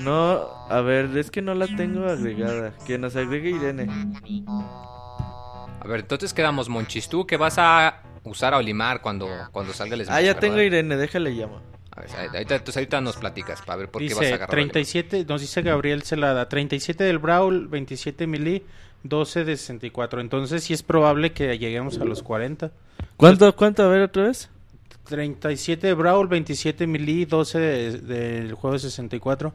No, 0.00 0.40
a 0.68 0.80
ver, 0.80 1.16
es 1.16 1.30
que 1.30 1.40
no 1.42 1.54
la 1.54 1.66
tengo 1.68 2.06
agregada. 2.06 2.72
Que 2.86 2.98
nos 2.98 3.14
agregue 3.16 3.50
Irene. 3.50 3.86
A 4.48 5.86
ver, 5.86 6.00
entonces 6.00 6.34
quedamos, 6.34 6.68
Monchis. 6.68 7.08
¿Tú 7.08 7.26
que 7.26 7.36
vas 7.36 7.56
a 7.58 8.02
usar 8.24 8.54
a 8.54 8.58
Olimar 8.58 9.00
cuando, 9.02 9.28
cuando 9.52 9.72
salga 9.72 9.94
el 9.94 10.04
Smash, 10.04 10.16
Ah, 10.16 10.20
ya 10.20 10.26
verdad? 10.28 10.40
tengo 10.40 10.60
Irene, 10.60 10.96
déjale 10.96 11.30
llamo. 11.30 11.60
A 11.92 12.00
ver, 12.02 12.10
ahorita, 12.34 12.54
entonces 12.56 12.76
ahorita 12.76 13.00
nos 13.00 13.16
platicas 13.16 13.62
para 13.62 13.76
ver 13.78 13.90
por 13.90 14.00
qué 14.00 14.08
vas 14.08 14.18
a 14.18 14.20
Dice 14.22 14.34
agarrar. 14.34 14.50
37, 14.50 15.24
nos 15.28 15.40
dice 15.40 15.62
Gabriel 15.62 16.02
Celada, 16.02 16.48
37 16.48 17.04
del 17.04 17.18
Brawl, 17.18 17.68
27 17.68 18.26
Melee, 18.26 18.64
12 19.02 19.44
de 19.44 19.56
64. 19.56 20.20
Entonces 20.20 20.64
sí 20.64 20.72
es 20.74 20.82
probable 20.82 21.32
que 21.32 21.58
lleguemos 21.58 21.98
a 21.98 22.04
los 22.04 22.22
40. 22.22 22.70
¿Cuánto, 23.16 23.54
cuánto? 23.56 23.82
A 23.82 23.88
ver 23.88 24.02
otra 24.02 24.24
vez. 24.24 24.48
37 25.04 25.86
de 25.88 25.94
Brawl, 25.94 26.28
27 26.28 26.86
Melee, 26.86 27.26
12 27.26 27.58
de- 27.58 27.98
del 27.98 28.52
juego 28.54 28.74
de 28.74 28.78
64. 28.80 29.52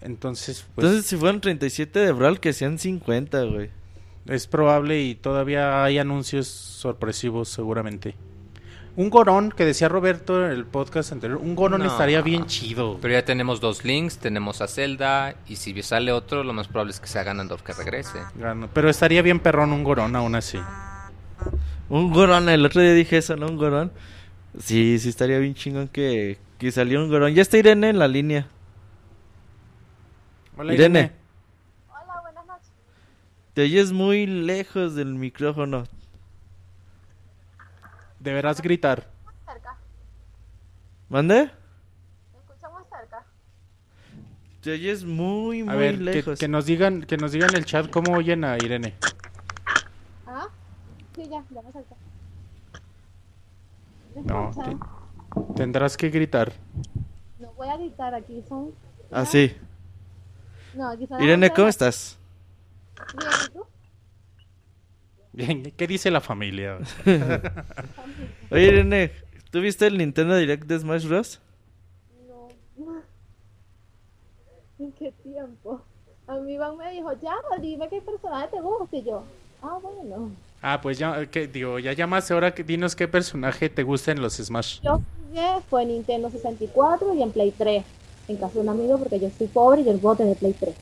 Entonces, 0.00 0.64
pues 0.74 0.84
Entonces, 0.86 1.06
si 1.08 1.16
fueron 1.16 1.40
37 1.40 1.98
de 1.98 2.12
Brawl, 2.12 2.40
que 2.40 2.52
sean 2.52 2.78
50, 2.78 3.42
güey. 3.44 3.70
es 4.26 4.46
probable 4.46 5.00
y 5.02 5.14
todavía 5.16 5.82
hay 5.84 5.98
anuncios 5.98 6.46
sorpresivos 6.46 7.48
seguramente. 7.48 8.14
Un 8.94 9.08
Gorón, 9.08 9.50
que 9.50 9.64
decía 9.64 9.88
Roberto 9.88 10.44
en 10.44 10.52
el 10.52 10.66
podcast 10.66 11.12
anterior, 11.12 11.38
un 11.40 11.54
Gorón 11.54 11.80
No. 11.80 11.86
estaría 11.86 12.20
bien 12.20 12.44
chido. 12.46 12.98
Pero 13.00 13.14
ya 13.14 13.24
tenemos 13.24 13.60
dos 13.60 13.84
links, 13.86 14.18
tenemos 14.18 14.60
a 14.60 14.68
Zelda 14.68 15.34
y 15.48 15.56
si 15.56 15.82
sale 15.82 16.12
otro, 16.12 16.44
lo 16.44 16.52
más 16.52 16.68
probable 16.68 16.92
es 16.92 17.00
que 17.00 17.06
sea 17.06 17.22
Ganondorf 17.22 17.62
que 17.62 17.72
regrese. 17.72 18.18
Pero 18.74 18.90
estaría 18.90 19.22
bien 19.22 19.40
perrón 19.40 19.72
un 19.72 19.82
Gorón 19.82 20.14
aún 20.14 20.34
así. 20.34 20.58
Un 21.88 22.12
Gorón, 22.12 22.50
el 22.50 22.64
otro 22.66 22.82
día 22.82 22.92
dije 22.92 23.16
eso, 23.16 23.34
¿no? 23.36 23.46
Un 23.46 23.56
Gorón. 23.56 23.92
Sí, 24.58 24.98
sí 24.98 25.08
estaría 25.08 25.38
bien 25.38 25.54
chingón 25.54 25.88
que, 25.88 26.36
que 26.58 26.70
salió 26.70 27.02
un 27.02 27.08
Gorón. 27.08 27.32
Ya 27.32 27.40
está 27.40 27.56
Irene 27.56 27.88
en 27.88 27.98
la 27.98 28.08
línea. 28.08 28.46
Hola, 30.58 30.74
Irene. 30.74 31.12
Hola, 31.88 32.20
buenas 32.20 32.46
noches. 32.46 32.68
Te 33.54 33.62
oyes 33.62 33.90
muy 33.92 34.26
lejos 34.26 34.94
del 34.94 35.14
micrófono. 35.14 35.84
Deberás 38.22 38.62
gritar. 38.62 39.08
Cerca. 39.46 39.76
¿Mande? 41.08 41.50
Me 42.32 42.38
escuchamos 42.38 42.82
cerca. 42.88 43.24
Te 44.62 44.72
oyes 44.72 45.04
muy, 45.04 45.64
muy 45.64 45.72
A 45.74 45.76
ver, 45.76 45.96
que, 45.98 46.02
lejos. 46.04 46.38
que 46.38 46.46
nos 46.48 46.66
digan, 46.66 47.02
que 47.02 47.16
nos 47.16 47.32
digan 47.32 47.50
en 47.50 47.56
el 47.56 47.64
chat 47.64 47.90
cómo 47.90 48.12
oyen 48.16 48.44
a 48.44 48.56
Irene. 48.56 48.94
¿Ah? 50.26 50.46
Sí, 51.16 51.22
ya, 51.28 51.42
ya 51.50 51.62
me. 51.62 51.72
¿Me 54.14 54.22
No, 54.22 54.50
te- 54.54 55.54
tendrás 55.56 55.96
que 55.96 56.10
gritar. 56.10 56.52
No 57.40 57.50
voy 57.54 57.68
a 57.68 57.76
gritar 57.76 58.14
aquí, 58.14 58.44
son... 58.48 58.70
Así. 59.10 59.56
No, 60.74 60.90
aquí 60.90 61.06
son... 61.08 61.20
Ah, 61.20 61.24
Irene, 61.24 61.50
¿cómo 61.50 61.66
estás? 61.68 62.16
Bien, 63.18 63.30
¿y 63.46 63.52
tú? 63.52 63.66
¿Qué 65.76 65.86
dice 65.86 66.10
la 66.10 66.20
familia? 66.20 66.78
Oye, 68.50 68.66
Irene, 68.66 69.12
¿tú 69.50 69.60
viste 69.60 69.86
el 69.86 69.98
Nintendo 69.98 70.36
Direct 70.36 70.64
de 70.66 70.78
Smash 70.78 71.06
Bros? 71.06 71.40
No. 72.28 72.48
¿En 74.78 74.92
qué 74.92 75.12
tiempo? 75.22 75.80
A 76.26 76.36
mí 76.36 76.54
Iván 76.54 76.76
me 76.76 76.90
dijo, 76.92 77.12
ya, 77.20 77.34
dime 77.60 77.88
qué 77.88 78.00
personaje 78.00 78.48
te 78.52 78.60
gusta. 78.60 78.96
Y 78.96 79.04
yo, 79.04 79.24
ah, 79.62 79.78
bueno. 79.82 80.30
Ah, 80.60 80.80
pues 80.80 80.98
ya, 80.98 81.26
¿qué? 81.26 81.48
digo, 81.48 81.78
ya 81.78 81.92
llamaste 81.92 82.32
ahora, 82.34 82.54
que 82.54 82.62
dinos 82.62 82.94
qué 82.94 83.08
personaje 83.08 83.68
te 83.68 83.82
gusta 83.82 84.12
en 84.12 84.22
los 84.22 84.34
Smash. 84.36 84.80
Yo 84.82 85.00
jugué, 85.28 85.48
fue 85.68 85.82
en 85.82 85.88
Nintendo 85.88 86.30
64 86.30 87.14
y 87.14 87.22
en 87.22 87.32
Play 87.32 87.52
3. 87.56 87.84
En 88.28 88.36
casa 88.36 88.54
de 88.54 88.60
un 88.60 88.68
amigo 88.68 88.98
porque 88.98 89.18
yo 89.18 89.28
soy 89.36 89.48
pobre 89.48 89.80
y 89.80 89.84
yo 89.84 89.92
no 89.92 89.98
puedo 89.98 90.14
tener 90.16 90.36
Play 90.36 90.54
3. 90.58 90.74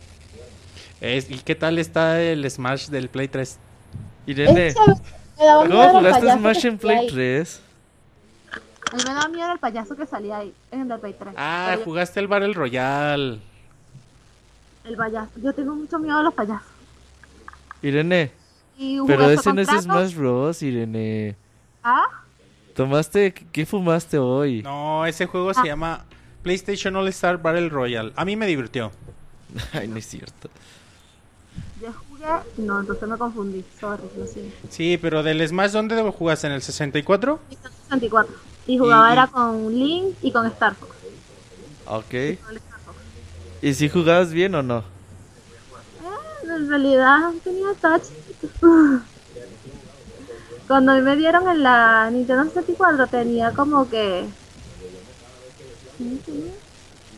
Es- 1.01 1.31
¿Y 1.31 1.39
qué 1.39 1.55
tal 1.55 1.78
está 1.78 2.20
el 2.22 2.48
Smash 2.51 2.89
del 2.89 3.09
Play 3.09 3.28
3? 3.28 3.59
Irene, 4.26 4.66
Es 4.68 4.74
chévere, 4.74 5.01
me 5.38 5.44
daba 5.47 5.64
miedo 5.64 5.80
¿cómo 5.92 5.98
el 5.98 6.05
jugaste 6.14 6.32
Smash 6.32 6.66
en 6.66 6.78
Play 6.78 6.97
ahí. 6.98 7.06
3? 7.09 7.62
A 8.92 8.97
mí 8.97 9.02
me 9.06 9.14
daba 9.14 9.28
miedo 9.28 9.52
el 9.52 9.59
payaso 9.59 9.97
que 9.97 10.06
salía 10.06 10.38
ahí, 10.38 10.55
en 10.70 10.90
el 10.90 10.98
Play 10.98 11.14
3. 11.18 11.34
Ah, 11.36 11.68
Pero 11.72 11.84
jugaste 11.84 12.20
el 12.20 12.26
Battle 12.28 12.52
Royale. 12.55 13.38
El 14.84 14.97
payaso. 14.97 15.30
Yo 15.36 15.52
tengo 15.52 15.74
mucho 15.74 15.98
miedo 15.98 16.18
a 16.18 16.22
los 16.22 16.34
payasos. 16.34 16.66
Irene, 17.82 18.30
pero 19.06 19.30
ese 19.30 19.52
no 19.52 19.60
es. 19.62 19.68
Smash 19.68 20.14
Bros, 20.14 20.62
Irene. 20.62 21.36
Ah, 21.82 22.06
¿Tomaste, 22.74 23.32
qué 23.32 23.66
fumaste 23.66 24.18
hoy? 24.18 24.62
No, 24.62 25.05
ese 25.06 25.26
juego 25.26 25.52
se 25.55 25.64
llama 25.66 26.05
PlayStation 26.42 26.94
All 26.97 27.09
Star 27.09 27.40
Battle 27.40 27.68
Royale. 27.68 28.12
A 28.16 28.24
mí 28.24 28.36
me 28.36 28.47
divirtió. 28.47 28.90
Ay, 29.72 29.88
no 29.88 29.97
es 29.97 30.06
cierto. 30.06 30.48
yo 31.80 31.92
No, 32.56 32.80
entonces 32.80 33.09
me 33.09 33.16
confundí. 33.16 33.64
Sorry, 33.80 34.02
lo 34.16 34.26
siento. 34.26 34.55
Sí, 34.68 34.98
pero 35.01 35.22
del 35.22 35.47
Smash, 35.47 35.70
¿dónde 35.72 36.01
jugaste? 36.12 36.47
¿En 36.47 36.52
el 36.55 36.62
64? 36.62 37.38
Nintendo 37.48 37.76
64. 37.84 38.34
Y 38.66 38.78
jugaba 38.78 39.09
Y- 39.09 39.12
era 39.12 39.26
con 39.26 39.72
Link 39.72 40.16
y 40.22 40.30
con 40.32 40.47
Star 40.47 40.74
Fox. 40.74 40.92
Ok. 41.86 42.12
El 42.14 42.32
Star 42.38 42.80
Fox. 42.84 42.98
¿Y 43.62 43.74
si 43.74 43.88
jugabas 43.88 44.32
bien 44.32 44.55
o 44.55 44.62
no? 44.62 44.78
Eh, 44.78 44.84
en 46.56 46.68
realidad 46.68 47.30
tenía 47.42 47.68
touch. 47.80 48.05
Cuando 50.68 50.92
a 50.92 50.94
mí 50.97 51.02
me 51.02 51.16
dieron 51.16 51.48
en 51.48 51.62
la 51.64 52.09
Nintendo 52.10 52.44
64 52.44 53.06
tenía 53.09 53.51
como 53.52 53.88
que... 53.88 54.26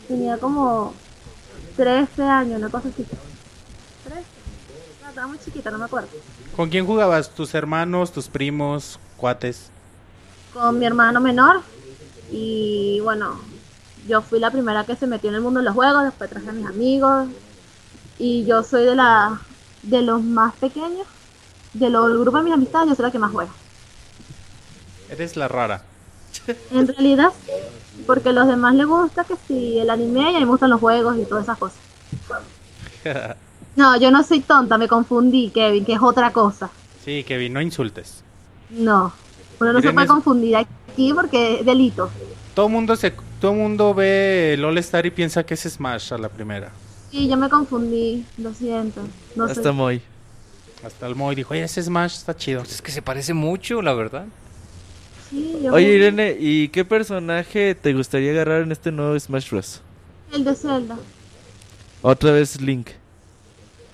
Tenía 0.07 0.37
como 0.37 0.93
13 1.77 2.23
años, 2.23 2.57
una 2.59 2.69
cosa 2.69 2.89
así. 2.89 3.05
13. 5.13 5.15
No, 5.15 5.21
estaba 5.21 5.27
muy 5.27 5.39
chiquita, 5.39 5.71
no 5.71 5.77
me 5.77 5.85
acuerdo. 5.85 6.09
¿Con 6.55 6.69
quién 6.69 6.85
jugabas? 6.85 7.29
¿Tus 7.29 7.53
hermanos, 7.53 8.11
tus 8.11 8.27
primos, 8.27 8.99
cuates? 9.17 9.69
Con 10.53 10.79
mi 10.79 10.85
hermano 10.85 11.19
menor. 11.21 11.61
Y 12.31 12.99
bueno, 13.03 13.39
yo 14.07 14.21
fui 14.21 14.39
la 14.39 14.51
primera 14.51 14.85
que 14.85 14.95
se 14.95 15.07
metió 15.07 15.29
en 15.29 15.35
el 15.35 15.41
mundo 15.41 15.59
de 15.59 15.65
los 15.65 15.73
juegos, 15.73 16.03
después 16.03 16.29
traje 16.29 16.49
a 16.49 16.53
mis 16.53 16.65
amigos. 16.65 17.27
Y 18.19 18.45
yo 18.45 18.63
soy 18.63 18.85
de 18.85 18.95
la 18.95 19.41
de 19.83 20.01
los 20.01 20.21
más 20.21 20.53
pequeños. 20.55 21.07
De 21.73 21.89
los 21.89 22.07
del 22.07 22.19
grupo 22.19 22.37
de 22.37 22.43
mis 22.43 22.53
amistades, 22.53 22.89
yo 22.89 22.95
soy 22.95 23.05
la 23.05 23.11
que 23.11 23.19
más 23.19 23.31
juega. 23.31 23.51
Eres 25.09 25.35
la 25.35 25.47
rara. 25.47 25.83
En 26.71 26.87
realidad, 26.87 27.31
porque 28.05 28.29
a 28.29 28.31
los 28.31 28.47
demás 28.47 28.75
les 28.75 28.85
gusta 28.85 29.23
que 29.23 29.35
si 29.47 29.79
el 29.79 29.89
anime 29.89 30.31
y 30.31 30.35
a 30.35 30.39
mí 30.39 30.45
me 30.45 30.51
gustan 30.51 30.69
los 30.69 30.79
juegos 30.79 31.17
y 31.17 31.25
todas 31.25 31.43
esas 31.43 31.57
cosas. 31.57 31.77
No, 33.75 33.97
yo 33.99 34.11
no 34.11 34.23
soy 34.23 34.41
tonta, 34.41 34.77
me 34.77 34.87
confundí, 34.87 35.49
Kevin, 35.49 35.83
que 35.85 35.93
es 35.93 36.01
otra 36.01 36.31
cosa. 36.31 36.69
Sí, 37.03 37.23
Kevin, 37.23 37.53
no 37.53 37.61
insultes. 37.61 38.23
No, 38.69 39.11
uno 39.59 39.73
no 39.73 39.81
se 39.81 39.91
puede 39.91 40.05
es- 40.05 40.11
confundir 40.11 40.55
aquí 40.55 41.11
porque 41.13 41.59
es 41.59 41.65
delito. 41.65 42.09
Todo 42.53 42.69
mundo 42.69 42.95
se, 42.95 43.11
todo 43.41 43.53
mundo 43.53 43.93
ve 43.93 44.53
el 44.53 44.63
All 44.63 44.77
Star 44.77 45.05
y 45.05 45.11
piensa 45.11 45.43
que 45.43 45.55
es 45.55 45.61
Smash 45.61 46.13
a 46.13 46.17
la 46.17 46.29
primera. 46.29 46.71
Sí, 47.11 47.27
yo 47.27 47.35
me 47.37 47.49
confundí, 47.49 48.25
lo 48.37 48.53
siento. 48.53 49.01
No 49.35 49.45
Hasta 49.45 49.63
sé. 49.63 49.71
muy. 49.71 50.01
Hasta 50.85 51.07
el 51.07 51.15
Moy 51.15 51.33
dijo, 51.35 51.53
oye, 51.53 51.63
ese 51.63 51.81
Smash 51.81 52.13
está 52.15 52.35
chido. 52.35 52.59
Pues 52.61 52.73
es 52.75 52.81
que 52.81 52.91
se 52.91 53.01
parece 53.01 53.33
mucho, 53.33 53.81
la 53.81 53.93
verdad. 53.93 54.25
Sí, 55.29 55.57
yo 55.63 55.73
Oye, 55.73 55.95
Irene, 55.95 56.35
¿y 56.39 56.67
qué 56.69 56.83
personaje 56.85 57.73
te 57.73 57.93
gustaría 57.93 58.31
agarrar 58.31 58.61
en 58.63 58.71
este 58.71 58.91
nuevo 58.91 59.17
Smash 59.19 59.49
Bros? 59.49 59.81
El 60.31 60.43
de 60.43 60.53
Zelda. 60.55 60.97
Otra 62.01 62.31
vez 62.31 62.59
Link. 62.61 62.89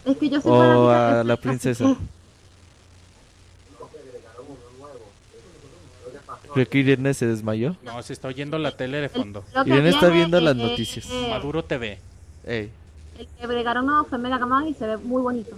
Es 0.10 0.18
que 0.18 0.30
yo 0.30 0.42
soy 0.42 0.52
O 0.52 0.90
a 0.90 1.24
la 1.24 1.38
princesa. 1.38 1.96
Creo 6.54 6.68
que 6.68 6.80
Irene 6.80 7.14
se 7.14 7.28
desmayó. 7.28 7.76
No, 7.84 8.02
se 8.02 8.14
está 8.14 8.28
oyendo 8.28 8.58
la 8.58 8.76
tele 8.76 8.98
de 8.98 9.10
fondo. 9.10 9.44
Que 9.64 9.70
Irene 9.70 9.90
está 9.90 10.10
viendo 10.10 10.40
las 10.42 10.56
noticias. 10.56 11.08
Maduro 11.30 11.64
TV. 11.64 12.00
Ey. 12.46 12.72
El 13.18 13.28
que 13.28 13.44
agregaron 13.44 13.86
nuevo 13.86 14.06
fue 14.06 14.18
Mega 14.18 14.40
Man 14.46 14.68
y 14.68 14.74
se 14.74 14.88
ve 14.88 14.98
muy 14.98 15.22
bonito. 15.22 15.56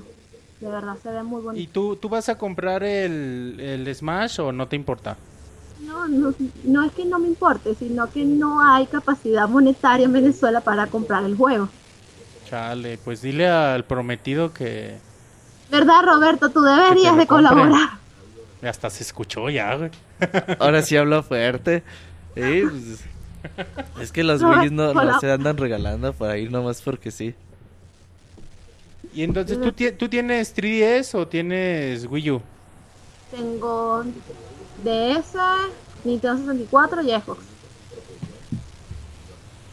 De 0.59 0.67
verdad, 0.69 0.95
se 1.01 1.09
ve 1.09 1.23
muy 1.23 1.41
¿Y 1.41 1.45
bonito. 1.45 1.71
tú, 1.71 1.95
tú 1.95 2.09
vas 2.09 2.27
a 2.29 2.37
comprar 2.37 2.83
el, 2.83 3.57
el 3.59 3.95
Smash 3.95 4.41
o 4.41 4.51
no 4.51 4.67
te 4.67 4.75
importa? 4.75 5.17
No, 5.85 6.07
no, 6.07 6.33
no 6.63 6.83
es 6.83 6.91
que 6.91 7.05
no 7.05 7.17
me 7.19 7.27
importe, 7.27 7.73
sino 7.75 8.11
que 8.11 8.23
no 8.25 8.61
hay 8.61 8.85
capacidad 8.85 9.47
monetaria 9.47 10.05
en 10.05 10.13
Venezuela 10.13 10.61
para 10.61 10.87
comprar 10.87 11.23
el 11.23 11.35
juego. 11.35 11.69
Chale, 12.51 12.97
pues 12.97 13.21
dile 13.21 13.47
al 13.47 13.85
prometido 13.85 14.51
que 14.53 14.97
¿Verdad, 15.69 16.03
Roberto? 16.03 16.49
Tú 16.49 16.61
deberías 16.61 17.15
de 17.15 17.25
colaborar. 17.25 17.91
hasta 18.61 18.89
se 18.89 19.03
escuchó 19.03 19.49
ya, 19.49 19.73
güey. 19.75 19.89
Ahora 20.59 20.81
sí 20.81 20.97
habla 20.97 21.23
fuerte. 21.23 21.81
Pues, 22.35 23.05
es 24.01 24.11
que 24.11 24.25
los 24.25 24.43
güeyes 24.43 24.73
no, 24.73 24.91
se 25.21 25.31
andan 25.31 25.55
regalando 25.55 26.11
por 26.11 26.29
ahí 26.29 26.49
nomás 26.49 26.81
porque 26.81 27.09
sí. 27.09 27.33
Y 29.13 29.23
entonces, 29.23 29.57
¿tú, 29.61 29.71
¿tú 29.71 30.09
tienes 30.09 30.53
3DS 30.53 31.15
o 31.15 31.25
tienes 31.25 32.05
Wii 32.05 32.31
U? 32.31 32.41
Tengo 33.31 34.03
DS, 34.83 35.37
Nintendo 36.03 36.37
64 36.37 37.01
y 37.01 37.11
Xbox. 37.11 37.39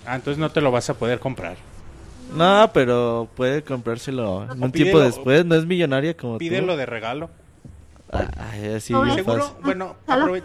Ah, 0.06 0.14
entonces 0.14 0.38
no 0.38 0.52
te 0.52 0.60
lo 0.60 0.70
vas 0.70 0.88
a 0.90 0.94
poder 0.94 1.18
comprar. 1.18 1.67
No, 2.34 2.70
pero 2.74 3.28
puede 3.36 3.62
comprárselo 3.62 4.46
un 4.59 4.72
tiempo 4.72 5.00
después. 5.00 5.44
No 5.46 5.55
es 5.55 5.64
millonaria 5.66 6.16
como 6.16 6.34
tú. 6.34 6.38
Pídelo 6.38 6.76
de 6.76 6.86
regalo. 6.86 7.30
Ay, 8.10 8.66
así 8.76 8.92
No, 8.92 9.14
Seguro, 9.14 9.42
fácil. 9.44 9.56
bueno, 9.64 9.96
aprove- 10.06 10.42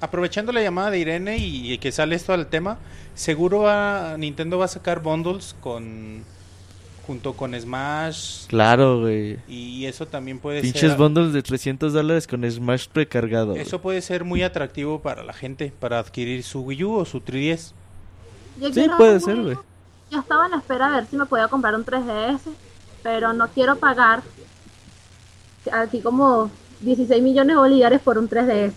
aprovechando 0.00 0.52
la 0.52 0.62
llamada 0.62 0.90
de 0.90 0.98
Irene 0.98 1.38
y, 1.38 1.72
y 1.72 1.78
que 1.78 1.92
sale 1.92 2.14
esto 2.14 2.32
al 2.32 2.46
tema, 2.46 2.78
seguro 3.14 3.60
va- 3.60 4.16
Nintendo 4.18 4.58
va 4.58 4.64
a 4.66 4.68
sacar 4.68 5.00
bundles 5.00 5.54
con 5.60 6.22
junto 7.06 7.34
con 7.34 7.54
Smash 7.58 8.46
Claro, 8.48 9.00
güey. 9.00 9.38
y 9.46 9.84
eso 9.86 10.06
también 10.06 10.40
puede 10.40 10.60
Pinches 10.60 10.80
ser 10.90 10.96
bundles 10.98 11.32
de 11.32 11.40
300 11.42 11.92
dólares 11.92 12.26
con 12.26 12.48
Smash 12.50 12.88
precargado. 12.88 13.50
güey. 13.50 13.60
eso 13.62 13.80
puede 13.80 14.02
ser 14.02 14.24
muy 14.24 14.42
atractivo 14.42 15.00
para 15.00 15.22
la 15.22 15.32
gente 15.32 15.72
para 15.78 16.00
adquirir 16.00 16.42
su 16.42 16.62
Wii 16.62 16.84
U 16.84 16.94
o 16.96 17.04
su 17.04 17.20
3DS. 17.20 17.74
Yo 18.60 18.72
Sí, 18.72 18.86
puede 18.96 19.20
ser, 19.20 19.40
güey. 19.40 19.56
Yo 20.10 20.20
estaba 20.20 20.46
en 20.46 20.52
la 20.52 20.58
espera 20.58 20.86
a 20.86 20.90
ver 20.96 21.06
si 21.06 21.16
me 21.16 21.26
podía 21.26 21.48
comprar 21.48 21.74
un 21.74 21.84
3DS, 21.84 22.40
pero 23.02 23.32
no 23.32 23.48
quiero 23.48 23.76
pagar 23.76 24.22
aquí 25.72 26.00
como 26.00 26.50
16 26.80 27.22
millones 27.22 27.54
de 27.54 27.60
bolívares 27.60 28.00
por 28.00 28.18
un 28.18 28.28
3DS. 28.28 28.72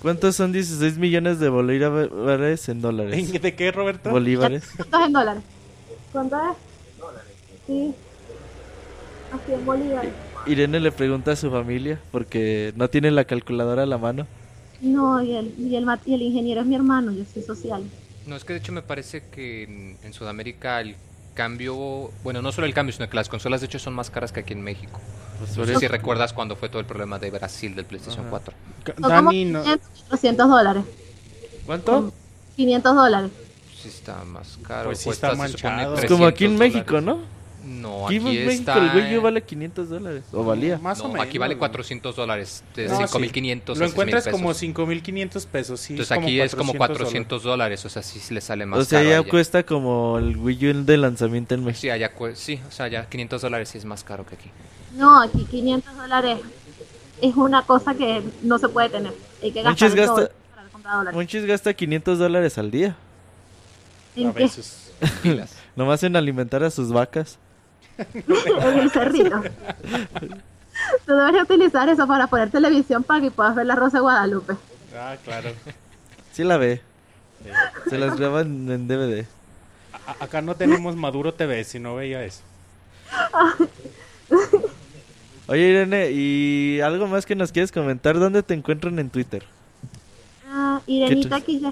¿Cuántos 0.00 0.36
son 0.36 0.52
16 0.52 0.98
millones 0.98 1.40
de 1.40 1.48
bolívares 1.48 2.68
en 2.68 2.82
dólares? 2.82 3.32
¿De 3.42 3.54
qué, 3.54 3.72
Roberto? 3.72 4.10
Bolívares. 4.10 4.64
¿Cuánto 4.76 4.98
es 4.98 5.06
en 5.06 5.12
dólares? 5.12 5.42
¿Cuánto 6.12 6.36
es? 6.36 6.56
Sí. 7.66 7.94
Así 9.32 9.52
en 9.54 9.64
bolívares. 9.64 10.12
Irene 10.46 10.78
le 10.78 10.92
pregunta 10.92 11.32
a 11.32 11.36
su 11.36 11.50
familia 11.50 11.98
porque 12.12 12.74
no 12.76 12.88
tiene 12.88 13.10
la 13.10 13.24
calculadora 13.24 13.84
a 13.84 13.86
la 13.86 13.96
mano. 13.98 14.26
No, 14.82 15.22
y 15.22 15.34
el, 15.34 15.54
y, 15.58 15.74
el, 15.74 15.86
y 16.04 16.14
el 16.14 16.22
ingeniero 16.22 16.60
es 16.60 16.66
mi 16.66 16.74
hermano, 16.74 17.10
yo 17.10 17.24
soy 17.32 17.42
social. 17.42 17.82
No, 18.26 18.36
es 18.36 18.44
que 18.44 18.52
de 18.54 18.58
hecho 18.60 18.72
me 18.72 18.82
parece 18.82 19.24
que 19.30 19.64
en, 19.64 19.98
en 20.02 20.12
Sudamérica 20.12 20.80
el 20.80 20.96
cambio, 21.34 22.10
bueno, 22.22 22.40
no 22.42 22.52
solo 22.52 22.66
el 22.66 22.74
cambio, 22.74 22.92
sino 22.92 23.08
que 23.08 23.16
las 23.16 23.28
consolas 23.28 23.60
de 23.60 23.66
hecho 23.66 23.78
son 23.78 23.92
más 23.94 24.10
caras 24.10 24.32
que 24.32 24.40
aquí 24.40 24.52
en 24.52 24.62
México. 24.62 25.00
Pues 25.38 25.56
No 25.56 25.66
sé 25.66 25.76
si 25.76 25.88
recuerdas 25.88 26.32
cuando 26.32 26.56
fue 26.56 26.68
todo 26.68 26.78
el 26.80 26.86
problema 26.86 27.18
de 27.18 27.30
Brasil 27.30 27.74
del 27.74 27.84
PlayStation 27.84 28.22
Ajá. 28.22 28.30
4. 28.30 28.54
Ca- 28.84 28.92
Son 28.94 29.02
como 29.02 29.08
Dani, 29.30 29.44
no- 29.46 29.62
500, 29.62 29.88
400 30.08 30.48
dólares. 30.48 30.84
¿Cuánto? 31.66 32.12
500 32.56 32.94
dólares. 32.94 33.30
Sí 33.82 33.88
está 33.88 34.24
más 34.24 34.58
caro. 34.66 34.84
Pues 34.86 34.98
sí 35.00 35.10
está 35.10 35.34
manchado. 35.34 35.96
Es 35.98 36.06
como 36.06 36.24
aquí 36.26 36.44
en 36.44 36.56
300 36.56 36.58
México, 36.58 36.94
dólares. 37.00 37.04
¿no? 37.26 37.43
No, 37.66 38.06
Aquí 38.06 38.20
México 38.20 38.50
está... 38.50 38.92
el 38.94 39.04
Wii 39.04 39.18
U 39.18 39.22
vale 39.22 39.42
500 39.42 39.88
dólares. 39.88 40.24
O 40.32 40.44
valía. 40.44 40.76
Más 40.78 41.00
o 41.00 41.04
No, 41.04 41.14
menos. 41.14 41.26
aquí 41.26 41.38
vale 41.38 41.54
güey. 41.54 41.60
400 41.60 42.14
dólares, 42.14 42.62
de 42.76 42.88
No, 42.88 42.96
sí. 42.96 43.02
5.500 43.04 43.66
Lo 43.68 43.72
a 43.72 43.76
6,000 43.76 43.90
encuentras 43.90 44.24
pesos. 44.24 44.38
como 44.40 44.52
5.500 44.54 45.46
pesos, 45.46 45.80
sí. 45.80 45.92
Entonces 45.94 46.18
aquí 46.18 46.40
es 46.40 46.54
como 46.54 46.74
400 46.74 47.42
dólares, 47.42 47.84
o 47.84 47.88
sea, 47.88 48.02
sí 48.02 48.18
se 48.20 48.34
le 48.34 48.40
sale 48.42 48.66
más 48.66 48.80
O 48.80 48.84
sea, 48.84 48.98
caro 48.98 49.10
ya 49.10 49.18
allá. 49.20 49.30
cuesta 49.30 49.62
como 49.62 50.18
el 50.18 50.36
Wii 50.36 50.66
U 50.72 50.84
de 50.84 50.96
lanzamiento 50.98 51.54
en 51.54 51.64
México. 51.64 51.80
Sí, 51.80 51.90
allá 51.90 52.12
sí, 52.34 52.60
o 52.68 52.70
sea, 52.70 52.88
ya 52.88 53.06
500 53.08 53.40
dólares 53.40 53.68
sí 53.70 53.78
es 53.78 53.84
más 53.86 54.04
caro 54.04 54.26
que 54.26 54.34
aquí. 54.34 54.50
No, 54.96 55.22
aquí 55.22 55.44
500 55.50 55.96
dólares 55.96 56.38
es 57.22 57.34
una 57.36 57.62
cosa 57.62 57.94
que 57.94 58.22
no 58.42 58.58
se 58.58 58.68
puede 58.68 58.90
tener. 58.90 59.12
Hay 59.42 59.52
que 59.52 59.62
gastar 59.62 59.88
Monchis 59.90 59.94
gasta- 59.94 60.30
para 60.54 60.68
comprar 60.68 60.96
dólares. 60.98 61.16
Monchis 61.16 61.46
gasta 61.46 61.72
500 61.72 62.18
dólares 62.18 62.58
al 62.58 62.70
día. 62.70 62.96
¿En 64.16 64.28
A 64.28 64.32
veces. 64.32 64.92
Nomás 65.76 66.02
en 66.04 66.14
alimentar 66.14 66.62
a 66.62 66.70
sus 66.70 66.92
vacas. 66.92 67.38
En 68.26 68.78
el 68.78 68.90
cerrito. 68.90 69.42
Tú 71.06 71.12
deberías 71.14 71.44
utilizar 71.44 71.88
eso 71.88 72.06
para 72.06 72.26
poner 72.26 72.50
televisión 72.50 73.02
para 73.04 73.20
que 73.20 73.30
puedas 73.30 73.54
ver 73.54 73.66
la 73.66 73.76
Rosa 73.76 73.98
de 73.98 74.02
Guadalupe. 74.02 74.54
Ah, 74.96 75.16
claro. 75.24 75.50
Sí 76.32 76.42
la 76.44 76.56
ve. 76.56 76.80
Se 77.88 77.98
las 77.98 78.16
graban 78.18 78.70
en 78.70 78.88
DVD. 78.88 79.26
A- 80.06 80.24
acá 80.24 80.42
no 80.42 80.54
tenemos 80.56 80.96
Maduro 80.96 81.32
TV, 81.34 81.62
si 81.64 81.78
no 81.78 81.94
veía 81.94 82.24
eso. 82.24 82.40
Oye, 85.46 85.60
Irene, 85.68 86.10
¿y 86.10 86.80
algo 86.80 87.06
más 87.06 87.26
que 87.26 87.34
nos 87.36 87.52
quieres 87.52 87.70
comentar? 87.70 88.18
¿Dónde 88.18 88.42
te 88.42 88.54
encuentran 88.54 88.98
en 88.98 89.10
Twitter? 89.10 89.44
Ah, 90.50 90.80
Irenita 90.86 91.40
¿Qué 91.40 91.58
XD. 91.58 91.66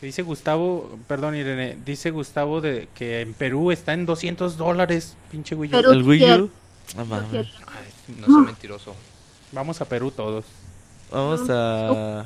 Dice 0.00 0.22
Gustavo, 0.22 0.98
perdón 1.06 1.34
Irene, 1.36 1.76
dice 1.84 2.10
Gustavo 2.10 2.60
de 2.62 2.88
que 2.94 3.20
en 3.20 3.34
Perú 3.34 3.70
está 3.70 3.92
en 3.92 4.06
200 4.06 4.56
dólares, 4.56 5.14
pinche 5.30 5.54
Wii 5.54 5.68
U. 5.68 5.72
Perú. 5.72 5.90
¿El 5.92 6.02
Wii. 6.02 6.40
U? 6.40 6.50
Ah. 6.96 7.04
Ay, 7.32 8.16
no 8.18 8.26
soy 8.26 8.42
mentiroso. 8.46 8.94
Vamos 9.52 9.80
a 9.80 9.84
Perú 9.84 10.10
todos. 10.10 10.46
Vamos 11.10 11.48
a, 11.50 12.20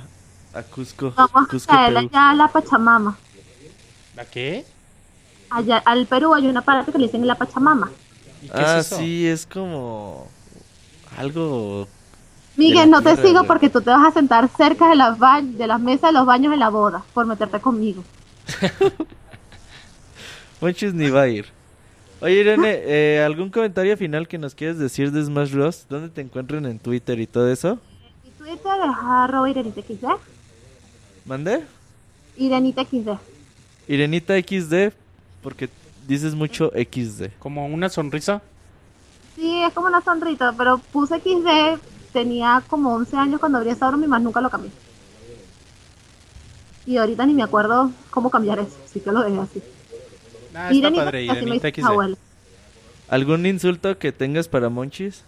a 0.55 0.63
Cusco. 0.71 1.13
Vamos 1.17 1.49
Cusco, 1.49 1.73
a 1.73 1.87
Perú. 1.87 1.99
allá 1.99 2.31
a 2.31 2.35
la 2.35 2.49
Pachamama. 2.49 3.19
¿A 4.17 4.25
qué? 4.25 4.65
Allá, 5.51 5.79
al 5.85 6.07
Perú 6.07 6.33
hay 6.35 6.47
una 6.47 6.63
parte 6.63 6.93
que 6.93 6.99
le 6.99 7.07
dicen 7.07 7.27
la 7.27 7.35
Pachamama. 7.35 7.91
¿Y 8.43 8.47
qué 8.49 8.53
Ah, 8.55 8.79
es 8.79 8.87
eso? 8.87 8.99
sí, 8.99 9.27
es 9.27 9.47
como 9.47 10.29
algo... 11.17 11.89
Miguel, 12.57 12.91
no 12.91 13.03
te 13.03 13.17
sigo 13.17 13.45
porque 13.45 13.69
tú 13.69 13.81
te 13.81 13.91
vas 13.91 14.07
a 14.07 14.13
sentar 14.13 14.49
cerca 14.57 14.89
de 14.89 14.95
las, 14.97 15.19
ba- 15.19 15.43
de 15.43 15.67
las 15.67 15.81
mesas 15.81 16.11
de 16.11 16.13
los 16.13 16.27
baños 16.27 16.53
en 16.53 16.61
la 16.61 16.69
boda 16.71 17.03
por 17.13 17.27
meterte 17.27 17.61
conmigo. 17.61 18.03
Monchis 20.61 20.95
ni 20.95 21.11
va 21.11 21.23
a 21.23 21.29
ir. 21.29 21.47
Oye, 22.21 22.41
Irene, 22.41 22.81
eh, 22.85 23.23
¿algún 23.25 23.51
comentario 23.51 23.97
final 23.97 24.27
que 24.29 24.39
nos 24.39 24.55
quieres 24.55 24.79
decir 24.79 25.11
de 25.13 25.25
Smash 25.25 25.53
Bros? 25.53 25.87
¿Dónde 25.91 26.09
te 26.09 26.21
encuentran 26.21 26.65
en 26.67 26.79
Twitter 26.79 27.19
y 27.21 27.27
todo 27.27 27.51
eso? 27.53 27.79
Mi 28.25 28.31
Twitter 28.31 28.73
es 28.83 28.97
arroba 29.05 29.51
Irenita 29.51 29.83
XD. 29.83 30.07
¿Mandé? 31.27 31.65
Irenita 32.37 32.85
XD. 32.85 33.11
Irenita 33.89 34.35
XD, 34.39 34.93
porque 35.43 35.69
dices 36.07 36.35
mucho 36.35 36.71
XD. 36.75 37.27
Como 37.39 37.67
una 37.67 37.89
sonrisa. 37.91 38.41
Sí, 39.37 39.61
es 39.63 39.73
como 39.75 39.89
una 39.89 40.01
sonrita, 40.01 40.55
pero 40.57 40.79
puse 40.93 41.17
XD, 41.19 41.79
tenía 42.15 42.62
como 42.69 42.95
11 42.95 43.15
años 43.19 43.41
cuando 43.41 43.59
abrí 43.59 43.69
esa 43.69 43.89
broma 43.89 44.07
y 44.07 44.09
más 44.09 44.23
nunca 44.23 44.41
lo 44.41 44.49
cambié. 44.49 44.70
Y 46.86 46.97
ahorita 46.97 47.27
ni 47.27 47.35
me 47.35 47.43
acuerdo 47.43 47.91
cómo 48.11 48.31
cambiar 48.31 48.59
eso, 48.61 48.77
así 48.85 49.01
que 49.01 49.11
lo 49.12 49.23
dejé 49.23 49.39
así. 49.41 49.62
Ah, 50.55 50.70
está 50.70 50.91
padre, 50.93 51.28
así 51.31 51.45
me 51.47 51.59
XD. 51.59 51.85
abuela. 51.85 52.16
¿Algún 53.09 53.45
insulto 53.47 53.99
que 53.99 54.12
tengas 54.12 54.49
para 54.49 54.69
Monchis? 54.69 55.23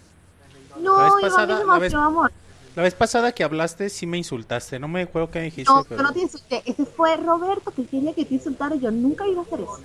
No, 0.81 0.97
La 0.97 1.03
vez 1.03 1.13
pasada- 1.21 1.63
la 1.65 1.79
vez- 1.79 1.93
amor. 1.93 2.31
La 2.75 2.83
vez 2.83 2.93
pasada 2.93 3.31
que 3.31 3.43
hablaste 3.43 3.89
sí 3.89 4.05
me 4.05 4.17
insultaste, 4.19 4.77
no 4.79 4.87
me 4.87 5.01
acuerdo 5.01 5.31
qué 5.31 5.41
dijiste. 5.41 5.71
No, 5.71 5.83
pero- 5.83 5.97
yo 6.01 6.03
no 6.07 6.13
te 6.13 6.19
insulté. 6.21 6.61
Ese 6.65 6.85
fue 6.85 7.17
Roberto 7.17 7.71
que 7.71 7.85
quería 7.85 8.13
que 8.13 8.23
te 8.23 8.35
insultara. 8.35 8.75
Yo 8.75 8.91
nunca 8.91 9.27
iba 9.27 9.41
a 9.41 9.45
hacer 9.45 9.59
eso. 9.61 9.79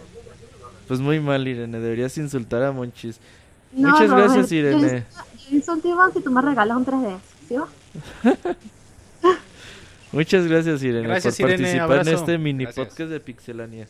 Pues 0.89 1.01
muy 1.01 1.19
mal, 1.21 1.47
Irene, 1.49 1.81
deberías 1.81 2.17
insultar 2.19 2.63
a 2.63 2.71
Monchis. 2.73 3.19
No, 3.73 3.89
Muchas 3.91 4.11
gracias, 4.11 4.53
Irene. 4.53 5.07
Yo 5.09 5.32
Iván 5.51 6.13
si 6.13 6.21
tú 6.21 6.31
me 6.31 6.41
regalas 6.43 6.77
un 6.77 6.87
3DS. 6.87 7.19
¿Sí 7.49 7.55
va? 7.57 7.69
Muchas 10.13 10.47
gracias, 10.47 10.83
Irene, 10.83 11.09
Gracias, 11.09 11.39
por 11.39 11.49
Irene, 11.51 11.79
participar 11.79 12.07
en 12.09 12.15
este 12.15 12.39
mini 12.39 12.65
Gracias. 12.65 12.87
podcast 12.87 13.11
de 13.11 13.21
Pixelania. 13.21 13.89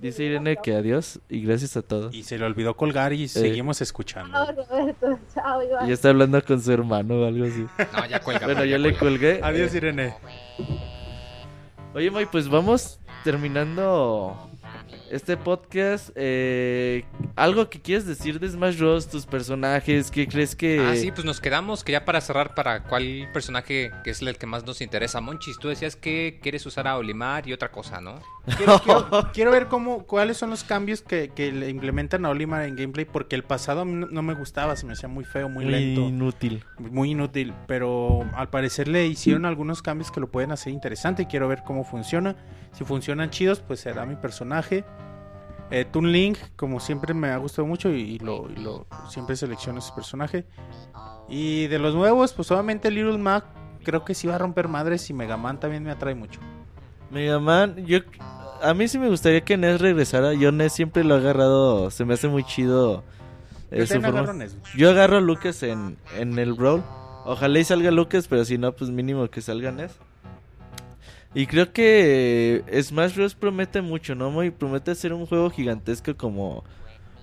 Dice 0.00 0.24
Irene 0.24 0.56
que 0.60 0.74
adiós 0.74 1.20
y 1.28 1.42
gracias 1.42 1.76
a 1.76 1.82
todos. 1.82 2.12
Y 2.12 2.24
se 2.24 2.38
le 2.38 2.44
olvidó 2.44 2.76
colgar 2.76 3.12
y 3.12 3.28
seguimos 3.28 3.80
escuchando. 3.80 4.32
Chao, 4.32 4.66
Roberto. 4.68 5.18
Chao, 5.32 5.62
Iván. 5.62 5.84
Y 5.84 5.88
ya 5.88 5.94
está 5.94 6.08
hablando 6.08 6.44
con 6.44 6.60
su 6.60 6.72
hermano 6.72 7.20
o 7.22 7.26
algo 7.26 7.44
así. 7.44 7.64
No, 7.96 8.06
ya 8.06 8.20
cuelga. 8.20 8.46
Bueno, 8.46 8.64
ya 8.64 8.72
yo 8.72 8.78
le 8.78 8.98
cuelga. 8.98 9.38
colgué. 9.38 9.40
Adiós, 9.44 9.74
Irene. 9.74 10.14
Oye, 11.94 12.10
Moy, 12.10 12.26
pues 12.26 12.48
vamos 12.48 12.98
terminando 13.22 14.45
este 15.10 15.36
podcast. 15.36 16.10
Eh, 16.14 17.04
¿Algo 17.34 17.68
que 17.68 17.80
quieres 17.80 18.06
decir 18.06 18.40
de 18.40 18.48
Smash 18.48 18.78
Bros? 18.78 19.08
¿Tus 19.08 19.26
personajes? 19.26 20.10
¿Qué 20.10 20.26
crees 20.26 20.56
que...? 20.56 20.80
Ah, 20.80 20.96
sí, 20.96 21.12
pues 21.12 21.24
nos 21.24 21.40
quedamos 21.40 21.84
que 21.84 21.92
ya 21.92 22.04
para 22.04 22.20
cerrar, 22.20 22.54
para 22.54 22.84
cuál 22.84 23.28
personaje 23.32 23.90
que 24.04 24.10
es 24.10 24.22
el 24.22 24.36
que 24.38 24.46
más 24.46 24.64
nos 24.64 24.80
interesa. 24.80 25.20
Monchis, 25.20 25.58
tú 25.58 25.68
decías 25.68 25.96
que 25.96 26.38
quieres 26.42 26.64
usar 26.66 26.88
a 26.88 26.96
Olimar 26.96 27.46
y 27.48 27.52
otra 27.52 27.70
cosa, 27.70 28.00
¿no? 28.00 28.20
Quiero, 28.56 28.78
quiero- 28.84 29.08
quiero 29.32 29.50
ver 29.50 29.66
cómo, 29.66 30.04
cuáles 30.04 30.36
son 30.36 30.50
los 30.50 30.62
cambios 30.64 31.02
que, 31.02 31.30
que 31.30 31.50
le 31.52 31.68
implementan 31.68 32.24
a 32.24 32.30
Olimar 32.30 32.62
en 32.62 32.76
gameplay, 32.76 33.04
porque 33.04 33.34
el 33.36 33.42
pasado 33.42 33.84
no, 33.84 34.06
no 34.06 34.22
me 34.22 34.34
gustaba, 34.34 34.76
se 34.76 34.86
me 34.86 34.92
hacía 34.92 35.08
muy 35.08 35.24
feo, 35.24 35.48
muy, 35.48 35.64
Muy 35.64 35.72
lento, 35.72 36.02
inútil. 36.02 36.64
muy 36.78 37.10
inútil, 37.10 37.52
pero 37.66 38.24
al 38.34 38.48
parecer 38.50 38.86
le 38.88 39.06
hicieron 39.06 39.44
algunos 39.46 39.82
cambios 39.82 40.10
que 40.10 40.20
lo 40.20 40.30
pueden 40.30 40.52
hacer 40.52 40.72
interesante 40.72 41.22
y 41.22 41.26
quiero 41.26 41.48
ver 41.48 41.62
cómo 41.64 41.82
funciona. 41.84 42.36
Si 42.72 42.84
funcionan 42.84 43.30
chidos, 43.30 43.60
pues 43.60 43.80
será 43.80 44.06
mi 44.06 44.16
personaje. 44.16 44.84
Eh, 45.72 45.84
Toon 45.84 46.12
Link, 46.12 46.38
como 46.54 46.78
siempre 46.78 47.12
me 47.12 47.28
ha 47.30 47.36
gustado 47.38 47.66
mucho 47.66 47.90
y, 47.90 48.00
y 48.02 48.18
lo, 48.20 48.48
y 48.48 48.60
lo- 48.60 48.86
siempre 49.08 49.34
selecciono 49.34 49.80
ese 49.80 49.92
personaje. 49.92 50.46
Y 51.28 51.66
de 51.66 51.80
los 51.80 51.94
nuevos, 51.94 52.32
pues 52.32 52.50
obviamente 52.52 52.88
Little 52.92 53.18
Mac 53.18 53.44
creo 53.82 54.04
que 54.04 54.14
sí 54.14 54.28
va 54.28 54.36
a 54.36 54.38
romper 54.38 54.68
madres 54.68 55.10
y 55.10 55.12
Mega 55.12 55.36
Man 55.36 55.58
también 55.58 55.82
me 55.82 55.90
atrae 55.90 56.14
mucho. 56.14 56.38
Mega 57.10 57.38
Man, 57.40 57.84
yo... 57.86 57.98
A 58.62 58.74
mí 58.74 58.88
sí 58.88 58.98
me 58.98 59.08
gustaría 59.08 59.42
que 59.42 59.56
Ness 59.56 59.80
regresara. 59.80 60.34
Yo 60.34 60.52
Ness 60.52 60.72
siempre 60.72 61.04
lo 61.04 61.16
he 61.16 61.18
agarrado... 61.18 61.90
Se 61.90 62.04
me 62.04 62.14
hace 62.14 62.28
muy 62.28 62.44
chido. 62.44 63.04
eh, 63.70 63.80
Yo 63.80 63.86
su 63.86 64.00
forma- 64.00 64.32
Ness. 64.32 64.56
Yo 64.76 64.90
agarro 64.90 65.18
a 65.18 65.20
Lucas 65.20 65.62
en, 65.62 65.96
en 66.18 66.38
el 66.38 66.52
Brawl. 66.54 66.82
Ojalá 67.24 67.58
y 67.58 67.64
salga 67.64 67.90
Lucas, 67.90 68.28
pero 68.28 68.44
si 68.44 68.56
no, 68.58 68.72
pues 68.72 68.90
mínimo 68.90 69.28
que 69.28 69.40
salga 69.40 69.72
Ness. 69.72 69.92
Y 71.34 71.46
creo 71.46 71.72
que 71.72 72.64
Smash 72.82 73.14
Bros. 73.14 73.34
promete 73.34 73.82
mucho, 73.82 74.14
¿no? 74.14 74.30
Muy 74.30 74.50
promete 74.50 74.94
ser 74.94 75.12
un 75.12 75.26
juego 75.26 75.50
gigantesco 75.50 76.16
como 76.16 76.64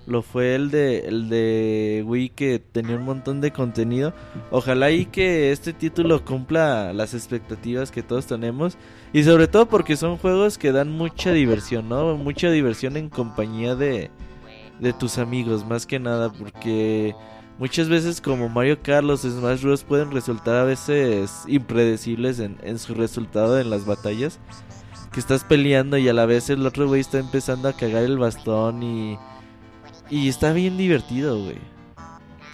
lo 0.06 0.20
fue 0.22 0.54
el 0.54 0.70
de, 0.70 1.00
el 1.08 1.30
de 1.30 2.04
Wii 2.06 2.28
que 2.28 2.58
tenía 2.60 2.94
un 2.96 3.04
montón 3.04 3.40
de 3.40 3.50
contenido. 3.50 4.12
Ojalá 4.50 4.90
y 4.92 5.06
que 5.06 5.50
este 5.50 5.72
título 5.72 6.24
cumpla 6.24 6.92
las 6.92 7.14
expectativas 7.14 7.90
que 7.90 8.02
todos 8.02 8.26
tenemos. 8.26 8.76
Y 9.14 9.22
sobre 9.22 9.46
todo 9.46 9.66
porque 9.66 9.96
son 9.96 10.18
juegos 10.18 10.58
que 10.58 10.72
dan 10.72 10.90
mucha 10.90 11.30
diversión, 11.30 11.88
¿no? 11.88 12.16
Mucha 12.16 12.50
diversión 12.50 12.96
en 12.96 13.08
compañía 13.08 13.76
de, 13.76 14.10
de 14.80 14.92
tus 14.92 15.18
amigos, 15.18 15.64
más 15.64 15.86
que 15.86 16.00
nada, 16.00 16.32
porque 16.32 17.14
muchas 17.60 17.88
veces 17.88 18.20
como 18.20 18.48
Mario 18.48 18.82
Kart, 18.82 19.06
los 19.06 19.20
Smash 19.22 19.62
Bros. 19.62 19.84
pueden 19.84 20.10
resultar 20.10 20.56
a 20.56 20.64
veces 20.64 21.44
impredecibles 21.46 22.40
en, 22.40 22.58
en 22.64 22.76
su 22.80 22.92
resultado 22.92 23.60
en 23.60 23.70
las 23.70 23.86
batallas. 23.86 24.40
Que 25.12 25.20
estás 25.20 25.44
peleando 25.44 25.96
y 25.96 26.08
a 26.08 26.12
la 26.12 26.26
vez 26.26 26.50
el 26.50 26.66
otro 26.66 26.88
güey 26.88 27.00
está 27.00 27.20
empezando 27.20 27.68
a 27.68 27.72
cagar 27.72 28.02
el 28.02 28.18
bastón 28.18 28.82
y... 28.82 29.16
Y 30.10 30.28
está 30.28 30.52
bien 30.52 30.76
divertido, 30.76 31.38
güey. 31.38 31.58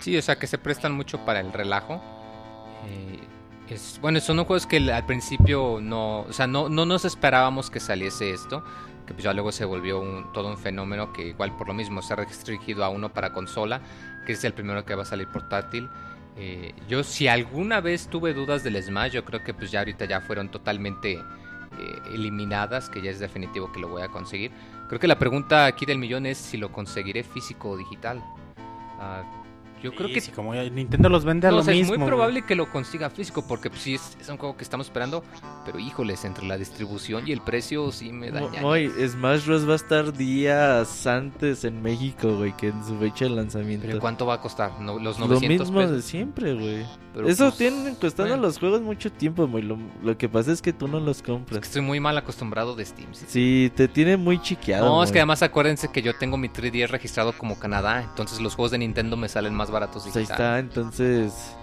Sí, 0.01 0.15
o 0.15 0.21
sea, 0.21 0.39
que 0.39 0.47
se 0.47 0.59
prestan 0.59 0.93
mucho 0.93 1.25
para 1.25 1.41
el 1.41 1.55
relajo. 1.55 2.03
Eh, 2.87 3.20
bueno, 4.01 4.21
son 4.21 4.45
juegos 4.45 4.67
que 4.67 4.77
al 4.77 5.07
principio 5.07 5.79
no, 5.81 6.21
o 6.21 6.33
sea, 6.33 6.47
no, 6.47 6.69
no 6.69 6.87
nos 6.87 7.05
esperábamos 7.05 7.71
que 7.71 7.81
saliese 7.81 8.31
esto, 8.31 8.65
que 9.07 9.15
pues 9.15 9.25
ya 9.25 9.33
luego 9.33 9.53
se 9.53 9.65
volvió 9.65 10.01
un, 10.01 10.33
todo 10.33 10.49
un 10.49 10.59
fenómeno 10.59 11.13
que 11.13 11.29
igual 11.29 11.57
por 11.57 11.69
lo 11.69 11.75
mismo 11.75 12.03
se 12.03 12.13
ha 12.13 12.17
restringido 12.17 12.85
a 12.85 12.89
uno 12.89 13.13
para 13.13 13.33
consola, 13.33 13.81
que 14.27 14.33
es 14.33 14.45
el 14.45 14.55
primero 14.55 14.85
que 14.85 14.95
va 14.95 15.03
a 15.03 15.07
salir 15.07 15.29
portátil. 15.29 15.89
Eh, 16.37 16.75
yo 16.89 17.03
si 17.03 17.29
alguna 17.29 17.81
vez 17.81 18.09
tuve 18.09 18.33
dudas 18.35 18.65
del 18.65 18.83
Smash, 18.83 19.13
yo 19.13 19.25
creo 19.25 19.43
que 19.45 19.53
pues 19.53 19.71
ya 19.71 19.81
ahorita 19.81 20.05
ya 20.05 20.21
fueron 20.21 20.51
totalmente 20.51 21.13
eh, 21.15 22.03
eliminadas, 22.13 22.89
que 22.89 23.03
ya 23.03 23.11
es 23.11 23.19
definitivo 23.19 23.73
que 23.73 23.81
lo 23.81 23.89
voy 23.89 24.03
a 24.03 24.09
conseguir. 24.09 24.51
Creo 24.89 24.99
que 24.99 25.09
la 25.09 25.19
pregunta 25.19 25.67
aquí 25.67 25.87
del 25.87 25.99
millón 25.99 26.27
es 26.27 26.39
si 26.39 26.57
lo 26.57 26.73
conseguiré 26.73 27.23
físico 27.23 27.71
o 27.71 27.77
digital. 27.77 28.23
Ah, 28.99 29.23
Yo 29.83 29.95
creo 29.95 30.09
que 30.09 30.21
sí, 30.21 30.31
como 30.31 30.55
Nintendo 30.55 31.09
los 31.09 31.25
vende 31.25 31.47
a 31.47 31.51
No, 31.51 31.57
lo 31.57 31.63
o 31.63 31.65
sea, 31.65 31.75
mismo. 31.75 31.95
es 31.95 31.99
muy 31.99 32.07
probable 32.09 32.43
que 32.43 32.55
lo 32.55 32.71
consiga 32.71 33.11
físico 33.11 33.45
porque 33.47 33.71
pues, 33.71 33.83
sí 33.83 33.95
es, 33.95 34.17
es 34.21 34.29
un 34.29 34.37
juego 34.37 34.57
que 34.57 34.65
estamos 34.65 34.87
esperando, 34.89 35.23
pero 35.65 35.79
híjoles, 35.79 36.25
entre 36.25 36.47
la 36.47 36.57
distribución 36.59 37.27
y 37.27 37.33
el 37.33 37.41
precio 37.41 37.91
sí 37.93 38.13
me 38.13 38.31
daña. 38.31 38.61
Moy, 38.61 38.89
Smash 39.09 39.47
Bros. 39.47 39.69
va 39.69 39.73
a 39.73 39.77
estar 39.77 40.13
días 40.13 41.07
antes 41.07 41.65
en 41.65 41.83
México, 41.83 42.37
güey, 42.37 42.57
que 42.57 42.69
en 42.69 42.85
su 42.85 42.97
fecha 42.99 43.25
de 43.25 43.31
lanzamiento. 43.31 43.87
¿Pero 43.87 44.01
cuánto 44.01 44.27
va 44.27 44.35
a 44.35 44.41
costar? 44.41 44.81
No, 44.81 44.99
los 44.99 45.19
Lo 45.19 45.27
900 45.29 45.67
mismo 45.69 45.81
pesos. 45.81 45.97
de 45.97 46.03
siempre, 46.03 46.55
güey. 46.55 46.85
Eso 47.27 47.47
pues, 47.47 47.57
tienen 47.57 47.95
costando 47.97 48.31
bueno. 48.35 48.43
los 48.47 48.59
juegos 48.59 48.81
mucho 48.83 49.11
tiempo, 49.11 49.47
güey. 49.49 49.65
Lo, 49.65 49.77
lo 50.03 50.17
que 50.17 50.29
pasa 50.29 50.53
es 50.53 50.63
que 50.63 50.73
tú 50.73 50.87
no 50.87 51.01
los 51.01 51.17
Es 51.17 51.23
compras. 51.25 51.59
que 51.61 51.67
estoy 51.67 51.83
muy 51.83 51.99
mal 51.99 52.17
acostumbrado 52.17 52.77
de 52.77 52.85
Steam. 52.85 53.09
sí. 53.13 53.25
Sí, 53.29 53.73
te 53.75 53.89
tiene 53.89 54.17
muy 54.17 54.41
chiqueado. 54.41 54.87
No, 54.87 55.03
es 55.03 55.11
que 55.11 55.19
además 55.19 55.43
acuérdense 55.43 55.89
que 55.91 56.03
yo 56.03 56.17
tengo 56.17 56.37
mi 56.37 56.49
3DS 56.49 56.89
registrado 56.89 57.33
como 57.33 57.59
Canadá, 57.59 58.03
entonces 58.03 58.41
los 58.41 58.55
juegos 58.55 58.71
de 58.71 58.79
Nintendo 58.79 59.17
me 59.17 59.29
salen 59.29 59.55
más 59.55 59.70
baratos 59.71 60.03
Pues 60.05 60.17
ahí 60.17 60.23
digital. 60.23 60.37
está, 60.37 60.59
entonces. 60.59 61.57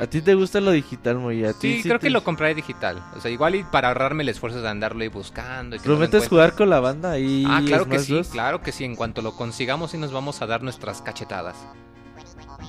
¿A 0.00 0.08
ti 0.08 0.20
te 0.22 0.34
gusta 0.34 0.60
lo 0.60 0.72
digital, 0.72 1.18
muy? 1.18 1.44
¿A 1.44 1.52
ti 1.52 1.76
Sí, 1.76 1.82
creo 1.84 2.00
te- 2.00 2.06
que 2.06 2.10
lo 2.10 2.24
compraré 2.24 2.54
digital. 2.56 3.00
O 3.16 3.20
sea, 3.20 3.30
igual 3.30 3.54
y 3.54 3.62
para 3.62 3.88
ahorrarme 3.88 4.24
el 4.24 4.28
esfuerzo 4.28 4.60
de 4.60 4.68
andarlo 4.68 5.02
ahí 5.02 5.08
buscando. 5.08 5.76
Y 5.76 5.78
que 5.78 5.84
¿Prometes 5.84 6.28
jugar 6.28 6.54
con 6.56 6.68
la 6.68 6.80
banda 6.80 7.12
ahí? 7.12 7.44
Ah, 7.48 7.62
claro 7.64 7.88
que 7.88 8.00
sí, 8.00 8.20
claro 8.32 8.60
que 8.60 8.72
sí. 8.72 8.84
En 8.84 8.96
cuanto 8.96 9.22
lo 9.22 9.36
consigamos 9.36 9.94
y 9.94 9.98
nos 9.98 10.12
vamos 10.12 10.42
a 10.42 10.46
dar 10.46 10.62
nuestras 10.64 11.00
cachetadas. 11.00 11.54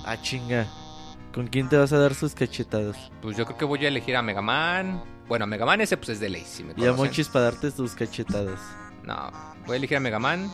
Ah, 0.06 0.18
chinga. 0.22 0.68
¿Con 1.34 1.48
quién 1.48 1.68
te 1.68 1.78
vas 1.78 1.92
a 1.94 1.98
dar 1.98 2.14
sus 2.14 2.34
cachetadas? 2.36 2.96
Pues 3.22 3.36
yo 3.36 3.46
creo 3.46 3.58
que 3.58 3.66
voy 3.66 3.84
a 3.86 3.88
elegir 3.88 4.16
a 4.16 4.22
Mega 4.22 4.42
Man. 4.44 5.04
Bueno, 5.28 5.46
a 5.46 5.48
Mega 5.48 5.66
Man 5.66 5.82
ese 5.82 5.98
pues 5.98 6.10
es 6.10 6.20
de 6.20 6.30
ley, 6.30 6.44
si 6.46 6.64
me 6.64 6.74
Y 6.78 6.86
a. 6.86 6.94
Monchis 6.94 7.28
para 7.28 7.46
darte 7.46 7.72
tus 7.72 7.94
cachetadas. 7.96 8.60
No, 9.04 9.32
voy 9.66 9.74
a 9.74 9.78
elegir 9.78 9.98
a 9.98 10.00
Mega 10.00 10.20
Man. 10.20 10.48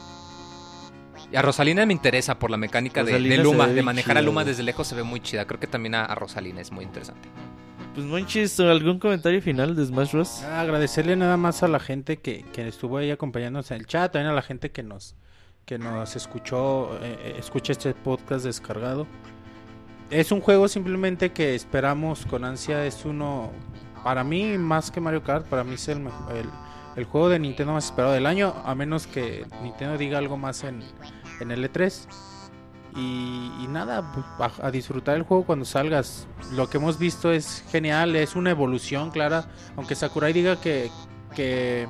Y 1.31 1.35
a 1.35 1.41
Rosalina 1.41 1.85
me 1.85 1.93
interesa 1.93 2.37
por 2.37 2.51
la 2.51 2.57
mecánica 2.57 3.03
de, 3.03 3.19
Luma, 3.37 3.67
de 3.67 3.81
manejar 3.81 4.17
a 4.17 4.21
Luma 4.21 4.43
desde 4.43 4.63
lejos 4.63 4.87
se 4.87 4.95
ve 4.95 5.03
muy 5.03 5.21
chida. 5.21 5.45
Creo 5.45 5.59
que 5.59 5.67
también 5.67 5.95
a, 5.95 6.03
a 6.03 6.15
Rosalina 6.15 6.59
es 6.59 6.71
muy 6.71 6.83
interesante. 6.83 7.29
Pues 7.93 8.05
Monchis, 8.05 8.57
¿algún 8.61 8.99
comentario 8.99 9.41
final 9.41 9.75
de 9.75 9.85
Smash 9.85 10.13
Bros? 10.13 10.43
Ah, 10.43 10.61
Agradecerle 10.61 11.17
nada 11.17 11.35
más 11.35 11.61
a 11.61 11.67
la 11.67 11.79
gente 11.79 12.17
que, 12.17 12.45
que 12.53 12.67
estuvo 12.67 12.97
ahí 12.97 13.11
acompañándonos 13.11 13.69
en 13.71 13.77
el 13.77 13.85
chat, 13.85 14.13
también 14.13 14.31
a 14.31 14.33
la 14.33 14.41
gente 14.41 14.71
que 14.71 14.81
nos 14.81 15.15
que 15.65 15.77
nos 15.77 16.15
escuchó, 16.15 16.95
eh, 17.01 17.17
eh, 17.19 17.35
escucha 17.37 17.73
este 17.73 17.93
podcast 17.93 18.45
descargado. 18.45 19.07
Es 20.09 20.31
un 20.31 20.41
juego 20.41 20.67
simplemente 20.67 21.31
que 21.31 21.53
esperamos 21.53 22.25
con 22.25 22.43
ansia, 22.45 22.85
es 22.85 23.05
uno, 23.05 23.51
para 24.03 24.23
mí 24.23 24.57
más 24.57 24.89
que 24.89 24.99
Mario 24.99 25.23
Kart, 25.23 25.45
para 25.45 25.63
mí 25.63 25.75
es 25.75 25.87
el, 25.87 25.99
el, 25.99 26.49
el 26.95 27.03
juego 27.05 27.29
de 27.29 27.39
Nintendo 27.39 27.73
más 27.73 27.85
esperado 27.85 28.13
del 28.13 28.25
año, 28.25 28.53
a 28.65 28.73
menos 28.75 29.05
que 29.07 29.45
Nintendo 29.61 29.97
diga 29.97 30.17
algo 30.17 30.37
más 30.37 30.63
en, 30.63 30.81
en 31.41 31.51
el 31.51 31.69
E3. 31.69 32.07
Y, 32.93 33.67
nada, 33.69 34.11
pues, 34.37 34.59
a, 34.59 34.67
a 34.67 34.71
disfrutar 34.71 35.15
el 35.15 35.23
juego 35.23 35.45
cuando 35.45 35.63
salgas. 35.65 36.27
Lo 36.53 36.69
que 36.69 36.77
hemos 36.77 36.99
visto 36.99 37.31
es 37.31 37.63
genial, 37.71 38.15
es 38.15 38.35
una 38.35 38.51
evolución 38.51 39.11
clara. 39.11 39.45
Aunque 39.77 39.95
Sakurai 39.95 40.33
diga 40.33 40.59
que, 40.59 40.91
que, 41.35 41.87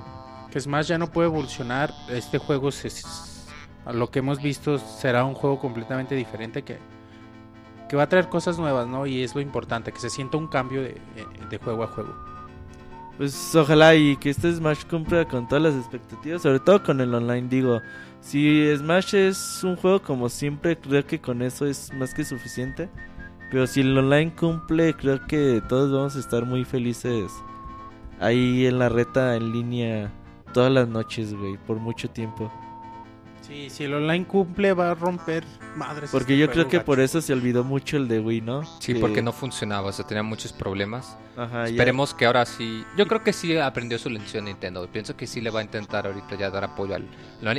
que 0.52 0.60
Smash 0.60 0.88
ya 0.88 0.98
no 0.98 1.07
puede 1.07 1.28
evolucionar, 1.28 1.91
este 2.10 2.38
juego, 2.38 2.72
se, 2.72 2.90
a 3.86 3.94
lo 3.94 4.11
que 4.11 4.19
hemos 4.19 4.41
visto, 4.41 4.78
será 4.78 5.26
un 5.26 5.34
juego 5.34 5.60
completamente 5.60 6.14
diferente 6.14 6.61
que, 6.61 6.78
que 7.90 7.95
va 7.95 8.03
a 8.03 8.10
traer 8.10 8.30
cosas 8.30 8.60
nuevas, 8.60 8.88
¿no? 8.88 9.07
Y 9.07 9.23
es 9.23 9.34
lo 9.34 9.41
importante, 9.41 9.91
que 9.91 9.99
se 9.99 10.10
sienta 10.10 10.38
un 10.38 10.48
cambio 10.48 10.84
de, 10.84 11.02
de 11.49 11.57
juego 11.57 11.84
a 11.84 11.88
juego. 11.88 12.14
Pues 13.18 13.56
ojalá 13.56 13.95
y 13.95 14.18
que 14.18 14.30
este 14.30 14.52
Smash 14.53 14.86
cumpla 14.86 15.28
con 15.28 15.48
todas 15.48 15.64
las 15.64 15.76
expectativas, 15.76 16.41
sobre 16.41 16.60
todo 16.60 16.84
con 16.84 17.02
el 17.02 17.14
online, 17.14 17.48
digo. 17.49 17.82
Si 18.22 18.73
Smash 18.77 19.15
es 19.15 19.64
un 19.64 19.76
juego 19.76 20.02
como 20.02 20.30
siempre, 20.30 20.77
creo 20.77 21.06
que 21.06 21.19
con 21.19 21.41
eso 21.41 21.65
es 21.65 21.91
más 21.93 22.14
que 22.14 22.23
suficiente. 22.23 22.89
Pero 23.49 23.68
si 23.68 23.81
el 23.81 23.98
online 23.98 24.34
cumple, 24.34 24.93
creo 24.95 25.26
que 25.27 25.61
todos 25.68 25.91
vamos 25.91 26.15
a 26.15 26.19
estar 26.19 26.45
muy 26.45 26.64
felices 26.64 27.31
ahí 28.19 28.65
en 28.65 28.80
la 28.80 28.88
reta 28.88 29.35
en 29.35 29.52
línea 29.52 30.11
todas 30.53 30.72
las 30.72 30.88
noches, 30.88 31.34
güey, 31.34 31.57
por 31.57 31.77
mucho 31.77 32.10
tiempo. 32.10 32.52
Sí, 33.41 33.69
si 33.69 33.84
el 33.85 33.93
online 33.95 34.26
cumple, 34.26 34.72
va 34.73 34.91
a 34.91 34.95
romper 34.95 35.43
madres. 35.76 36.11
Porque 36.11 36.34
este 36.34 36.38
yo 36.45 36.52
creo 36.52 36.68
que 36.68 36.77
gacho. 36.77 36.85
por 36.85 36.99
eso 37.02 37.19
se 37.22 37.34
olvidó 37.34 37.64
mucho 37.65 37.98
el 37.98 38.07
de 38.07 38.19
Wii, 38.19 38.41
¿no? 38.41 38.64
Sí, 38.80 38.93
Que- 38.93 38.99
porque 38.99 39.22
no 39.22 39.34
funcionaba, 39.34 39.89
o 39.89 39.91
sea, 39.91 40.06
tenía 40.06 40.23
muchos 40.23 40.53
problemas. 40.53 41.18
Ajá, 41.38 41.64
ya- 41.66 41.70
Esperemos 41.72 42.14
que 42.14 42.26
ahora 42.26 42.45
sí. 42.45 42.86
Yo 42.98 43.08
creo 43.08 43.24
que 43.24 43.34
sí 43.34 43.58
aprendió 43.58 43.98
su 43.98 44.10
lección 44.10 44.45
Nintendo. 44.45 44.88
Pienso 44.91 45.16
que 45.16 45.26
sí 45.28 45.41
le 45.41 45.49
va 45.49 45.62
a 45.62 45.64
intentar 45.64 46.06
ahorita 46.08 46.36
ya 46.36 46.49
dar 46.49 46.64
apoyo 46.64 46.95
al. 46.95 47.08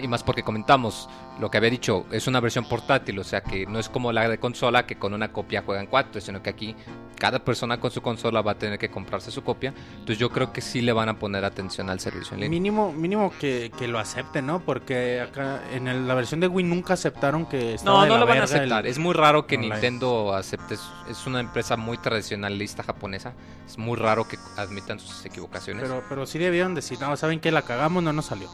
Y 0.03 0.09
más 0.09 0.23
porque 0.23 0.43
comentamos 0.43 1.09
lo 1.40 1.51
que 1.51 1.57
había 1.59 1.70
dicho, 1.70 2.07
es 2.12 2.27
una 2.27 2.39
versión 2.40 2.65
portátil, 2.66 3.19
o 3.19 3.24
sea 3.24 3.40
que 3.40 3.66
no 3.66 3.78
es 3.78 3.89
como 3.89 4.12
la 4.12 4.28
de 4.28 4.39
consola 4.39 4.86
que 4.86 4.97
con 4.97 5.15
una 5.15 5.32
copia 5.32 5.62
juegan 5.62 5.86
cuatro, 5.86 6.20
sino 6.20 6.43
que 6.43 6.51
aquí 6.51 6.77
cada 7.19 7.39
persona 7.44 7.81
con 7.81 7.90
su 7.90 8.03
consola 8.03 8.43
va 8.43 8.53
a 8.53 8.59
tener 8.59 8.78
que 8.78 8.90
comprarse 8.90 9.31
su 9.31 9.43
copia. 9.43 9.73
Entonces 9.93 10.19
yo 10.19 10.28
creo 10.31 10.53
que 10.53 10.61
sí 10.61 10.82
le 10.82 10.93
van 10.93 11.09
a 11.09 11.19
poner 11.19 11.44
atención 11.44 11.89
al 11.89 11.99
servicio 12.01 12.35
en 12.35 12.40
línea. 12.40 12.51
Mínimo, 12.51 12.93
mínimo 12.93 13.32
que, 13.40 13.73
que 13.78 13.89
lo 13.89 13.99
acepten, 13.99 14.47
¿no? 14.47 14.61
Porque 14.61 15.20
acá 15.20 15.62
en 15.73 15.89
el- 15.89 16.07
la 16.07 16.15
versión 16.15 16.40
de 16.40 16.49
Wii 16.49 16.65
nunca 16.66 16.94
aceptaron 16.94 17.47
que 17.47 17.74
estaba 17.74 17.97
No, 17.99 18.03
de 18.03 18.09
no 18.09 18.15
la 18.15 18.20
lo 18.20 18.27
van 18.27 18.36
a 18.39 18.40
verga 18.43 18.55
el- 18.57 18.61
aceptar. 18.62 18.86
Es 18.86 18.99
muy 18.99 19.15
raro 19.15 19.47
que 19.47 19.57
online. 19.57 19.73
Nintendo 19.74 20.35
acepte. 20.35 20.74
Es 21.09 21.27
una 21.27 21.40
empresa 21.40 21.77
muy 21.77 21.97
tradicionalista 21.99 22.82
japonesa. 22.82 23.32
Es 23.66 23.78
muy 23.78 23.97
raro 23.97 24.26
que 24.28 24.36
admitan 24.56 24.98
sus 24.98 25.24
equivocaciones. 25.24 25.82
Pero, 25.82 26.02
pero 26.09 26.26
sí 26.26 26.39
debieron 26.39 26.74
decir, 26.74 26.98
no, 27.01 27.16
¿saben 27.16 27.40
que 27.40 27.51
La 27.51 27.62
cagamos, 27.62 28.02
no 28.02 28.12
nos 28.12 28.26
salió. 28.26 28.48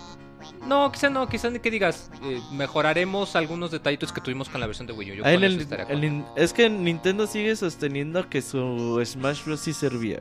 No, 0.67 0.93
quizá 0.93 1.11
no, 1.11 1.29
quizá 1.29 1.51
ni 1.51 1.59
que 1.59 1.71
digas, 1.71 2.11
eh, 2.23 2.41
mejoraremos 2.53 3.35
algunos 3.37 3.71
detallitos 3.71 4.13
que 4.13 4.21
tuvimos 4.21 4.49
con 4.49 4.61
la 4.61 4.67
versión 4.67 4.87
de 4.87 4.93
Wii 4.93 5.11
U. 5.11 5.15
Yo 5.17 5.23
con 5.25 5.33
en 5.33 5.45
eso 5.45 5.55
el- 5.57 5.61
estaría 5.63 5.87
el 5.87 6.25
es 6.37 6.53
que 6.53 6.71
Nintendo 6.71 7.27
sigue 7.27 7.57
sosteniendo 7.57 8.29
que 8.29 8.41
su 8.43 9.03
Smash 9.05 9.45
Bros. 9.45 9.61
sí 9.61 9.73
servía. 9.73 10.21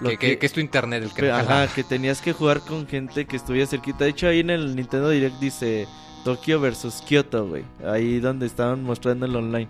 Lo 0.00 0.10
que, 0.10 0.18
que- 0.18 0.38
que 0.38 0.46
es 0.46 0.52
tu 0.52 0.60
internet 0.60 1.02
el 1.04 1.12
que 1.12 1.30
Ajá, 1.30 1.66
que 1.68 1.82
tenías 1.84 2.20
que 2.20 2.32
jugar 2.32 2.60
con 2.60 2.86
gente 2.86 3.26
que 3.26 3.36
estuviera 3.36 3.66
cerquita. 3.66 4.04
De 4.04 4.10
hecho, 4.10 4.28
ahí 4.28 4.40
en 4.40 4.50
el 4.50 4.74
Nintendo 4.76 5.08
Direct 5.08 5.38
dice 5.40 5.86
Tokio 6.24 6.60
versus 6.60 7.02
Kyoto, 7.06 7.46
güey. 7.48 7.64
Ahí 7.86 8.20
donde 8.20 8.46
estaban 8.46 8.82
mostrando 8.82 9.26
el 9.26 9.34
online. 9.36 9.68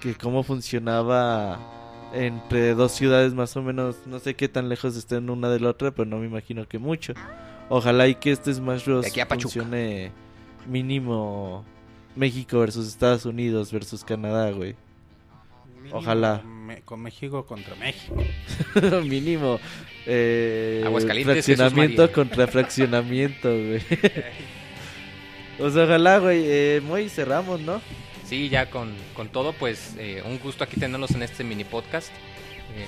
Que 0.00 0.14
cómo 0.14 0.42
funcionaba 0.42 1.58
entre 2.12 2.74
dos 2.74 2.92
ciudades 2.92 3.34
más 3.34 3.56
o 3.56 3.62
menos. 3.62 3.96
No 4.06 4.18
sé 4.18 4.34
qué 4.34 4.48
tan 4.48 4.68
lejos 4.68 4.96
estén 4.96 5.30
una 5.30 5.48
de 5.48 5.60
la 5.60 5.70
otra, 5.70 5.90
pero 5.90 6.08
no 6.08 6.18
me 6.18 6.26
imagino 6.26 6.66
que 6.66 6.78
mucho. 6.78 7.14
Ojalá 7.68 8.06
y 8.08 8.14
que 8.14 8.30
este 8.32 8.52
Smash 8.54 8.84
Bros. 8.84 9.06
Aquí 9.06 9.20
a 9.20 9.26
funcione 9.26 10.12
mínimo 10.66 11.64
México 12.14 12.60
versus 12.60 12.88
Estados 12.88 13.26
Unidos 13.26 13.72
versus 13.72 14.04
Canadá, 14.04 14.50
güey. 14.50 14.74
Mínimo 15.76 15.98
Ojalá. 15.98 16.42
con 16.84 17.00
México 17.02 17.44
contra 17.44 17.74
México. 17.76 18.16
mínimo. 19.04 19.58
Eh, 20.06 20.82
Aguascalientes, 20.84 21.44
fraccionamiento 21.44 22.12
contra 22.12 22.46
fraccionamiento, 22.48 23.48
güey. 23.48 23.82
Ojalá, 25.58 26.18
güey. 26.18 26.42
Eh, 26.44 26.82
muy 26.84 27.08
cerramos, 27.08 27.60
¿no? 27.60 27.80
Sí, 28.26 28.48
ya 28.48 28.70
con, 28.70 28.92
con 29.14 29.28
todo, 29.28 29.52
pues 29.52 29.94
eh, 29.98 30.20
un 30.26 30.40
gusto 30.40 30.64
aquí 30.64 30.80
tenerlos 30.80 31.12
en 31.12 31.22
este 31.22 31.44
mini 31.44 31.62
podcast. 31.62 32.10
Eh, 32.74 32.86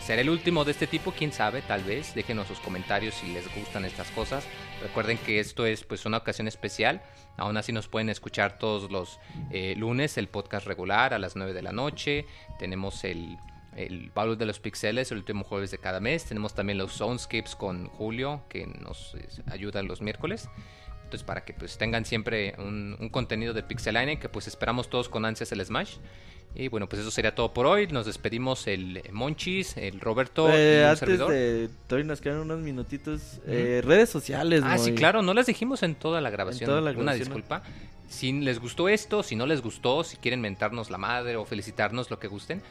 será 0.00 0.22
el 0.22 0.30
último 0.30 0.64
de 0.64 0.70
este 0.70 0.86
tipo, 0.86 1.10
quién 1.10 1.32
sabe, 1.32 1.62
tal 1.62 1.82
vez. 1.82 2.14
Déjenos 2.14 2.46
sus 2.46 2.60
comentarios 2.60 3.16
si 3.16 3.32
les 3.32 3.52
gustan 3.52 3.84
estas 3.84 4.08
cosas. 4.12 4.44
Recuerden 4.82 5.18
que 5.18 5.40
esto 5.40 5.66
es 5.66 5.82
pues 5.82 6.06
una 6.06 6.18
ocasión 6.18 6.46
especial. 6.46 7.02
Aún 7.38 7.56
así 7.56 7.72
nos 7.72 7.88
pueden 7.88 8.08
escuchar 8.08 8.56
todos 8.56 8.88
los 8.92 9.18
eh, 9.50 9.74
lunes 9.76 10.16
el 10.16 10.28
podcast 10.28 10.64
regular 10.64 11.12
a 11.12 11.18
las 11.18 11.34
9 11.34 11.52
de 11.52 11.62
la 11.62 11.72
noche. 11.72 12.24
Tenemos 12.60 13.02
el, 13.02 13.36
el 13.74 14.10
Baúl 14.14 14.38
de 14.38 14.46
los 14.46 14.60
Pixeles 14.60 15.10
el 15.10 15.18
último 15.18 15.42
jueves 15.42 15.72
de 15.72 15.78
cada 15.78 15.98
mes. 15.98 16.24
Tenemos 16.24 16.54
también 16.54 16.78
los 16.78 16.92
Soundscapes 16.92 17.56
con 17.56 17.88
Julio 17.88 18.44
que 18.48 18.64
nos 18.68 19.16
eh, 19.16 19.26
ayudan 19.50 19.88
los 19.88 20.02
miércoles. 20.02 20.48
Entonces 21.10 21.26
para 21.26 21.44
que 21.44 21.52
pues 21.54 21.76
tengan 21.76 22.04
siempre 22.04 22.54
un, 22.58 22.96
un 23.00 23.08
contenido 23.08 23.52
de 23.52 23.64
Pixelania 23.64 24.20
que 24.20 24.28
pues 24.28 24.46
esperamos 24.46 24.88
todos 24.88 25.08
con 25.08 25.24
ansias 25.24 25.50
el 25.50 25.64
Smash. 25.66 25.96
Y 26.54 26.68
bueno, 26.68 26.88
pues 26.88 27.02
eso 27.02 27.10
sería 27.10 27.34
todo 27.34 27.52
por 27.52 27.66
hoy. 27.66 27.88
Nos 27.88 28.06
despedimos 28.06 28.68
el 28.68 29.02
Monchis, 29.10 29.76
el 29.76 29.98
Roberto 30.00 30.48
Eh, 30.52 30.82
y 30.82 30.84
antes 30.84 31.00
servidor. 31.00 31.32
de. 31.32 31.68
Todavía 31.88 32.06
nos 32.06 32.20
quedan 32.20 32.38
unos 32.38 32.60
minutitos. 32.60 33.40
Eh, 33.44 33.82
redes 33.84 34.08
sociales, 34.08 34.62
Ah, 34.64 34.78
sí, 34.78 34.92
muy. 34.92 34.98
claro, 35.00 35.20
no 35.22 35.34
las 35.34 35.46
dijimos 35.46 35.82
en 35.82 35.96
toda 35.96 36.20
la 36.20 36.30
grabación. 36.30 36.68
toda 36.68 36.80
la 36.80 36.90
Una 36.92 37.00
grabación, 37.12 37.24
disculpa. 37.26 37.62
Si 38.08 38.32
les 38.32 38.60
gustó 38.60 38.88
esto, 38.88 39.24
si 39.24 39.34
no 39.34 39.46
les 39.46 39.62
gustó, 39.62 40.04
si 40.04 40.16
quieren 40.16 40.40
mentarnos 40.40 40.90
la 40.90 40.98
madre 40.98 41.34
o 41.36 41.44
felicitarnos, 41.44 42.08
lo 42.10 42.18
que 42.20 42.26
gusten, 42.28 42.62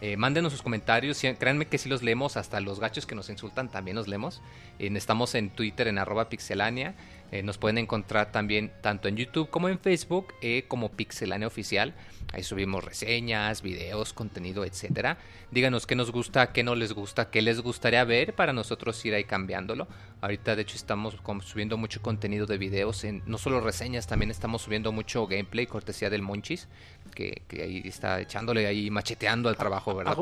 eh, 0.00 0.16
mándenos 0.16 0.52
sus 0.52 0.62
comentarios. 0.62 1.16
Sí, 1.16 1.32
Créanme 1.34 1.66
que 1.66 1.78
sí 1.78 1.88
los 1.88 2.02
leemos, 2.02 2.36
hasta 2.36 2.60
los 2.60 2.78
gachos 2.80 3.06
que 3.06 3.14
nos 3.16 3.30
insultan 3.30 3.68
también 3.68 3.96
los 3.96 4.06
leemos. 4.08 4.42
Eh, 4.78 4.90
estamos 4.94 5.34
en 5.36 5.50
Twitter 5.50 5.88
en 5.88 5.98
arroba 5.98 6.28
pixelania. 6.28 6.94
Eh, 7.32 7.42
nos 7.42 7.58
pueden 7.58 7.78
encontrar 7.78 8.30
también 8.30 8.72
tanto 8.80 9.08
en 9.08 9.16
YouTube 9.16 9.50
como 9.50 9.68
en 9.68 9.78
Facebook 9.78 10.34
eh, 10.40 10.64
como 10.68 10.90
Pixelania 10.92 11.46
Oficial. 11.46 11.94
Ahí 12.32 12.42
subimos 12.42 12.84
reseñas, 12.84 13.62
videos, 13.62 14.12
contenido, 14.12 14.64
etcétera. 14.64 15.18
Díganos 15.50 15.86
qué 15.86 15.94
nos 15.94 16.10
gusta, 16.10 16.52
qué 16.52 16.62
no 16.62 16.74
les 16.74 16.92
gusta, 16.92 17.30
qué 17.30 17.42
les 17.42 17.60
gustaría 17.60 18.04
ver 18.04 18.34
para 18.34 18.52
nosotros 18.52 19.04
ir 19.04 19.14
ahí 19.14 19.24
cambiándolo. 19.24 19.86
Ahorita 20.20 20.56
de 20.56 20.62
hecho 20.62 20.76
estamos 20.76 21.16
subiendo 21.44 21.76
mucho 21.76 22.02
contenido 22.02 22.46
de 22.46 22.58
videos, 22.58 23.04
en, 23.04 23.22
no 23.26 23.38
solo 23.38 23.60
reseñas, 23.60 24.06
también 24.06 24.30
estamos 24.30 24.62
subiendo 24.62 24.90
mucho 24.90 25.26
gameplay, 25.26 25.66
cortesía 25.66 26.10
del 26.10 26.22
Monchis, 26.22 26.68
que, 27.14 27.42
que 27.48 27.62
ahí 27.62 27.82
está 27.84 28.20
echándole 28.20 28.66
ahí, 28.66 28.90
macheteando 28.90 29.48
al 29.48 29.56
trabajo, 29.56 29.94
¿verdad? 29.94 30.12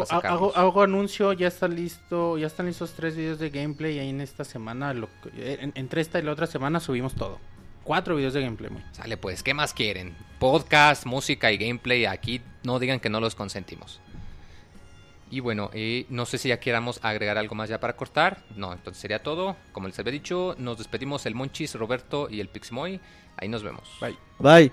Hago, 0.54 0.82
anuncio, 0.82 1.32
ya 1.32 1.48
está 1.48 1.66
listo, 1.68 2.38
ya 2.38 2.46
están 2.46 2.66
listos 2.66 2.92
tres 2.92 3.16
videos 3.16 3.38
de 3.38 3.50
gameplay 3.50 3.98
ahí 3.98 4.10
en 4.10 4.20
esta 4.20 4.44
semana. 4.44 4.94
lo 4.94 5.08
que- 5.22 5.54
en- 5.60 5.72
entre 5.74 6.00
esta 6.02 6.18
y 6.18 6.22
la 6.22 6.32
otra 6.32 6.46
semana 6.46 6.78
subimos 6.80 7.14
todo. 7.14 7.38
Cuatro 7.84 8.14
videos 8.14 8.34
de 8.34 8.42
gameplay. 8.42 8.70
Sale 8.92 9.16
pues, 9.16 9.42
¿qué 9.42 9.54
más 9.54 9.72
quieren? 9.74 10.14
Podcast, 10.38 11.04
música 11.06 11.50
y 11.50 11.56
gameplay, 11.56 12.04
aquí 12.04 12.40
no 12.62 12.78
digan 12.78 13.00
que 13.00 13.08
no 13.10 13.18
los 13.20 13.34
consentimos. 13.34 14.00
Y 15.30 15.40
bueno, 15.40 15.70
eh, 15.72 16.04
no 16.10 16.26
sé 16.26 16.36
si 16.36 16.48
ya 16.50 16.60
queramos 16.60 17.00
agregar 17.02 17.38
algo 17.38 17.54
más 17.54 17.68
ya 17.70 17.80
para 17.80 17.96
cortar. 17.96 18.42
No, 18.54 18.72
entonces 18.72 19.00
sería 19.00 19.22
todo. 19.22 19.56
Como 19.72 19.88
les 19.88 19.98
había 19.98 20.12
dicho, 20.12 20.54
nos 20.58 20.76
despedimos 20.76 21.24
el 21.24 21.34
Monchis, 21.34 21.74
Roberto 21.74 22.28
y 22.30 22.40
el 22.40 22.48
Piximoy. 22.48 23.00
Ahí 23.38 23.48
nos 23.48 23.62
vemos. 23.62 23.88
Bye. 24.00 24.18
Bye. 24.38 24.72